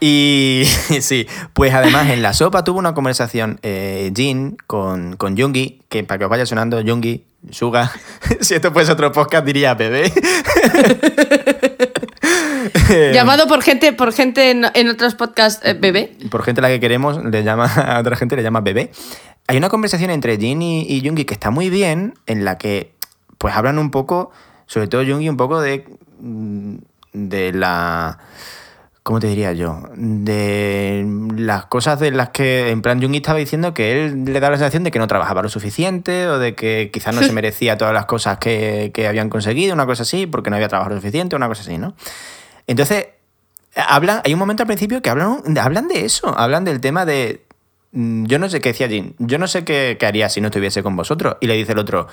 Y 0.00 0.62
sí, 1.00 1.26
pues 1.52 1.74
además 1.74 2.08
en 2.10 2.22
la 2.22 2.32
sopa 2.32 2.64
tuvo 2.64 2.78
una 2.78 2.94
conversación 2.94 3.58
eh, 3.62 4.12
Jin 4.14 4.56
con, 4.66 5.16
con 5.16 5.36
Jungi, 5.36 5.82
que 5.88 6.04
para 6.04 6.18
que 6.18 6.24
os 6.24 6.30
vaya 6.30 6.46
sonando, 6.46 6.80
Jungi, 6.84 7.24
Suga, 7.50 7.90
si 8.40 8.54
esto 8.54 8.72
fuese 8.72 8.92
otro 8.92 9.12
podcast 9.12 9.44
diría 9.44 9.74
bebé. 9.74 10.12
Llamado 13.12 13.46
por 13.46 13.62
gente, 13.62 13.92
por 13.92 14.12
gente 14.12 14.50
en, 14.50 14.66
en 14.74 14.88
otros 14.88 15.14
podcasts, 15.14 15.64
eh, 15.64 15.74
bebé. 15.74 16.16
Por 16.30 16.42
gente 16.42 16.60
a 16.60 16.62
la 16.62 16.68
que 16.68 16.80
queremos, 16.80 17.22
le 17.24 17.42
llama, 17.44 17.66
a 17.76 18.00
otra 18.00 18.16
gente 18.16 18.36
le 18.36 18.42
llama 18.42 18.60
bebé. 18.60 18.90
Hay 19.46 19.56
una 19.56 19.68
conversación 19.68 20.10
entre 20.10 20.36
Jin 20.36 20.60
y, 20.60 20.82
y 20.82 21.06
Jungi 21.06 21.24
que 21.24 21.34
está 21.34 21.50
muy 21.50 21.70
bien, 21.70 22.14
en 22.26 22.44
la 22.44 22.58
que 22.58 22.92
pues 23.38 23.54
hablan 23.54 23.78
un 23.78 23.90
poco, 23.90 24.30
sobre 24.66 24.88
todo 24.88 25.04
Jungi, 25.04 25.28
un 25.28 25.36
poco 25.36 25.60
de, 25.60 25.84
mm, 26.20 26.76
de 27.12 27.52
la... 27.52 28.18
¿Cómo 29.08 29.20
te 29.20 29.26
diría 29.28 29.54
yo? 29.54 29.84
De 29.94 31.02
las 31.34 31.64
cosas 31.64 31.98
de 31.98 32.10
las 32.10 32.28
que, 32.28 32.68
en 32.68 32.82
plan, 32.82 33.00
Jungi 33.00 33.16
estaba 33.16 33.38
diciendo 33.38 33.72
que 33.72 34.04
él 34.04 34.26
le 34.26 34.38
da 34.38 34.50
la 34.50 34.58
sensación 34.58 34.84
de 34.84 34.90
que 34.90 34.98
no 34.98 35.06
trabajaba 35.06 35.40
lo 35.40 35.48
suficiente 35.48 36.28
o 36.28 36.38
de 36.38 36.54
que 36.54 36.90
quizás 36.92 37.14
no 37.14 37.22
se 37.22 37.32
merecía 37.32 37.78
todas 37.78 37.94
las 37.94 38.04
cosas 38.04 38.36
que, 38.36 38.90
que 38.92 39.08
habían 39.08 39.30
conseguido, 39.30 39.72
una 39.72 39.86
cosa 39.86 40.02
así, 40.02 40.26
porque 40.26 40.50
no 40.50 40.56
había 40.56 40.68
trabajado 40.68 40.94
lo 40.94 41.00
suficiente, 41.00 41.34
una 41.36 41.48
cosa 41.48 41.62
así, 41.62 41.78
¿no? 41.78 41.94
Entonces, 42.66 43.06
hablan, 43.74 44.20
hay 44.26 44.34
un 44.34 44.38
momento 44.40 44.64
al 44.64 44.66
principio 44.66 45.00
que 45.00 45.08
hablan, 45.08 45.56
hablan 45.58 45.88
de 45.88 46.04
eso, 46.04 46.38
hablan 46.38 46.66
del 46.66 46.82
tema 46.82 47.06
de 47.06 47.46
"Mm, 47.92 48.26
yo 48.26 48.38
no 48.38 48.50
sé 48.50 48.60
qué 48.60 48.72
decía 48.72 48.88
Jin, 48.88 49.14
yo 49.20 49.38
no 49.38 49.46
sé 49.48 49.64
qué, 49.64 49.96
qué 49.98 50.04
haría 50.04 50.28
si 50.28 50.42
no 50.42 50.48
estuviese 50.48 50.82
con 50.82 50.96
vosotros. 50.96 51.38
Y 51.40 51.46
le 51.46 51.54
dice 51.54 51.72
el 51.72 51.78
otro, 51.78 52.08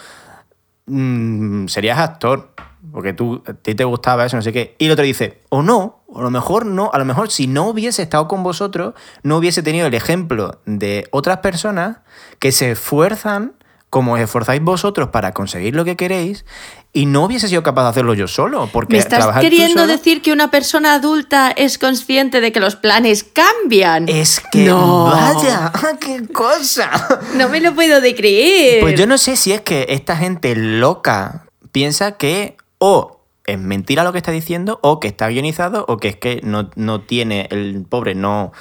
"Mm, 0.85 1.67
serías 1.67 1.99
actor, 1.99 2.51
porque 2.91 3.13
tú, 3.13 3.43
a 3.47 3.53
ti 3.53 3.75
te 3.75 3.83
gustaba 3.83 4.25
eso, 4.25 4.35
no 4.35 4.41
sé 4.41 4.51
qué. 4.53 4.75
Y 4.79 4.85
el 4.85 4.91
otro 4.91 5.03
dice, 5.05 5.41
o 5.49 5.61
no, 5.61 6.03
o 6.07 6.19
a 6.19 6.23
lo 6.23 6.29
mejor 6.31 6.65
no, 6.65 6.89
a 6.93 6.97
lo 6.99 7.05
mejor 7.05 7.29
si 7.31 7.47
no 7.47 7.67
hubiese 7.67 8.01
estado 8.01 8.27
con 8.27 8.43
vosotros, 8.43 8.93
no 9.23 9.37
hubiese 9.37 9.63
tenido 9.63 9.87
el 9.87 9.93
ejemplo 9.93 10.59
de 10.65 11.07
otras 11.11 11.37
personas 11.39 11.97
que 12.39 12.51
se 12.51 12.71
esfuerzan 12.71 13.53
como 13.89 14.13
os 14.13 14.19
esforzáis 14.19 14.61
vosotros 14.61 15.09
para 15.09 15.31
conseguir 15.33 15.73
lo 15.73 15.85
que 15.85 15.95
queréis 15.95 16.43
y 16.91 17.05
no 17.05 17.23
hubiese 17.23 17.47
sido 17.47 17.63
capaz 17.63 17.83
de 17.83 17.89
hacerlo 17.91 18.13
yo 18.13 18.27
solo. 18.27 18.67
Porque 18.73 18.93
¿Me 18.93 18.99
estás 18.99 19.25
queriendo 19.39 19.81
solo- 19.81 19.91
decir 19.93 20.21
que 20.21 20.33
una 20.33 20.51
persona 20.51 20.95
adulta 20.95 21.51
es 21.51 21.77
consciente 21.77 22.41
de 22.41 22.51
que 22.51 22.59
los 22.59 22.75
planes 22.75 23.23
cambian? 23.23 24.09
Es 24.09 24.41
que 24.51 24.65
No. 24.65 25.05
vaya, 25.05 25.71
qué 26.01 26.27
cosa. 26.27 26.89
No 27.35 27.47
me 27.47 27.61
lo 27.61 27.73
puedo 27.73 28.01
de 28.01 28.15
creer. 28.15 28.81
Pues 28.81 28.99
yo 28.99 29.07
no 29.07 29.17
sé 29.17 29.37
si 29.37 29.53
es 29.53 29.61
que 29.61 29.85
esta 29.89 30.17
gente 30.17 30.55
loca 30.57 31.45
piensa 31.71 32.13
que 32.13 32.57
o 32.77 33.21
es 33.45 33.59
mentira 33.59 34.03
lo 34.03 34.11
que 34.11 34.17
está 34.17 34.31
diciendo, 34.31 34.79
o 34.81 34.99
que 34.99 35.07
está 35.07 35.27
guionizado, 35.27 35.85
o 35.87 35.97
que 35.97 36.09
es 36.09 36.15
que 36.15 36.41
no, 36.43 36.69
no 36.75 37.01
tiene, 37.01 37.47
el 37.51 37.85
pobre 37.87 38.15
no... 38.15 38.51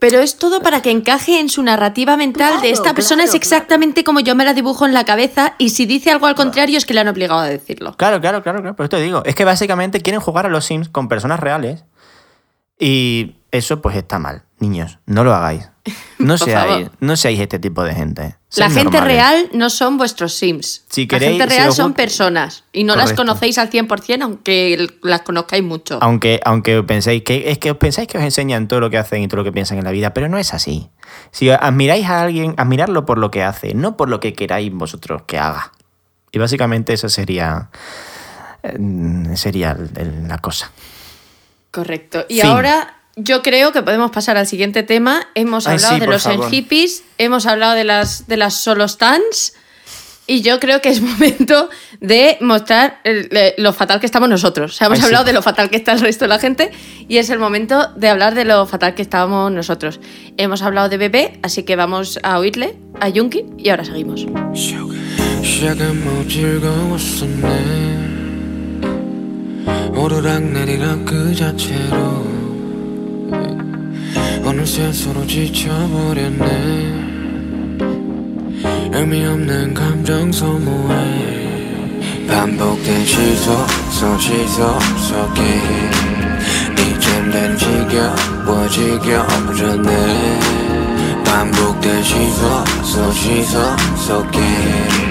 Pero 0.00 0.20
es 0.20 0.36
todo 0.38 0.60
para 0.60 0.80
que 0.80 0.92
encaje 0.92 1.40
en 1.40 1.48
su 1.48 1.60
narrativa 1.60 2.16
mental 2.16 2.60
de 2.60 2.70
esta 2.70 2.94
persona 2.94 3.24
claro, 3.24 3.30
es 3.30 3.34
exactamente 3.34 4.04
como 4.04 4.20
yo 4.20 4.36
me 4.36 4.44
la 4.44 4.54
dibujo 4.54 4.86
en 4.86 4.94
la 4.94 5.04
cabeza 5.04 5.56
y 5.58 5.70
si 5.70 5.86
dice 5.86 6.12
algo 6.12 6.26
al 6.26 6.36
contrario 6.36 6.78
es 6.78 6.86
que 6.86 6.94
le 6.94 7.00
han 7.00 7.08
obligado 7.08 7.40
a 7.40 7.46
decirlo. 7.46 7.96
Claro, 7.96 8.20
claro, 8.20 8.40
claro, 8.44 8.60
claro. 8.60 8.76
Por 8.76 8.84
eso 8.84 8.90
te 8.90 9.02
digo, 9.02 9.24
es 9.24 9.34
que 9.34 9.44
básicamente 9.44 10.00
quieren 10.00 10.20
jugar 10.20 10.46
a 10.46 10.50
los 10.50 10.66
Sims 10.66 10.88
con 10.88 11.08
personas 11.08 11.40
reales 11.40 11.84
y 12.78 13.38
eso 13.50 13.82
pues 13.82 13.96
está 13.96 14.20
mal. 14.20 14.44
Niños, 14.60 15.00
no 15.06 15.24
lo 15.24 15.34
hagáis. 15.34 15.68
No 16.18 16.36
seáis, 16.36 16.68
favor. 16.68 16.92
no 17.00 17.16
seáis 17.16 17.40
este 17.40 17.58
tipo 17.58 17.82
de 17.82 17.94
gente. 17.94 18.37
La 18.56 18.70
gente 18.70 18.98
normales. 18.98 19.06
real 19.06 19.48
no 19.52 19.68
son 19.68 19.98
vuestros 19.98 20.34
Sims. 20.34 20.84
Si 20.88 21.02
la 21.02 21.08
queréis, 21.08 21.38
gente 21.38 21.52
si 21.52 21.58
real 21.58 21.72
son 21.72 21.92
personas 21.92 22.64
y 22.72 22.84
no 22.84 22.96
las 22.96 23.12
conocéis 23.12 23.58
al 23.58 23.70
100% 23.70 24.22
aunque 24.22 24.88
las 25.02 25.20
conozcáis 25.20 25.62
mucho. 25.62 25.98
Aunque, 26.00 26.40
aunque 26.44 26.82
penséis 26.82 27.22
que 27.24 27.50
es 27.50 27.58
que 27.58 27.70
os 27.70 27.76
pensáis 27.76 28.08
que 28.08 28.16
os 28.16 28.24
enseñan 28.24 28.66
todo 28.66 28.80
lo 28.80 28.88
que 28.88 28.96
hacen 28.96 29.22
y 29.22 29.28
todo 29.28 29.38
lo 29.38 29.44
que 29.44 29.52
piensan 29.52 29.76
en 29.76 29.84
la 29.84 29.90
vida, 29.90 30.14
pero 30.14 30.30
no 30.30 30.38
es 30.38 30.54
así. 30.54 30.88
Si 31.30 31.50
admiráis 31.50 32.06
a 32.06 32.22
alguien, 32.22 32.54
admiradlo 32.56 33.04
por 33.04 33.18
lo 33.18 33.30
que 33.30 33.42
hace, 33.42 33.74
no 33.74 33.98
por 33.98 34.08
lo 34.08 34.18
que 34.18 34.32
queráis 34.32 34.72
vosotros 34.72 35.22
que 35.26 35.38
haga. 35.38 35.72
Y 36.32 36.38
básicamente 36.38 36.94
eso 36.94 37.10
sería 37.10 37.68
eh, 38.62 38.78
sería 39.34 39.76
la 40.26 40.38
cosa. 40.38 40.72
Correcto. 41.70 42.24
Y 42.28 42.40
Fin. 42.40 42.50
ahora 42.50 42.97
yo 43.18 43.42
creo 43.42 43.72
que 43.72 43.82
podemos 43.82 44.10
pasar 44.10 44.36
al 44.36 44.46
siguiente 44.46 44.82
tema. 44.82 45.28
Hemos 45.34 45.66
Ay, 45.66 45.74
hablado 45.76 45.94
sí, 45.94 46.00
de 46.00 46.06
los 46.06 46.22
favor. 46.22 46.50
hippies, 46.50 47.02
hemos 47.18 47.46
hablado 47.46 47.74
de 47.74 47.84
las, 47.84 48.26
de 48.26 48.36
las 48.36 48.54
solo 48.54 48.86
stands. 48.88 49.54
Y 50.30 50.42
yo 50.42 50.60
creo 50.60 50.82
que 50.82 50.90
es 50.90 51.00
momento 51.12 51.70
de 52.00 52.36
mostrar 52.42 53.00
el- 53.04 53.30
lo 53.56 53.72
fatal 53.72 53.98
que 53.98 54.04
estamos 54.06 54.28
nosotros. 54.28 54.72
O 54.72 54.74
sea, 54.74 54.86
hemos 54.88 54.98
Ay, 54.98 55.02
sí. 55.02 55.06
hablado 55.06 55.24
de 55.24 55.32
lo 55.32 55.40
fatal 55.42 55.70
que 55.70 55.76
está 55.76 55.92
el 55.92 56.00
resto 56.00 56.26
de 56.26 56.28
la 56.28 56.38
gente 56.38 56.70
y 57.08 57.16
es 57.16 57.30
el 57.30 57.38
momento 57.38 57.88
de 57.96 58.08
hablar 58.10 58.34
de 58.34 58.44
lo 58.44 58.66
fatal 58.66 58.94
que 58.94 59.00
estábamos 59.02 59.50
nosotros. 59.52 60.00
Hemos 60.36 60.60
hablado 60.62 60.88
de 60.90 60.98
bebé, 60.98 61.38
así 61.42 61.62
que 61.62 61.76
vamos 61.76 62.18
a 62.22 62.38
oírle 62.38 62.76
a 63.00 63.08
Yunki 63.08 63.44
y 63.56 63.70
ahora 63.70 63.84
seguimos. 63.86 64.26
어느새 74.44 74.92
서로 74.92 75.26
지쳐버렸네. 75.26 77.08
의미 78.92 79.24
없는 79.26 79.74
감정 79.74 80.32
소모에 80.32 82.26
반복된 82.26 83.04
시속 83.04 83.68
속 83.90 84.20
시속 84.20 84.80
속에 84.98 85.42
이젠 86.74 87.30
난 87.30 87.56
지겨워 87.56 88.68
지겨워졌네. 88.68 90.40
반복된 91.24 92.02
시속 92.02 92.66
속 92.84 93.12
시속 93.12 93.78
속에 93.96 95.07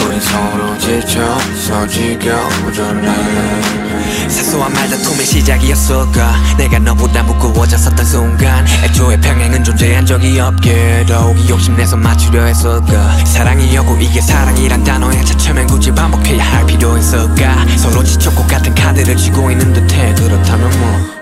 우린 0.00 0.20
서로 0.20 0.78
지쳐서 0.78 1.86
지겨워졌네 1.86 3.82
사소한 4.28 4.72
말다툼의 4.72 5.24
시작이었을까? 5.26 6.34
내가 6.56 6.78
너보다 6.78 7.22
무거워졌었던 7.22 8.04
순간. 8.04 8.66
애초에 8.84 9.20
평행은 9.20 9.64
존재한 9.64 10.06
적이 10.06 10.40
없게 10.40 11.04
더욱이 11.06 11.48
욕심내서 11.48 11.96
맞추려 11.96 12.44
했을까? 12.44 13.24
사랑이었고 13.24 13.96
이게 14.00 14.20
사랑이란 14.20 14.84
단어에 14.84 15.22
차츰엔 15.24 15.66
굳이 15.66 15.90
반복해야 15.90 16.44
할 16.44 16.66
필요 16.66 16.96
있을까? 16.96 17.66
서로 17.76 18.02
지쳤고 18.02 18.46
같은 18.46 18.74
카드를 18.74 19.16
쥐고 19.16 19.50
있는 19.50 19.72
듯해. 19.72 20.14
그렇다면 20.14 20.70
뭐 20.78 21.21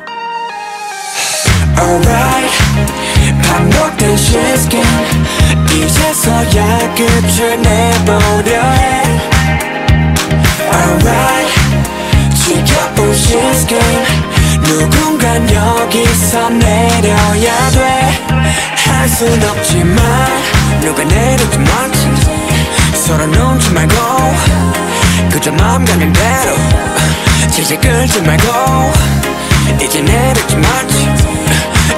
Alright. 1.80 2.52
반복된 3.42 4.16
시스템. 4.16 4.82
이제서야 5.72 6.94
끝을 6.94 7.60
내보려. 7.62 8.60
해 8.62 9.20
Alright. 10.72 11.60
지켜본 12.34 13.14
시스템. 13.14 13.80
누군간 14.62 15.52
여기서 15.52 16.50
내려야 16.50 17.70
돼할 17.70 19.08
순 19.08 19.42
없지만 19.42 19.96
누가 20.80 21.02
내리지 21.02 21.58
말지. 21.58 22.08
서로 22.94 23.26
눈치 23.26 23.70
말고 23.70 23.94
그저 25.30 25.50
마음 25.52 25.84
가는 25.84 26.12
대로. 26.12 26.56
질질 27.50 27.80
끌지 27.80 28.20
말고 28.22 28.92
이제 29.83 30.01
내리지 30.01 30.55
말지 30.55 31.07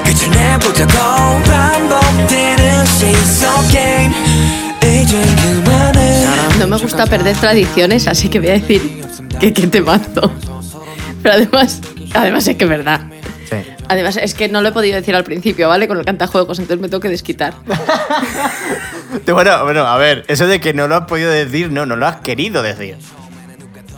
끝을 0.06 0.32
내보자고 0.32 1.44
반복되는 1.44 2.86
시속 2.86 3.68
게임 3.72 4.12
이제 4.82 5.22
그만해 5.42 6.28
No 6.58 6.68
me 6.68 6.78
gusta 6.78 7.06
perder 7.06 7.36
tradiciones, 7.36 8.08
así 8.08 8.30
que 8.30 8.40
voy 8.40 8.50
a 8.50 8.54
decir 8.54 8.82
que 9.40 9.54
qué 9.54 9.68
temazo. 9.68 10.32
Pero 11.22 11.36
además, 11.36 11.82
además 12.14 12.48
es 12.48 12.56
que 12.56 12.64
es 12.64 12.70
verdad. 12.70 13.02
Sí. 13.50 13.58
Además, 13.88 14.18
es 14.18 14.34
que 14.34 14.50
no 14.50 14.62
lo 14.62 14.70
he 14.70 14.72
podido 14.72 14.96
decir 14.96 15.16
al 15.16 15.24
principio, 15.24 15.70
¿vale? 15.70 15.88
Con 15.88 16.00
el 16.00 16.06
cantajuegos, 16.06 16.58
entonces 16.60 16.82
me 16.82 16.90
tengo 16.90 17.00
que 17.00 17.10
desquitar. 17.10 17.54
Bueno, 19.26 19.64
bueno, 19.64 19.88
a 19.88 19.98
ver, 19.98 20.26
eso 20.28 20.48
de 20.48 20.60
que 20.60 20.74
no 20.74 20.88
lo 20.88 20.96
has 20.96 21.06
podido 21.06 21.32
decir, 21.32 21.72
no, 21.72 21.86
no 21.86 21.96
lo 21.96 22.08
has 22.08 22.18
querido 22.18 22.62
decir. 22.62 22.98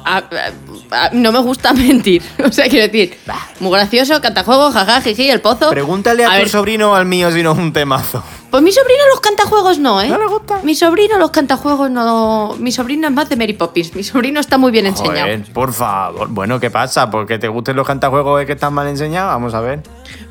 Ah, 0.05 0.23
ah, 0.31 0.51
ah, 0.91 1.11
no 1.13 1.33
me 1.33 1.39
gusta 1.39 1.73
mentir. 1.75 2.23
O 2.45 2.53
sea, 2.53 2.69
quiero 2.69 2.87
decir, 2.87 3.17
muy 3.61 3.71
gracioso, 3.73 4.21
cantajuegos, 4.21 4.75
jaja, 4.75 5.01
jiji, 5.01 5.31
el 5.31 5.41
pozo. 5.41 5.71
Pregúntale 5.71 6.25
a, 6.25 6.29
tu 6.31 6.35
ver, 6.37 6.49
sobrino 6.49 6.93
o 6.93 6.95
al 6.95 7.07
mío 7.07 7.31
si 7.33 7.43
no 7.43 7.53
es 7.53 7.59
un 7.59 7.73
temazo. 7.73 8.23
Pues 8.51 8.63
mi 8.63 8.71
sobrino 8.71 9.01
los 9.11 9.21
cantajuegos 9.21 9.79
no, 9.81 10.01
¿eh? 10.01 10.09
¿No 10.09 10.17
le 10.19 10.27
gusta? 10.27 10.61
Mi 10.63 10.75
sobrino 10.77 11.19
los 11.19 11.31
cantajuegos 11.33 11.91
no. 11.91 12.55
Mi 12.61 12.71
sobrino 12.71 13.09
es 13.09 13.13
más 13.13 13.29
de 13.29 13.35
Mary 13.37 13.55
Poppins. 13.55 13.97
Mi 13.97 14.05
sobrino 14.05 14.39
está 14.39 14.59
muy 14.59 14.71
bien 14.71 14.87
enseñado. 14.87 15.23
Joder, 15.23 15.43
por 15.53 15.73
favor. 15.73 16.29
Bueno, 16.29 16.61
¿qué 16.61 16.71
pasa? 16.71 17.11
¿Porque 17.11 17.39
te 17.41 17.49
gusten 17.49 17.75
los 17.75 17.85
cantajuegos 17.87 18.41
es 18.41 18.47
que 18.47 18.53
están 18.53 18.73
mal 18.75 18.87
enseñados? 18.87 19.33
Vamos 19.33 19.55
a 19.55 19.61
ver. 19.61 19.83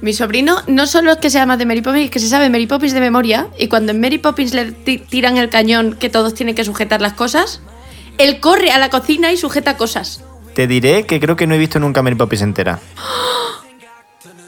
Mi 0.01 0.13
sobrino 0.13 0.55
no 0.67 0.87
solo 0.87 1.11
es 1.11 1.17
que 1.17 1.29
sea 1.29 1.45
más 1.45 1.57
de 1.57 1.65
Mary 1.65 1.81
Poppins, 1.81 2.05
es 2.05 2.11
que 2.11 2.19
se 2.19 2.29
sabe 2.29 2.49
Mary 2.49 2.65
Poppins 2.67 2.93
de 2.93 3.01
memoria. 3.01 3.47
Y 3.59 3.67
cuando 3.67 3.91
en 3.91 3.99
Mary 3.99 4.19
Poppins 4.19 4.53
le 4.53 4.71
ti- 4.71 4.99
tiran 4.99 5.35
el 5.35 5.49
cañón 5.49 5.97
que 5.99 6.09
todos 6.09 6.33
tienen 6.33 6.55
que 6.55 6.63
sujetar 6.63 7.01
las 7.01 7.13
cosas, 7.13 7.59
él 8.17 8.39
corre 8.39 8.71
a 8.71 8.77
la 8.77 8.89
cocina 8.89 9.31
y 9.31 9.37
sujeta 9.37 9.77
cosas. 9.77 10.23
Te 10.55 10.67
diré 10.67 11.05
que 11.05 11.19
creo 11.19 11.35
que 11.35 11.47
no 11.47 11.55
he 11.55 11.57
visto 11.57 11.79
nunca 11.79 12.01
Mary 12.03 12.15
Poppins 12.15 12.41
entera. 12.43 12.79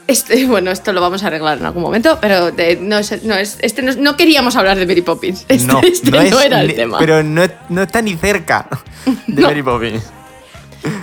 Este, 0.08 0.46
bueno, 0.46 0.70
esto 0.70 0.92
lo 0.92 1.00
vamos 1.00 1.24
a 1.24 1.26
arreglar 1.26 1.58
en 1.58 1.66
algún 1.66 1.82
momento, 1.82 2.18
pero 2.20 2.52
de- 2.52 2.76
no, 2.76 2.96
es, 2.96 3.24
no, 3.24 3.34
es, 3.34 3.58
este 3.60 3.82
no, 3.82 3.92
no 3.96 4.16
queríamos 4.16 4.54
hablar 4.54 4.78
de 4.78 4.86
Mary 4.86 5.02
Poppins. 5.02 5.44
Este 5.48 5.66
No, 5.66 5.80
este 5.82 6.12
no, 6.12 6.20
es 6.20 6.44
era 6.44 6.60
el 6.60 6.76
tema. 6.76 6.98
Pero 6.98 7.24
no, 7.24 7.42
no 7.70 7.82
está 7.82 8.02
ni 8.02 8.14
cerca 8.14 8.68
de. 9.26 9.42
Mary 9.42 9.64
Poppins. 9.64 10.04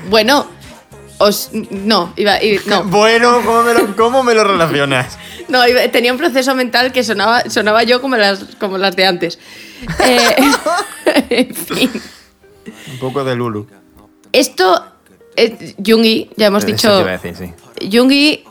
Bueno, 0.09 0.47
os. 1.17 1.49
No, 1.51 2.13
iba, 2.15 2.35
no. 2.65 2.83
Bueno, 2.85 3.41
¿cómo 3.43 3.63
me 3.63 3.73
lo, 3.73 3.95
cómo 3.97 4.23
me 4.23 4.33
lo 4.33 4.45
relacionas? 4.45 5.17
No, 5.49 5.67
iba- 5.67 5.85
tenía 5.89 6.13
un 6.13 6.17
proceso 6.17 6.55
mental 6.55 6.93
que 6.93 7.03
sonaba, 7.03 7.41
sonaba 7.49 7.83
yo 7.83 7.99
como 8.01 8.15
las, 8.15 8.39
como 8.57 8.77
las 8.77 8.95
de 8.95 9.05
antes. 9.05 9.37
Eh, 10.05 10.35
en 11.29 11.53
fin. 11.53 11.91
Un 12.91 12.99
poco 12.99 13.23
de 13.23 13.35
Lulu. 13.35 13.67
Esto. 14.31 14.85
eh, 15.35 15.75
Jungi, 15.85 16.29
ya 16.37 16.47
hemos 16.47 16.63
Eso 16.63 16.73
dicho. 16.73 16.95
te 16.95 17.01
iba 17.01 17.09
a 17.11 17.17
decir, 17.17 17.35
sí. 17.35 17.89
Jungi. 17.91 18.43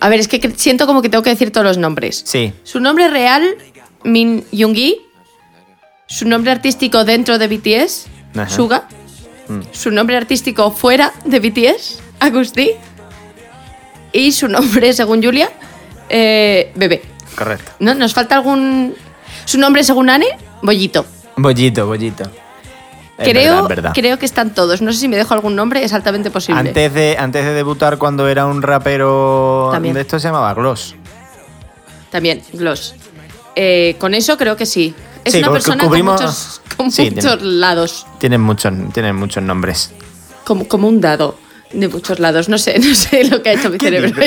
A 0.00 0.08
ver, 0.08 0.20
es 0.20 0.28
que 0.28 0.40
siento 0.56 0.86
como 0.86 1.02
que 1.02 1.08
tengo 1.10 1.22
que 1.22 1.30
decir 1.30 1.50
todos 1.52 1.66
los 1.66 1.76
nombres. 1.78 2.22
Sí. 2.24 2.52
Su 2.62 2.80
nombre 2.80 3.08
real, 3.08 3.56
Min 4.04 4.44
Jungi. 4.52 4.98
Su 6.06 6.26
nombre 6.26 6.50
artístico 6.50 7.04
dentro 7.04 7.38
de 7.38 7.46
BTS, 7.48 8.06
Ajá. 8.34 8.48
Suga. 8.48 8.88
Mm. 9.48 9.60
Su 9.72 9.90
nombre 9.90 10.16
artístico 10.16 10.70
fuera 10.70 11.12
de 11.24 11.38
BTS, 11.40 12.00
Agusti. 12.20 12.70
Y 14.12 14.32
su 14.32 14.48
nombre, 14.48 14.92
según 14.94 15.22
Julia, 15.22 15.50
eh, 16.08 16.72
Bebé. 16.74 17.02
correcto. 17.36 17.72
¿No? 17.78 17.94
¿Nos 17.94 18.12
falta 18.14 18.34
algún. 18.36 18.94
¿Su 19.44 19.58
nombre 19.58 19.84
según 19.84 20.10
Anne? 20.10 20.26
Bollito. 20.62 21.04
Bollito, 21.36 21.86
bollito. 21.86 22.24
Creo, 23.24 23.52
verdad, 23.54 23.62
es 23.62 23.68
verdad. 23.68 23.92
creo 23.94 24.18
que 24.18 24.26
están 24.26 24.54
todos. 24.54 24.80
No 24.82 24.92
sé 24.92 24.98
si 25.00 25.08
me 25.08 25.16
dejo 25.16 25.34
algún 25.34 25.54
nombre, 25.56 25.82
es 25.84 25.92
altamente 25.92 26.30
posible. 26.30 26.60
Antes 26.60 26.94
de, 26.94 27.16
antes 27.18 27.44
de 27.44 27.52
debutar, 27.52 27.98
cuando 27.98 28.28
era 28.28 28.46
un 28.46 28.62
rapero 28.62 29.68
También. 29.72 29.94
de 29.94 30.00
esto, 30.02 30.18
se 30.18 30.28
llamaba 30.28 30.52
Gloss. 30.54 30.94
También, 32.10 32.42
Gloss. 32.52 32.94
Eh, 33.56 33.96
con 33.98 34.14
eso 34.14 34.36
creo 34.36 34.56
que 34.56 34.66
sí. 34.66 34.94
Es 35.24 35.32
Sí, 35.34 35.38
una 35.40 35.52
persona 35.52 35.84
cubrimos- 35.84 36.16
con 36.16 36.24
muchos, 36.26 36.60
con 36.76 36.90
Sí, 36.90 37.10
muchos 37.10 37.38
tiene- 37.38 37.52
lados. 37.58 38.06
Tienen 38.18 38.40
muchos, 38.40 38.72
tienen 38.92 39.14
muchos 39.16 39.42
nombres. 39.42 39.92
Como, 40.44 40.66
como 40.66 40.88
un 40.88 41.00
dado 41.00 41.36
de 41.72 41.88
muchos 41.88 42.18
lados. 42.20 42.48
No 42.48 42.56
sé, 42.58 42.78
no 42.78 42.94
sé 42.94 43.24
lo 43.24 43.42
que 43.42 43.50
ha 43.50 43.52
hecho 43.52 43.68
mi 43.70 43.78
cerebro. 43.78 44.10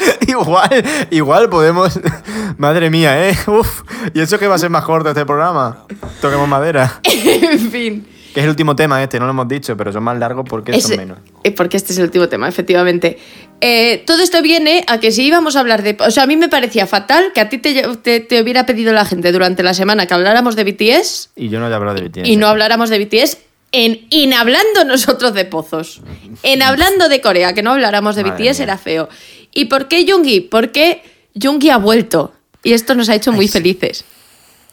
igual, 0.26 0.84
igual, 1.10 1.48
podemos. 1.50 1.98
Madre 2.58 2.90
mía, 2.90 3.28
¿eh? 3.30 3.36
Uf. 3.46 3.82
Y 4.14 4.20
eso 4.20 4.38
que 4.38 4.46
va 4.46 4.54
a 4.54 4.58
ser 4.58 4.70
más 4.70 4.84
corto 4.84 5.08
este 5.10 5.24
programa. 5.26 5.84
Toquemos 6.20 6.48
madera. 6.48 7.00
en 7.04 7.70
fin. 7.70 8.06
Que 8.32 8.38
es 8.40 8.44
el 8.44 8.50
último 8.50 8.76
tema 8.76 9.02
este, 9.02 9.18
no 9.18 9.24
lo 9.26 9.32
hemos 9.32 9.48
dicho, 9.48 9.76
pero 9.76 9.92
son 9.92 10.04
más 10.04 10.16
largos 10.16 10.44
porque 10.48 10.70
Es- 10.70 10.84
son 10.84 10.98
menos. 10.98 11.18
eh, 11.42 11.50
porque 11.50 11.76
este 11.76 11.92
es 11.92 11.98
el 11.98 12.04
último 12.04 12.28
tema, 12.28 12.48
efectivamente. 12.48 13.18
Eh, 13.60 14.04
todo 14.06 14.22
esto 14.22 14.40
viene 14.40 14.84
a 14.86 15.00
que 15.00 15.10
si 15.10 15.24
íbamos 15.24 15.56
a 15.56 15.60
hablar 15.60 15.82
de... 15.82 15.96
O 15.98 16.10
sea, 16.12 16.22
a 16.22 16.26
mí 16.26 16.36
me 16.36 16.48
parecía 16.48 16.86
fatal 16.86 17.32
que 17.34 17.40
a 17.40 17.48
ti 17.48 17.58
te, 17.58 17.82
te- 17.96 18.20
te 18.20 18.40
hubiera 18.40 18.66
pedido 18.66 18.92
la 18.92 19.04
gente 19.04 19.32
durante 19.32 19.62
la 19.64 19.74
semana 19.74 20.06
que 20.06 20.14
habláramos 20.14 20.54
de 20.54 20.62
BTS 20.64 21.30
Y 21.34 21.48
yo 21.48 21.58
no 21.58 21.68
he 21.68 21.74
hablado 21.74 21.96
de 22.00 22.08
BTS. 22.08 22.28
y 22.28 22.36
no 22.36 22.46
habláramos 22.46 22.88
de 22.88 23.00
BTS 23.04 23.38
en, 23.72 24.06
en 24.10 24.32
hablando 24.32 24.84
nosotros 24.84 25.34
de 25.34 25.44
pozos. 25.44 26.00
En 26.44 26.62
hablando 26.62 27.08
de 27.08 27.20
Corea, 27.20 27.52
que 27.52 27.62
no 27.62 27.72
habláramos 27.72 28.14
de 28.16 28.22
Madre 28.24 28.44
BTS 28.50 28.58
mía. 28.58 28.64
era 28.64 28.78
feo. 28.78 29.08
¿Y 29.52 29.66
por 29.66 29.88
qué 29.88 30.06
Jungi? 30.10 30.40
Porque 30.40 31.02
Jungi 31.40 31.70
ha 31.70 31.78
vuelto. 31.78 32.32
Y 32.62 32.72
esto 32.72 32.94
nos 32.94 33.08
ha 33.08 33.14
hecho 33.14 33.32
muy 33.32 33.44
Ay, 33.44 33.48
sí. 33.48 33.52
felices. 33.52 34.04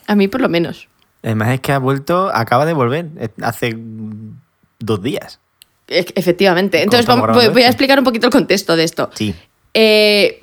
A 0.08 0.16
mí 0.16 0.28
por 0.28 0.42
lo 0.42 0.50
menos. 0.50 0.88
Además 1.24 1.50
es 1.50 1.62
que 1.62 1.72
ha 1.72 1.80
vuelto, 1.80 2.30
acaba 2.34 2.66
de 2.66 2.74
volver 2.74 3.08
eh, 3.20 3.30
hace 3.42 3.76
dos 4.80 5.02
días. 5.02 5.40
E- 5.88 6.06
Efectivamente. 6.16 6.82
Entonces 6.84 7.06
vamos- 7.06 7.34
voy, 7.34 7.48
voy 7.50 7.64
a 7.64 7.68
explicar 7.68 7.98
un 7.98 8.06
poquito 8.06 8.28
el 8.28 8.32
contexto 8.34 8.76
de 8.76 8.84
esto. 8.84 9.10
Sí. 9.14 9.34
Eh, 9.80 10.40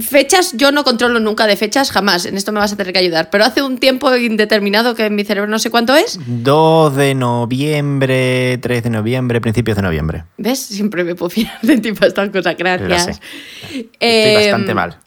fechas, 0.00 0.52
yo 0.56 0.70
no 0.70 0.84
controlo 0.84 1.18
nunca 1.18 1.48
de 1.48 1.56
fechas, 1.56 1.90
jamás. 1.90 2.24
En 2.24 2.36
esto 2.36 2.52
me 2.52 2.60
vas 2.60 2.72
a 2.72 2.76
tener 2.76 2.92
que 2.92 3.00
ayudar. 3.00 3.30
Pero 3.30 3.44
hace 3.44 3.60
un 3.60 3.78
tiempo 3.78 4.14
indeterminado 4.14 4.94
que 4.94 5.06
en 5.06 5.16
mi 5.16 5.24
cerebro 5.24 5.50
no 5.50 5.58
sé 5.58 5.70
cuánto 5.70 5.96
es. 5.96 6.20
2 6.24 6.94
de 6.94 7.16
noviembre, 7.16 8.58
3 8.58 8.84
de 8.84 8.90
noviembre, 8.90 9.40
principios 9.40 9.76
de 9.76 9.82
noviembre. 9.82 10.24
¿Ves? 10.38 10.60
Siempre 10.60 11.02
me 11.02 11.16
puedo 11.16 11.30
fiar 11.30 11.58
de 11.62 11.78
ti 11.78 11.92
para 11.92 12.06
estas 12.06 12.28
cosas. 12.30 12.54
Gracias. 12.56 13.20
Estoy 13.64 13.90
Eh, 13.98 14.34
bastante 14.36 14.72
mal. 14.74 14.98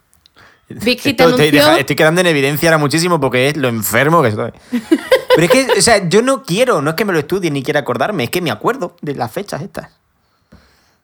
Big 0.68 1.00
Hit 1.00 1.18
Esto- 1.18 1.30
estoy, 1.30 1.48
anunció- 1.48 1.50
deja- 1.66 1.78
estoy 1.80 1.96
quedando 1.96 2.20
en 2.20 2.26
evidencia 2.26 2.68
ahora 2.68 2.78
muchísimo 2.78 3.18
porque 3.18 3.48
es 3.48 3.56
lo 3.56 3.68
enfermo 3.68 4.22
que 4.22 4.28
estoy. 4.28 4.50
Pero 4.70 5.42
es 5.44 5.50
que, 5.50 5.66
o 5.78 5.82
sea, 5.82 6.06
yo 6.08 6.20
no 6.22 6.42
quiero, 6.42 6.82
no 6.82 6.90
es 6.90 6.96
que 6.96 7.04
me 7.06 7.12
lo 7.14 7.18
estudie 7.18 7.50
ni 7.50 7.62
quiera 7.62 7.80
acordarme, 7.80 8.24
es 8.24 8.30
que 8.30 8.40
me 8.42 8.50
acuerdo 8.50 8.94
de 9.00 9.14
las 9.14 9.32
fechas 9.32 9.62
estas. 9.62 9.88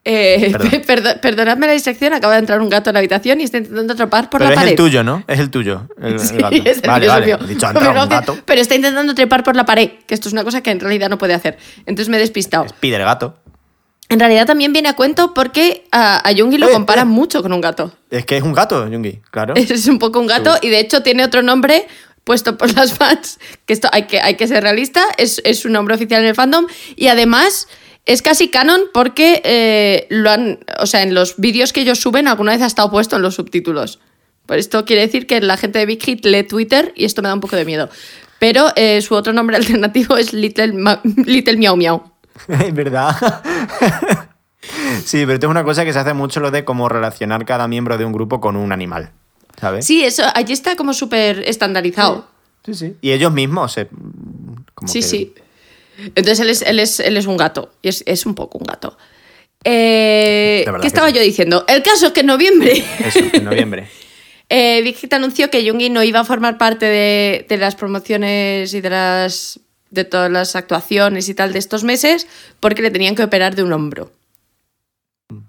Eh, 0.08 0.54
Perdón. 0.86 1.14
perdonadme 1.20 1.66
la 1.66 1.72
distracción, 1.72 2.12
acaba 2.12 2.34
de 2.34 2.38
entrar 2.38 2.60
un 2.60 2.68
gato 2.68 2.90
en 2.90 2.94
la 2.94 3.00
habitación 3.00 3.40
y 3.40 3.44
está 3.44 3.58
intentando 3.58 3.92
atrapar 3.92 4.30
por 4.30 4.38
Pero 4.38 4.50
la 4.50 4.54
es 4.54 4.60
pared. 4.60 4.70
el 4.70 4.76
tuyo, 4.76 5.02
¿no? 5.02 5.24
Es 5.26 5.40
el 5.40 5.50
tuyo. 5.50 5.88
El, 6.00 6.12
el 6.12 6.18
gato. 6.38 6.56
es 6.64 6.76
el 6.76 6.88
vale, 6.88 7.06
es 7.06 7.12
vale. 7.12 7.32
He 7.32 7.46
dicho, 7.48 7.66
pero, 7.74 8.02
un 8.02 8.08
gato. 8.08 8.38
pero 8.44 8.60
está 8.60 8.76
intentando 8.76 9.16
trepar 9.16 9.42
por 9.42 9.56
la 9.56 9.64
pared, 9.64 9.90
que 10.06 10.14
esto 10.14 10.28
es 10.28 10.32
una 10.32 10.44
cosa 10.44 10.60
que 10.62 10.70
en 10.70 10.78
realidad 10.78 11.10
no 11.10 11.18
puede 11.18 11.34
hacer. 11.34 11.58
Entonces 11.86 12.08
me 12.08 12.18
he 12.18 12.20
despistado. 12.20 12.66
Pide 12.78 12.94
el 12.96 13.02
gato. 13.02 13.36
En 14.08 14.20
realidad 14.20 14.46
también 14.46 14.72
viene 14.72 14.88
a 14.88 14.94
cuento 14.94 15.34
porque 15.34 15.88
a, 15.90 16.18
a 16.28 16.32
Jungi 16.32 16.58
lo 16.58 16.70
comparan 16.70 17.08
mucho 17.08 17.42
con 17.42 17.52
un 17.52 17.60
gato. 17.60 17.92
Es 18.08 18.24
que 18.24 18.36
es 18.36 18.44
un 18.44 18.52
gato, 18.52 18.86
Jungi, 18.88 19.20
claro. 19.32 19.54
Es 19.56 19.88
un 19.88 19.98
poco 19.98 20.20
un 20.20 20.28
gato 20.28 20.54
y 20.62 20.68
de 20.68 20.78
hecho 20.78 21.02
tiene 21.02 21.24
otro 21.24 21.42
nombre 21.42 21.88
puesto 22.22 22.56
por 22.56 22.72
las 22.74 22.94
fans, 22.94 23.40
que 23.66 23.72
esto 23.72 23.88
hay 23.92 24.04
que, 24.06 24.20
hay 24.20 24.36
que 24.36 24.46
ser 24.46 24.62
realista, 24.62 25.04
es, 25.16 25.40
es 25.44 25.60
su 25.60 25.68
nombre 25.68 25.96
oficial 25.96 26.22
en 26.22 26.28
el 26.28 26.34
fandom 26.36 26.66
y 26.94 27.08
además 27.08 27.66
es 28.06 28.22
casi 28.22 28.48
canon 28.48 28.80
porque 28.94 29.42
eh, 29.44 30.06
lo 30.10 30.30
han, 30.30 30.60
o 30.78 30.86
sea, 30.86 31.02
en 31.02 31.12
los 31.14 31.36
vídeos 31.36 31.72
que 31.72 31.80
ellos 31.82 31.98
suben 32.00 32.28
alguna 32.28 32.52
vez 32.52 32.62
ha 32.62 32.66
estado 32.66 32.90
puesto 32.90 33.16
en 33.16 33.22
los 33.22 33.34
subtítulos. 33.34 33.98
Por 34.46 34.58
esto 34.58 34.84
quiere 34.84 35.02
decir 35.02 35.26
que 35.26 35.40
la 35.40 35.56
gente 35.56 35.78
de 35.80 35.86
Big 35.86 36.02
Hit 36.04 36.24
lee 36.24 36.44
Twitter 36.44 36.92
y 36.96 37.04
esto 37.04 37.20
me 37.20 37.28
da 37.28 37.34
un 37.34 37.40
poco 37.40 37.56
de 37.56 37.64
miedo. 37.64 37.88
Pero 38.38 38.68
eh, 38.76 39.00
su 39.02 39.14
otro 39.14 39.32
nombre 39.32 39.56
alternativo 39.58 40.16
es 40.16 40.32
Little, 40.32 40.72
Ma- 40.74 41.00
Little 41.24 41.56
Miau 41.56 41.76
Miau. 41.76 42.02
Es 42.48 42.74
verdad. 42.74 43.16
sí, 45.04 45.18
pero 45.20 45.32
esto 45.34 45.46
es 45.46 45.50
una 45.50 45.64
cosa 45.64 45.84
que 45.84 45.92
se 45.92 45.98
hace 45.98 46.12
mucho 46.14 46.40
lo 46.40 46.50
de 46.50 46.64
cómo 46.64 46.88
relacionar 46.88 47.44
cada 47.44 47.66
miembro 47.68 47.96
de 47.98 48.04
un 48.04 48.12
grupo 48.12 48.40
con 48.40 48.56
un 48.56 48.72
animal. 48.72 49.10
¿Sabes? 49.60 49.86
Sí, 49.86 50.04
eso 50.04 50.22
allí 50.34 50.52
está 50.52 50.76
como 50.76 50.92
súper 50.92 51.40
estandarizado. 51.48 52.28
sí. 52.64 52.74
sí. 52.74 52.96
Y 53.00 53.12
ellos 53.12 53.32
mismos 53.32 53.74
como 54.74 54.92
Sí, 54.92 55.00
que- 55.00 55.06
sí. 55.06 55.34
Entonces 55.98 56.40
él 56.40 56.50
es, 56.50 56.62
él 56.62 56.78
es, 56.78 57.00
él 57.00 57.16
es 57.16 57.26
un 57.26 57.36
gato. 57.36 57.72
Y 57.82 57.88
es, 57.88 58.02
es 58.06 58.26
un 58.26 58.34
poco 58.34 58.58
un 58.58 58.64
gato. 58.64 58.96
Eh, 59.64 60.64
¿Qué 60.80 60.86
estaba 60.86 61.08
sí. 61.08 61.14
yo 61.14 61.20
diciendo? 61.20 61.64
El 61.68 61.82
caso 61.82 62.06
es 62.06 62.12
que 62.12 62.20
en 62.20 62.26
noviembre 62.26 62.84
Eso, 63.04 63.20
en 63.32 63.44
noviembre. 63.44 63.88
eh, 64.48 64.80
Big 64.82 64.96
anunció 65.12 65.50
que 65.50 65.68
Jungi 65.68 65.90
no 65.90 66.04
iba 66.04 66.20
a 66.20 66.24
formar 66.24 66.56
parte 66.56 66.86
de, 66.86 67.46
de 67.48 67.56
las 67.56 67.74
promociones 67.74 68.72
y 68.74 68.80
de 68.80 68.90
las 68.90 69.60
de 69.90 70.04
todas 70.04 70.30
las 70.30 70.56
actuaciones 70.56 71.28
y 71.28 71.34
tal 71.34 71.52
de 71.52 71.58
estos 71.58 71.84
meses 71.84 72.26
porque 72.60 72.82
le 72.82 72.90
tenían 72.90 73.14
que 73.14 73.24
operar 73.24 73.54
de 73.54 73.62
un 73.62 73.72
hombro. 73.72 74.12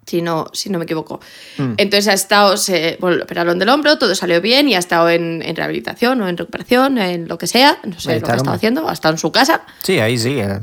Si 0.07 0.21
no, 0.21 0.47
si 0.53 0.69
no 0.69 0.79
me 0.79 0.85
equivoco. 0.85 1.19
Mm. 1.57 1.73
Entonces 1.77 2.07
ha 2.07 2.13
estado, 2.13 2.55
se, 2.55 2.97
bueno, 3.01 3.17
le 3.17 3.23
operaron 3.23 3.59
del 3.59 3.67
hombro, 3.67 3.97
todo 3.97 4.15
salió 4.15 4.39
bien 4.39 4.69
y 4.69 4.75
ha 4.75 4.79
estado 4.79 5.09
en, 5.09 5.43
en 5.43 5.55
rehabilitación 5.55 6.21
o 6.21 6.29
en 6.29 6.37
recuperación, 6.37 6.97
en 6.97 7.27
lo 7.27 7.37
que 7.37 7.45
sea, 7.45 7.77
no 7.83 7.99
sé 7.99 8.13
Ahí 8.13 8.19
lo 8.21 8.25
que 8.25 8.31
ha 8.31 8.35
estado 8.37 8.55
haciendo, 8.55 8.87
ha 8.87 8.93
estado 8.93 9.13
en 9.13 9.19
su 9.19 9.33
casa. 9.33 9.63
Sí, 9.83 9.99
ahí 9.99 10.17
sí. 10.17 10.39
eh. 10.39 10.59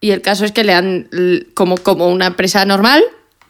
Y 0.00 0.12
el 0.12 0.22
caso 0.22 0.44
es 0.44 0.52
que 0.52 0.64
le 0.64 0.72
han, 0.72 1.10
como, 1.54 1.76
como 1.76 2.08
una 2.08 2.26
empresa 2.26 2.64
normal, 2.64 3.04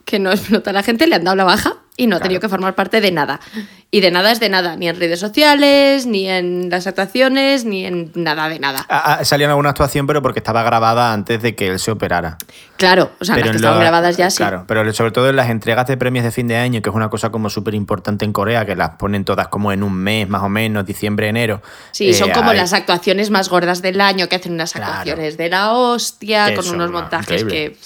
que 0.04 0.18
no 0.18 0.32
explota 0.32 0.70
a 0.70 0.72
la 0.72 0.82
gente, 0.82 1.06
le 1.06 1.14
han 1.14 1.24
dado 1.24 1.36
la 1.36 1.44
baja 1.44 1.76
y 1.96 2.06
no 2.06 2.16
ha 2.16 2.20
tenido 2.20 2.40
que 2.40 2.48
formar 2.48 2.74
parte 2.74 3.00
de 3.00 3.12
nada. 3.12 3.40
Y 3.90 4.02
de 4.02 4.10
nada 4.10 4.30
es 4.32 4.38
de 4.38 4.50
nada, 4.50 4.76
ni 4.76 4.86
en 4.86 5.00
redes 5.00 5.18
sociales, 5.18 6.04
ni 6.04 6.28
en 6.28 6.68
las 6.68 6.86
actuaciones, 6.86 7.64
ni 7.64 7.86
en 7.86 8.12
nada 8.14 8.50
de 8.50 8.58
nada. 8.58 8.84
Ah, 8.90 9.16
ah, 9.20 9.24
Salió 9.24 9.46
en 9.46 9.50
alguna 9.50 9.70
actuación, 9.70 10.06
pero 10.06 10.20
porque 10.20 10.40
estaba 10.40 10.62
grabada 10.62 11.14
antes 11.14 11.40
de 11.40 11.54
que 11.54 11.68
él 11.68 11.78
se 11.78 11.90
operara. 11.90 12.36
Claro, 12.76 13.12
o 13.18 13.24
sea, 13.24 13.36
las 13.36 13.44
que 13.44 13.48
en 13.48 13.56
estaban 13.56 13.78
lo- 13.78 13.80
grabadas 13.80 14.18
ya 14.18 14.28
sí. 14.28 14.36
Claro, 14.36 14.64
pero 14.68 14.92
sobre 14.92 15.10
todo 15.12 15.30
en 15.30 15.36
las 15.36 15.48
entregas 15.48 15.86
de 15.86 15.96
premios 15.96 16.22
de 16.26 16.32
fin 16.32 16.46
de 16.48 16.58
año, 16.58 16.82
que 16.82 16.90
es 16.90 16.94
una 16.94 17.08
cosa 17.08 17.30
como 17.30 17.48
súper 17.48 17.74
importante 17.74 18.26
en 18.26 18.34
Corea, 18.34 18.66
que 18.66 18.76
las 18.76 18.90
ponen 18.90 19.24
todas 19.24 19.48
como 19.48 19.72
en 19.72 19.82
un 19.82 19.94
mes, 19.94 20.28
más 20.28 20.42
o 20.42 20.50
menos, 20.50 20.84
diciembre, 20.84 21.28
enero. 21.28 21.62
Sí, 21.92 22.10
Eh, 22.10 22.12
son 22.14 22.30
como 22.32 22.50
ahí- 22.50 22.58
las 22.58 22.74
actuaciones 22.74 23.30
más 23.30 23.48
gordas 23.48 23.80
del 23.80 24.02
año, 24.02 24.28
que 24.28 24.36
hacen 24.36 24.52
unas 24.52 24.74
Claro. 24.74 24.92
actuaciones 24.92 25.38
de 25.38 25.48
la 25.48 25.72
hostia, 25.72 26.54
con 26.54 26.68
unos 26.68 26.90
montajes 26.90 27.40
increíble. 27.40 27.72
que... 27.72 27.78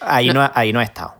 Ahí 0.00 0.28
no, 0.28 0.42
ha- 0.42 0.52
ahí 0.54 0.70
no 0.74 0.80
ha 0.80 0.84
estado. 0.84 1.14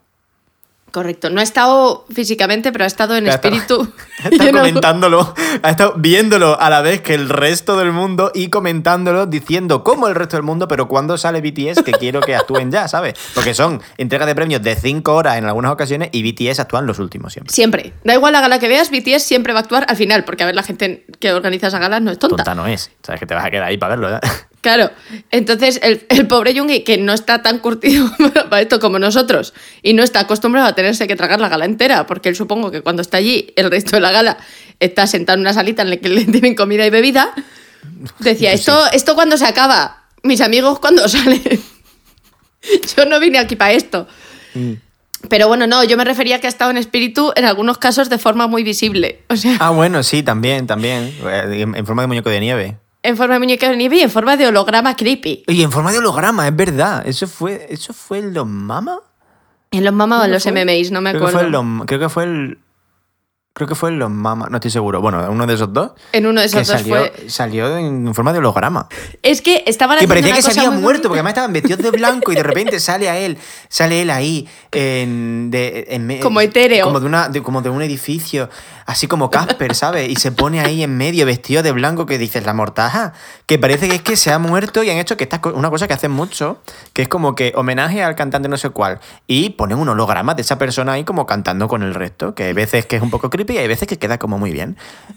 Correcto, 0.95 1.28
no 1.28 1.40
ha 1.40 1.42
estado 1.42 2.07
físicamente, 2.14 2.70
pero 2.70 2.84
ha 2.84 2.86
estado 2.86 3.16
en 3.16 3.26
Ha 3.26 3.34
estado- 3.34 3.53
espíritu. 3.57 3.92
Ha 4.24 4.28
estado 4.30 4.45
You 4.45 4.51
know. 4.53 4.61
comentándolo, 4.61 5.34
ha 5.64 5.70
estado 5.70 5.95
viéndolo 5.97 6.59
a 6.61 6.70
la 6.70 6.82
vez 6.82 7.01
que 7.01 7.14
el 7.14 7.28
resto 7.28 7.76
del 7.76 7.90
mundo 7.90 8.30
y 8.32 8.49
comentándolo, 8.49 9.26
diciendo 9.26 9.82
como 9.82 10.07
el 10.07 10.14
resto 10.14 10.36
del 10.36 10.45
mundo, 10.45 10.68
pero 10.68 10.86
cuando 10.86 11.18
sale 11.18 11.40
BTS 11.40 11.82
que 11.82 11.90
quiero 11.92 12.20
que 12.20 12.36
actúen 12.36 12.70
ya, 12.70 12.86
¿sabes? 12.86 13.14
Porque 13.34 13.55
son 13.55 13.82
entregas 13.99 14.28
de 14.28 14.36
premios 14.36 14.62
de 14.62 14.76
5 14.76 15.12
horas 15.12 15.36
en 15.36 15.47
algunas 15.47 15.72
ocasiones 15.72 16.11
y 16.12 16.22
BTS 16.22 16.61
actúan 16.61 16.86
los 16.86 17.01
últimos 17.01 17.32
siempre. 17.32 17.53
Siempre. 17.53 17.92
Da 18.05 18.14
igual 18.14 18.32
la 18.32 18.40
gala 18.40 18.61
que 18.61 18.68
veas, 18.68 18.90
BTS 18.92 19.24
siempre 19.24 19.53
va 19.53 19.59
a 19.59 19.62
actuar 19.62 19.84
al 19.88 19.97
final, 19.97 20.22
porque 20.24 20.45
a 20.45 20.47
ver, 20.47 20.55
la 20.55 20.62
gente 20.62 21.07
que 21.18 21.32
organiza 21.32 21.66
esa 21.66 21.80
gala 21.80 21.99
no 21.99 22.12
es 22.12 22.18
tonta. 22.20 22.36
Tonta 22.36 22.55
no 22.55 22.68
es, 22.68 22.92
sabes 23.03 23.18
que 23.18 23.26
te 23.26 23.34
vas 23.34 23.45
a 23.45 23.51
quedar 23.51 23.64
ahí 23.64 23.76
para 23.78 23.97
verlo, 23.97 24.16
¿eh? 24.16 24.20
Claro. 24.65 24.91
Entonces, 25.31 25.79
el, 25.83 26.07
el 26.09 26.27
pobre 26.27 26.59
Jungi, 26.59 26.85
que 26.85 26.97
no 26.97 27.12
está 27.12 27.43
tan 27.43 27.59
curtido 27.59 28.11
para 28.49 28.62
esto 28.62 28.81
como 28.81 28.99
nosotros, 28.99 29.53
y 29.83 29.93
no 29.93 30.03
está 30.03 30.21
acostumbrado 30.21 30.67
a 30.67 30.75
tenerse 30.75 31.07
que 31.07 31.17
tragar 31.17 31.39
la 31.39 31.51
gala 31.51 31.67
entera, 31.67 32.07
porque 32.07 32.31
él 32.31 32.35
supongo 32.35 32.71
que 32.71 32.81
cuando 32.81 33.03
está 33.03 33.19
allí, 33.19 33.53
el 33.57 33.71
resto 33.71 33.97
de 33.97 34.01
la 34.01 34.11
gala 34.11 34.39
está 34.81 35.07
sentado 35.07 35.35
en 35.35 35.43
una 35.43 35.53
salita 35.53 35.83
en 35.83 35.91
la 35.91 35.99
que 35.99 36.09
le 36.09 36.25
tienen 36.33 36.55
comida 36.55 36.86
y 36.86 36.89
bebida, 36.89 37.35
decía, 38.20 38.55
esto, 38.55 38.86
esto 38.91 39.15
cuando 39.15 39.36
se 39.36 39.45
acaba, 39.45 40.05
mis 40.23 40.41
amigos 40.41 40.78
cuando 40.78 41.07
salen. 41.11 41.43
Yo 42.97 43.05
no 43.05 43.20
vine 43.20 43.39
aquí 43.39 43.57
para 43.57 43.73
esto. 43.73 44.09
Pero 45.28 45.47
bueno, 45.47 45.66
no, 45.66 45.85
yo 45.85 45.99
me 45.99 46.07
refería 46.07 46.36
a 46.36 46.39
que 46.39 46.47
ha 46.47 46.49
estado 46.49 46.70
en 46.70 46.78
espíritu 46.78 47.35
en 47.36 47.45
algunos 47.45 47.77
casos 47.77 48.09
de 48.09 48.16
forma 48.16 48.47
muy 48.47 48.62
visible. 48.62 49.20
O 49.28 49.36
sea, 49.36 49.59
Ah, 49.61 49.73
bueno, 49.73 50.03
sí, 50.03 50.23
también, 50.23 50.66
también. 50.66 51.15
Eh, 51.23 51.66
en 51.77 51.85
forma 51.85 52.01
de 52.01 52.09
muñeco 52.09 52.31
de 52.31 52.41
nieve. 52.41 52.78
En 53.05 53.16
forma 53.16 53.35
de 53.35 53.39
muñeca 53.40 53.68
de 53.68 53.76
nieve 53.76 53.98
y 53.98 54.01
en 54.01 54.10
forma 54.10 54.36
de 54.36 54.47
holograma 54.48 54.97
creepy. 54.97 55.44
Y 55.47 55.62
en 55.62 55.70
forma 55.70 55.93
de 55.93 55.98
holograma, 55.98 56.48
es 56.48 56.56
verdad. 56.56 57.06
Eso 57.06 57.26
fue, 57.28 57.66
eso 57.70 57.93
fue 57.93 58.18
en 58.18 58.35
los 58.35 58.47
Mama. 58.47 58.98
En 59.70 59.85
los 59.85 59.93
mamás 59.93 60.22
o 60.22 60.24
en 60.24 60.32
los 60.32 60.43
fue- 60.43 60.52
MMIs, 60.52 60.90
no 60.90 61.01
me 61.01 61.10
creo 61.10 61.22
que 61.22 61.28
acuerdo. 61.28 61.62
fue 61.62 61.86
creo 61.86 62.01
que 62.01 62.09
fue 62.09 62.24
el. 62.24 62.59
Creo 63.56 63.68
que 63.68 63.76
fue 63.76 63.90
en 63.90 64.01
los 64.01 64.10
mamas, 64.10 64.51
no 64.51 64.56
estoy 64.56 64.72
seguro. 64.72 65.01
Bueno, 65.01 65.24
uno 65.31 65.47
de 65.47 65.55
esos 65.55 65.72
dos. 65.72 65.93
En 66.10 66.26
uno 66.26 66.40
de 66.40 66.47
esos 66.48 66.59
que 66.66 66.72
dos 66.72 66.81
salió, 66.81 66.97
fue. 66.97 67.31
salió 67.31 67.76
en 67.78 68.12
forma 68.12 68.32
de 68.32 68.40
holograma. 68.40 68.89
Es 69.22 69.43
que 69.43 69.62
estaban 69.68 69.97
Que 70.01 70.09
parecía 70.09 70.31
una 70.31 70.36
que 70.39 70.43
se 70.43 70.48
cosa 70.48 70.60
había 70.62 70.70
muy 70.72 70.82
muerto, 70.82 71.02
porque 71.02 71.20
además 71.20 71.31
estaban 71.35 71.52
vestidos 71.52 71.78
de 71.81 71.93
blanco 71.93 72.32
y 72.32 72.35
de 72.35 72.43
repente 72.43 72.81
sale 72.81 73.09
a 73.09 73.16
él, 73.16 73.39
sale 73.68 74.02
él 74.02 74.10
ahí, 74.10 74.48
en, 74.72 75.52
de, 75.52 75.86
en 75.90 76.18
Como 76.20 76.40
etéreo. 76.40 76.85
Como 76.85 76.98
de, 76.98 77.06
una, 77.06 77.28
de- 77.28 77.44
como 77.44 77.62
de 77.62 77.70
un 77.70 77.81
edificio, 77.82 78.51
así 78.86 79.06
como 79.06 79.31
Casper, 79.31 79.76
¿sabes? 79.76 80.09
Y 80.09 80.16
se 80.16 80.32
pone 80.32 80.59
ahí 80.59 80.82
en 80.82 80.97
medio 80.97 81.24
vestido 81.24 81.62
de 81.62 81.70
blanco 81.70 82.06
que 82.06 82.18
dices, 82.18 82.44
la 82.44 82.55
mortaja, 82.55 83.12
que 83.47 83.60
parece 83.60 83.89
que 83.89 83.94
es 83.94 84.02
que 84.02 84.16
se 84.16 84.32
ha 84.32 84.40
muerto 84.40 84.82
y 84.82 84.90
han 84.90 84.97
hecho 84.98 85.16
que 85.16 85.22
esta 85.22 85.40
una 85.55 85.70
cosa 85.70 85.86
que 85.86 85.94
hacen 85.94 86.10
mucho, 86.10 86.60
que 86.93 87.02
es 87.02 87.09
como 87.09 87.36
que 87.36 87.52
homenaje 87.55 88.02
al 88.02 88.16
cantante 88.16 88.48
no 88.48 88.56
sé 88.56 88.70
cuál, 88.70 88.98
y 89.28 89.51
ponen 89.51 89.78
un 89.78 89.89
holograma 89.90 90.35
de 90.35 90.43
esa 90.43 90.59
persona 90.59 90.94
ahí 90.94 91.05
como 91.05 91.24
cantando 91.24 91.68
con 91.68 91.85
el 91.85 91.94
resto, 91.94 92.35
que 92.35 92.43
hay 92.47 92.52
veces 92.52 92.85
que 92.86 92.97
es 92.97 93.02
un 93.02 93.10
poco 93.10 93.31
creepy 93.31 93.44
y 93.53 93.59
hay 93.59 93.69
veces 93.69 93.87
que 93.87 93.99
queda 93.99 94.19
como 94.19 94.39
muy 94.39 94.51
bien. 94.53 94.77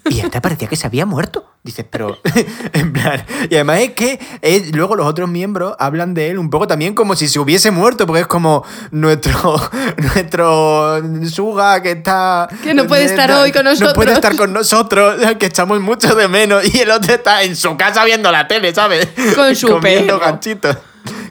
Y 0.09 0.19
este 0.19 0.41
parecía 0.41 0.67
que 0.67 0.75
se 0.75 0.85
había 0.87 1.05
muerto. 1.05 1.45
Dices, 1.63 1.85
pero 1.89 2.17
en 2.73 2.93
plan. 2.93 3.25
Y 3.49 3.55
además 3.55 3.79
es 3.79 3.91
que 3.91 4.19
eh, 4.41 4.69
luego 4.73 4.95
los 4.95 5.05
otros 5.05 5.27
miembros 5.29 5.75
hablan 5.79 6.13
de 6.13 6.29
él 6.29 6.37
un 6.39 6.49
poco 6.49 6.65
también 6.67 6.93
como 6.93 7.15
si 7.15 7.27
se 7.27 7.39
hubiese 7.39 7.71
muerto, 7.71 8.05
porque 8.05 8.21
es 8.21 8.27
como 8.27 8.63
nuestro 8.91 9.59
nuestro 9.97 11.01
Suga 11.29 11.81
que 11.81 11.91
está. 11.91 12.47
Que 12.63 12.73
no 12.73 12.87
puede 12.87 13.05
estar 13.05 13.29
hoy 13.31 13.51
con 13.51 13.65
No 13.65 13.71
puede 13.71 13.85
nosotros. 13.85 14.13
estar 14.13 14.35
con 14.35 14.53
nosotros, 14.53 15.15
que 15.39 15.45
echamos 15.47 15.79
mucho 15.81 16.15
de 16.15 16.27
menos. 16.27 16.63
Y 16.73 16.79
el 16.79 16.91
otro 16.91 17.13
está 17.13 17.43
en 17.43 17.55
su 17.55 17.75
casa 17.77 18.03
viendo 18.05 18.31
la 18.31 18.47
tele, 18.47 18.73
¿sabes? 18.73 19.07
Con 19.35 19.55
su 19.55 19.67
Comiendo 19.67 20.17
perro. 20.19 20.19
ganchitos. 20.19 20.77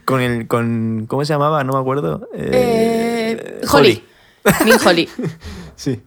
Con 0.05 0.21
el. 0.21 0.47
Con, 0.47 1.07
¿Cómo 1.09 1.25
se 1.25 1.33
llamaba? 1.33 1.65
No 1.65 1.73
me 1.73 1.79
acuerdo. 1.81 2.29
Eh, 2.35 3.61
Holly. 3.73 4.05
Min 4.65 4.75
Holly. 4.85 5.09
Sí. 5.75 6.01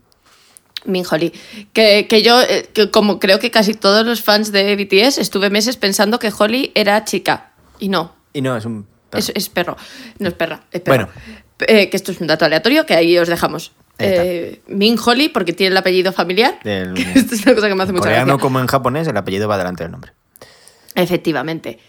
Min 0.85 1.06
Holly. 1.10 1.34
Que, 1.73 2.07
que 2.07 2.22
yo, 2.22 2.41
eh, 2.41 2.69
que 2.73 2.89
como 2.91 3.19
creo 3.19 3.39
que 3.39 3.51
casi 3.51 3.73
todos 3.73 4.06
los 4.06 4.22
fans 4.22 4.51
de 4.51 4.76
BTS, 4.76 5.18
estuve 5.18 5.49
meses 5.49 5.77
pensando 5.77 6.19
que 6.19 6.31
Holly 6.38 6.72
era 6.76 7.03
chica. 7.06 7.51
Y 7.80 7.89
no. 7.89 8.14
Y 8.34 8.41
no, 8.41 8.56
es 8.57 8.65
un. 8.65 8.88
Es, 9.11 9.31
es 9.34 9.49
perro. 9.49 9.76
No 10.19 10.27
es 10.30 10.34
perra, 10.35 10.64
es 10.72 10.81
perro. 10.81 11.07
Bueno. 11.07 11.39
Eh, 11.68 11.89
que 11.89 11.97
esto 11.97 12.11
es 12.11 12.22
un 12.22 12.27
dato 12.27 12.45
aleatorio 12.45 12.85
que 12.85 12.93
ahí 12.93 13.18
os 13.18 13.27
dejamos. 13.27 13.73
Eh, 13.97 14.61
Min 14.68 14.97
Holly, 15.03 15.27
porque 15.27 15.51
tiene 15.51 15.72
el 15.72 15.77
apellido 15.77 16.14
familiar. 16.14 16.57
Del- 16.64 16.95
Esto 17.15 17.35
es 17.35 17.45
una 17.45 17.53
cosa 17.56 17.68
que 17.68 17.76
me 17.76 17.84
hace 17.84 17.91
mucha 17.91 18.10
gracia. 18.10 18.38
como 18.38 18.61
en 18.61 18.68
japonés, 18.68 19.07
el 19.10 19.18
apellido 19.18 19.49
va 19.49 19.57
delante 19.57 19.84
del 19.84 19.91
nombre. 19.91 20.14
Efectivamente. 20.95 21.80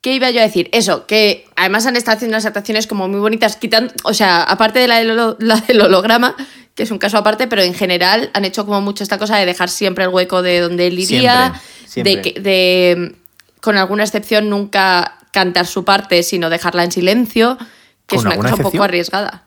¿Qué 0.00 0.14
iba 0.14 0.30
yo 0.30 0.38
a 0.40 0.44
decir? 0.44 0.68
Eso, 0.72 1.06
que 1.06 1.46
además 1.56 1.84
han 1.86 1.96
estado 1.96 2.16
haciendo 2.16 2.36
unas 2.36 2.46
actuaciones 2.46 2.86
como 2.86 3.08
muy 3.08 3.18
bonitas, 3.18 3.56
quitando, 3.56 3.92
o 4.04 4.14
sea, 4.14 4.44
aparte 4.44 4.78
de 4.78 4.86
la 4.86 4.98
del 5.00 5.80
holograma, 5.80 6.36
que 6.78 6.84
es 6.84 6.92
un 6.92 6.98
caso 6.98 7.18
aparte, 7.18 7.48
pero 7.48 7.60
en 7.60 7.74
general 7.74 8.30
han 8.34 8.44
hecho 8.44 8.64
como 8.64 8.80
mucho 8.80 9.02
esta 9.02 9.18
cosa 9.18 9.36
de 9.36 9.44
dejar 9.44 9.68
siempre 9.68 10.04
el 10.04 10.10
hueco 10.10 10.42
de 10.42 10.60
donde 10.60 10.86
él 10.86 10.96
iría, 10.96 11.60
Siempre, 11.84 12.14
de 12.14 12.22
siempre. 12.22 12.34
que, 12.34 12.40
de, 12.40 13.16
con 13.60 13.76
alguna 13.76 14.04
excepción, 14.04 14.48
nunca 14.48 15.18
cantar 15.32 15.66
su 15.66 15.84
parte, 15.84 16.22
sino 16.22 16.48
dejarla 16.50 16.84
en 16.84 16.92
silencio, 16.92 17.58
que 18.06 18.14
es 18.14 18.22
¿Con 18.22 18.30
una 18.30 18.36
cosa 18.36 18.54
un 18.54 18.62
poco 18.62 18.84
arriesgada. 18.84 19.42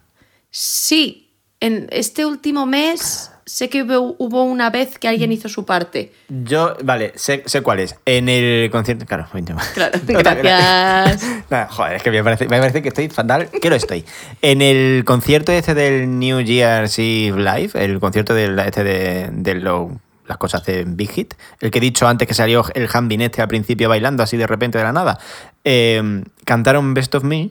Sí, 0.50 1.32
en 1.62 1.88
este 1.92 2.26
último 2.26 2.66
mes 2.66 3.31
sé 3.46 3.70
que 3.70 3.84
hubo, 3.84 4.16
hubo 4.20 4.44
una 4.44 4.70
vez 4.70 4.98
que 5.00 5.08
alguien 5.08 5.32
hizo 5.32 5.50
su 5.50 5.66
parte. 5.66 6.12
Yo, 6.30 6.76
vale, 6.84 7.14
sé, 7.16 7.44
sé 7.46 7.62
cuál 7.62 7.80
es. 7.80 7.96
En 8.06 8.30
el 8.30 8.70
concierto. 8.72 9.06
Claro. 9.06 9.28
Claro, 9.74 10.00
gracias. 10.08 11.70
Joder, 11.72 11.96
es 11.98 12.04
que 12.04 12.12
me 12.12 12.24
parece, 12.24 12.48
me 12.48 12.60
parece 12.60 12.82
que 12.82 12.90
estoy 12.90 13.10
fatal, 13.10 13.50
que 13.50 13.70
lo 13.70 13.76
estoy. 13.76 14.06
En 14.42 14.62
el 14.62 15.04
concierto 15.06 15.52
este 15.52 15.74
del 15.74 16.18
New 16.20 16.42
Year's 16.42 16.98
Eve 17.00 17.38
Live, 17.38 17.72
el 17.76 18.00
concierto 18.00 18.34
del, 18.34 18.58
este 18.60 18.84
de, 18.84 19.30
de 19.32 19.56
lo- 19.56 20.00
las 20.28 20.38
cosas 20.38 20.64
de 20.66 20.86
Big 20.88 21.10
Hit, 21.12 21.34
el 21.60 21.72
que 21.72 21.80
he 21.80 21.82
dicho 21.82 22.08
antes 22.08 22.26
que 22.28 22.34
salió 22.34 22.64
el 22.74 22.88
Hanbin 22.94 23.22
este 23.22 23.42
al 23.42 23.50
principio 23.50 23.90
bailando 23.90 24.24
así 24.24 24.38
de 24.38 24.48
repente 24.48 24.78
de 24.78 24.84
la 24.86 24.94
nada, 24.94 25.20
eh, 25.66 26.24
cantaron 26.46 26.94
Best 26.94 27.14
of 27.16 27.24
Me 27.24 27.50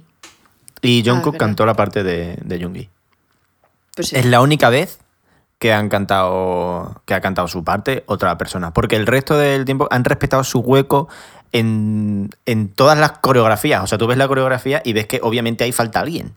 y 0.81 1.01
Ah, 1.01 1.11
Jungkook 1.12 1.33
verdad. 1.35 1.47
cantó 1.47 1.67
la 1.67 1.75
parte 1.75 2.03
de, 2.03 2.39
de 2.43 2.59
Yoongi. 2.59 2.89
Pues 3.95 4.09
sí. 4.09 4.17
Es 4.17 4.25
la 4.25 4.41
única 4.41 4.71
vez 4.71 4.99
que 5.61 5.73
han 5.73 5.89
cantado 5.89 7.03
que 7.05 7.15
ha 7.15 7.20
cantado 7.20 7.47
su 7.47 7.62
parte 7.62 8.03
otra 8.07 8.37
persona, 8.39 8.73
porque 8.73 8.97
el 8.97 9.07
resto 9.07 9.37
del 9.39 9.65
tiempo 9.65 9.87
han 9.93 10.03
respetado 10.05 10.43
su 10.43 10.59
hueco 10.61 11.09
en, 11.53 12.31
en 12.47 12.69
todas 12.69 12.99
las 12.99 13.12
coreografías. 13.19 13.82
O 13.82 13.87
sea, 13.87 13.99
tú 13.99 14.07
ves 14.07 14.19
la 14.19 14.27
coreografía 14.27 14.81
y 14.85 14.93
ves 14.93 15.07
que 15.07 15.20
obviamente 15.23 15.62
ahí 15.65 15.73
falta 15.73 16.01
alguien. 16.01 16.32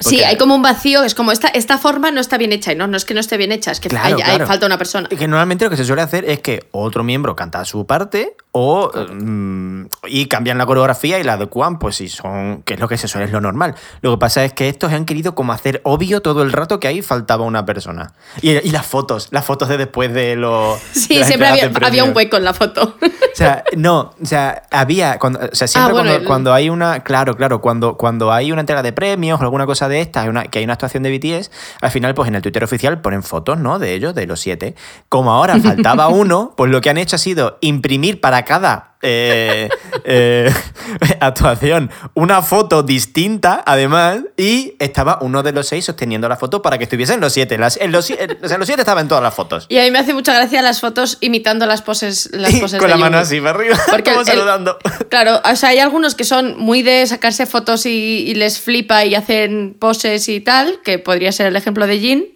Sí, 0.00 0.22
hay 0.22 0.36
como 0.36 0.54
un 0.54 0.62
vacío, 0.62 1.02
es 1.02 1.16
como 1.16 1.32
esta, 1.32 1.48
esta 1.48 1.76
forma 1.76 2.12
no 2.12 2.20
está 2.20 2.38
bien 2.38 2.52
hecha, 2.52 2.72
y 2.72 2.76
no, 2.76 2.86
no 2.86 2.96
es 2.96 3.04
que 3.04 3.14
no 3.14 3.20
esté 3.20 3.36
bien 3.36 3.50
hecha, 3.50 3.72
es 3.72 3.80
que 3.80 3.88
Claro, 3.88 4.16
hay, 4.24 4.40
hay- 4.40 4.46
falta 4.46 4.64
una 4.66 4.78
persona. 4.78 5.08
Y 5.10 5.16
que 5.16 5.26
normalmente 5.26 5.64
lo 5.64 5.70
que 5.70 5.76
se 5.76 5.84
suele 5.84 6.02
hacer 6.02 6.24
es 6.24 6.38
que 6.40 6.68
otro 6.70 7.02
miembro 7.02 7.34
canta 7.34 7.64
su 7.64 7.84
parte 7.84 8.36
o 8.52 8.90
mm, 8.92 9.86
y 10.06 10.26
cambian 10.26 10.58
la 10.58 10.66
coreografía 10.66 11.18
y 11.18 11.22
la 11.22 11.34
adecuan, 11.34 11.78
pues 11.78 11.96
si 11.96 12.08
son, 12.08 12.62
que 12.64 12.74
es 12.74 12.80
lo 12.80 12.88
que 12.88 12.96
se 12.96 13.06
suele, 13.08 13.26
es 13.26 13.32
lo 13.32 13.40
normal. 13.40 13.74
Lo 14.00 14.12
que 14.12 14.18
pasa 14.18 14.44
es 14.44 14.52
que 14.52 14.68
estos 14.68 14.92
han 14.92 15.04
querido 15.04 15.34
como 15.34 15.52
hacer 15.52 15.80
obvio 15.84 16.22
todo 16.22 16.42
el 16.42 16.52
rato 16.52 16.80
que 16.80 16.88
ahí 16.88 17.02
faltaba 17.02 17.44
una 17.44 17.64
persona. 17.66 18.12
Y, 18.40 18.50
y 18.52 18.70
las 18.70 18.86
fotos, 18.86 19.28
las 19.30 19.44
fotos 19.44 19.68
de 19.68 19.76
después 19.76 20.12
de 20.12 20.36
los... 20.36 20.78
Sí, 20.92 21.22
siempre 21.24 21.48
había, 21.48 21.70
había 21.82 22.04
un 22.04 22.16
hueco 22.16 22.36
en 22.36 22.44
la 22.44 22.54
foto. 22.54 22.96
O 23.28 23.36
sea, 23.38 23.62
no, 23.76 24.14
o 24.20 24.26
sea, 24.26 24.64
había, 24.72 25.16
cuando, 25.20 25.38
o 25.38 25.54
sea, 25.54 25.68
siempre 25.68 25.90
Ah, 25.90 25.92
bueno, 25.92 26.08
cuando, 26.08 26.20
el- 26.22 26.26
cuando 26.26 26.54
hay 26.54 26.70
una, 26.70 27.04
claro, 27.04 27.36
claro, 27.36 27.60
cuando, 27.60 27.96
cuando 27.96 28.32
hay 28.32 28.50
una 28.50 28.62
entrega 28.62 28.82
de 28.82 28.92
premios 28.92 29.38
o 29.38 29.44
alguna 29.44 29.64
cosa 29.64 29.88
de 29.88 30.00
estas, 30.00 30.26
una- 30.26 30.42
que 30.46 30.58
hay 30.58 30.64
una 30.64 30.72
actuación 30.72 31.04
de 31.04 31.16
BTS, 31.16 31.52
al 31.80 31.90
final, 31.92 32.14
pues 32.14 32.26
en 32.28 32.34
el 32.34 32.42
Twitter 32.42 32.64
oficial 32.64 33.00
ponen 33.00 33.22
fotos, 33.22 33.58
¿no? 33.60 33.78
De 33.78 33.94
ellos, 33.94 34.16
de 34.16 34.26
los 34.26 34.40
siete. 34.40 34.74
Como 35.08 35.30
ahora 35.30 35.56
faltaba 35.60 36.08
uno, 36.08 36.52
pues 36.56 36.72
lo 36.72 36.80
que 36.80 36.90
han 36.90 36.98
hecho 36.98 37.14
ha 37.14 37.18
sido 37.20 37.58
imprimir 37.60 38.20
para 38.20 38.37
cada 38.44 38.96
eh, 39.02 39.68
eh, 40.04 40.52
actuación 41.20 41.90
una 42.14 42.42
foto 42.42 42.82
distinta, 42.82 43.62
además, 43.64 44.20
y 44.36 44.74
estaba 44.78 45.18
uno 45.22 45.42
de 45.42 45.52
los 45.52 45.68
seis 45.68 45.84
sosteniendo 45.84 46.28
la 46.28 46.36
foto 46.36 46.62
para 46.62 46.78
que 46.78 46.84
estuviesen 46.84 47.20
los 47.20 47.32
siete. 47.32 47.58
Las, 47.58 47.76
en 47.76 47.92
los, 47.92 48.10
sie- 48.10 48.38
o 48.42 48.48
sea, 48.48 48.58
los 48.58 48.66
siete 48.66 48.82
estaban 48.82 49.02
en 49.02 49.08
todas 49.08 49.22
las 49.22 49.34
fotos. 49.34 49.66
Y 49.68 49.78
a 49.78 49.82
mí 49.84 49.90
me 49.90 49.98
hace 50.00 50.14
mucha 50.14 50.34
gracia 50.34 50.62
las 50.62 50.80
fotos 50.80 51.18
imitando 51.20 51.66
las 51.66 51.82
poses, 51.82 52.30
las 52.32 52.54
poses 52.60 52.78
Con 52.80 52.88
de 52.88 52.94
la 52.94 52.96
mano 53.00 53.18
así 53.18 53.38
para 53.40 53.50
arriba, 53.50 53.76
Porque 53.90 54.10
como 54.10 54.20
el- 54.22 54.26
saludando. 54.26 54.78
Claro, 55.08 55.40
o 55.44 55.56
sea, 55.56 55.70
hay 55.70 55.78
algunos 55.78 56.14
que 56.14 56.24
son 56.24 56.58
muy 56.58 56.82
de 56.82 57.06
sacarse 57.06 57.46
fotos 57.46 57.86
y, 57.86 58.24
y 58.28 58.34
les 58.34 58.60
flipa 58.60 59.04
y 59.04 59.14
hacen 59.14 59.76
poses 59.78 60.28
y 60.28 60.40
tal, 60.40 60.80
que 60.84 60.98
podría 60.98 61.30
ser 61.32 61.46
el 61.46 61.56
ejemplo 61.56 61.86
de 61.86 61.98
Jin. 61.98 62.26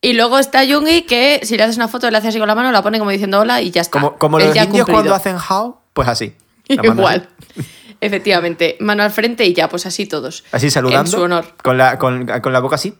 Y 0.00 0.12
luego 0.12 0.38
está 0.38 0.64
Jungi 0.66 1.02
que 1.02 1.40
si 1.42 1.56
le 1.56 1.64
haces 1.64 1.76
una 1.76 1.88
foto 1.88 2.08
le 2.10 2.16
hace 2.16 2.28
así 2.28 2.38
con 2.38 2.46
la 2.46 2.54
mano, 2.54 2.70
la 2.70 2.82
pone 2.82 2.98
como 2.98 3.10
diciendo 3.10 3.40
hola 3.40 3.60
y 3.60 3.70
ya 3.70 3.80
está. 3.80 4.00
Como, 4.00 4.38
los 4.38 4.56
indios 4.56 4.86
cuando 4.86 5.14
hacen 5.14 5.36
how, 5.36 5.76
pues 5.92 6.08
así. 6.08 6.34
Igual. 6.68 7.28
Efectivamente, 8.00 8.76
mano 8.78 9.02
al 9.02 9.10
frente 9.10 9.44
y 9.44 9.54
ya, 9.54 9.68
pues 9.68 9.84
así 9.86 10.06
todos. 10.06 10.44
Así, 10.52 10.70
saludando. 10.70 11.10
En 11.10 11.16
su 11.16 11.20
honor. 11.20 11.54
Con 11.62 11.78
la, 11.78 11.98
con, 11.98 12.26
con 12.26 12.52
la 12.52 12.60
boca 12.60 12.76
así. 12.76 12.94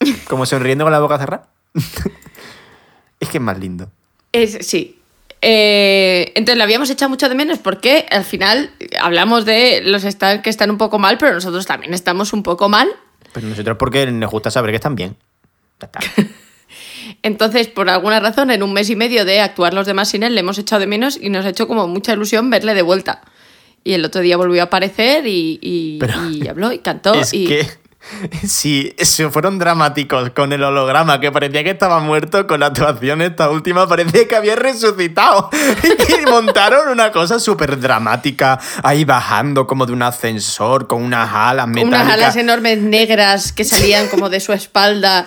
Como 0.28 0.44
sonriendo 0.44 0.84
con 0.84 0.92
la 0.92 0.98
boca 0.98 1.18
cerrada. 1.18 1.46
es 3.20 3.28
que 3.28 3.38
es 3.38 3.42
más 3.42 3.58
lindo. 3.58 3.90
Es, 4.32 4.66
sí. 4.66 5.00
Eh, 5.40 6.32
entonces 6.34 6.56
la 6.56 6.64
habíamos 6.64 6.90
echado 6.90 7.10
mucho 7.10 7.28
de 7.28 7.34
menos 7.34 7.58
porque 7.58 8.06
al 8.10 8.24
final 8.24 8.70
hablamos 9.00 9.44
de 9.44 9.82
los 9.84 10.02
que 10.02 10.50
están 10.50 10.70
un 10.70 10.78
poco 10.78 10.98
mal, 10.98 11.18
pero 11.18 11.34
nosotros 11.34 11.66
también 11.66 11.94
estamos 11.94 12.32
un 12.32 12.42
poco 12.42 12.68
mal. 12.68 12.88
Pero 13.32 13.46
nosotros 13.46 13.76
porque 13.78 14.10
nos 14.10 14.30
gusta 14.30 14.50
saber 14.50 14.70
que 14.70 14.76
están 14.76 14.96
bien. 14.96 15.16
Entonces, 17.22 17.68
por 17.68 17.88
alguna 17.90 18.20
razón, 18.20 18.50
en 18.50 18.62
un 18.62 18.72
mes 18.72 18.90
y 18.90 18.96
medio 18.96 19.24
de 19.24 19.40
actuar 19.40 19.74
los 19.74 19.86
demás 19.86 20.08
sin 20.08 20.22
él, 20.22 20.34
le 20.34 20.40
hemos 20.40 20.58
echado 20.58 20.80
de 20.80 20.86
menos 20.86 21.18
y 21.20 21.30
nos 21.30 21.44
ha 21.44 21.50
hecho 21.50 21.66
como 21.68 21.86
mucha 21.88 22.12
ilusión 22.12 22.50
verle 22.50 22.74
de 22.74 22.82
vuelta. 22.82 23.22
Y 23.82 23.92
el 23.94 24.04
otro 24.04 24.20
día 24.22 24.36
volvió 24.36 24.62
a 24.62 24.66
aparecer 24.66 25.26
y, 25.26 25.58
y- 25.60 25.98
y 26.32 26.48
habló 26.48 26.72
y 26.72 26.78
cantó. 26.78 27.14
es 27.20 27.32
y... 27.34 27.46
que 27.46 27.68
si 28.46 28.94
se 28.98 29.30
fueron 29.30 29.58
dramáticos 29.58 30.30
con 30.30 30.52
el 30.52 30.62
holograma 30.62 31.20
que 31.20 31.32
parecía 31.32 31.64
que 31.64 31.70
estaba 31.70 32.00
muerto, 32.00 32.46
con 32.46 32.60
la 32.60 32.66
actuación 32.66 33.22
esta 33.22 33.50
última 33.50 33.86
parecía 33.88 34.26
que 34.28 34.36
había 34.36 34.56
resucitado. 34.56 35.50
y 36.22 36.30
montaron 36.30 36.88
una 36.88 37.10
cosa 37.12 37.38
súper 37.38 37.78
dramática 37.80 38.58
ahí 38.82 39.04
bajando 39.04 39.66
como 39.66 39.86
de 39.86 39.92
un 39.92 40.02
ascensor 40.02 40.86
con 40.86 41.02
unas 41.02 41.30
alas 41.32 41.66
metálicas. 41.68 42.02
unas 42.02 42.12
alas 42.14 42.36
enormes 42.36 42.78
negras 42.78 43.52
que 43.52 43.64
salían 43.64 44.08
como 44.08 44.28
de 44.30 44.40
su 44.40 44.52
espalda. 44.52 45.26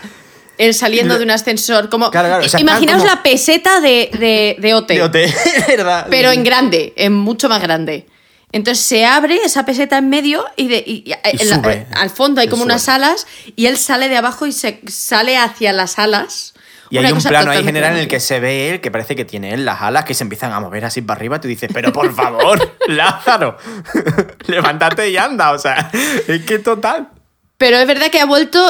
Él 0.57 0.73
saliendo 0.73 1.17
de 1.17 1.23
un 1.23 1.31
ascensor, 1.31 1.89
como... 1.89 2.09
Claro, 2.11 2.27
claro, 2.29 2.45
o 2.45 2.49
sea, 2.49 2.59
Imaginaos 2.59 3.01
como- 3.03 3.13
la 3.15 3.23
peseta 3.23 3.79
de, 3.79 4.09
de, 4.17 4.55
de 4.59 4.73
OT. 4.73 4.88
De 4.89 5.03
OT, 5.03 5.15
¿verdad? 5.67 6.07
pero 6.09 6.31
en 6.31 6.43
grande, 6.43 6.93
en 6.97 7.13
mucho 7.13 7.47
más 7.49 7.61
grande. 7.61 8.07
Entonces 8.51 8.84
se 8.85 9.05
abre 9.05 9.35
esa 9.43 9.65
peseta 9.65 9.97
en 9.97 10.09
medio 10.09 10.45
y, 10.55 10.67
de, 10.69 10.84
y- 10.85 11.13
sube. 11.45 11.85
al 11.93 12.09
fondo 12.09 12.39
hay 12.41 12.47
como 12.47 12.63
sube. 12.63 12.71
unas 12.73 12.88
alas 12.89 13.27
y 13.55 13.65
él 13.65 13.77
sale 13.77 14.07
de 14.09 14.17
abajo 14.17 14.45
y 14.47 14.51
se 14.53 14.79
sale 14.88 15.38
hacia 15.38 15.73
las 15.73 15.99
alas. 15.99 16.53
Y 16.89 16.97
Una 16.97 17.09
hay 17.09 17.13
un 17.13 17.21
plano 17.21 17.51
ahí 17.51 17.65
general 17.65 17.91
en 17.93 17.99
el 17.99 18.07
que 18.07 18.21
se 18.21 18.39
ve 18.39 18.69
él, 18.69 18.79
que 18.79 18.89
parece 18.89 19.17
que 19.17 19.25
tiene 19.25 19.53
él 19.53 19.65
las 19.65 19.81
alas 19.81 20.05
que 20.05 20.13
se 20.13 20.23
empiezan 20.23 20.53
a 20.53 20.61
mover 20.61 20.85
así 20.85 21.01
para 21.01 21.17
arriba. 21.17 21.41
Tú 21.41 21.49
dices, 21.49 21.69
pero 21.73 21.91
por 21.91 22.15
favor, 22.15 22.75
Lázaro, 22.88 23.57
levántate 24.47 25.09
y 25.09 25.17
anda. 25.17 25.51
O 25.51 25.59
sea, 25.59 25.91
es 26.27 26.45
que 26.45 26.59
total. 26.59 27.09
Pero 27.57 27.77
es 27.77 27.85
verdad 27.88 28.09
que 28.09 28.21
ha 28.21 28.25
vuelto 28.25 28.65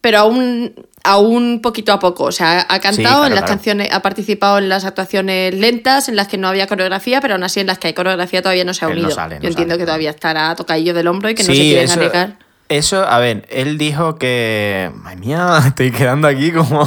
pero 0.00 0.18
aún, 0.18 0.74
aún 1.04 1.60
poquito 1.62 1.92
a 1.92 1.98
poco. 1.98 2.24
O 2.24 2.32
sea, 2.32 2.66
ha 2.68 2.80
cantado 2.80 3.20
claro, 3.20 3.24
en 3.26 3.30
las 3.30 3.40
claro. 3.40 3.46
canciones, 3.54 3.88
ha 3.92 4.02
participado 4.02 4.58
en 4.58 4.68
las 4.68 4.84
actuaciones 4.84 5.54
lentas, 5.54 6.08
en 6.08 6.16
las 6.16 6.28
que 6.28 6.38
no 6.38 6.48
había 6.48 6.66
coreografía, 6.66 7.20
pero 7.20 7.34
aún 7.34 7.44
así 7.44 7.60
en 7.60 7.66
las 7.66 7.78
que 7.78 7.88
hay 7.88 7.94
coreografía 7.94 8.42
todavía 8.42 8.64
no 8.64 8.74
se 8.74 8.84
ha 8.84 8.88
no 8.88 8.94
unido. 8.94 9.10
sale, 9.10 9.36
no 9.36 9.42
Yo 9.42 9.48
entiendo 9.48 9.72
sale, 9.74 9.80
que 9.82 9.86
todavía 9.86 10.10
estará 10.10 10.54
tocadillo 10.56 10.94
del 10.94 11.06
hombro 11.06 11.30
y 11.30 11.34
que 11.34 11.42
no 11.42 11.48
se 11.48 11.54
quieren 11.54 11.84
eso. 11.84 12.00
Eso, 12.68 13.02
a 13.08 13.18
ver, 13.18 13.46
él 13.50 13.78
dijo 13.78 14.16
que. 14.16 14.90
Ay 15.04 15.16
mía, 15.16 15.58
estoy 15.66 15.90
quedando 15.90 16.28
aquí 16.28 16.52
como. 16.52 16.84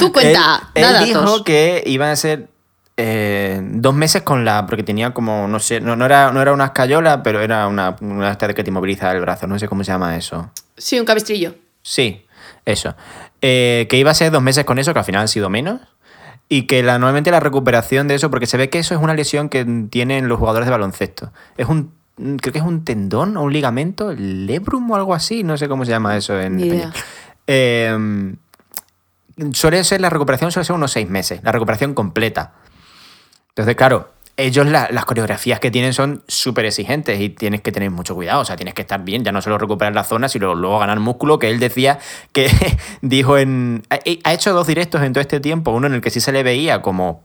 Tú 0.00 0.12
cuenta, 0.12 0.70
Él, 0.74 0.82
da 0.82 0.88
él 0.88 0.92
datos. 0.94 1.08
dijo 1.08 1.44
que 1.44 1.82
iban 1.86 2.10
a 2.10 2.16
ser 2.16 2.48
eh, 2.96 3.60
dos 3.62 3.94
meses 3.94 4.22
con 4.22 4.44
la. 4.44 4.66
Porque 4.66 4.82
tenía 4.82 5.14
como, 5.14 5.46
no 5.46 5.60
sé, 5.60 5.80
no, 5.80 5.94
no 5.94 6.04
era, 6.04 6.32
no 6.32 6.42
era 6.42 6.52
una 6.52 6.66
escayola, 6.66 7.22
pero 7.22 7.40
era 7.42 7.68
una, 7.68 7.96
una 8.00 8.36
que 8.36 8.64
te 8.64 8.70
inmoviliza 8.70 9.12
el 9.12 9.20
brazo, 9.20 9.46
no 9.46 9.56
sé 9.58 9.68
cómo 9.68 9.84
se 9.84 9.92
llama 9.92 10.16
eso. 10.16 10.50
Sí, 10.76 10.98
un 10.98 11.06
cabestrillo. 11.06 11.54
Sí, 11.82 12.26
eso. 12.64 12.94
Eh, 13.42 13.86
que 13.88 13.96
iba 13.96 14.10
a 14.10 14.14
ser 14.14 14.30
dos 14.30 14.42
meses 14.42 14.64
con 14.64 14.78
eso, 14.78 14.92
que 14.92 14.98
al 14.98 15.04
final 15.04 15.22
han 15.22 15.28
sido 15.28 15.50
menos. 15.50 15.80
Y 16.48 16.62
que 16.62 16.82
la, 16.82 16.98
normalmente 16.98 17.30
la 17.30 17.40
recuperación 17.40 18.08
de 18.08 18.16
eso, 18.16 18.30
porque 18.30 18.46
se 18.46 18.56
ve 18.56 18.70
que 18.70 18.80
eso 18.80 18.94
es 18.94 19.00
una 19.00 19.14
lesión 19.14 19.48
que 19.48 19.64
tienen 19.88 20.28
los 20.28 20.38
jugadores 20.38 20.66
de 20.66 20.72
baloncesto. 20.72 21.32
Es 21.56 21.68
un. 21.68 21.92
Creo 22.16 22.52
que 22.52 22.58
es 22.58 22.64
un 22.64 22.84
tendón 22.84 23.36
o 23.36 23.42
un 23.44 23.52
ligamento, 23.52 24.12
lebrum 24.12 24.90
o 24.90 24.96
algo 24.96 25.14
así, 25.14 25.42
no 25.42 25.56
sé 25.56 25.68
cómo 25.68 25.86
se 25.86 25.92
llama 25.92 26.16
eso 26.16 26.38
en 26.38 26.60
español. 26.60 26.92
Eh, 27.46 28.34
suele 29.52 29.82
ser 29.84 30.00
la 30.00 30.10
recuperación, 30.10 30.52
suele 30.52 30.66
ser 30.66 30.76
unos 30.76 30.92
seis 30.92 31.08
meses, 31.08 31.42
la 31.42 31.52
recuperación 31.52 31.94
completa. 31.94 32.52
Entonces, 33.48 33.74
claro, 33.74 34.10
ellos 34.40 34.66
la- 34.66 34.88
las 34.90 35.04
coreografías 35.04 35.60
que 35.60 35.70
tienen 35.70 35.92
son 35.92 36.22
súper 36.28 36.64
exigentes 36.64 37.20
y 37.20 37.28
tienes 37.30 37.60
que 37.60 37.72
tener 37.72 37.90
mucho 37.90 38.14
cuidado, 38.14 38.40
o 38.40 38.44
sea, 38.44 38.56
tienes 38.56 38.74
que 38.74 38.82
estar 38.82 39.02
bien, 39.04 39.24
ya 39.24 39.32
no 39.32 39.40
solo 39.42 39.58
recuperar 39.58 39.94
la 39.94 40.04
zona, 40.04 40.28
sino 40.28 40.54
luego 40.54 40.78
ganar 40.78 40.98
músculo, 41.00 41.38
que 41.38 41.50
él 41.50 41.58
decía 41.60 41.98
que 42.32 42.48
dijo 43.02 43.38
en... 43.38 43.82
Ha, 43.90 43.98
ha 44.24 44.32
hecho 44.32 44.52
dos 44.52 44.66
directos 44.66 45.02
en 45.02 45.12
todo 45.12 45.20
este 45.22 45.40
tiempo, 45.40 45.70
uno 45.70 45.86
en 45.86 45.94
el 45.94 46.00
que 46.00 46.10
sí 46.10 46.20
se 46.20 46.32
le 46.32 46.42
veía 46.42 46.82
como 46.82 47.22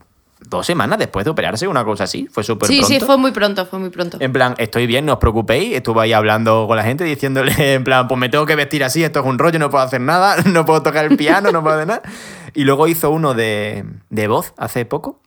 dos 0.48 0.66
semanas 0.68 1.00
después 1.00 1.26
de 1.26 1.32
operarse, 1.32 1.68
una 1.68 1.84
cosa 1.86 2.04
así, 2.04 2.28
fue 2.32 2.44
súper 2.44 2.68
Sí, 2.68 2.78
pronto. 2.80 2.94
sí, 2.94 3.00
fue 3.00 3.18
muy 3.18 3.32
pronto, 3.32 3.66
fue 3.66 3.80
muy 3.80 3.90
pronto. 3.90 4.18
En 4.20 4.32
plan, 4.32 4.54
estoy 4.60 4.86
bien, 4.86 5.06
no 5.06 5.14
os 5.14 5.20
preocupéis. 5.20 5.74
Estuve 5.76 6.04
ahí 6.04 6.14
hablando 6.14 6.66
con 6.68 6.76
la 6.78 6.84
gente 6.84 7.04
diciéndole, 7.04 7.54
en 7.76 7.84
plan, 7.84 8.08
pues 8.08 8.20
me 8.20 8.30
tengo 8.30 8.46
que 8.46 8.56
vestir 8.56 8.84
así, 8.84 9.04
esto 9.04 9.22
es 9.22 9.26
un 9.26 9.40
rollo, 9.40 9.58
no 9.58 9.70
puedo 9.72 9.84
hacer 9.84 10.02
nada, 10.02 10.36
no 10.46 10.66
puedo 10.66 10.84
tocar 10.84 11.06
el 11.06 11.18
piano, 11.18 11.52
no 11.52 11.64
puedo 11.64 11.76
hacer 11.78 11.88
nada. 11.88 12.02
Y 12.54 12.64
luego 12.64 12.88
hizo 12.88 13.10
uno 13.10 13.34
de, 13.34 13.86
de 14.10 14.28
voz 14.28 14.54
hace 14.58 14.86
poco. 14.86 15.20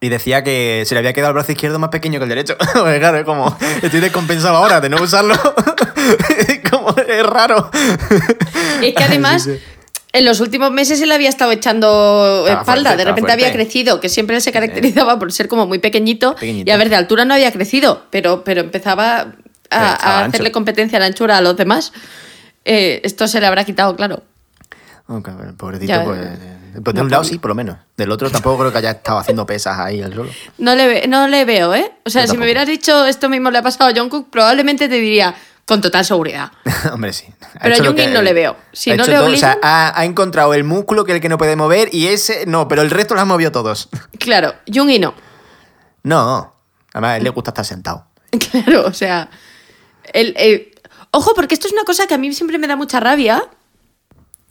Y 0.00 0.08
decía 0.08 0.42
que 0.42 0.82
se 0.86 0.94
le 0.94 0.98
había 1.00 1.12
quedado 1.12 1.30
el 1.30 1.34
brazo 1.34 1.52
izquierdo 1.52 1.78
más 1.78 1.90
pequeño 1.90 2.18
que 2.18 2.24
el 2.24 2.28
derecho. 2.28 2.56
Claro, 2.72 3.18
es 3.18 3.24
como, 3.24 3.56
estoy 3.82 4.00
descompensado 4.00 4.56
ahora 4.56 4.80
de 4.80 4.88
no 4.88 5.00
usarlo. 5.02 5.34
como, 6.70 6.90
es 6.96 7.26
raro. 7.26 7.70
Es 8.82 8.94
que 8.94 9.04
además, 9.04 9.44
Sí, 9.44 9.52
sí. 9.54 9.60
en 10.12 10.24
los 10.24 10.40
últimos 10.40 10.70
meses 10.72 11.00
él 11.00 11.12
había 11.12 11.28
estado 11.28 11.52
echando 11.52 12.44
Estaba 12.46 12.60
espalda, 12.62 12.90
fuerte, 12.90 12.96
de 12.96 13.04
repente 13.10 13.32
había 13.32 13.52
crecido, 13.52 14.00
que 14.00 14.08
siempre 14.08 14.40
se 14.40 14.52
caracterizaba 14.52 15.18
por 15.18 15.32
ser 15.32 15.48
como 15.48 15.66
muy 15.66 15.78
pequeñito, 15.78 16.34
Pequeñito. 16.34 16.70
y 16.70 16.72
a 16.72 16.76
ver, 16.76 16.88
de 16.88 16.96
altura 16.96 17.24
no 17.24 17.34
había 17.34 17.52
crecido, 17.52 18.04
pero, 18.10 18.42
pero 18.44 18.60
empezaba 18.62 19.32
a, 19.70 19.76
a 19.78 20.18
ancho. 20.20 20.28
hacerle 20.28 20.52
competencia 20.52 20.96
a 20.98 21.00
la 21.00 21.06
anchura 21.06 21.36
a 21.38 21.40
los 21.40 21.56
demás. 21.56 21.92
Eh, 22.64 23.00
esto 23.04 23.28
se 23.28 23.40
le 23.40 23.46
habrá 23.46 23.64
quitado, 23.64 23.94
claro. 23.96 24.22
Cabrón, 25.22 25.56
pobrecito, 25.56 25.92
Ya, 25.92 26.04
pues, 26.04 26.18
eh, 26.20 26.56
pues 26.82 26.94
de 26.94 27.00
no 27.00 27.04
un 27.04 27.10
lado 27.10 27.24
sí, 27.24 27.38
por 27.38 27.50
lo 27.50 27.54
menos. 27.54 27.76
Del 27.96 28.10
otro 28.10 28.30
tampoco 28.30 28.58
creo 28.60 28.72
que 28.72 28.78
haya 28.78 28.90
estado 28.92 29.18
haciendo 29.18 29.44
pesas 29.46 29.78
ahí 29.78 30.00
el 30.00 30.14
solo. 30.14 30.30
No 30.58 30.74
le, 30.74 30.86
ve- 30.86 31.04
no 31.08 31.28
le 31.28 31.44
veo, 31.44 31.74
¿eh? 31.74 31.92
O 32.04 32.10
sea, 32.10 32.24
Yo 32.26 32.32
si 32.32 32.38
me 32.38 32.44
hubieras 32.44 32.66
dicho 32.66 33.06
esto 33.06 33.28
mismo 33.28 33.50
le 33.50 33.58
ha 33.58 33.62
pasado 33.62 33.90
a 33.90 33.94
Jungkook, 33.94 34.30
probablemente 34.30 34.88
te 34.88 34.94
diría 34.96 35.34
con 35.66 35.80
total 35.80 36.04
seguridad. 36.04 36.52
Hombre, 36.92 37.12
sí. 37.12 37.26
Ha 37.54 37.60
Pero 37.62 37.90
a 37.90 37.94
que- 37.94 38.06
no 38.08 38.22
le 38.22 38.32
veo. 38.32 38.56
Si 38.72 38.90
ha 38.90 38.96
no 38.96 39.04
le 39.06 39.14
todo, 39.14 39.26
o 39.26 39.36
sea, 39.36 39.52
obligan- 39.54 39.60
ha, 39.62 39.98
ha 40.00 40.04
encontrado 40.04 40.54
el 40.54 40.64
músculo 40.64 41.04
que 41.04 41.12
es 41.12 41.16
el 41.16 41.22
que 41.22 41.28
no 41.28 41.38
puede 41.38 41.56
mover 41.56 41.88
y 41.92 42.06
ese 42.08 42.44
no, 42.46 42.68
pero 42.68 42.82
el 42.82 42.90
resto 42.90 43.14
lo 43.14 43.20
han 43.20 43.28
movido 43.28 43.52
todos. 43.52 43.88
Claro, 44.18 44.54
Jungi 44.72 44.98
no. 44.98 45.14
No. 46.02 46.54
Además, 46.92 47.10
a 47.12 47.16
él 47.18 47.24
le 47.24 47.30
gusta 47.30 47.50
estar 47.50 47.64
sentado. 47.64 48.06
Claro, 48.50 48.84
o 48.86 48.92
sea. 48.92 49.28
el- 50.12 50.34
el- 50.36 50.70
Ojo, 51.16 51.32
porque 51.34 51.54
esto 51.54 51.68
es 51.68 51.72
una 51.72 51.84
cosa 51.84 52.08
que 52.08 52.14
a 52.14 52.18
mí 52.18 52.32
siempre 52.34 52.58
me 52.58 52.66
da 52.66 52.74
mucha 52.74 52.98
rabia. 52.98 53.42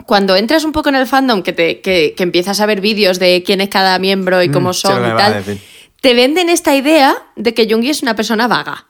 Cuando 0.06 0.36
entras 0.36 0.64
un 0.66 0.72
poco 0.72 0.90
en 0.90 0.96
el 0.96 1.08
fandom, 1.08 1.44
que, 1.44 1.54
te, 1.54 1.82
que, 1.82 2.14
que 2.16 2.24
empiezas 2.24 2.60
a 2.60 2.66
ver 2.66 2.82
vídeos 2.82 3.20
de 3.20 3.44
quién 3.46 3.62
es 3.62 3.70
cada 3.70 3.98
miembro 4.00 4.42
y 4.44 4.50
cómo 4.50 4.66
Mm, 4.66 4.68
lo 4.70 4.74
son 4.74 5.06
y 5.06 5.18
tal, 5.18 5.60
te 6.02 6.14
venden 6.14 6.50
esta 6.50 6.76
idea 6.76 7.16
de 7.36 7.54
que 7.54 7.68
Jungi 7.70 7.90
es 7.90 8.02
una 8.02 8.16
persona 8.16 8.48
vaga. 8.48 8.88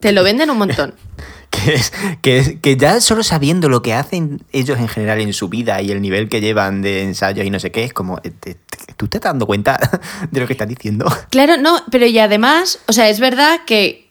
Te 0.00 0.12
lo 0.12 0.22
venden 0.22 0.50
un 0.50 0.58
montón. 0.58 0.94
Que, 1.50 1.74
es, 1.74 1.92
que, 2.20 2.38
es- 2.38 2.54
que 2.60 2.76
ya 2.76 3.00
solo 3.00 3.22
sabiendo 3.22 3.70
lo 3.70 3.80
que 3.80 3.94
hacen 3.94 4.42
ellos 4.52 4.78
en 4.78 4.86
general 4.86 5.18
en 5.20 5.32
su 5.32 5.48
vida 5.48 5.80
y 5.80 5.90
el 5.90 6.02
nivel 6.02 6.28
que 6.28 6.42
llevan 6.42 6.82
de 6.82 7.02
ensayos 7.02 7.44
y 7.46 7.50
no 7.50 7.58
sé 7.58 7.72
qué, 7.72 7.84
es 7.84 7.92
como, 7.94 8.18
eh, 8.22 8.30
¿tú 8.98 9.08
te 9.08 9.16
estás 9.16 9.30
dando 9.32 9.46
cuenta 9.46 9.80
de 10.30 10.40
lo 10.40 10.46
que 10.46 10.52
estás 10.52 10.68
diciendo? 10.68 11.06
Claro, 11.30 11.56
no, 11.56 11.82
pero 11.90 12.04
y 12.06 12.18
además, 12.18 12.80
o 12.86 12.92
sea, 12.92 13.08
es 13.08 13.18
verdad 13.18 13.60
que 13.66 14.07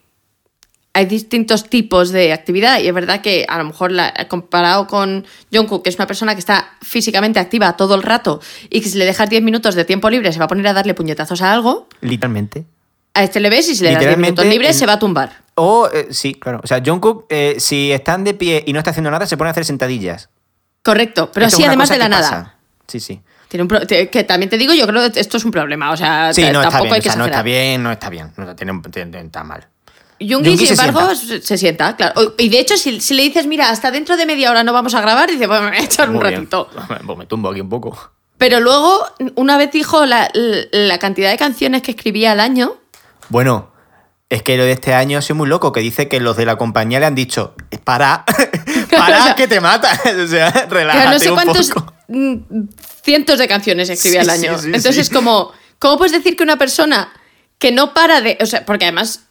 hay 0.97 1.05
distintos 1.05 1.69
tipos 1.69 2.09
de 2.11 2.33
actividad 2.33 2.79
y 2.79 2.87
es 2.87 2.93
verdad 2.93 3.21
que 3.21 3.45
a 3.47 3.57
lo 3.59 3.65
mejor 3.65 3.91
la- 3.91 4.11
comparado 4.27 4.87
con 4.87 5.25
Jungkook, 5.53 5.83
que 5.83 5.89
es 5.91 5.95
una 5.97 6.07
persona 6.07 6.33
que 6.33 6.39
está 6.39 6.71
físicamente 6.81 7.39
activa 7.39 7.77
todo 7.77 7.93
el 7.93 8.01
rato 8.01 8.41
y 8.71 8.81
que 8.81 8.89
si 8.89 8.97
le 8.97 9.05
dejas 9.05 9.29
10 9.29 9.43
minutos 9.43 9.75
de 9.75 9.85
tiempo 9.85 10.09
libre 10.09 10.31
se 10.33 10.39
va 10.39 10.45
a 10.45 10.47
poner 10.47 10.65
a 10.67 10.73
darle 10.73 10.95
puñetazos 10.95 11.43
a 11.43 11.53
algo, 11.53 11.87
Literalmente. 12.01 12.65
a 13.13 13.23
este 13.23 13.39
le 13.39 13.49
ves 13.51 13.69
y 13.69 13.75
si 13.75 13.83
le 13.83 13.91
das 13.91 13.99
10 13.99 14.09
Literalmente, 14.09 14.41
minutos 14.41 14.45
libres 14.51 14.69
el- 14.71 14.79
se 14.79 14.85
va 14.87 14.93
a 14.93 14.99
tumbar. 14.99 15.43
O, 15.53 15.87
eh, 15.93 16.07
sí, 16.09 16.33
claro. 16.33 16.61
O 16.63 16.67
sea, 16.67 16.81
Jungkook, 16.83 17.25
eh, 17.29 17.57
si 17.59 17.91
están 17.91 18.23
de 18.23 18.33
pie 18.33 18.63
y 18.65 18.73
no 18.73 18.79
está 18.79 18.89
haciendo 18.91 19.11
nada, 19.11 19.27
se 19.27 19.37
pone 19.37 19.49
a 19.49 19.51
hacer 19.51 19.65
sentadillas. 19.65 20.29
Correcto, 20.83 21.29
pero 21.31 21.45
Esto 21.45 21.59
una 21.59 21.67
además 21.67 21.89
de 21.89 21.97
la 21.99 22.09
nada. 22.09 22.29
pasa. 22.29 22.55
Sí, 22.87 22.99
sí. 22.99 23.21
Tiene 23.49 23.63
un 23.63 23.69
que 24.09 24.23
también 24.23 24.49
te 24.49 24.57
digo, 24.57 24.73
yo 24.73 24.87
creo 24.87 25.11
que 25.11 25.19
esto 25.19 25.37
es 25.37 25.45
un 25.45 25.51
problema, 25.51 25.91
o 25.91 25.97
sea, 25.97 26.33
Sí, 26.33 26.41
no 26.41 26.47
está 26.61 26.63
tampoco 26.63 26.83
bien. 26.85 26.93
hay 26.95 26.99
o 26.99 27.03
que 27.03 27.09
sea, 27.09 27.17
no 27.17 27.25
está 27.25 27.41
bien, 27.43 27.83
no 27.83 27.91
está 27.91 28.09
bien. 28.09 28.33
No 28.35 28.43
está, 28.43 28.55
tiene, 28.55 28.81
tiene- 28.91 29.19
está 29.21 29.43
mal. 29.43 29.67
Jungi 30.19 30.57
sin 30.57 30.69
embargo, 30.71 31.13
se, 31.15 31.41
se 31.41 31.57
sienta, 31.57 31.95
claro. 31.95 32.35
Y 32.37 32.49
de 32.49 32.59
hecho, 32.59 32.75
si, 32.77 32.99
si 33.01 33.13
le 33.13 33.23
dices, 33.23 33.45
mira, 33.47 33.69
hasta 33.69 33.91
dentro 33.91 34.17
de 34.17 34.25
media 34.25 34.49
hora 34.51 34.63
no 34.63 34.73
vamos 34.73 34.93
a 34.95 35.01
grabar, 35.01 35.29
dice, 35.29 35.47
bueno, 35.47 35.63
me 35.69 35.69
voy 35.71 35.79
a 35.79 35.83
echar 35.83 36.09
un 36.09 36.19
bien. 36.19 36.33
ratito. 36.35 36.69
Pues 37.05 37.17
me 37.17 37.25
tumbo 37.25 37.49
aquí 37.49 37.61
un 37.61 37.69
poco. 37.69 38.11
Pero 38.37 38.59
luego, 38.59 39.05
una 39.35 39.57
vez 39.57 39.71
dijo 39.71 40.05
la, 40.05 40.29
la 40.33 40.99
cantidad 40.99 41.31
de 41.31 41.37
canciones 41.37 41.81
que 41.81 41.91
escribía 41.91 42.31
al 42.33 42.39
año. 42.39 42.75
Bueno, 43.29 43.71
es 44.29 44.43
que 44.43 44.57
lo 44.57 44.63
de 44.63 44.73
este 44.73 44.93
año 44.93 45.17
ha 45.17 45.21
sido 45.21 45.35
muy 45.35 45.47
loco, 45.47 45.71
que 45.71 45.79
dice 45.79 46.07
que 46.07 46.19
los 46.19 46.37
de 46.37 46.45
la 46.45 46.55
compañía 46.57 46.99
le 46.99 47.05
han 47.07 47.15
dicho, 47.15 47.55
para, 47.83 48.25
para 48.91 49.19
O 49.21 49.23
sea, 49.23 49.35
que 49.35 49.47
te 49.47 49.59
matas. 49.59 49.99
o 50.23 50.27
sea, 50.27 50.51
relájate 50.69 51.09
no 51.13 51.19
sé 51.19 51.29
un 51.29 51.35
cuántos 51.35 51.69
poco. 51.71 51.93
mm, 52.09 52.35
cientos 53.03 53.39
de 53.39 53.47
canciones 53.47 53.89
escribía 53.89 54.23
Sí, 54.23 54.29
al 54.29 54.35
año. 54.37 54.57
sí, 54.59 54.67
Entonces 54.73 55.07
sí. 55.07 55.13
como, 55.13 55.51
¿cómo 55.79 55.97
puedes 55.97 56.11
decir 56.11 56.35
que 56.35 56.43
una 56.43 56.57
persona 56.57 57.11
que 57.57 57.71
no 57.71 57.93
para 57.93 58.21
de. 58.21 58.37
O 58.41 58.45
sea, 58.45 58.65
porque 58.65 58.85
además 58.85 59.21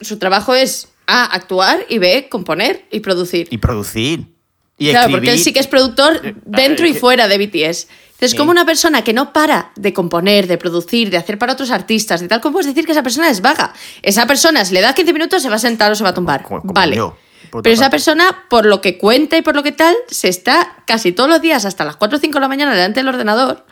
su 0.00 0.18
trabajo 0.18 0.54
es 0.54 0.88
A, 1.06 1.24
actuar 1.24 1.84
y 1.88 1.98
B, 1.98 2.28
componer 2.30 2.86
y 2.90 3.00
producir. 3.00 3.48
Y 3.50 3.58
producir. 3.58 4.34
Y 4.78 4.90
claro, 4.90 5.06
escribir. 5.06 5.18
porque 5.20 5.32
él 5.32 5.38
sí 5.40 5.52
que 5.52 5.58
es 5.60 5.66
productor 5.66 6.20
dentro 6.44 6.86
y 6.86 6.94
fuera 6.94 7.26
de 7.28 7.38
BTS. 7.38 7.88
Entonces, 8.12 8.32
Sí. 8.32 8.36
como 8.36 8.50
una 8.50 8.64
persona 8.66 9.02
que 9.02 9.12
no 9.12 9.32
para 9.32 9.70
de 9.76 9.92
componer, 9.92 10.46
de 10.48 10.58
producir, 10.58 11.08
de 11.10 11.16
hacer 11.16 11.38
para 11.38 11.52
otros 11.52 11.70
artistas, 11.70 12.20
de 12.20 12.28
tal, 12.28 12.40
¿cómo 12.40 12.54
puedes 12.54 12.66
decir 12.66 12.84
que 12.84 12.92
esa 12.92 13.02
persona 13.02 13.28
es 13.30 13.40
vaga? 13.40 13.72
Esa 14.02 14.26
persona, 14.26 14.64
si 14.64 14.74
le 14.74 14.80
das 14.80 14.94
15 14.94 15.12
minutos, 15.12 15.42
se 15.42 15.48
va 15.48 15.56
a 15.56 15.60
sentar 15.60 15.90
o 15.92 15.94
se 15.94 16.02
va 16.04 16.10
a 16.10 16.14
tumbar. 16.14 16.42
Como- 16.42 16.60
como 16.60 16.72
vale. 16.74 16.96
yo, 16.96 17.16
Pero 17.62 17.70
esa 17.74 17.88
persona, 17.90 18.44
por 18.50 18.66
lo 18.66 18.80
que 18.80 18.98
cuenta 18.98 19.36
y 19.38 19.42
por 19.42 19.54
lo 19.56 19.62
que 19.62 19.72
tal, 19.72 19.94
se 20.08 20.28
está 20.28 20.82
casi 20.86 21.12
todos 21.12 21.30
los 21.30 21.40
días 21.40 21.64
hasta 21.64 21.84
las 21.84 21.96
4 21.96 22.18
o 22.18 22.20
5 22.20 22.34
de 22.34 22.40
la 22.40 22.48
mañana 22.48 22.74
delante 22.74 23.00
del 23.00 23.08
ordenador, 23.08 23.64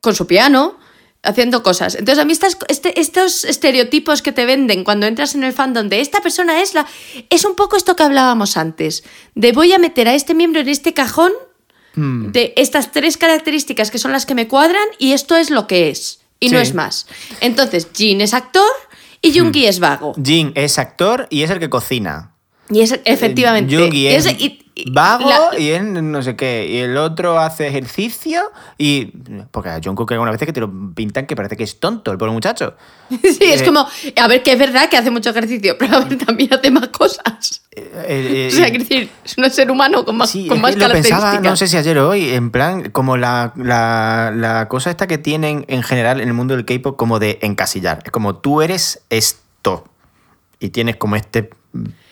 con 0.00 0.14
su 0.14 0.26
piano, 0.26 0.78
haciendo 1.22 1.62
cosas. 1.62 1.94
Entonces, 1.94 2.22
a 2.22 2.24
mí 2.24 2.32
estas, 2.32 2.56
este- 2.68 3.00
estos 3.00 3.44
estereotipos 3.44 4.22
que 4.22 4.32
te 4.32 4.46
venden 4.46 4.84
cuando 4.84 5.06
entras 5.06 5.34
en 5.34 5.44
el 5.44 5.52
fandom 5.52 5.88
de 5.88 6.00
esta 6.00 6.20
persona 6.20 6.60
es 6.62 6.74
la. 6.74 6.86
Es 7.30 7.44
un 7.44 7.54
poco 7.56 7.76
esto 7.76 7.96
que 7.96 8.02
hablábamos 8.04 8.56
antes. 8.56 9.04
De 9.34 9.52
voy 9.52 9.72
a 9.72 9.78
meter 9.78 10.08
a 10.08 10.14
este 10.14 10.34
miembro 10.34 10.60
en 10.60 10.68
este 10.68 10.94
cajón 10.94 11.32
Hmm. 11.94 12.30
de 12.32 12.52
estas 12.56 12.92
tres 12.92 13.16
características 13.16 13.90
que 13.90 13.98
son 13.98 14.12
las 14.12 14.26
que 14.26 14.34
me 14.34 14.46
cuadran 14.46 14.84
y 14.98 15.12
esto 15.12 15.36
es 15.36 15.50
lo 15.50 15.66
que 15.66 15.88
es. 15.90 16.20
Y 16.38 16.50
no 16.50 16.60
es 16.60 16.72
más. 16.74 17.06
Entonces, 17.40 17.88
Jin 17.92 18.20
es 18.20 18.34
actor 18.34 18.70
y 19.20 19.36
Jungi 19.36 19.66
es 19.66 19.80
vago. 19.80 20.14
Jin 20.22 20.52
es 20.54 20.78
actor 20.78 21.26
y 21.30 21.42
es 21.42 21.50
el 21.50 21.58
que 21.58 21.68
cocina. 21.68 22.34
Y 22.70 22.80
es 22.82 23.00
efectivamente. 23.04 23.74
Es 24.14 24.26
y- 24.26 24.64
y- 24.74 24.90
vago 24.92 25.28
la- 25.28 25.58
y 25.58 25.70
es 25.70 25.82
no 25.82 26.22
sé 26.22 26.36
qué. 26.36 26.66
Y 26.70 26.76
el 26.78 26.96
otro 26.98 27.38
hace 27.40 27.66
ejercicio 27.66 28.42
y... 28.76 29.06
Porque 29.50 29.70
a 29.70 29.80
Jungkook 29.82 30.12
algunas 30.12 30.32
veces 30.34 30.46
que 30.46 30.52
te 30.52 30.60
lo 30.60 30.70
pintan 30.94 31.26
que 31.26 31.34
parece 31.34 31.56
que 31.56 31.64
es 31.64 31.80
tonto 31.80 32.12
el 32.12 32.18
pobre 32.18 32.32
muchacho. 32.32 32.74
Sí, 33.10 33.38
es 33.44 33.62
Eh, 33.62 33.64
como, 33.64 33.80
a 34.16 34.28
ver, 34.28 34.42
que 34.42 34.52
es 34.52 34.58
verdad 34.58 34.88
que 34.88 34.96
hace 34.96 35.10
mucho 35.10 35.30
ejercicio, 35.30 35.76
pero 35.78 35.96
a 35.96 36.04
ver, 36.04 36.18
también 36.18 36.52
hace 36.54 36.70
más 36.70 36.88
cosas. 36.88 37.62
Eh, 37.74 37.90
eh, 38.06 38.48
o 38.52 38.54
sea, 38.54 38.66
eh, 38.66 38.70
quiero 38.70 38.84
decir, 38.84 39.10
es 39.24 39.38
un 39.38 39.50
ser 39.50 39.70
humano 39.70 40.04
con 40.04 40.16
más, 40.16 40.30
Sí, 40.30 40.46
con 40.46 40.60
más 40.60 40.76
lo 40.76 40.88
pensaba, 40.90 41.40
no 41.40 41.56
sé 41.56 41.66
si 41.68 41.76
ayer 41.76 41.98
o 41.98 42.10
hoy, 42.10 42.30
en 42.30 42.50
plan, 42.50 42.90
como 42.90 43.16
la, 43.16 43.52
la, 43.56 44.32
la 44.36 44.68
cosa 44.68 44.90
esta 44.90 45.06
que 45.06 45.16
tienen 45.18 45.64
en 45.68 45.82
general 45.82 46.20
en 46.20 46.28
el 46.28 46.34
mundo 46.34 46.54
del 46.54 46.64
K-pop 46.66 46.96
como 46.96 47.18
de 47.18 47.38
encasillar. 47.42 48.00
Es 48.04 48.10
como 48.10 48.36
tú 48.36 48.62
eres 48.62 49.00
esto 49.10 49.84
y 50.60 50.68
tienes 50.70 50.96
como 50.96 51.16
este 51.16 51.50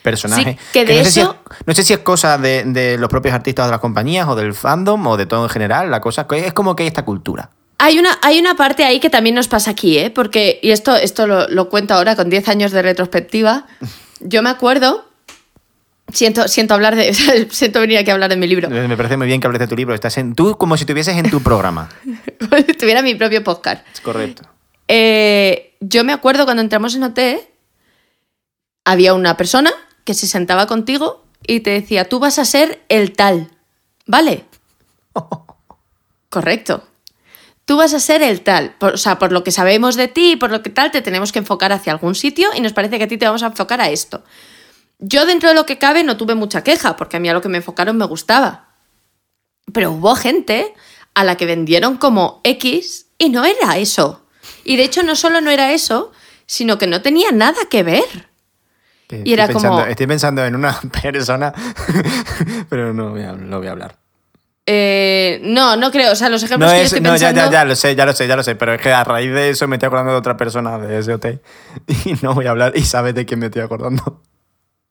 personaje. 0.09 0.57
Sí, 0.59 0.67
que 0.73 0.85
de 0.85 0.97
no, 0.97 1.03
sé 1.03 1.11
si 1.11 1.19
es, 1.19 1.27
no 1.65 1.73
sé 1.73 1.83
si 1.83 1.93
es 1.93 1.99
cosa 1.99 2.37
de, 2.37 2.63
de 2.63 2.97
los 2.97 3.09
propios 3.09 3.33
artistas 3.33 3.65
de 3.65 3.71
las 3.71 3.79
compañías 3.79 4.27
o 4.27 4.35
del 4.35 4.53
fandom 4.53 5.05
o 5.07 5.17
de 5.17 5.25
todo 5.25 5.43
en 5.43 5.49
general. 5.49 5.91
La 5.91 6.01
cosa 6.01 6.27
es 6.31 6.53
como 6.53 6.75
que 6.75 6.83
hay 6.83 6.87
esta 6.87 7.05
cultura. 7.05 7.49
Hay 7.79 7.99
una, 7.99 8.17
hay 8.23 8.39
una 8.39 8.55
parte 8.55 8.83
ahí 8.85 8.99
que 8.99 9.09
también 9.09 9.35
nos 9.35 9.47
pasa 9.47 9.71
aquí, 9.71 9.99
¿eh? 9.99 10.09
Porque, 10.09 10.59
y 10.63 10.71
esto, 10.71 10.95
esto 10.95 11.27
lo, 11.27 11.47
lo 11.47 11.69
cuento 11.69 11.93
ahora 11.93 12.15
con 12.15 12.29
10 12.29 12.47
años 12.49 12.71
de 12.71 12.81
retrospectiva. 12.81 13.65
Yo 14.19 14.41
me 14.41 14.49
acuerdo. 14.49 15.05
Siento, 16.11 16.47
siento 16.47 16.73
hablar 16.73 16.95
de. 16.95 17.13
siento 17.51 17.81
venir 17.81 17.97
aquí 17.97 18.09
a 18.09 18.13
hablar 18.13 18.29
de 18.29 18.37
mi 18.37 18.47
libro. 18.47 18.69
Me 18.69 18.97
parece 18.97 19.17
muy 19.17 19.27
bien 19.27 19.41
que 19.41 19.47
hables 19.47 19.59
de 19.59 19.67
tu 19.67 19.75
libro. 19.75 19.93
Estás 19.93 20.17
en, 20.17 20.33
tú 20.33 20.57
como 20.57 20.77
si 20.77 20.83
estuvieses 20.83 21.15
en 21.17 21.29
tu 21.29 21.41
programa. 21.43 21.89
Como 22.39 22.57
si 22.57 22.73
tuviera 22.73 23.01
mi 23.01 23.15
propio 23.15 23.43
podcast. 23.43 23.85
Es 23.91 23.99
correcto. 23.99 24.43
Eh, 24.87 25.75
yo 25.81 26.03
me 26.03 26.13
acuerdo 26.13 26.45
cuando 26.45 26.61
entramos 26.61 26.95
en 26.95 27.03
OT, 27.03 27.19
había 28.85 29.13
una 29.13 29.35
persona 29.35 29.73
que 30.07 30.13
se 30.13 30.25
sentaba 30.25 30.67
contigo 30.67 31.25
y 31.45 31.59
te 31.59 31.71
decía, 31.71 32.07
tú 32.07 32.19
vas 32.19 32.39
a 32.39 32.45
ser 32.45 32.81
el 32.87 33.11
tal, 33.11 33.51
¿vale? 34.05 34.45
Correcto. 36.29 36.87
Tú 37.65 37.75
vas 37.75 37.93
a 37.93 37.99
ser 37.99 38.21
el 38.23 38.39
tal. 38.41 38.73
Por- 38.77 38.93
o 38.93 38.97
sea, 38.97 39.19
por 39.19 39.33
lo 39.33 39.43
que 39.43 39.51
sabemos 39.51 39.95
de 39.97 40.07
ti, 40.07 40.37
por 40.37 40.49
lo 40.49 40.63
que 40.63 40.69
tal, 40.69 40.91
te 40.91 41.01
tenemos 41.01 41.33
que 41.33 41.39
enfocar 41.39 41.73
hacia 41.73 41.91
algún 41.91 42.15
sitio 42.15 42.47
y 42.55 42.61
nos 42.61 42.71
parece 42.71 42.97
que 42.97 43.03
a 43.03 43.07
ti 43.09 43.17
te 43.17 43.25
vamos 43.25 43.43
a 43.43 43.47
enfocar 43.47 43.81
a 43.81 43.89
esto. 43.89 44.23
Yo 44.99 45.25
dentro 45.25 45.49
de 45.49 45.55
lo 45.55 45.65
que 45.65 45.77
cabe 45.77 46.05
no 46.05 46.15
tuve 46.15 46.35
mucha 46.35 46.63
queja, 46.63 46.95
porque 46.95 47.17
a 47.17 47.19
mí 47.19 47.27
a 47.27 47.33
lo 47.33 47.41
que 47.41 47.49
me 47.49 47.57
enfocaron 47.57 47.97
me 47.97 48.05
gustaba. 48.05 48.69
Pero 49.73 49.91
hubo 49.91 50.15
gente 50.15 50.73
a 51.15 51.25
la 51.25 51.35
que 51.35 51.45
vendieron 51.45 51.97
como 51.97 52.39
X 52.45 53.07
y 53.17 53.27
no 53.29 53.43
era 53.43 53.77
eso. 53.77 54.25
Y 54.63 54.77
de 54.77 54.83
hecho 54.85 55.03
no 55.03 55.17
solo 55.17 55.41
no 55.41 55.51
era 55.51 55.73
eso, 55.73 56.13
sino 56.45 56.77
que 56.77 56.87
no 56.87 57.01
tenía 57.01 57.31
nada 57.31 57.59
que 57.69 57.83
ver. 57.83 58.29
Y 59.09 59.33
era 59.33 59.43
estoy 59.43 59.55
pensando, 59.55 59.77
como- 59.79 59.89
Estoy 59.89 60.07
pensando 60.07 60.45
en 60.45 60.55
una 60.55 60.79
persona, 61.01 61.53
pero 62.69 62.93
no 62.93 63.11
voy 63.11 63.23
a, 63.23 63.33
no 63.33 63.57
voy 63.59 63.67
a 63.67 63.71
hablar. 63.71 63.95
Eh, 64.69 65.39
no, 65.43 65.77
no 65.77 65.91
creo. 65.91 66.11
O 66.11 66.15
sea, 66.15 66.27
los 66.27 66.43
ejemplos 66.43 66.69
No, 66.69 66.73
que 66.73 66.79
yo 66.79 66.85
es, 66.85 66.87
estoy 66.93 66.99
no 67.01 67.15
ya, 67.15 67.29
pensando... 67.29 67.51
ya, 67.51 67.59
ya 67.59 67.65
lo 67.65 67.75
sé, 67.75 67.95
ya 67.95 68.05
lo 68.05 68.11
sé, 68.13 68.27
ya 68.27 68.35
lo 68.35 68.43
sé. 68.43 68.55
Pero 68.55 68.73
es 68.73 68.81
que 68.81 68.91
a 68.91 69.03
raíz 69.05 69.31
de 69.31 69.49
eso 69.51 69.65
me 69.67 69.77
estoy 69.77 69.87
acordando 69.87 70.11
de 70.11 70.17
otra 70.17 70.35
persona 70.35 70.77
de 70.77 70.99
ese 70.99 71.13
hotel. 71.13 71.41
Y 72.05 72.13
no 72.21 72.33
voy 72.33 72.47
a 72.47 72.49
hablar 72.51 72.73
y 72.75 72.83
sabes 72.83 73.15
de 73.15 73.25
quién 73.25 73.39
me 73.39 73.45
estoy 73.45 73.61
acordando. 73.61 74.23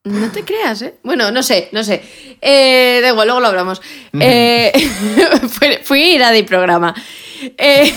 No 0.04 0.30
te 0.30 0.44
creas, 0.44 0.80
¿eh? 0.82 0.94
Bueno, 1.02 1.30
no 1.32 1.42
sé, 1.42 1.68
no 1.72 1.82
sé. 1.84 2.00
Eh, 2.40 3.00
da 3.02 3.08
igual, 3.08 3.26
luego 3.26 3.40
lo 3.40 3.48
hablamos. 3.48 3.82
Eh, 4.18 4.72
fui, 5.50 5.78
fui 5.82 6.02
a 6.02 6.14
ir 6.14 6.22
a 6.22 6.30
de 6.30 6.44
programa. 6.44 6.94
Eh, 7.58 7.92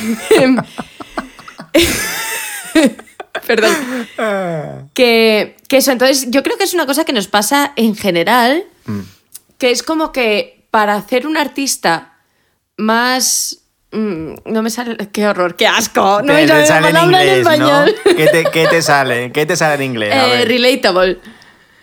perdón. 3.48 4.90
Que, 4.94 5.56
que 5.68 5.78
eso, 5.78 5.92
entonces, 5.92 6.28
yo 6.30 6.44
creo 6.44 6.58
que 6.58 6.64
es 6.64 6.74
una 6.74 6.86
cosa 6.86 7.06
que 7.06 7.14
nos 7.14 7.28
pasa 7.28 7.74
en 7.76 7.96
general, 7.96 8.64
que 9.58 9.72
es 9.72 9.84
como 9.84 10.12
que 10.12 10.66
para 10.72 10.96
hacer 10.96 11.26
un 11.28 11.38
artista 11.38 12.14
más... 12.78 13.60
mm, 13.92 14.34
no 14.46 14.62
me 14.62 14.70
sale... 14.70 14.96
¡Qué 15.12 15.28
horror! 15.28 15.56
¡Qué 15.56 15.68
asco! 15.68 16.22
No 16.24 16.34
me 16.34 16.48
sale 16.48 16.68
la 16.68 16.82
palabra 16.82 17.24
en 17.24 17.30
español. 17.40 17.96
¿no? 18.06 18.16
¿Qué 18.16 18.28
te, 18.28 18.44
qué 18.46 18.68
te 18.68 18.82
sale? 18.82 19.32
¿Qué 19.32 19.46
te 19.46 19.56
sale 19.56 19.76
en 19.76 19.92
inglés? 19.92 20.14
A 20.14 20.42
Eh, 20.42 20.46
relatable. 20.46 21.20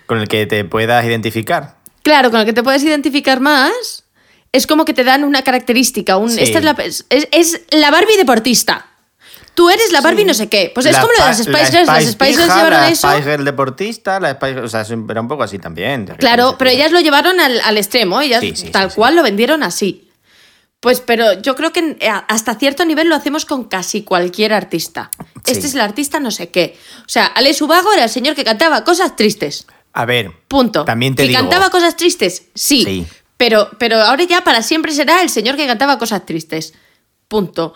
con 0.07 0.19
el 0.21 0.29
que 0.29 0.47
te 0.47 0.65
puedas 0.65 1.05
identificar. 1.05 1.77
Claro, 2.03 2.31
con 2.31 2.41
el 2.41 2.47
que 2.47 2.53
te 2.53 2.63
puedes 2.63 2.83
identificar 2.85 3.41
más, 3.41 4.05
es 4.53 4.67
como 4.67 4.85
que 4.85 4.95
te 4.95 5.03
dan 5.05 5.25
una 5.25 5.43
característica. 5.43 6.17
Un, 6.17 6.31
Sí. 6.31 6.41
Esta 6.41 6.59
es 6.59 6.65
la, 6.65 6.77
es, 6.79 7.05
es 7.11 7.61
la 7.71 7.91
Barbie 7.91 8.17
deportista. 8.17 8.87
Tú 9.57 9.69
eres 9.71 9.91
la 9.91 10.01
Barbie 10.03 10.25
no 10.25 10.35
sé 10.35 10.49
qué. 10.49 10.71
Pues 10.73 10.87
es 10.87 10.93
La 10.93 11.01
como 11.01 11.13
lo 11.15 11.19
de 11.25 11.29
las 11.31 11.41
Spi- 11.41 11.51
Spice 11.51 11.63
la 11.65 11.71
Girls. 11.71 11.87
Las 11.89 12.05
Spice 12.05 12.33
Girls 12.35 12.55
llevaron 12.55 12.71
la 12.81 12.89
eso. 12.91 13.11
Spice 13.11 13.31
Girl 13.31 13.45
deportista, 13.45 14.21
la 14.21 14.35
Spice 14.35 14.61
O 14.61 14.69
sea, 14.69 14.83
era 15.11 15.21
un 15.21 15.29
poco 15.29 15.43
así 15.43 15.59
también. 15.59 16.07
Claro, 16.19 16.57
pero 16.59 16.71
ellas 16.71 16.93
lo 16.93 17.01
llevaron 17.01 17.41
al, 17.41 17.61
al 17.63 17.77
extremo. 17.79 18.21
Ellas 18.21 18.41
Sí, 18.43 18.53
sí, 18.55 18.69
tal 18.71 18.85
sí, 18.91 18.91
sí. 18.91 18.97
cual 18.97 19.17
lo 19.17 19.23
vendieron 19.25 19.63
así. 19.65 20.09
Pues, 20.79 21.01
pero 21.01 21.33
yo 21.41 21.57
creo 21.57 21.73
que 21.73 21.97
eh, 21.99 22.09
hasta 22.29 22.55
cierto 22.57 22.85
nivel 22.85 23.09
lo 23.09 23.17
hacemos 23.17 23.45
con 23.47 23.65
casi 23.65 24.03
cualquier 24.03 24.53
artista. 24.53 25.11
Sí. 25.45 25.53
Este 25.53 25.67
es 25.67 25.75
el 25.75 25.81
artista 25.81 26.21
no 26.21 26.31
sé 26.31 26.51
qué. 26.51 26.77
O 27.01 27.09
sea, 27.09 27.25
Alex 27.27 27.61
Ubago 27.63 27.93
era 27.95 28.05
el 28.05 28.11
señor 28.11 28.35
que 28.37 28.45
cantaba 28.45 28.85
cosas 28.85 29.17
tristes. 29.17 29.67
A 29.95 30.05
ver. 30.05 30.31
Punto. 30.49 30.85
También 30.85 31.15
te 31.17 31.23
¿Que 31.23 31.31
digo. 31.31 31.41
cantaba 31.41 31.71
cosas 31.71 31.97
tristes? 31.97 32.43
Sí. 32.55 32.85
Sí. 32.85 33.07
Pero, 33.39 33.71
pero 33.79 33.97
ahora 34.03 34.25
ya 34.25 34.45
para 34.45 34.63
siempre 34.63 34.93
será 34.93 35.23
el 35.23 35.31
señor 35.31 35.57
que 35.57 35.67
cantaba 35.67 35.99
cosas 35.99 36.27
tristes. 36.27 36.75
Punto. 37.27 37.73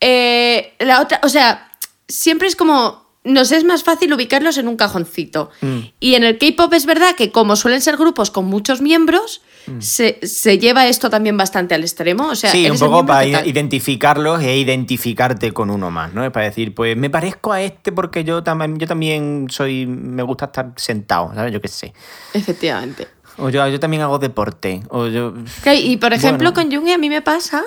Eh, 0.00 0.74
la 0.78 1.00
otra, 1.00 1.20
o 1.22 1.28
sea, 1.28 1.70
siempre 2.08 2.48
es 2.48 2.56
como. 2.56 3.04
Nos 3.24 3.50
es 3.50 3.64
más 3.64 3.82
fácil 3.82 4.12
ubicarlos 4.14 4.56
en 4.56 4.68
un 4.68 4.76
cajoncito. 4.76 5.50
Mm. 5.60 5.78
Y 5.98 6.14
en 6.14 6.22
el 6.22 6.38
K-pop 6.38 6.72
es 6.74 6.86
verdad 6.86 7.16
que, 7.16 7.32
como 7.32 7.56
suelen 7.56 7.80
ser 7.80 7.96
grupos 7.96 8.30
con 8.30 8.44
muchos 8.44 8.80
miembros, 8.80 9.42
se, 9.80 10.20
se 10.24 10.58
lleva 10.60 10.86
esto 10.86 11.10
también 11.10 11.36
bastante 11.36 11.74
al 11.74 11.82
extremo. 11.82 12.28
O 12.28 12.36
sea, 12.36 12.50
Mm. 12.50 12.52
sí, 12.52 12.70
un 12.70 12.78
poco 12.78 13.04
para 13.04 13.24
identificarlos 13.44 14.44
e 14.44 14.56
identificarte 14.58 15.50
con 15.50 15.70
uno 15.70 15.90
más, 15.90 16.14
¿no? 16.14 16.24
Es 16.24 16.30
para 16.30 16.46
decir, 16.46 16.72
pues 16.72 16.96
me 16.96 17.10
parezco 17.10 17.50
a 17.52 17.60
este 17.62 17.90
porque 17.90 18.22
yo 18.22 18.44
también, 18.44 18.78
yo 18.78 18.86
también 18.86 19.48
soy, 19.50 19.86
me 19.86 20.22
gusta 20.22 20.44
estar 20.44 20.72
sentado, 20.76 21.32
¿sabes? 21.34 21.52
Yo 21.52 21.60
qué 21.60 21.66
sé. 21.66 21.94
Efectivamente. 22.32 23.08
O 23.38 23.48
yo, 23.48 23.66
yo 23.66 23.80
también 23.80 24.02
hago 24.04 24.20
deporte. 24.20 24.82
O 24.88 25.08
yo. 25.08 25.34
Y 25.74 25.96
por 25.96 26.12
ejemplo, 26.12 26.52
Bueno. 26.52 26.70
con 26.70 26.78
Jungi 26.78 26.92
a 26.92 26.98
mí 26.98 27.08
me 27.08 27.22
pasa 27.22 27.64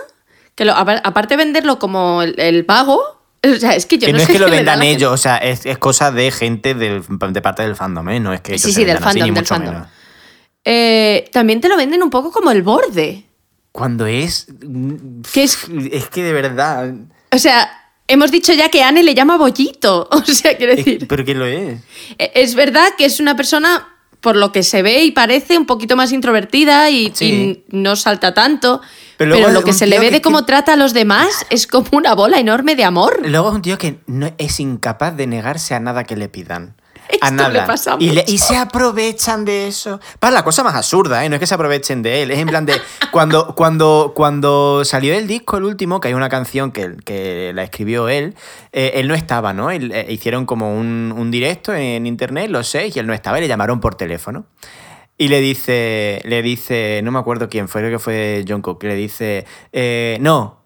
que 0.60 0.66
lo- 0.66 0.76
apa- 0.76 1.02
aparte 1.04 1.34
de 1.38 1.44
venderlo 1.44 1.80
como 1.80 2.22
el, 2.22 2.40
el 2.40 2.64
vago, 2.64 3.02
o 3.44 3.56
sea, 3.60 3.74
es 3.76 3.86
que 3.86 3.98
yo 3.98 4.06
que 4.08 4.12
no, 4.12 4.18
no 4.18 4.22
es 4.22 4.28
sé 4.28 4.34
que 4.34 4.40
lo 4.40 4.50
vendan 4.52 4.84
ellos, 4.84 5.12
o 5.12 5.18
sea, 5.18 5.38
es, 5.38 5.66
es 5.66 5.78
cosa 5.78 6.12
de 6.12 6.30
gente 6.32 6.74
del, 6.76 7.02
de 7.32 7.42
parte 7.42 7.64
del 7.64 7.76
fandom, 7.78 8.08
¿eh? 8.10 8.20
No 8.20 8.34
es 8.34 8.42
que 8.42 8.52
ellos 8.52 8.62
Sí, 8.64 8.74
se 8.74 8.82
sí, 8.82 8.86
del 8.86 8.98
así, 8.98 9.04
fandom, 9.06 9.24
ni 9.24 9.30
del 9.32 9.42
mucho 9.42 9.56
fandom. 9.56 9.74
menos. 9.74 9.88
Eh, 10.66 11.30
también 11.32 11.62
te 11.62 11.70
lo 11.70 11.78
venden 11.78 12.04
un 12.04 12.10
poco 12.10 12.32
como 12.32 12.52
el 12.52 12.62
borde. 12.62 13.24
Cuando 13.72 14.06
es. 14.06 14.48
Que 15.32 15.44
es- 15.44 15.68
Es 15.92 16.10
que 16.10 16.24
de 16.24 16.34
verdad. 16.34 16.94
O 17.32 17.38
sea, 17.38 17.72
hemos 18.08 18.32
dicho 18.32 18.52
ya 18.54 18.70
que 18.70 18.84
Anne 18.84 19.04
le 19.04 19.16
llama 19.16 19.38
bollito. 19.38 20.08
O 20.12 20.22
sea, 20.26 20.58
quiero 20.58 20.74
es- 20.74 20.80
decir, 20.84 21.08
¿Pero 21.08 21.24
qué 21.24 21.34
lo 21.36 21.46
es? 21.46 21.80
e- 22.18 22.32
es 22.36 22.56
verdad 22.56 22.90
que 22.98 23.06
es 23.06 23.20
una 23.20 23.36
persona, 23.36 23.89
por 24.22 24.36
lo 24.36 24.52
que 24.52 24.64
se 24.64 24.82
ve 24.82 25.04
y 25.04 25.12
parece, 25.12 25.58
un 25.58 25.66
poquito 25.66 25.96
más 25.96 26.12
introvertida 26.12 26.90
y, 26.90 27.12
Sí. 27.14 27.64
y 27.72 27.76
no 27.78 27.96
salta 27.96 28.34
tanto. 28.34 28.82
Pero 29.18 29.50
lo 29.50 29.64
que 29.64 29.74
se 29.74 29.86
le 29.88 30.00
ve 30.00 30.06
que- 30.08 30.12
de 30.14 30.22
cómo 30.22 30.46
trata 30.46 30.74
a 30.74 30.76
los 30.76 30.94
demás 30.94 31.46
es 31.50 31.68
como 31.68 31.88
una 31.94 32.16
bola 32.16 32.40
enorme 32.40 32.76
de 32.76 32.84
amor. 32.86 33.20
Luego 33.26 33.50
es 33.50 33.56
un 33.56 33.62
tío 33.62 33.78
que 33.78 34.00
no 34.08 34.32
es 34.38 34.60
incapaz 34.60 35.16
de 35.18 35.28
negarse 35.28 35.76
a 35.76 35.80
nada 35.80 36.04
que 36.04 36.16
le 36.16 36.30
pidan. 36.30 36.76
Esto 37.22 37.26
a 37.26 37.32
le 37.32 37.36
nada. 37.38 37.66
pasa 37.66 37.96
y, 38.00 38.12
le- 38.12 38.24
y 38.28 38.38
se 38.38 38.56
aprovechan 38.56 39.44
de 39.46 39.68
eso. 39.68 40.00
Para 40.20 40.32
la 40.34 40.44
cosa 40.44 40.64
más 40.64 40.76
absurda, 40.76 41.26
¿eh? 41.26 41.30
No 41.30 41.36
es 41.36 41.40
que 41.40 41.48
se 41.48 41.56
aprovechen 41.56 42.02
de 42.04 42.22
él. 42.24 42.32
Es 42.32 42.38
en 42.40 42.48
plan 42.48 42.66
de. 42.66 42.74
Cuando, 43.12 43.56
cuando, 43.56 44.14
cuando 44.16 44.86
salió 44.86 45.16
el 45.16 45.26
disco, 45.28 45.58
el 45.58 45.64
último, 45.64 46.00
que 46.00 46.10
hay 46.10 46.14
una 46.14 46.30
canción 46.30 46.72
que, 46.72 46.96
que 47.04 47.52
la 47.56 47.64
escribió 47.64 48.08
él, 48.08 48.36
eh, 48.72 48.92
él 48.96 49.08
no 49.08 49.16
estaba, 49.16 49.52
¿no? 49.52 49.72
Él, 49.72 49.92
eh, 49.92 50.06
hicieron 50.10 50.46
como 50.46 50.78
un, 50.78 51.12
un 51.18 51.32
directo 51.32 51.74
en 51.74 52.06
internet, 52.06 52.52
los 52.52 52.68
seis, 52.68 52.96
y 52.96 53.00
él 53.00 53.08
no 53.08 53.14
estaba, 53.14 53.40
y 53.40 53.42
le 53.42 53.48
llamaron 53.48 53.80
por 53.80 53.96
teléfono. 53.96 54.46
Y 55.18 55.28
le 55.30 55.42
dice, 55.42 56.22
le 56.24 56.42
dice, 56.44 57.02
no 57.04 57.12
me 57.12 57.18
acuerdo 57.20 57.50
quién 57.50 57.68
fue, 57.68 57.82
creo 57.82 57.92
que 57.92 58.00
fue 58.00 58.46
John 58.48 58.62
Cook, 58.62 58.80
que 58.80 58.88
le 58.88 58.96
dice, 58.96 59.46
eh, 59.74 60.18
no, 60.22 60.62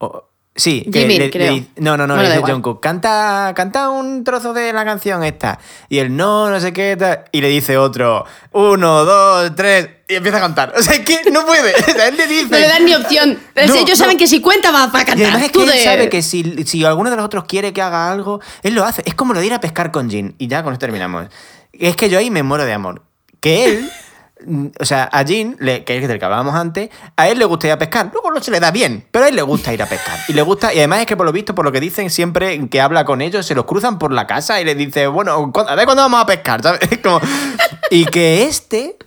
sí, 0.56 0.84
Jimin, 0.92 1.08
le- 1.18 1.26
le 1.26 1.32
creo. 1.32 1.56
no, 1.78 1.98
no, 1.98 2.06
no, 2.08 2.16
Bueno, 2.16 2.30
le 2.30 2.38
dice 2.38 2.62
Cook, 2.62 2.80
canta, 2.82 3.54
canta 3.56 3.90
un 3.90 4.24
trozo 4.24 4.54
de 4.54 4.72
la 4.74 4.86
canción 4.86 5.24
esta. 5.24 5.60
Y 5.90 6.00
él, 6.00 6.16
no, 6.16 6.50
no 6.50 6.60
sé 6.60 6.74
qué, 6.74 6.96
tal. 6.98 7.26
y 7.32 7.42
le 7.42 7.50
dice 7.50 7.78
otro, 7.78 8.26
uno, 8.52 9.06
dos, 9.06 9.56
tres, 9.56 9.90
y 10.08 10.16
empieza 10.16 10.38
a 10.38 10.42
cantar. 10.42 10.74
O 10.78 10.82
sea, 10.84 10.94
es 10.94 11.00
que 11.02 11.32
no 11.32 11.46
puede, 11.46 11.72
la 11.98 12.04
gente 12.06 12.28
dice... 12.28 12.48
No 12.50 12.58
le 12.60 12.68
dan 12.68 12.86
ni 12.86 12.94
opción. 12.94 13.40
No, 13.56 13.62
Ellos 13.62 13.90
no. 13.90 13.96
saben 13.96 14.18
que 14.18 14.28
si 14.28 14.42
cuenta 14.42 14.72
va 14.72 14.92
para 14.92 15.04
Y 15.04 15.06
cantar. 15.08 15.26
además 15.28 15.44
es 15.44 15.52
Tú 15.52 15.60
que 15.60 15.66
él 15.66 15.72
de- 15.72 15.84
sabe 15.84 16.10
que 16.10 16.22
si, 16.22 16.64
si 16.66 16.84
alguno 16.86 17.10
de 17.10 17.16
los 17.16 17.26
otros 17.26 17.46
quiere 17.46 17.74
que 17.74 17.82
haga 17.82 18.12
algo, 18.12 18.40
él 18.62 18.76
lo 18.76 18.84
hace. 18.86 19.02
Es 19.06 19.16
como 19.16 19.34
lo 19.34 19.40
de 19.40 19.48
ir 19.48 19.54
a 19.54 19.60
pescar 19.62 19.92
con 19.92 20.10
Jin. 20.10 20.36
Y 20.38 20.48
ya 20.48 20.62
con 20.64 20.74
esto 20.74 20.84
terminamos. 20.86 21.28
Es 21.72 21.96
que 21.96 22.10
yo 22.10 22.20
ahí 22.20 22.30
me 22.30 22.44
muero 22.44 22.66
de 22.66 22.74
amor. 22.74 23.02
Que 23.40 23.66
él, 23.66 23.90
o 24.80 24.86
sea, 24.86 25.06
a 25.11 25.24
Jin, 25.26 25.56
le- 25.60 25.84
que 25.84 25.98
es 25.98 26.07
del 26.07 26.20
que 26.20 26.26
hablábamos 26.26 26.56
antes, 26.56 26.90
a 27.15 27.28
él 27.30 27.40
le 27.40 27.45
gusta 27.45 27.68
ir 27.68 27.74
a 27.74 27.78
pescar. 27.78 28.10
Luego 28.14 28.32
no 28.32 28.41
se 28.41 28.52
le 28.52 28.60
da 28.60 28.72
bien, 28.72 29.06
pero 29.11 29.26
a 29.26 29.30
él 29.30 29.36
le 29.36 29.41
gusta 29.41 29.74
ir 29.74 29.82
a 29.82 29.86
pescar. 29.86 30.18
Y 30.28 30.34
le 30.34 30.41
gusta, 30.41 30.74
y 30.74 30.78
además 30.80 30.99
es 31.02 31.06
que 31.06 31.15
por 31.18 31.26
lo 31.26 31.32
visto, 31.32 31.56
por 31.56 31.65
lo 31.65 31.72
que 31.72 31.80
dicen, 31.80 32.10
siempre 32.10 32.68
que 32.70 32.82
habla 32.82 33.06
con 33.06 33.22
ellos, 33.22 33.45
se 33.45 33.56
los 33.56 33.65
cruzan 33.65 33.99
por 33.99 34.11
la 34.11 34.28
casa 34.28 34.60
y 34.61 34.65
le 34.65 34.76
dice, 34.76 35.07
bueno, 35.07 35.52
¿cu- 35.52 35.61
a 35.61 35.76
ver 35.76 35.86
cuándo 35.86 36.03
vamos 36.03 36.22
a 36.22 36.26
pescar, 36.26 36.61
¿sabes? 36.61 36.80
Como- 37.03 37.22
y 37.90 38.06
que 38.06 38.44
este 38.45 38.98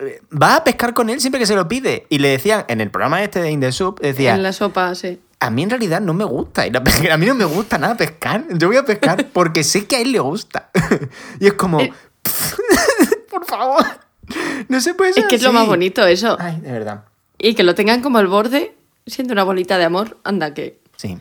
eh, 0.00 0.20
va 0.30 0.56
a 0.56 0.64
pescar 0.64 0.94
con 0.94 1.10
él 1.10 1.20
siempre 1.20 1.38
que 1.40 1.46
se 1.46 1.54
lo 1.56 1.66
pide. 1.68 2.06
Y 2.08 2.18
le 2.18 2.28
decían, 2.28 2.64
en 2.68 2.80
el 2.80 2.90
programa 2.90 3.22
este 3.22 3.40
de 3.40 3.50
In 3.50 3.60
the 3.60 3.72
Soup, 3.72 4.00
decía, 4.00 4.34
En 4.34 4.42
la 4.42 4.52
sopa, 4.52 4.94
sí. 4.94 5.20
a 5.40 5.50
mí 5.50 5.62
en 5.64 5.70
realidad 5.70 6.00
no 6.00 6.14
me 6.14 6.24
gusta 6.24 6.66
ir 6.66 6.76
a 6.76 6.84
pescar. 6.84 7.10
A 7.12 7.16
mí 7.16 7.26
no 7.26 7.34
me 7.34 7.44
gusta 7.44 7.78
nada 7.78 7.96
pescar. 7.96 8.44
Yo 8.50 8.68
voy 8.68 8.76
a 8.76 8.84
pescar 8.84 9.26
porque 9.32 9.64
sé 9.64 9.86
que 9.86 9.96
a 9.96 10.00
él 10.00 10.12
le 10.12 10.20
gusta. 10.20 10.70
y 11.40 11.46
es 11.48 11.54
como, 11.54 11.80
Eh. 11.80 11.92
por 13.30 13.44
favor, 13.46 13.84
no 14.68 14.80
se 14.80 14.94
puede 14.94 15.12
ser 15.12 15.24
Es 15.24 15.28
que 15.28 15.36
es 15.36 15.42
lo 15.42 15.52
más 15.52 15.66
bonito 15.66 16.06
eso. 16.06 16.36
Ay, 16.40 16.60
de 16.60 16.72
verdad. 16.72 17.04
Y 17.38 17.54
que 17.54 17.62
lo 17.62 17.74
tengan 17.74 18.02
como 18.02 18.18
el 18.20 18.26
borde, 18.26 18.74
siendo 19.06 19.32
una 19.32 19.44
bolita 19.44 19.78
de 19.78 19.84
amor, 19.84 20.18
anda 20.24 20.54
que. 20.54 20.80
Sí. 20.96 21.18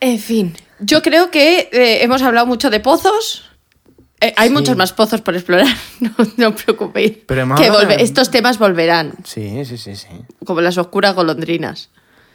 En 0.00 0.18
fin, 0.18 0.56
yo 0.80 1.02
creo 1.02 1.30
que 1.30 1.68
eh, 1.72 2.02
hemos 2.02 2.22
hablado 2.22 2.46
mucho 2.46 2.70
de 2.70 2.80
pozos. 2.80 3.46
Eh, 4.22 4.34
hay 4.36 4.48
Sí. 4.48 4.54
muchos 4.54 4.76
más 4.76 4.92
pozos 4.92 5.20
por 5.22 5.34
explorar, 5.34 5.66
no, 6.00 6.10
no 6.36 6.48
os 6.48 6.62
preocupéis. 6.62 7.18
Pero 7.26 7.54
que 7.54 7.70
volve- 7.70 7.96
de- 7.96 8.02
Estos 8.02 8.30
temas 8.30 8.58
volverán, 8.58 9.14
Sí, 9.24 9.64
sí, 9.64 9.78
sí, 9.78 9.96
sí. 9.96 10.08
como 10.44 10.60
las 10.60 10.76
oscuras 10.78 11.14
golondrinas. 11.14 11.90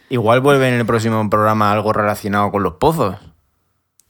Igual 0.09 0.41
vuelve 0.41 0.67
en 0.67 0.75
el 0.75 0.85
próximo 0.85 1.27
programa 1.29 1.71
algo 1.71 1.91
relacionado 1.93 2.51
con 2.51 2.63
los 2.63 2.75
pozos. 2.75 3.15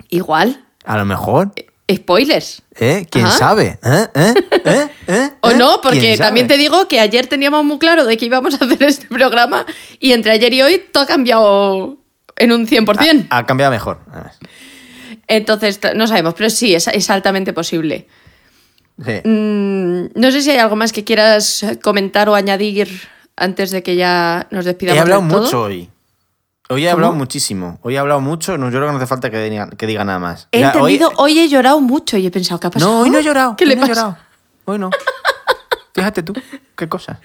Igual, 0.10 0.66
A 0.86 0.98
lo 0.98 1.06
mejor. 1.06 1.52
Spoilers. 1.92 2.64
¿Eh? 2.80 3.06
¿Quién 3.10 3.26
Ajá. 3.26 3.38
sabe? 3.38 3.80
¿Eh? 3.84 4.08
¿Eh? 4.16 4.34
¿Eh? 4.66 4.88
¿Eh? 5.08 5.30
O 5.42 5.52
¿Eh? 5.52 5.56
no, 5.56 5.82
porque 5.82 6.00
¿Quién 6.00 6.18
sabe? 6.18 6.28
también 6.28 6.48
te 6.48 6.58
digo 6.58 6.88
que 6.88 7.00
ayer 7.00 7.28
teníamos 7.28 7.64
muy 7.64 7.78
claro 7.78 8.06
de 8.06 8.18
que 8.18 8.26
íbamos 8.26 8.60
a 8.60 8.66
hacer 8.66 8.84
este 8.88 9.08
programa 9.08 9.66
y 10.00 10.14
entre 10.14 10.32
ayer 10.32 10.54
y 10.54 10.62
hoy 10.62 10.84
todo 10.92 11.04
ha 11.04 11.08
cambiado 11.08 11.98
en 12.38 12.52
un 12.52 12.68
100%. 12.68 13.28
Ha, 13.30 13.38
ha 13.38 13.46
cambiado 13.46 13.72
mejor. 13.72 14.00
Entonces, 15.28 15.80
no 15.96 16.08
sabemos, 16.08 16.34
pero 16.36 16.50
sí, 16.50 16.76
es, 16.76 16.88
es 16.88 17.10
altamente 17.10 17.54
posible. 17.54 18.08
Sí. 19.04 19.22
Mm, 19.28 20.08
no 20.16 20.32
sé 20.32 20.42
si 20.42 20.52
hay 20.52 20.58
algo 20.58 20.76
más 20.76 20.92
que 20.92 21.04
quieras 21.04 21.66
comentar 21.82 22.30
o 22.30 22.36
añadir 22.36 22.90
antes 23.36 23.72
de 23.72 23.84
que 23.84 23.96
ya 23.96 24.48
nos 24.52 24.66
despidamos. 24.66 24.98
He 24.98 25.02
hablado 25.02 25.22
mucho 25.22 25.64
hoy. 25.64 25.90
Hoy 26.70 26.86
he 26.86 26.90
hablado 26.90 27.14
muchísimo. 27.14 27.78
Hoy 27.84 27.96
he 27.96 28.00
hablado 28.00 28.22
mucho. 28.22 28.58
No, 28.58 28.66
yo 28.68 28.78
creo 28.80 28.88
que 28.88 28.92
no 28.94 28.98
hace 28.98 29.08
falta 29.08 29.30
que 29.30 29.38
diga, 29.50 29.70
que 29.70 29.86
diga 29.86 30.04
nada 30.04 30.18
más. 30.20 30.48
He 30.52 30.60
Ya, 30.62 30.68
entendido, 30.72 31.10
hoy- 31.10 31.34
hoy, 31.34 31.40
he 31.40 31.48
llorado 31.48 31.80
mucho 31.80 32.18
y 32.18 32.26
he 32.26 32.32
pensado, 32.32 32.60
¿qué 32.60 32.68
ha 32.68 32.70
pasado? 32.72 32.92
No, 32.92 33.00
hoy 33.02 33.10
no 33.12 33.20
he 33.20 33.24
llorado. 33.24 33.56
¿Qué 33.56 33.66
hoy 33.66 33.70
le 33.70 33.76
no 33.76 33.86
he 33.86 33.90
pasa? 33.90 34.02
llorado. 34.02 34.18
Hoy 34.66 34.80
no. 34.80 34.90
Fíjate 35.94 36.24
tú, 36.24 36.34
qué 36.76 36.90
cosa. 36.90 37.20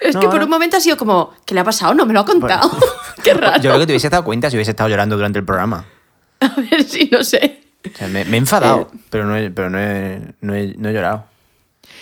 Es 0.00 0.14
No, 0.14 0.20
que 0.20 0.26
por 0.26 0.34
ahora- 0.36 0.44
un 0.44 0.50
momento 0.50 0.76
ha 0.76 0.80
sido 0.80 0.96
como, 0.96 1.32
¿qué 1.44 1.54
le 1.54 1.60
ha 1.60 1.64
pasado? 1.64 1.92
No 1.94 2.06
me 2.06 2.12
lo 2.14 2.20
ha 2.20 2.24
contado. 2.24 2.70
Qué 3.22 3.32
raro. 3.34 3.56
Yo 3.56 3.70
creo 3.70 3.78
que 3.80 3.86
te 3.86 3.92
hubiese 3.92 4.10
dado 4.10 4.22
cuenta 4.24 4.50
si 4.50 4.56
hubiese 4.56 4.72
estado 4.72 4.88
llorando 4.90 5.16
durante 5.16 5.38
el 5.38 5.44
programa. 5.44 5.84
A 6.40 6.48
ver 6.70 6.84
si 6.84 7.08
no 7.10 7.22
sé. 7.24 7.62
O 7.92 7.96
sea, 7.96 8.08
me, 8.08 8.24
me 8.24 8.36
he 8.36 8.40
enfadado, 8.40 8.88
Eh. 8.92 8.98
pero, 9.10 9.24
no 9.24 9.36
he, 9.36 9.50
pero 9.50 9.70
no, 9.70 9.78
he, 9.78 10.20
no, 10.40 10.54
he, 10.54 10.74
no 10.76 10.88
he 10.88 10.92
llorado. 10.92 11.24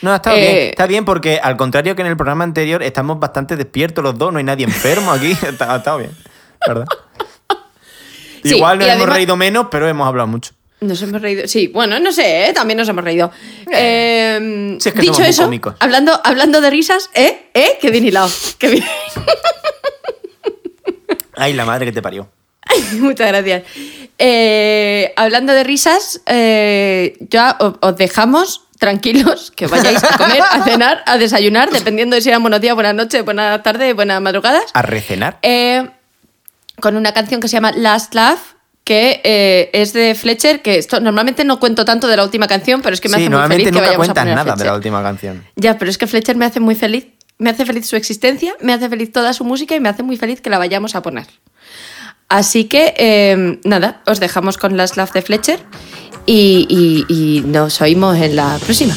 No, 0.00 0.14
está 0.14 0.34
Eh. 0.34 0.40
bien. 0.40 0.56
Está 0.70 0.86
bien 0.86 1.04
porque, 1.04 1.38
al 1.42 1.56
contrario 1.56 1.94
que 1.96 2.02
en 2.02 2.08
el 2.08 2.16
programa 2.16 2.44
anterior, 2.44 2.82
estamos 2.82 3.18
bastante 3.20 3.56
despiertos 3.56 4.02
los 4.02 4.18
dos. 4.18 4.32
No 4.32 4.38
hay 4.38 4.44
nadie 4.44 4.64
enfermo 4.64 5.12
aquí. 5.12 5.32
Está, 5.42 5.76
está 5.76 5.96
bien, 5.96 6.10
¿verdad? 6.66 6.86
Sí, 8.44 8.56
Igual 8.56 8.78
nos 8.80 8.88
hemos 8.88 8.96
además- 9.02 9.16
reído 9.16 9.36
menos, 9.36 9.66
pero 9.70 9.88
hemos 9.88 10.04
hablado 10.08 10.26
mucho. 10.26 10.50
Nos 10.80 11.00
hemos 11.00 11.22
reído. 11.22 11.46
Sí, 11.46 11.68
bueno, 11.68 12.00
no 12.00 12.10
sé, 12.10 12.48
¿eh? 12.48 12.52
también 12.52 12.76
nos 12.76 12.88
hemos 12.88 13.04
reído. 13.04 13.30
Eh, 13.70 14.76
es 14.84 14.92
que 14.92 15.00
dicho 15.00 15.22
eso, 15.22 15.48
hablando, 15.78 16.20
hablando 16.24 16.60
de 16.60 16.68
risas, 16.70 17.08
¿eh? 17.14 17.50
¿Eh? 17.54 17.78
Qué 17.80 17.92
bien 17.92 18.04
hilado. 18.04 18.28
Qué 18.58 18.68
bien. 18.68 18.84
Ay, 21.36 21.52
la 21.54 21.64
madre 21.64 21.86
que 21.86 21.92
te 21.92 22.02
parió. 22.02 22.28
Muchas 22.98 23.28
gracias. 23.28 23.62
Eh, 24.18 25.12
hablando 25.16 25.52
de 25.52 25.62
risas, 25.64 26.20
eh, 26.26 27.16
ya 27.20 27.56
os 27.60 27.96
dejamos 27.96 28.62
tranquilos 28.78 29.52
que 29.54 29.68
vayáis 29.68 30.02
a 30.02 30.16
comer, 30.18 30.42
a 30.42 30.64
cenar, 30.64 31.02
a 31.06 31.16
desayunar, 31.16 31.70
dependiendo 31.70 32.16
de 32.16 32.22
si 32.22 32.28
eran 32.28 32.42
buenos 32.42 32.60
días, 32.60 32.74
buenas 32.74 32.94
noches, 32.96 33.24
buenas 33.24 33.62
tardes, 33.62 33.94
buenas 33.94 34.20
madrugadas. 34.20 34.64
A 34.74 34.82
recenar. 34.82 35.38
Eh, 35.42 35.88
con 36.80 36.96
una 36.96 37.12
canción 37.12 37.40
que 37.40 37.48
se 37.48 37.52
llama 37.54 37.72
Last 37.72 38.14
Laugh, 38.14 38.38
que 38.84 39.20
eh, 39.24 39.70
es 39.72 39.92
de 39.92 40.14
Fletcher, 40.14 40.60
que 40.62 40.76
esto 40.78 40.98
normalmente 41.00 41.44
no 41.44 41.60
cuento 41.60 41.84
tanto 41.84 42.08
de 42.08 42.16
la 42.16 42.24
última 42.24 42.46
canción, 42.48 42.82
pero 42.82 42.94
es 42.94 43.00
que 43.00 43.08
me 43.08 43.16
sí, 43.18 43.22
hace 43.26 43.30
muy 43.30 43.46
feliz 43.48 43.64
que 43.66 43.70
nunca 43.72 43.86
vayamos 43.86 44.08
a 44.08 44.14
nada 44.24 44.24
de 44.26 44.34
la 44.48 44.54
Fletcher. 44.54 44.72
última 44.72 45.02
canción. 45.02 45.44
Ya, 45.56 45.78
pero 45.78 45.90
es 45.90 45.98
que 45.98 46.06
Fletcher 46.06 46.36
me 46.36 46.44
hace 46.46 46.58
muy 46.60 46.74
feliz. 46.74 47.06
Me 47.38 47.50
hace 47.50 47.64
feliz 47.66 47.86
su 47.86 47.96
existencia, 47.96 48.54
me 48.60 48.72
hace 48.72 48.88
feliz 48.88 49.10
toda 49.12 49.32
su 49.32 49.44
música 49.44 49.74
y 49.74 49.80
me 49.80 49.88
hace 49.88 50.02
muy 50.02 50.16
feliz 50.16 50.40
que 50.40 50.50
la 50.50 50.58
vayamos 50.58 50.94
a 50.94 51.02
poner. 51.02 51.26
Así 52.28 52.64
que, 52.64 52.94
eh, 52.96 53.58
nada, 53.64 54.00
os 54.06 54.20
dejamos 54.20 54.58
con 54.58 54.76
Last 54.76 54.96
Laugh 54.96 55.12
de 55.12 55.22
Fletcher 55.22 55.60
y, 56.26 56.66
y- 56.68 57.06
y 57.12 57.40
nos 57.42 57.80
oímos 57.80 58.16
en 58.16 58.36
la 58.36 58.58
próxima. 58.64 58.94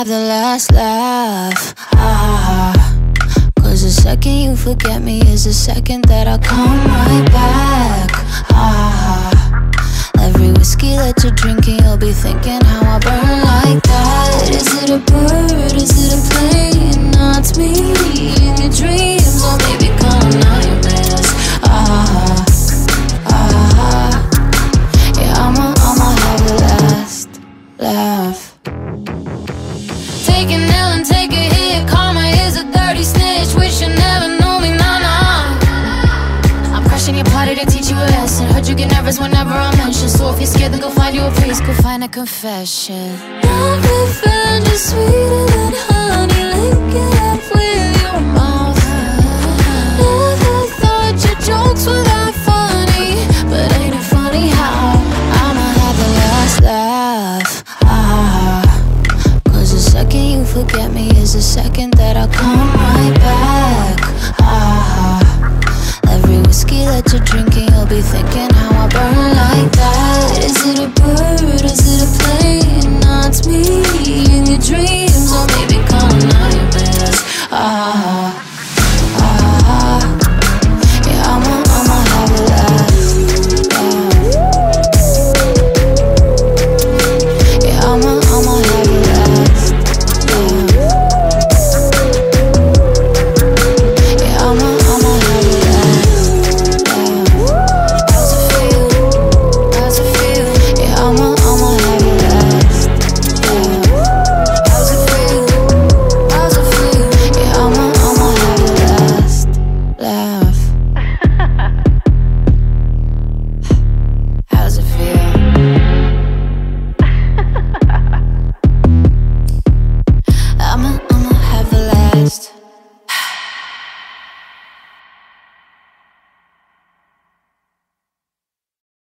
Have 0.00 0.08
the 0.08 0.18
last 0.18 0.72
laugh? 0.72 1.74
Ah. 1.92 2.72
Cause 3.60 3.82
the 3.82 3.90
second 3.90 4.32
you 4.32 4.56
forget 4.56 5.02
me 5.02 5.20
is 5.20 5.44
the 5.44 5.52
second 5.52 6.04
that 6.06 6.26
I 6.26 6.38
come 6.38 6.80
right 6.88 7.26
back. 7.30 8.08
Ah, 8.48 9.28
every 10.18 10.52
whiskey 10.52 10.96
that 10.96 11.22
you're 11.22 11.36
drinking, 11.42 11.84
you'll 11.84 11.98
be 11.98 12.12
thinking 12.12 12.62
how 12.64 12.96
I 12.96 12.98
burn 12.98 13.40
like 13.52 13.82
that. 13.92 14.48
Is 14.48 14.68
it 14.82 14.88
a 14.88 15.00
bird? 15.10 15.74
Is 15.76 15.92
it 15.92 16.16
a 16.16 16.20
plane? 16.32 17.10
No, 17.10 17.34
it's 17.36 17.58
me 17.58 17.92
in 18.40 18.56
your 18.56 18.72
dreams, 18.72 19.44
or 19.44 19.54
maybe 19.68 19.92
call 20.00 20.24
nightmares. 20.44 21.28
Ah, 21.68 22.44
ah, 23.36 24.12
yeah, 25.20 25.44
I'ma, 25.44 25.74
I'ma 25.88 26.08
have 26.24 26.42
the 26.48 26.54
last 26.64 27.28
laugh. 27.76 28.39
Get 38.80 38.92
nervous 38.92 39.20
whenever 39.20 39.50
I 39.52 39.76
mention. 39.76 40.08
So 40.08 40.30
if 40.32 40.38
you're 40.38 40.46
scared, 40.46 40.72
then 40.72 40.80
go 40.80 40.90
find 40.90 41.14
you 41.14 41.22
a 41.22 41.30
priest. 41.32 41.64
Go 41.64 41.72
find 41.74 42.02
a 42.04 42.08
confession. 42.08 43.12
My 43.42 43.76
revenge 43.84 44.68
is 44.68 44.82
sweeter 44.90 45.44
than 45.54 45.72
honey. 45.88 46.44
Lick 46.54 46.94
it 47.04 47.14
up 47.28 47.42
with 47.54 47.92
your 48.04 48.20
mouth. 48.36 48.80
Never 50.00 50.56
thought 50.80 51.16
your 51.24 51.38
jokes 51.48 51.86
were 51.86 52.04
that 52.10 52.32
funny, 52.48 53.12
but 53.50 53.68
ain't 53.80 53.94
it 54.00 54.06
funny 54.14 54.48
how 54.48 54.96
I'ma 55.44 55.66
have 55.80 55.96
the 56.02 56.10
last 56.20 56.62
laugh? 56.62 57.64
Ah. 57.84 58.62
Cause 59.52 59.72
the 59.72 59.90
second 59.90 60.24
you 60.32 60.44
forget 60.44 60.92
me 60.92 61.10
is 61.22 61.34
the 61.34 61.42
second 61.42 61.94
that 61.94 62.16
I 62.16 62.26
come 62.32 62.70
right 62.84 63.14
back. 63.26 63.98
Ah, 64.40 65.20
every 66.08 66.38
whiskey 66.46 66.84
that 66.86 67.04
you're 67.12 67.24
drinking, 67.24 67.68
you'll 67.74 67.86
be 67.86 68.00
thinking 68.00 68.49